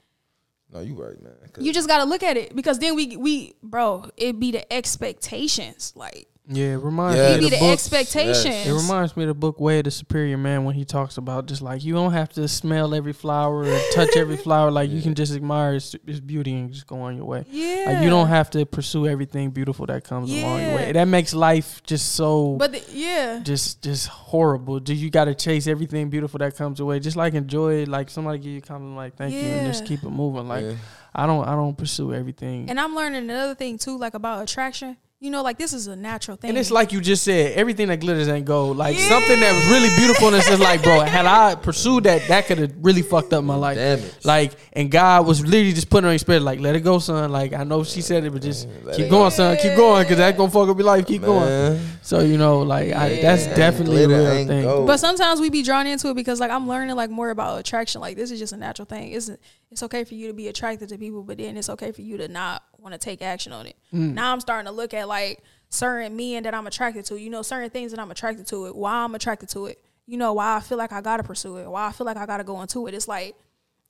No, 0.73 0.81
you 0.81 0.95
right, 0.95 1.21
man. 1.23 1.33
you 1.61 1.73
just 1.73 1.87
gotta 1.89 2.05
look 2.09 2.23
at 2.23 2.37
it 2.37 2.55
because 2.57 2.79
then 2.79 2.95
we 2.97 3.17
we 3.17 3.55
bro, 3.63 4.11
it 4.17 4.39
be 4.41 4.51
the 4.53 4.73
expectations. 4.73 5.93
Like 5.97 6.29
Yeah, 6.53 6.73
it 6.75 6.77
reminds 6.83 7.17
Yeah. 7.17 7.29
me 7.29 7.35
of 7.37 7.41
the 7.43 7.51
the 7.51 7.57
book. 7.59 7.73
expectations. 7.73 8.67
It 8.67 8.73
reminds 8.73 9.17
me 9.17 9.23
of 9.23 9.29
the 9.29 9.35
book 9.35 9.61
Way 9.61 9.79
of 9.79 9.85
the 9.85 9.91
Superior 9.93 10.37
Man 10.37 10.65
when 10.65 10.75
he 10.75 10.85
talks 10.85 11.17
about 11.17 11.47
just 11.47 11.63
like 11.63 11.85
you 11.85 11.93
don't 11.95 12.13
have 12.13 12.29
to 12.31 12.49
smell 12.49 12.93
every 12.93 13.13
flower 13.13 13.65
or 13.65 13.79
touch 13.93 14.17
every 14.17 14.37
flower. 14.47 14.71
Like 14.73 14.91
you 14.91 15.01
can 15.01 15.15
just 15.15 15.33
admire 15.33 15.75
its, 15.75 15.95
its 16.07 16.19
beauty 16.19 16.53
and 16.55 16.73
just 16.73 16.89
go 16.89 17.01
on 17.03 17.17
your 17.17 17.25
way. 17.25 17.45
yeah. 17.51 17.85
Like 17.87 18.03
you 18.03 18.11
don't 18.11 18.27
have 18.27 18.51
to 18.51 18.67
pursue 18.67 19.07
everything 19.07 19.51
beautiful 19.51 19.87
that 19.87 20.03
comes 20.03 20.29
along 20.33 20.61
your 20.63 20.75
way. 20.75 20.93
That 20.93 21.05
makes 21.07 21.33
life 21.35 21.83
just 21.85 22.13
so 22.17 22.57
But 22.57 22.73
the, 22.73 22.83
yeah. 22.93 23.41
just 23.45 23.83
just 23.83 24.09
horrible. 24.09 24.81
Do 24.81 24.93
you 24.93 25.09
got 25.09 25.27
to 25.27 25.35
chase 25.37 25.69
everything 25.69 26.11
beautiful 26.11 26.39
that 26.39 26.57
comes 26.57 26.81
your 26.81 26.89
way? 26.89 26.99
Just 26.99 27.17
like 27.17 27.35
enjoy 27.35 27.75
it. 27.83 27.89
Like 27.89 28.11
somebody 28.11 28.39
give 28.39 28.53
you 28.53 28.59
a 28.59 28.63
compliment, 28.63 28.97
like 28.97 29.15
thank 29.17 29.33
you, 29.35 29.39
and 29.41 29.67
just 29.73 29.87
keep 29.87 30.03
it 30.03 30.11
moving. 30.11 30.49
Like 30.49 30.65
Yeah. 30.65 30.75
I 31.15 31.27
don't 31.27 31.47
I 31.47 31.53
don't 31.53 31.77
pursue 31.79 32.13
everything. 32.13 32.69
And 32.69 32.81
I'm 32.81 32.95
learning 32.97 33.23
another 33.23 33.55
thing 33.55 33.79
too, 33.79 33.97
like 33.97 34.15
about 34.15 34.43
attraction. 34.43 34.97
You 35.23 35.31
know, 35.31 35.43
like 35.43 35.59
this 35.59 35.75
is 35.75 35.87
a 35.87 35.95
natural 35.95 36.39
thing. 36.39 36.49
And 36.49 36.57
it's 36.59 36.71
like 36.71 36.93
you 36.93 37.01
just 37.03 37.23
said, 37.25 37.53
everything 37.53 37.89
that 37.89 38.01
glitters 38.01 38.27
ain't 38.27 38.47
gold. 38.47 38.79
Like 38.79 38.97
something 38.97 39.39
that 39.39 39.53
was 39.53 39.67
really 39.67 39.95
beautiful, 39.95 40.29
and 40.29 40.37
it's 40.37 40.49
just 40.49 40.63
like, 40.63 40.83
bro, 40.83 41.01
had 41.01 41.27
I 41.27 41.57
pursued 41.57 42.05
that, 42.05 42.27
that 42.29 42.47
could 42.47 42.57
have 42.57 42.73
really 42.81 43.03
fucked 43.03 43.35
up 43.35 43.45
my 43.45 43.55
life. 43.55 43.77
Damage. 43.77 44.25
Like, 44.25 44.53
and 44.73 44.91
God 44.91 45.27
was 45.27 45.43
literally 45.45 45.75
just 45.75 45.91
putting 45.91 46.07
on 46.07 46.13
your 46.13 46.19
spirit, 46.21 46.41
like, 46.41 46.59
let 46.59 46.75
it 46.75 46.81
go, 46.81 46.99
son. 47.01 47.31
Like, 47.31 47.53
I 47.53 47.65
know 47.65 47.85
she 47.85 48.01
said 48.01 48.25
it, 48.25 48.33
but 48.33 48.41
just 48.41 48.67
Let 48.83 48.97
keep 48.97 49.11
going, 49.11 49.25
go. 49.25 49.29
son. 49.29 49.59
Keep 49.59 49.77
going, 49.77 50.07
cause 50.07 50.17
that's 50.17 50.39
gonna 50.39 50.51
fuck 50.51 50.71
up 50.71 50.79
your 50.79 50.87
life. 50.87 51.07
Keep 51.07 51.21
going. 51.21 51.79
So 52.01 52.21
you 52.21 52.39
know, 52.39 52.61
like, 52.63 52.91
I, 52.95 53.21
that's 53.21 53.45
Yeah. 53.47 53.55
definitely 53.57 54.05
a 54.05 54.09
real 54.09 54.47
thing. 54.47 54.63
gold. 54.63 54.87
But 54.87 55.01
sometimes 55.01 55.39
we 55.39 55.51
be 55.51 55.63
drawn 55.63 55.87
into 55.87 56.09
it 56.09 56.15
because 56.15 56.41
like 56.41 56.51
I'm 56.51 56.67
learning 56.67 56.97
like 56.97 57.11
more 57.11 57.29
about 57.29 57.61
attraction. 57.61 58.01
Like 58.01 58.17
this 58.17 58.31
is 58.31 58.39
just 58.39 58.55
a 58.55 58.57
natural 58.57 58.87
thing. 58.87 59.13
It's 59.13 59.31
it's 59.71 59.83
okay 59.85 60.05
for 60.05 60.15
you 60.15 60.27
to 60.29 60.33
be 60.33 60.49
attracted 60.49 60.89
to 60.89 60.99
people, 60.99 61.23
but 61.23 61.39
then 61.39 61.57
it's 61.57 61.69
okay 61.71 61.93
for 61.93 62.03
you 62.03 62.17
to 62.17 62.29
not 62.29 62.65
want 62.79 62.93
to 62.93 62.99
take 62.99 63.23
action 63.23 63.53
on 63.53 63.67
it. 63.67 63.77
Mm. 63.93 64.15
Now 64.15 64.33
I'm 64.33 64.41
starting 64.41 64.67
to 64.67 64.73
look 64.73 64.95
at 64.95 65.07
like 65.07 65.43
certain 65.69 66.17
men 66.17 66.43
that 66.43 66.55
I'm 66.55 66.67
attracted 66.67 67.05
to. 67.07 67.17
You 67.17 67.31
know, 67.31 67.43
certain 67.43 67.71
things 67.71 67.93
that 67.93 68.01
I'm 68.01 68.11
attracted 68.11 68.47
to 68.49 68.67
it. 68.67 68.75
Why 68.75 69.05
I'm 69.05 69.15
attracted 69.15 69.49
to 69.51 69.67
it. 69.67 69.83
You 70.07 70.17
know, 70.17 70.33
why 70.33 70.57
I 70.57 70.61
feel 70.61 70.77
like 70.77 70.93
I 70.93 71.01
gotta 71.01 71.23
pursue 71.23 71.59
it. 71.59 71.71
Why 71.71 71.87
I 71.87 71.93
feel 71.93 72.05
like 72.05 72.17
I 72.17 72.27
gotta 72.27 72.43
go 72.43 72.61
into 72.63 72.89
it. 72.89 72.95
It's 72.95 73.07
like 73.07 73.37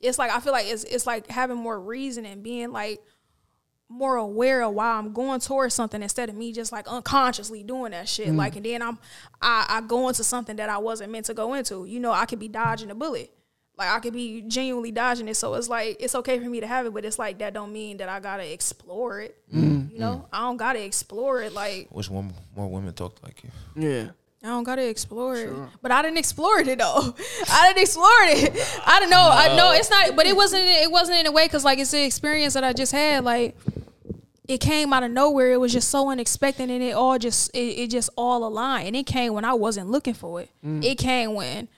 it's 0.00 0.18
like 0.18 0.30
I 0.30 0.40
feel 0.40 0.52
like 0.52 0.66
it's 0.66 0.84
it's 0.84 1.06
like 1.06 1.30
having 1.30 1.56
more 1.56 1.80
reason 1.80 2.26
and 2.26 2.42
being 2.42 2.72
like 2.72 3.00
more 3.88 4.16
aware 4.16 4.62
of 4.62 4.74
why 4.74 4.92
I'm 4.92 5.12
going 5.12 5.40
towards 5.40 5.74
something 5.74 6.02
instead 6.02 6.28
of 6.28 6.36
me 6.36 6.52
just 6.52 6.72
like 6.72 6.86
unconsciously 6.88 7.62
doing 7.62 7.92
that 7.92 8.08
shit. 8.08 8.28
Like 8.34 8.56
and 8.56 8.66
then 8.66 8.82
I'm 8.82 8.98
I, 9.40 9.66
I 9.68 9.80
go 9.80 10.08
into 10.08 10.24
something 10.24 10.56
that 10.56 10.68
I 10.68 10.76
wasn't 10.76 11.10
meant 11.10 11.26
to 11.26 11.34
go 11.34 11.54
into. 11.54 11.86
You 11.86 12.00
know, 12.00 12.12
I 12.12 12.26
could 12.26 12.38
be 12.38 12.48
dodging 12.48 12.90
a 12.90 12.94
bullet. 12.94 13.32
Like 13.80 13.88
I 13.88 13.98
could 14.00 14.12
be 14.12 14.42
genuinely 14.42 14.92
dodging 14.92 15.26
it. 15.26 15.36
So 15.36 15.54
it's 15.54 15.70
like 15.70 15.96
it's 16.00 16.14
okay 16.16 16.38
for 16.38 16.44
me 16.44 16.60
to 16.60 16.66
have 16.66 16.84
it, 16.84 16.92
but 16.92 17.06
it's 17.06 17.18
like 17.18 17.38
that 17.38 17.54
don't 17.54 17.72
mean 17.72 17.96
that 17.96 18.10
I 18.10 18.20
gotta 18.20 18.52
explore 18.52 19.22
it. 19.22 19.38
Mm-hmm. 19.50 19.94
You 19.94 19.98
know? 19.98 20.28
I 20.30 20.40
don't 20.40 20.58
gotta 20.58 20.84
explore 20.84 21.40
it 21.40 21.54
like 21.54 21.88
Which 21.88 22.10
one 22.10 22.34
more 22.54 22.68
women 22.68 22.92
talk 22.92 23.16
like 23.22 23.42
you? 23.42 23.50
Yeah. 23.74 24.10
I 24.44 24.48
don't 24.48 24.64
gotta 24.64 24.86
explore 24.86 25.34
it, 25.34 25.50
but 25.80 25.90
I 25.92 26.02
didn't 26.02 26.18
explore 26.18 26.60
it 26.60 26.78
though. 26.78 27.14
I 27.50 27.68
didn't 27.68 27.82
explore 27.82 28.08
it. 28.24 28.80
I 28.84 29.00
don't 29.00 29.08
know. 29.08 29.30
I 29.32 29.56
know 29.56 29.72
it's 29.72 29.88
not, 29.88 30.14
but 30.14 30.26
it 30.26 30.36
wasn't. 30.36 30.64
It 30.64 30.90
wasn't 30.90 31.20
in 31.20 31.26
a 31.26 31.32
way 31.32 31.46
because 31.46 31.64
like 31.64 31.78
it's 31.78 31.90
the 31.90 32.04
experience 32.04 32.52
that 32.52 32.64
I 32.64 32.74
just 32.74 32.92
had. 32.92 33.24
Like 33.24 33.56
it 34.46 34.58
came 34.58 34.92
out 34.92 35.04
of 35.04 35.10
nowhere. 35.10 35.52
It 35.52 35.60
was 35.60 35.72
just 35.72 35.88
so 35.88 36.10
unexpected, 36.10 36.68
and 36.68 36.82
it 36.82 36.92
all 36.92 37.18
just 37.18 37.50
it, 37.54 37.78
it 37.78 37.90
just 37.90 38.10
all 38.16 38.46
aligned. 38.46 38.88
And 38.88 38.96
it 38.96 39.06
came 39.06 39.32
when 39.32 39.46
I 39.46 39.54
wasn't 39.54 39.88
looking 39.88 40.14
for 40.14 40.42
it. 40.42 40.50
Mm. 40.62 40.84
It 40.84 40.98
came 40.98 41.34
when 41.34 41.68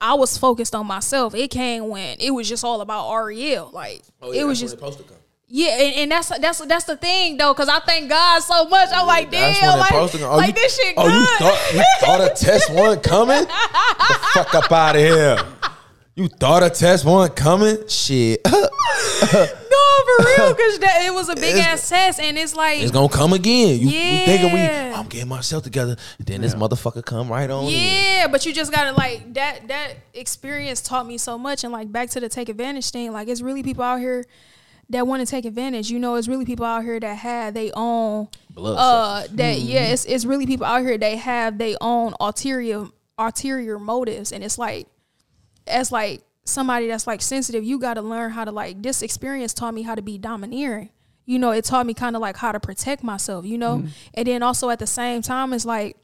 I 0.00 0.14
was 0.14 0.38
focused 0.38 0.74
on 0.74 0.86
myself. 0.86 1.34
It 1.34 1.48
came 1.48 1.88
when 1.88 2.18
it 2.20 2.30
was 2.30 2.48
just 2.48 2.64
all 2.64 2.80
about 2.80 3.10
Ariel. 3.10 3.70
Like 3.72 4.02
oh, 4.22 4.32
it 4.32 4.44
was 4.44 4.58
just 4.58 4.74
supposed 4.74 4.98
to 4.98 5.04
come. 5.04 5.16
yeah, 5.48 5.78
and, 5.78 5.94
and 5.96 6.10
that's 6.10 6.28
that's 6.38 6.58
that's 6.66 6.84
the 6.84 6.96
thing 6.96 7.36
though, 7.36 7.52
because 7.52 7.68
I 7.68 7.80
thank 7.80 8.08
God 8.08 8.40
so 8.40 8.66
much. 8.66 8.88
I'm 8.92 9.06
like, 9.06 9.30
damn, 9.30 9.52
That's 9.52 9.60
when 9.60 9.70
it 9.70 9.78
like, 9.78 9.88
supposed 9.88 10.12
to 10.12 10.18
come. 10.18 10.32
Oh, 10.32 10.36
like 10.36 10.48
you, 10.48 10.52
this 10.54 10.76
shit 10.76 10.94
oh, 10.96 11.06
good. 11.06 11.12
you 11.12 11.46
thought 11.46 11.74
you 11.74 11.84
thought 12.00 12.20
a 12.20 12.34
test 12.34 12.72
wasn't 12.72 13.02
coming? 13.02 13.42
the 13.44 14.18
fuck 14.32 14.54
up 14.54 14.72
out 14.72 14.96
of 14.96 15.02
here. 15.02 15.38
You 16.20 16.28
thought 16.28 16.62
a 16.62 16.68
test 16.68 17.06
wasn't 17.06 17.34
coming? 17.34 17.88
Shit. 17.88 18.40
No, 19.32 20.16
for 20.18 20.24
real, 20.24 20.54
because 20.54 20.78
that 20.80 21.02
it 21.06 21.14
was 21.14 21.28
a 21.28 21.34
big 21.34 21.56
ass 21.56 21.88
test, 21.88 22.20
and 22.20 22.36
it's 22.36 22.54
like, 22.54 22.80
It's 22.80 22.90
gonna 22.90 23.08
come 23.08 23.32
again. 23.32 23.78
You, 23.78 23.86
we 23.86 23.92
thinking 23.92 24.52
we 24.52 24.58
Yeah. 24.58 24.94
I'm 24.96 25.06
getting 25.06 25.28
myself 25.28 25.62
together. 25.62 25.96
And 26.18 26.26
then 26.26 26.40
this 26.40 26.54
motherfucker 26.54 27.04
come 27.04 27.30
right 27.30 27.48
on 27.48 27.64
in. 27.64 27.70
yeah, 27.70 28.26
but 28.30 28.44
you 28.44 28.52
just 28.52 28.72
gotta 28.72 28.92
like 28.92 29.32
that. 29.34 29.68
That 29.68 29.94
experience 30.12 30.80
taught 30.82 31.06
me 31.06 31.16
so 31.16 31.38
much, 31.38 31.64
and 31.64 31.72
like 31.72 31.90
back 31.92 32.10
to 32.10 32.20
the 32.20 32.28
take 32.28 32.48
advantage 32.48 32.90
thing. 32.90 33.12
Like 33.12 33.28
it's 33.28 33.40
really 33.40 33.62
people 33.62 33.84
out 33.84 34.00
here 34.00 34.24
that 34.90 35.06
want 35.06 35.20
to 35.20 35.26
take 35.26 35.44
advantage. 35.44 35.90
You 35.90 35.98
know, 35.98 36.16
it's 36.16 36.28
really 36.28 36.44
people 36.44 36.66
out 36.66 36.82
here 36.82 36.98
that 37.00 37.14
have 37.18 37.54
their 37.54 37.70
own. 37.74 38.28
Blood 38.50 38.76
Uh, 38.76 39.28
that 39.36 39.60
yeah, 39.60 39.86
it's 39.92 40.04
it's 40.04 40.24
really 40.24 40.46
people 40.46 40.66
out 40.66 40.80
here 40.82 40.98
that 40.98 41.18
have 41.18 41.56
their 41.58 41.76
own 41.80 42.14
ulterior 42.20 42.88
ulterior 43.18 43.78
motives, 43.78 44.32
and 44.32 44.42
it's 44.42 44.58
like, 44.58 44.86
as 45.70 45.92
like 45.92 46.22
somebody 46.44 46.88
that's 46.88 47.06
like 47.06 47.22
sensitive, 47.22 47.64
you 47.64 47.78
got 47.78 47.94
to 47.94 48.02
learn 48.02 48.30
how 48.30 48.44
to 48.44 48.50
like. 48.50 48.82
This 48.82 49.02
experience 49.02 49.54
taught 49.54 49.74
me 49.74 49.82
how 49.82 49.94
to 49.94 50.02
be 50.02 50.18
domineering. 50.18 50.90
You 51.26 51.38
know, 51.38 51.50
it 51.52 51.64
taught 51.64 51.86
me 51.86 51.94
kind 51.94 52.16
of 52.16 52.22
like 52.22 52.36
how 52.36 52.52
to 52.52 52.60
protect 52.60 53.02
myself. 53.02 53.44
You 53.44 53.58
know, 53.58 53.78
mm-hmm. 53.78 53.88
and 54.14 54.26
then 54.26 54.42
also 54.42 54.70
at 54.70 54.78
the 54.78 54.86
same 54.86 55.22
time, 55.22 55.52
it's 55.52 55.64
like 55.64 55.96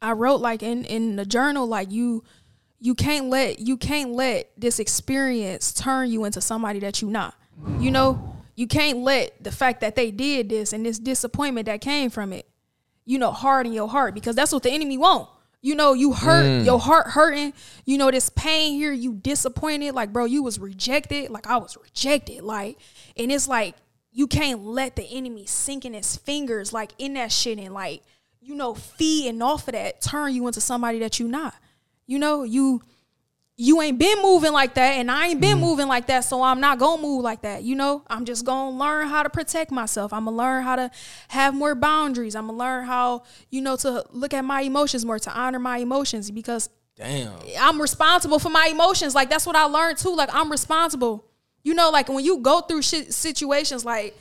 I 0.00 0.12
wrote 0.12 0.40
like 0.40 0.62
in 0.62 0.84
in 0.84 1.16
the 1.16 1.24
journal 1.24 1.66
like 1.66 1.90
you 1.90 2.24
you 2.80 2.94
can't 2.94 3.28
let 3.28 3.60
you 3.60 3.76
can't 3.76 4.10
let 4.10 4.50
this 4.58 4.80
experience 4.80 5.72
turn 5.72 6.10
you 6.10 6.24
into 6.24 6.40
somebody 6.40 6.80
that 6.80 7.00
you 7.00 7.08
not. 7.08 7.34
You 7.78 7.92
know, 7.92 8.36
you 8.56 8.66
can't 8.66 8.98
let 8.98 9.42
the 9.42 9.52
fact 9.52 9.80
that 9.82 9.94
they 9.94 10.10
did 10.10 10.48
this 10.48 10.72
and 10.72 10.84
this 10.84 10.98
disappointment 10.98 11.66
that 11.66 11.80
came 11.80 12.10
from 12.10 12.32
it, 12.32 12.48
you 13.04 13.18
know, 13.18 13.30
harden 13.30 13.72
your 13.72 13.88
heart 13.88 14.14
because 14.14 14.34
that's 14.34 14.52
what 14.52 14.64
the 14.64 14.70
enemy 14.70 14.98
want. 14.98 15.28
You 15.64 15.76
know, 15.76 15.92
you 15.94 16.12
hurt 16.12 16.44
mm. 16.44 16.64
your 16.64 16.80
heart 16.80 17.06
hurting. 17.06 17.54
You 17.86 17.96
know 17.96 18.10
this 18.10 18.28
pain 18.30 18.74
here. 18.74 18.92
You 18.92 19.14
disappointed. 19.14 19.94
Like, 19.94 20.12
bro, 20.12 20.24
you 20.24 20.42
was 20.42 20.58
rejected. 20.58 21.30
Like 21.30 21.46
I 21.46 21.56
was 21.56 21.76
rejected. 21.80 22.42
Like, 22.42 22.78
and 23.16 23.30
it's 23.30 23.46
like 23.46 23.76
you 24.10 24.26
can't 24.26 24.64
let 24.64 24.96
the 24.96 25.04
enemy 25.04 25.46
sink 25.46 25.84
in 25.84 25.94
his 25.94 26.16
fingers 26.16 26.72
like 26.72 26.92
in 26.98 27.14
that 27.14 27.32
shit 27.32 27.58
and 27.58 27.72
like 27.72 28.02
you 28.40 28.54
know 28.54 28.74
feeding 28.74 29.40
off 29.40 29.66
of 29.68 29.72
that 29.72 30.02
turn 30.02 30.34
you 30.34 30.46
into 30.46 30.60
somebody 30.60 30.98
that 30.98 31.20
you 31.20 31.28
not. 31.28 31.54
You 32.06 32.18
know 32.18 32.42
you 32.42 32.82
you 33.56 33.82
ain't 33.82 33.98
been 33.98 34.22
moving 34.22 34.52
like 34.52 34.74
that 34.74 34.92
and 34.92 35.10
I 35.10 35.28
ain't 35.28 35.40
been 35.40 35.58
mm. 35.58 35.60
moving 35.60 35.86
like 35.86 36.06
that 36.06 36.24
so 36.24 36.42
I'm 36.42 36.60
not 36.60 36.78
going 36.78 36.98
to 36.98 37.02
move 37.02 37.22
like 37.22 37.42
that 37.42 37.62
you 37.62 37.74
know? 37.74 38.02
I'm 38.08 38.24
just 38.24 38.44
going 38.44 38.72
to 38.72 38.78
learn 38.78 39.08
how 39.08 39.22
to 39.22 39.30
protect 39.30 39.70
myself. 39.70 40.12
I'm 40.12 40.24
going 40.24 40.34
to 40.34 40.38
learn 40.38 40.64
how 40.64 40.76
to 40.76 40.90
have 41.28 41.54
more 41.54 41.74
boundaries. 41.74 42.34
I'm 42.34 42.46
going 42.46 42.58
to 42.58 42.58
learn 42.58 42.86
how 42.86 43.24
you 43.50 43.60
know 43.60 43.76
to 43.76 44.04
look 44.10 44.32
at 44.32 44.44
my 44.44 44.62
emotions 44.62 45.04
more 45.04 45.18
to 45.18 45.32
honor 45.32 45.58
my 45.58 45.78
emotions 45.78 46.30
because 46.30 46.70
Damn. 46.96 47.32
I'm 47.58 47.80
responsible 47.80 48.38
for 48.38 48.50
my 48.50 48.68
emotions. 48.70 49.14
Like 49.14 49.28
that's 49.28 49.46
what 49.46 49.56
I 49.56 49.64
learned 49.64 49.98
too. 49.98 50.14
Like 50.14 50.30
I'm 50.32 50.50
responsible. 50.50 51.24
You 51.62 51.74
know 51.74 51.90
like 51.90 52.08
when 52.08 52.24
you 52.24 52.38
go 52.38 52.62
through 52.62 52.82
shit 52.82 53.12
situations 53.12 53.84
like 53.84 54.16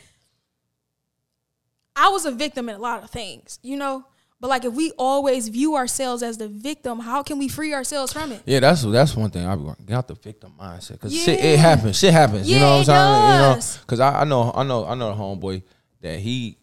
I 1.95 2.09
was 2.09 2.25
a 2.25 2.31
victim 2.31 2.69
in 2.69 2.75
a 2.75 2.79
lot 2.79 3.03
of 3.03 3.09
things 3.09 3.59
you 3.63 3.75
know 3.75 4.05
but 4.41 4.49
like 4.49 4.65
if 4.65 4.73
we 4.73 4.91
always 4.97 5.47
view 5.47 5.76
ourselves 5.77 6.22
as 6.23 6.38
the 6.38 6.47
victim 6.49 6.99
how 6.99 7.23
can 7.23 7.38
we 7.39 7.47
free 7.47 7.73
ourselves 7.73 8.11
from 8.11 8.31
it 8.34 8.41
Yeah, 8.45 8.59
that's 8.59 8.81
that's 8.84 9.15
one 9.15 9.30
thing 9.30 9.45
I 9.45 9.55
be 9.55 9.63
get 9.85 9.95
out 9.95 10.07
the 10.09 10.15
victim 10.15 10.53
mindset 10.59 10.93
because 10.93 11.15
shit 11.15 11.39
Yeah. 11.39 11.45
it 11.45 11.59
happens, 11.59 11.97
shit 11.99 12.11
happens. 12.11 12.49
you 12.49 12.59
know 12.59 12.77
what 12.80 12.89
I'm 12.89 12.93
saying? 12.95 13.31
You 13.34 13.39
know, 13.39 13.59
because 13.85 13.99
I, 14.01 14.22
I 14.22 14.23
know 14.26 14.51
I 14.53 14.63
know 14.63 14.85
I 14.85 14.95
know 14.95 15.09
the 15.15 15.22
homeboy 15.22 15.63
that 16.01 16.19
he 16.19 16.57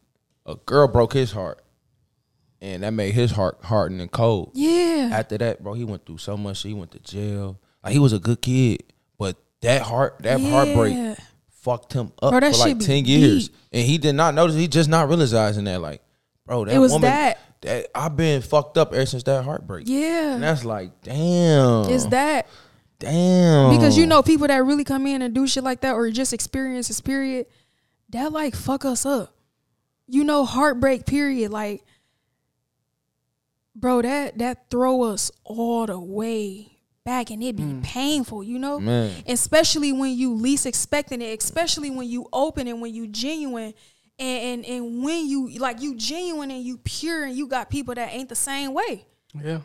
a 0.45 0.55
girl 0.57 0.89
broke 0.89 1.13
his 1.13 1.31
heart, 1.33 1.63
and 2.61 2.83
that 2.83 2.91
made 2.93 3.15
his 3.15 3.31
heart 3.31 3.59
harden 3.63 4.01
and 4.01 4.11
cold. 4.11 4.51
yeah 4.55 5.11
After 5.13 5.39
that, 5.39 5.63
bro, 5.63 5.75
he 5.75 5.85
went 5.85 6.05
through 6.07 6.19
so 6.19 6.37
much. 6.37 6.63
He 6.63 6.75
went 6.75 6.91
to 6.93 6.99
jail. 6.99 7.61
Like 7.85 7.93
he 7.93 7.99
was 7.99 8.13
a 8.13 8.19
good 8.19 8.43
kid, 8.43 8.83
but 9.19 9.37
that 9.63 9.83
heart 9.83 10.17
that 10.21 10.41
heartbreak 10.41 11.17
fucked 11.51 11.93
him 11.93 12.13
up 12.23 12.31
Bro, 12.31 12.41
for 12.53 12.59
like 12.59 12.69
shit 12.69 12.81
ten 12.81 13.05
years, 13.05 13.49
deep. 13.49 13.57
and 13.73 13.83
he 13.87 13.99
did 13.99 14.15
not 14.15 14.35
notice. 14.35 14.57
He 14.57 14.67
just 14.69 14.89
not 14.89 15.09
realizing 15.09 15.65
that, 15.65 15.81
like, 15.81 16.01
bro, 16.47 16.65
that 16.65 16.75
It 16.75 16.79
was 16.79 16.93
woman, 16.93 17.11
that. 17.11 17.39
That 17.63 17.89
I've 17.95 18.17
been 18.17 18.43
fucked 18.43 18.79
up 18.79 18.93
ever 18.93 19.07
since 19.07 19.23
that 19.25 19.45
heartbreak. 19.45 19.85
Yeah. 19.87 20.35
and 20.35 20.43
that's 20.43 20.65
like, 20.65 21.03
damn, 21.03 21.91
Is 21.91 22.07
that 22.09 22.47
damn, 22.99 23.77
because 23.77 23.97
you 23.97 24.07
know 24.07 24.23
people 24.23 24.47
that 24.49 24.65
really 24.65 24.85
come 24.85 25.07
in 25.07 25.23
and 25.23 25.35
do 25.35 25.47
shit 25.47 25.65
like 25.65 25.81
that 25.83 25.93
or 25.93 26.11
just 26.11 26.33
experience 26.33 26.89
this 26.89 27.01
period, 27.01 27.47
that 28.11 28.33
like 28.33 28.55
fuck 28.55 28.85
us 28.85 29.05
up. 29.05 29.35
You 30.07 30.25
know, 30.25 30.45
heartbreak 30.45 31.05
period, 31.07 31.51
like 31.51 31.85
bro, 33.75 34.03
that 34.03 34.39
that 34.39 34.71
throw 34.71 35.03
us 35.03 35.31
all 35.45 35.87
the 35.87 35.99
way 35.99 36.79
back 37.05 37.31
and 37.31 37.43
it 37.43 37.57
be 37.57 37.63
mm. 37.63 37.83
painful, 37.83 38.45
you 38.45 38.59
know? 38.59 38.79
Man. 38.79 39.11
Especially 39.27 39.93
when 39.93 40.17
you 40.17 40.35
least 40.35 40.67
expecting 40.67 41.23
it, 41.23 41.39
especially 41.39 41.91
when 41.91 42.07
you 42.07 42.29
open 42.33 42.69
and 42.69 42.83
when 42.83 42.95
you 42.95 43.07
genuine 43.07 43.73
and, 44.19 44.65
and 44.65 44.67
and 44.67 45.05
when 45.05 45.29
you 45.29 45.49
like 45.59 45.81
you 45.81 45.95
genuine 45.95 46.51
and 46.51 46.63
you 46.63 46.79
pure 46.79 47.25
and 47.25 47.37
you 47.37 47.47
got 47.47 47.71
people 47.71 47.95
that 47.95 48.13
ain't 48.13 48.29
the 48.29 48.35
same 48.35 48.75
way. 48.75 49.07
Yeah. 49.35 49.61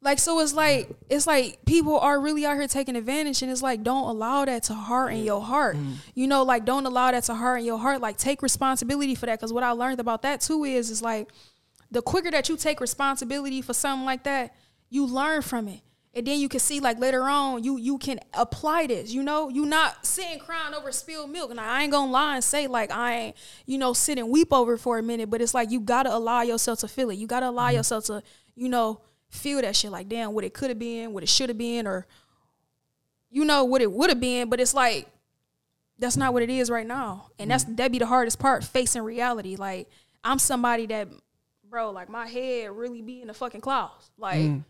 Like 0.00 0.18
so 0.18 0.38
it's 0.40 0.54
like 0.54 0.90
it's 1.08 1.26
like 1.26 1.64
people 1.64 1.98
are 1.98 2.20
really 2.20 2.46
out 2.46 2.56
here 2.56 2.68
taking 2.68 2.94
advantage 2.94 3.42
and 3.42 3.50
it's 3.50 3.62
like 3.62 3.82
don't 3.82 4.08
allow 4.08 4.44
that 4.44 4.62
to 4.64 4.74
harden 4.74 5.24
your 5.24 5.40
heart. 5.40 5.76
Mm-hmm. 5.76 5.92
You 6.14 6.26
know, 6.28 6.44
like 6.44 6.64
don't 6.64 6.86
allow 6.86 7.10
that 7.10 7.24
to 7.24 7.34
harden 7.34 7.64
your 7.64 7.78
heart. 7.78 8.00
Like 8.00 8.16
take 8.16 8.42
responsibility 8.42 9.14
for 9.14 9.26
that. 9.26 9.40
Cause 9.40 9.52
what 9.52 9.64
I 9.64 9.70
learned 9.72 9.98
about 9.98 10.22
that 10.22 10.40
too 10.40 10.64
is 10.64 10.90
is 10.90 11.02
like 11.02 11.30
the 11.90 12.02
quicker 12.02 12.30
that 12.30 12.48
you 12.48 12.56
take 12.56 12.80
responsibility 12.80 13.62
for 13.62 13.72
something 13.72 14.04
like 14.04 14.24
that, 14.24 14.54
you 14.90 15.06
learn 15.06 15.42
from 15.42 15.68
it. 15.68 15.80
And 16.14 16.26
then 16.26 16.40
you 16.40 16.48
can 16.48 16.60
see 16.60 16.80
like 16.80 16.98
later 16.98 17.22
on 17.24 17.62
you 17.62 17.76
you 17.76 17.98
can 17.98 18.18
apply 18.34 18.86
this, 18.86 19.12
you 19.12 19.22
know? 19.22 19.48
You 19.48 19.66
not 19.66 20.04
sitting 20.04 20.38
crying 20.38 20.74
over 20.74 20.90
spilled 20.90 21.30
milk. 21.30 21.50
And 21.50 21.60
I 21.60 21.82
ain't 21.82 21.92
gonna 21.92 22.10
lie 22.10 22.36
and 22.36 22.44
say 22.44 22.66
like 22.66 22.90
I 22.90 23.14
ain't, 23.14 23.36
you 23.66 23.78
know, 23.78 23.92
sit 23.92 24.18
and 24.18 24.30
weep 24.30 24.52
over 24.52 24.76
for 24.76 24.98
a 24.98 25.02
minute, 25.02 25.30
but 25.30 25.40
it's 25.40 25.54
like 25.54 25.70
you 25.70 25.80
gotta 25.80 26.14
allow 26.14 26.42
yourself 26.42 26.80
to 26.80 26.88
feel 26.88 27.10
it. 27.10 27.18
You 27.18 27.26
gotta 27.26 27.48
allow 27.48 27.68
mm-hmm. 27.68 27.76
yourself 27.76 28.06
to, 28.06 28.22
you 28.56 28.68
know, 28.68 29.00
feel 29.28 29.60
that 29.60 29.76
shit 29.76 29.90
like 29.90 30.08
damn 30.08 30.32
what 30.32 30.44
it 30.44 30.54
could 30.54 30.70
have 30.70 30.78
been, 30.78 31.12
what 31.12 31.22
it 31.22 31.28
should 31.28 31.50
have 31.50 31.58
been, 31.58 31.86
or 31.86 32.06
you 33.30 33.44
know 33.44 33.64
what 33.64 33.82
it 33.82 33.92
would 33.92 34.08
have 34.08 34.20
been, 34.20 34.48
but 34.48 34.60
it's 34.60 34.74
like 34.74 35.06
that's 35.98 36.16
not 36.16 36.32
what 36.32 36.42
it 36.42 36.50
is 36.50 36.70
right 36.70 36.86
now. 36.86 37.26
And 37.38 37.50
that's 37.50 37.64
mm-hmm. 37.64 37.76
that 37.76 37.92
be 37.92 37.98
the 37.98 38.06
hardest 38.06 38.38
part, 38.38 38.64
facing 38.64 39.02
reality. 39.02 39.56
Like 39.56 39.88
I'm 40.24 40.38
somebody 40.38 40.86
that 40.86 41.08
bro, 41.68 41.90
like 41.90 42.08
my 42.08 42.26
head 42.26 42.70
really 42.70 43.02
be 43.02 43.20
in 43.20 43.28
the 43.28 43.34
fucking 43.34 43.60
clouds. 43.60 44.10
Like 44.16 44.38
mm. 44.38 44.64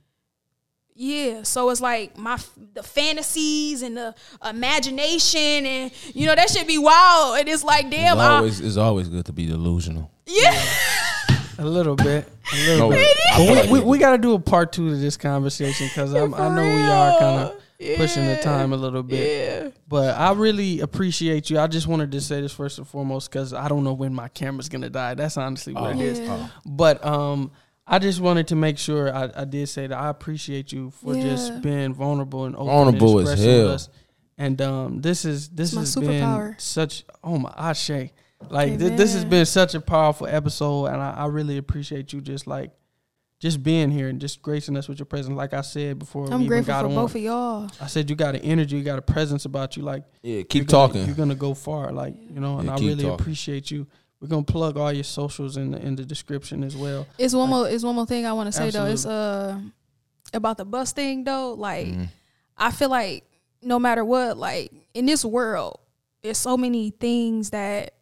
Yeah, 1.01 1.45
so 1.45 1.71
it's 1.71 1.81
like 1.81 2.19
my 2.19 2.39
the 2.75 2.83
fantasies 2.83 3.83
and 3.83 3.97
the 3.97 4.15
imagination 4.45 5.65
and 5.65 5.93
you 6.15 6.27
know 6.27 6.35
that 6.35 6.51
should 6.51 6.67
be 6.67 6.77
wild. 6.79 7.39
And 7.39 7.49
it's 7.49 7.63
like 7.65 7.89
damn, 7.91 8.17
it's 8.17 8.21
I, 8.27 8.37
always 8.37 8.61
it's 8.61 8.77
always 8.77 9.09
good 9.09 9.25
to 9.27 9.33
be 9.33 9.47
delusional. 9.47 10.11
yeah, 10.27 10.61
A 11.59 11.65
little 11.65 11.95
bit. 11.97 12.27
A 12.53 12.57
little 12.67 12.91
No, 12.91 12.97
bit. 12.97 13.17
But 13.37 13.67
we, 13.71 13.79
we, 13.81 13.85
we 13.85 13.99
got 13.99 14.13
to 14.13 14.19
do 14.19 14.35
a 14.35 14.41
part 14.41 14.73
two 14.73 14.91
to 14.91 14.97
this 14.97 15.17
conversation 15.17 15.87
because 15.87 16.15
I 16.15 16.27
know 16.27 16.63
we 16.63 16.83
are 16.83 17.19
kind 17.19 17.41
of 17.43 17.97
pushing 17.97 18.27
the 18.27 18.37
time 18.43 18.73
a 18.73 18.77
little 18.77 19.03
bit. 19.05 19.63
yeah. 19.65 19.71
But 19.87 20.19
I 20.19 20.33
really 20.33 20.81
appreciate 20.81 21.49
you. 21.49 21.59
I 21.61 21.67
just 21.69 21.87
wanted 21.87 22.11
to 22.13 22.21
say 22.21 22.41
this 22.41 22.53
first 22.53 22.79
and 22.79 22.87
foremost 22.89 23.31
because 23.31 23.55
I 23.55 23.69
don't 23.69 23.85
know 23.85 23.93
when 23.93 24.13
my 24.15 24.29
camera's 24.29 24.69
gonna 24.69 24.91
die. 24.91 25.15
That's 25.15 25.37
honestly 25.37 25.75
what 25.75 25.95
it 25.97 26.01
is. 26.01 26.19
Yeah. 26.21 26.49
But 26.67 27.05
um, 27.07 27.53
I 27.91 27.99
just 27.99 28.21
wanted 28.21 28.49
to 28.49 28.57
make 28.57 28.77
sure 28.79 29.15
I, 29.15 29.31
I 29.35 29.45
did 29.45 29.69
say 29.69 29.87
that 29.87 29.99
I 29.99 30.09
appreciate 30.11 30.73
you 30.73 30.91
for 30.91 31.15
Yeah. 31.17 31.23
just 31.23 31.63
being 31.63 31.95
vulnerable 31.95 32.45
and 32.45 32.55
open 32.55 32.67
Vulnerable 32.67 33.19
and 33.19 33.29
as 33.29 33.33
expressing 33.35 33.57
with 33.57 33.65
hell. 33.67 33.75
us. 33.75 33.89
And 34.37 34.61
um, 34.63 35.01
this 35.01 35.25
is 35.25 35.49
this 35.49 35.73
my 35.73 35.81
has 35.81 35.95
been 35.97 36.05
superpower. 36.05 36.61
such 36.61 37.05
oh 37.25 37.39
my 37.39 37.53
Ashe. 37.57 38.11
Like 38.51 38.79
thi- 38.79 38.91
this 38.91 39.15
has 39.15 39.25
been 39.25 39.47
such 39.47 39.75
a 39.75 39.81
powerful 39.81 40.29
episode, 40.29 40.87
and 40.87 41.03
I, 41.03 41.11
I 41.11 41.27
really 41.27 41.57
appreciate 41.59 42.13
you 42.13 42.21
just 42.21 42.47
like 42.47 42.71
just 43.41 43.63
being 43.65 43.91
here 43.91 44.09
and 44.09 44.21
just 44.21 44.43
gracing 44.43 44.77
us 44.77 44.87
with 44.89 44.99
your 45.01 45.07
presence. 45.07 45.35
Like 45.37 45.55
I 45.55 45.63
said 45.63 45.99
before, 45.99 46.27
I'm 46.27 46.35
even 46.43 46.47
grateful 46.47 46.73
got 46.75 46.83
for 46.83 46.89
on, 46.89 46.95
both 46.95 47.15
of 47.17 47.21
y'all. 47.21 47.69
I 47.81 47.87
said 47.89 48.09
you 48.11 48.15
got 48.17 48.37
an 48.37 48.43
energy, 48.43 48.77
you 48.77 48.85
got 48.85 48.99
a 48.99 49.03
presence 49.03 49.45
about 49.45 49.77
you. 49.77 49.83
Like 49.83 50.05
Yeah, 50.23 50.35
you're 50.37 50.45
keep 50.45 50.67
gonna- 50.69 50.87
talking. 50.89 51.07
You're 51.07 51.17
gonna 51.17 51.35
go 51.35 51.53
far, 51.55 51.91
like 51.91 52.15
you 52.31 52.39
know, 52.39 52.59
and 52.59 52.67
Yeah, 52.67 52.75
I 52.75 52.79
really 52.79 52.95
talking. 53.03 53.11
appreciate 53.21 53.71
you. 53.73 53.89
We're 54.21 54.29
gonna 54.29 54.43
plug 54.43 54.77
all 54.77 54.93
your 54.93 55.05
socials 55.05 55.57
in 55.57 55.71
the 55.71 55.79
in 55.81 55.95
the 55.97 56.05
description 56.05 56.65
as 56.65 56.77
well. 56.77 57.07
It's 57.19 57.35
one 57.35 57.49
more. 57.49 57.69
It's 57.69 57.85
one 57.85 57.95
more 57.95 58.07
thing 58.07 58.27
I 58.27 58.33
want 58.33 58.49
to 58.49 58.53
say 58.53 58.71
though. 58.71 58.87
It's 58.87 59.07
uh 59.07 59.61
about 60.35 60.57
the 60.57 60.65
bus 60.65 60.93
thing 60.93 61.25
though. 61.25 61.55
Like 61.55 61.87
Mhm. 61.87 62.09
I 62.57 62.71
feel 62.73 62.89
like 62.91 63.25
no 63.63 63.79
matter 63.79 64.05
what, 64.05 64.37
like 64.37 64.73
in 64.93 65.07
this 65.07 65.25
world, 65.25 65.79
there's 66.23 66.39
so 66.39 66.57
many 66.57 66.91
things 66.91 67.51
that 67.51 67.95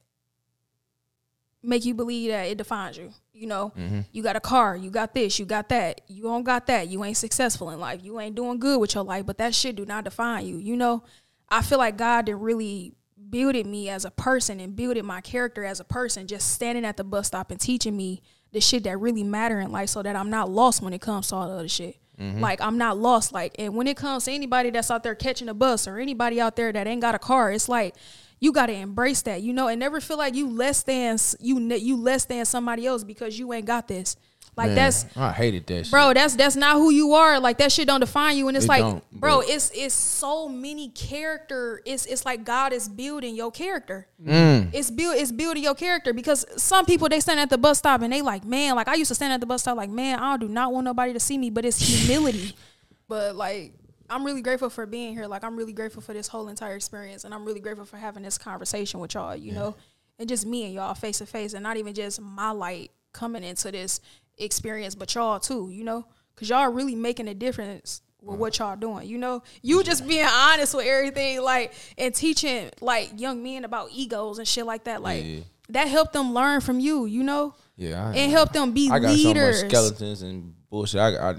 make 1.62 1.84
you 1.84 1.94
believe 1.94 2.30
that 2.30 2.44
it 2.44 2.58
defines 2.58 2.96
you. 2.96 3.12
You 3.34 3.46
know, 3.48 3.72
Mhm. 3.76 4.06
you 4.12 4.22
got 4.22 4.36
a 4.36 4.40
car, 4.40 4.76
you 4.76 4.88
got 4.90 5.12
this, 5.14 5.38
you 5.38 5.44
got 5.44 5.68
that, 5.68 6.00
you 6.08 6.22
don't 6.22 6.44
got 6.44 6.66
that, 6.68 6.88
you 6.88 7.04
ain't 7.04 7.16
successful 7.18 7.68
in 7.70 7.78
life, 7.80 8.00
you 8.02 8.18
ain't 8.20 8.34
doing 8.36 8.58
good 8.58 8.80
with 8.80 8.94
your 8.94 9.04
life, 9.04 9.26
but 9.26 9.36
that 9.38 9.54
shit 9.54 9.76
do 9.76 9.84
not 9.84 10.04
define 10.04 10.46
you. 10.46 10.56
You 10.56 10.76
know, 10.76 11.02
I 11.50 11.60
feel 11.62 11.78
like 11.78 11.98
God 11.98 12.24
did 12.26 12.36
really 12.36 12.94
builded 13.30 13.66
me 13.66 13.88
as 13.88 14.04
a 14.04 14.10
person 14.10 14.60
and 14.60 14.76
builded 14.76 15.04
my 15.04 15.20
character 15.20 15.64
as 15.64 15.80
a 15.80 15.84
person, 15.84 16.26
just 16.26 16.52
standing 16.52 16.84
at 16.84 16.96
the 16.96 17.04
bus 17.04 17.28
stop 17.28 17.50
and 17.50 17.60
teaching 17.60 17.96
me 17.96 18.22
the 18.52 18.60
shit 18.60 18.84
that 18.84 18.98
really 18.98 19.24
matter 19.24 19.60
in 19.60 19.70
life 19.72 19.88
so 19.88 20.02
that 20.02 20.16
I'm 20.16 20.30
not 20.30 20.50
lost 20.50 20.82
when 20.82 20.92
it 20.92 21.00
comes 21.00 21.28
to 21.28 21.36
all 21.36 21.48
the 21.48 21.54
other 21.54 21.68
shit. 21.68 21.96
Mm-hmm. 22.18 22.40
Like 22.40 22.60
I'm 22.60 22.78
not 22.78 22.96
lost. 22.98 23.32
Like 23.32 23.54
and 23.58 23.74
when 23.74 23.86
it 23.86 23.96
comes 23.96 24.24
to 24.24 24.32
anybody 24.32 24.70
that's 24.70 24.90
out 24.90 25.02
there 25.02 25.14
catching 25.14 25.48
a 25.48 25.54
bus 25.54 25.86
or 25.86 25.98
anybody 25.98 26.40
out 26.40 26.56
there 26.56 26.72
that 26.72 26.86
ain't 26.86 27.02
got 27.02 27.14
a 27.14 27.18
car, 27.18 27.52
it's 27.52 27.68
like 27.68 27.94
you 28.40 28.52
got 28.52 28.66
to 28.66 28.72
embrace 28.72 29.22
that, 29.22 29.42
you 29.42 29.52
know, 29.52 29.68
and 29.68 29.80
never 29.80 30.00
feel 30.00 30.18
like 30.18 30.34
you 30.34 30.48
less 30.48 30.82
than 30.82 31.18
you 31.40 31.58
you 31.74 31.96
less 31.96 32.24
than 32.24 32.44
somebody 32.44 32.86
else 32.86 33.04
because 33.04 33.38
you 33.38 33.52
ain't 33.52 33.66
got 33.66 33.88
this. 33.88 34.16
Like 34.56 34.68
Man, 34.68 34.74
that's 34.76 35.04
I 35.14 35.32
hated 35.32 35.66
that 35.66 35.84
shit. 35.84 35.90
bro 35.90 36.14
that's 36.14 36.34
that's 36.34 36.56
not 36.56 36.76
who 36.76 36.88
you 36.90 37.12
are. 37.12 37.38
Like 37.38 37.58
that 37.58 37.70
shit 37.70 37.86
don't 37.86 38.00
define 38.00 38.38
you. 38.38 38.48
And 38.48 38.56
it's 38.56 38.64
It 38.64 38.68
like 38.70 39.02
bro 39.12 39.40
it's 39.40 39.70
it's 39.74 39.94
so 39.94 40.48
many 40.48 40.88
character 40.88 41.82
it's 41.84 42.06
it's 42.06 42.24
like 42.24 42.42
god 42.42 42.72
is 42.72 42.88
building 42.88 43.36
your 43.36 43.50
character. 43.50 44.06
Mm. 44.24 44.70
it's 44.72 44.90
build 44.90 45.16
it's 45.16 45.30
building 45.30 45.62
your 45.62 45.74
character 45.74 46.14
because 46.14 46.46
some 46.56 46.86
people 46.86 47.06
they 47.08 47.20
stand 47.20 47.38
at 47.38 47.50
the 47.50 47.58
bus 47.58 47.78
stop 47.78 48.00
and 48.00 48.10
they 48.12 48.22
like 48.22 48.44
man 48.46 48.76
like 48.76 48.88
i 48.88 48.94
used 48.94 49.08
to 49.08 49.14
stand 49.14 49.32
at 49.32 49.40
the 49.40 49.46
bus 49.46 49.60
stop 49.60 49.76
like 49.76 49.90
man 49.90 50.18
i 50.18 50.36
do 50.38 50.48
not 50.48 50.72
want 50.72 50.84
nobody 50.86 51.12
to 51.12 51.20
see 51.20 51.36
me 51.36 51.50
but 51.50 51.64
it's 51.64 51.78
humility. 51.78 52.54
But 53.08 53.36
like 53.36 53.74
i'm 54.08 54.24
really 54.24 54.40
grateful 54.42 54.70
for 54.70 54.86
being 54.86 55.12
here. 55.12 55.26
Like 55.26 55.44
i'm 55.44 55.56
really 55.56 55.72
grateful 55.74 56.00
for 56.00 56.14
this 56.14 56.28
whole 56.28 56.48
entire 56.48 56.74
experience 56.76 57.24
and 57.24 57.34
i'm 57.34 57.44
really 57.44 57.60
grateful 57.60 57.84
for 57.84 57.98
having 57.98 58.22
this 58.22 58.38
conversation 58.38 59.00
with 59.00 59.14
y'all 59.14 59.36
you 59.36 59.52
know? 59.52 59.76
And 60.18 60.28
just 60.30 60.46
me 60.46 60.64
and 60.64 60.72
y'all 60.72 60.94
face 60.94 61.18
to 61.18 61.26
face 61.26 61.52
and 61.52 61.62
not 61.62 61.76
even 61.76 61.92
just 61.92 62.20
my 62.22 62.50
light 62.50 62.90
coming 63.12 63.44
into 63.44 63.70
this 63.70 64.00
experience 64.38 64.94
but 64.94 65.14
y'all 65.14 65.40
too 65.40 65.70
you 65.70 65.84
know? 65.84 66.06
Because 66.34 66.50
y'all 66.50 66.70
really 66.70 66.94
making 66.94 67.28
a 67.28 67.34
difference 67.34 68.02
with 68.20 68.36
mm. 68.36 68.38
what 68.38 68.58
y'all 68.58 68.76
doing 68.76 69.06
you 69.06 69.18
know? 69.18 69.42
You 69.62 69.82
just 69.82 70.06
being 70.06 70.26
honest 70.26 70.74
with 70.74 70.86
everything 70.86 71.42
like 71.42 71.72
and 71.96 72.14
teaching 72.14 72.70
like 72.80 73.18
young 73.18 73.42
men 73.42 73.64
about 73.64 73.90
egos 73.92 74.38
and 74.38 74.46
shit 74.46 74.66
like 74.66 74.84
that 74.84 75.02
like 75.02 75.24
Yeah. 75.24 75.40
that 75.70 75.88
helped 75.88 76.12
them 76.12 76.34
learn 76.34 76.60
from 76.60 76.80
you 76.80 77.06
you 77.06 77.22
know? 77.22 77.54
Yeah, 77.76 78.08
I, 78.08 78.16
and 78.16 78.32
help 78.32 78.52
them 78.52 78.72
be 78.72 78.90
I 78.90 78.98
got 78.98 79.12
leaders 79.12 79.58
so 79.60 79.66
much 79.66 79.74
skeletons 79.74 80.22
and 80.22 80.54
bullshit. 80.70 81.00
I, 81.00 81.30
I 81.30 81.34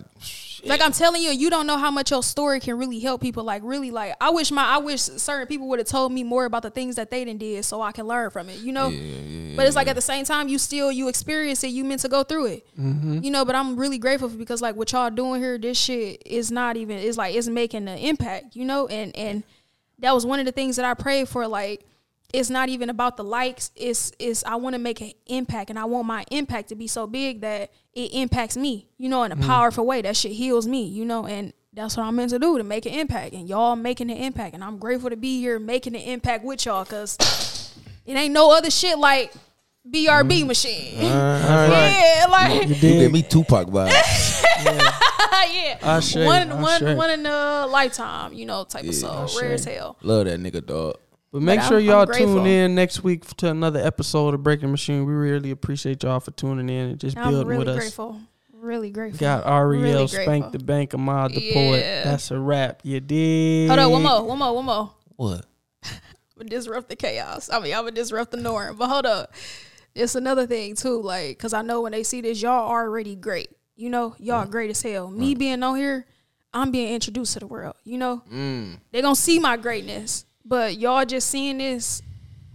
like 0.63 0.81
I'm 0.81 0.91
telling 0.91 1.21
you, 1.21 1.29
you 1.29 1.49
don't 1.49 1.67
know 1.67 1.77
how 1.77 1.91
much 1.91 2.11
your 2.11 2.23
story 2.23 2.59
can 2.59 2.77
really 2.77 2.99
help 2.99 3.21
people. 3.21 3.43
Like 3.43 3.61
really, 3.63 3.91
like 3.91 4.15
I 4.19 4.29
wish 4.29 4.51
my 4.51 4.63
I 4.63 4.77
wish 4.77 5.01
certain 5.01 5.47
people 5.47 5.67
would 5.69 5.79
have 5.79 5.87
told 5.87 6.11
me 6.11 6.23
more 6.23 6.45
about 6.45 6.63
the 6.63 6.69
things 6.69 6.95
that 6.95 7.11
they 7.11 7.25
done 7.25 7.37
did, 7.37 7.63
so 7.65 7.81
I 7.81 7.91
can 7.91 8.07
learn 8.07 8.29
from 8.31 8.49
it. 8.49 8.59
You 8.59 8.71
know. 8.71 8.87
Yeah, 8.87 8.99
yeah, 8.99 9.49
yeah, 9.49 9.55
But 9.55 9.67
it's 9.67 9.75
like 9.75 9.87
at 9.87 9.95
the 9.95 10.01
same 10.01 10.25
time, 10.25 10.47
you 10.47 10.57
still 10.57 10.91
you 10.91 11.07
experience 11.07 11.63
it. 11.63 11.67
You 11.67 11.83
meant 11.83 12.01
to 12.01 12.09
go 12.09 12.23
through 12.23 12.47
it. 12.47 12.67
Mm-hmm. 12.77 13.19
You 13.23 13.31
know. 13.31 13.45
But 13.45 13.55
I'm 13.55 13.77
really 13.77 13.97
grateful 13.97 14.29
because 14.29 14.61
like 14.61 14.75
what 14.75 14.91
y'all 14.91 15.09
doing 15.09 15.41
here, 15.41 15.57
this 15.57 15.77
shit 15.77 16.23
is 16.25 16.51
not 16.51 16.77
even. 16.77 16.97
It's 16.97 17.17
like 17.17 17.35
it's 17.35 17.47
making 17.47 17.87
an 17.87 17.97
impact. 17.97 18.55
You 18.55 18.65
know. 18.65 18.87
And 18.87 19.15
and 19.15 19.43
that 19.99 20.13
was 20.13 20.25
one 20.25 20.39
of 20.39 20.45
the 20.45 20.51
things 20.51 20.75
that 20.77 20.85
I 20.85 20.93
prayed 20.93 21.29
for. 21.29 21.47
Like 21.47 21.85
it's 22.33 22.49
not 22.49 22.69
even 22.69 22.89
about 22.89 23.17
the 23.17 23.23
likes. 23.23 23.71
It's 23.75 24.11
it's 24.19 24.43
I 24.43 24.55
want 24.55 24.73
to 24.73 24.79
make 24.79 25.01
an 25.01 25.11
impact, 25.27 25.69
and 25.69 25.79
I 25.79 25.85
want 25.85 26.07
my 26.07 26.25
impact 26.31 26.69
to 26.69 26.75
be 26.75 26.87
so 26.87 27.07
big 27.07 27.41
that 27.41 27.71
it 27.93 28.13
impacts 28.13 28.57
me. 28.57 28.87
You 28.97 29.09
know, 29.09 29.23
in 29.23 29.31
a 29.31 29.35
mm. 29.35 29.45
powerful 29.45 29.85
way. 29.85 30.01
That 30.01 30.17
shit 30.17 30.33
heals 30.33 30.67
me. 30.67 30.85
You 30.85 31.05
know, 31.05 31.25
and 31.25 31.53
that's 31.73 31.95
what 31.95 32.03
I'm 32.03 32.15
meant 32.15 32.31
to 32.31 32.39
do 32.39 32.57
to 32.57 32.63
make 32.63 32.85
an 32.85 32.93
impact, 32.93 33.33
and 33.33 33.47
y'all 33.47 33.75
making 33.75 34.11
an 34.11 34.17
impact, 34.17 34.55
and 34.55 34.63
I'm 34.63 34.77
grateful 34.77 35.09
to 35.09 35.15
be 35.15 35.39
here 35.39 35.59
making 35.59 35.95
an 35.95 36.01
impact 36.01 36.43
with 36.43 36.65
y'all, 36.65 36.83
cause 36.83 37.17
it 38.05 38.13
ain't 38.13 38.33
no 38.33 38.51
other 38.51 38.71
shit 38.71 38.97
like 38.97 39.31
BRB 39.89 40.41
mm. 40.41 40.47
machine. 40.47 40.95
yeah, 41.01 42.25
like 42.29 42.63
You 42.63 42.75
You 42.75 42.81
did. 42.81 42.99
give 42.99 43.11
me 43.11 43.21
Tupac 43.21 43.67
vibes. 43.67 44.43
yeah, 44.65 45.77
Ashe, 45.81 46.15
one 46.15 46.51
Ashe. 46.51 46.81
one 46.81 46.97
one 46.97 47.09
in 47.11 47.25
a 47.25 47.67
lifetime, 47.67 48.33
you 48.33 48.45
know, 48.45 48.65
type 48.65 48.83
of 48.83 48.95
soul, 48.95 49.23
Ashe. 49.23 49.41
rare 49.41 49.53
as 49.53 49.65
hell. 49.65 49.97
Love 50.01 50.25
that 50.25 50.41
nigga, 50.41 50.65
dog. 50.65 50.97
But 51.31 51.41
make 51.41 51.59
But 51.59 51.67
sure 51.67 51.77
I'm- 51.77 51.85
y'all 51.85 52.01
I'm 52.09 52.13
tune 52.17 52.45
in 52.47 52.75
next 52.75 53.03
week 53.03 53.25
to 53.37 53.49
another 53.51 53.79
episode 53.85 54.33
of 54.33 54.43
Breaking 54.43 54.71
Machine. 54.71 55.05
We 55.05 55.13
really 55.13 55.51
appreciate 55.51 56.03
y'all 56.03 56.19
for 56.19 56.31
tuning 56.31 56.69
in 56.69 56.91
and 56.91 56.99
just 56.99 57.17
I'm 57.17 57.29
building 57.31 57.47
really 57.47 57.59
with 57.59 57.67
us. 57.69 57.75
grateful, 57.77 58.21
really 58.53 58.91
grateful. 58.91 59.19
Got 59.19 59.45
Ariel 59.45 59.81
Really 59.81 60.07
Spank 60.07 60.51
the 60.53 60.59
Bank, 60.59 60.93
Ahmad 60.93 61.31
the 61.31 61.51
Poet. 61.53 61.81
That's 62.05 62.31
a 62.31 62.39
wrap. 62.39 62.79
You 62.83 62.99
did. 63.01 63.67
Hold 63.67 63.79
on, 63.79 63.91
one 63.91 64.03
more, 64.03 64.23
one 64.23 64.39
more, 64.39 64.55
one 64.55 64.65
more. 64.65 64.91
What? 65.17 65.45
I'm 65.83 65.91
gonna 66.37 66.49
disrupt 66.49 66.87
the 66.89 66.95
chaos. 66.95 67.49
I 67.51 67.59
mean, 67.59 67.73
I'm 67.73 67.81
gonna 67.81 67.91
disrupt 67.91 68.31
the 68.31 68.37
norm. 68.37 68.77
But 68.77 68.87
hold 68.87 69.05
up, 69.05 69.33
it's 69.95 70.15
another 70.15 70.47
thing 70.47 70.75
too. 70.75 71.01
Like, 71.01 71.37
cause 71.39 71.53
I 71.53 71.61
know 71.61 71.81
when 71.81 71.91
they 71.91 72.03
see 72.03 72.21
this, 72.21 72.41
y'all 72.41 72.69
already 72.69 73.15
great. 73.15 73.49
You 73.75 73.89
know, 73.89 74.15
y'all 74.17 74.45
great 74.45 74.69
as 74.69 74.81
hell. 74.81 75.09
Me 75.11 75.35
being 75.35 75.61
on 75.61 75.75
here, 75.75 76.05
I'm 76.53 76.71
being 76.71 76.93
introduced 76.93 77.33
to 77.33 77.39
the 77.39 77.47
world. 77.47 77.75
You 77.83 77.97
know, 77.97 78.23
Mm. 78.31 78.77
they 78.91 79.01
gonna 79.01 79.15
see 79.15 79.39
my 79.39 79.57
greatness, 79.57 80.25
but 80.47 80.77
y'all 80.77 81.05
just 81.05 81.29
seeing 81.29 81.57
this. 81.57 82.01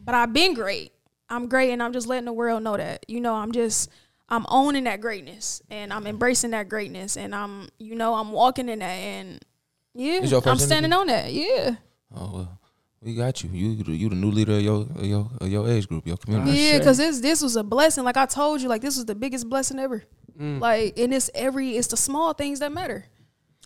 But 0.04 0.14
I've 0.14 0.32
been 0.32 0.54
great. 0.54 0.92
I'm 1.28 1.48
great, 1.48 1.70
and 1.72 1.82
I'm 1.82 1.92
just 1.92 2.06
letting 2.06 2.24
the 2.24 2.32
world 2.32 2.62
know 2.62 2.76
that. 2.76 3.04
You 3.08 3.20
know, 3.20 3.34
I'm 3.34 3.52
just. 3.52 3.90
I'm 4.28 4.46
owning 4.48 4.84
that 4.84 5.02
greatness 5.02 5.60
and 5.68 5.92
I'm 5.92 6.06
embracing 6.06 6.52
that 6.52 6.66
greatness 6.70 7.18
and 7.18 7.34
I'm, 7.34 7.68
you 7.78 7.94
know, 7.94 8.14
I'm 8.14 8.32
walking 8.32 8.70
in 8.70 8.78
that 8.78 8.86
and 8.86 9.44
yeah, 9.92 10.20
It's 10.22 10.32
I'm 10.32 10.40
first 10.40 10.64
standing 10.64 10.90
on 10.94 11.08
that. 11.08 11.30
Yeah. 11.30 11.74
Oh 12.16 12.30
well, 12.32 12.58
we 13.02 13.14
got 13.14 13.44
you. 13.44 13.50
You 13.52 13.82
the- 13.84 13.92
you 13.92 14.08
the 14.08 14.14
new 14.14 14.30
leader 14.30 14.54
of 14.54 14.62
your 14.62 14.80
of 14.96 15.04
your 15.04 15.28
of 15.38 15.48
your 15.50 15.68
age 15.68 15.86
group, 15.86 16.06
your 16.06 16.16
community. 16.16 16.50
Ah, 16.50 16.54
Yeah, 16.54 16.78
because 16.78 16.96
this 16.96 17.20
this 17.20 17.42
was 17.42 17.56
a 17.56 17.62
blessing. 17.62 18.04
Like 18.04 18.16
I 18.16 18.24
told 18.24 18.62
you, 18.62 18.70
like 18.70 18.80
this 18.80 18.96
was 18.96 19.04
the 19.04 19.14
biggest 19.14 19.50
blessing 19.50 19.78
ever. 19.78 20.02
Mm. 20.40 20.60
Like 20.60 20.98
and 20.98 21.12
it's 21.12 21.28
every 21.34 21.76
it's 21.76 21.88
the 21.88 21.98
small 21.98 22.32
things 22.32 22.60
that 22.60 22.72
matter. 22.72 23.04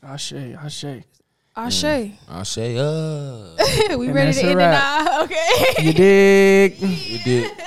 Ashe, 0.02 0.32
Ashe. 0.32 1.04
Ashe. 1.56 1.84
I 2.28 2.42
say, 2.42 2.76
uh, 2.76 3.96
we 3.96 4.06
And 4.08 4.14
ready 4.14 4.32
to 4.34 4.40
end 4.42 4.50
it 4.50 4.56
wrap. 4.56 5.04
now? 5.04 5.22
Okay. 5.24 5.74
You 5.78 5.92
dig? 5.94 6.78
you 6.80 7.18
did. 7.24 7.52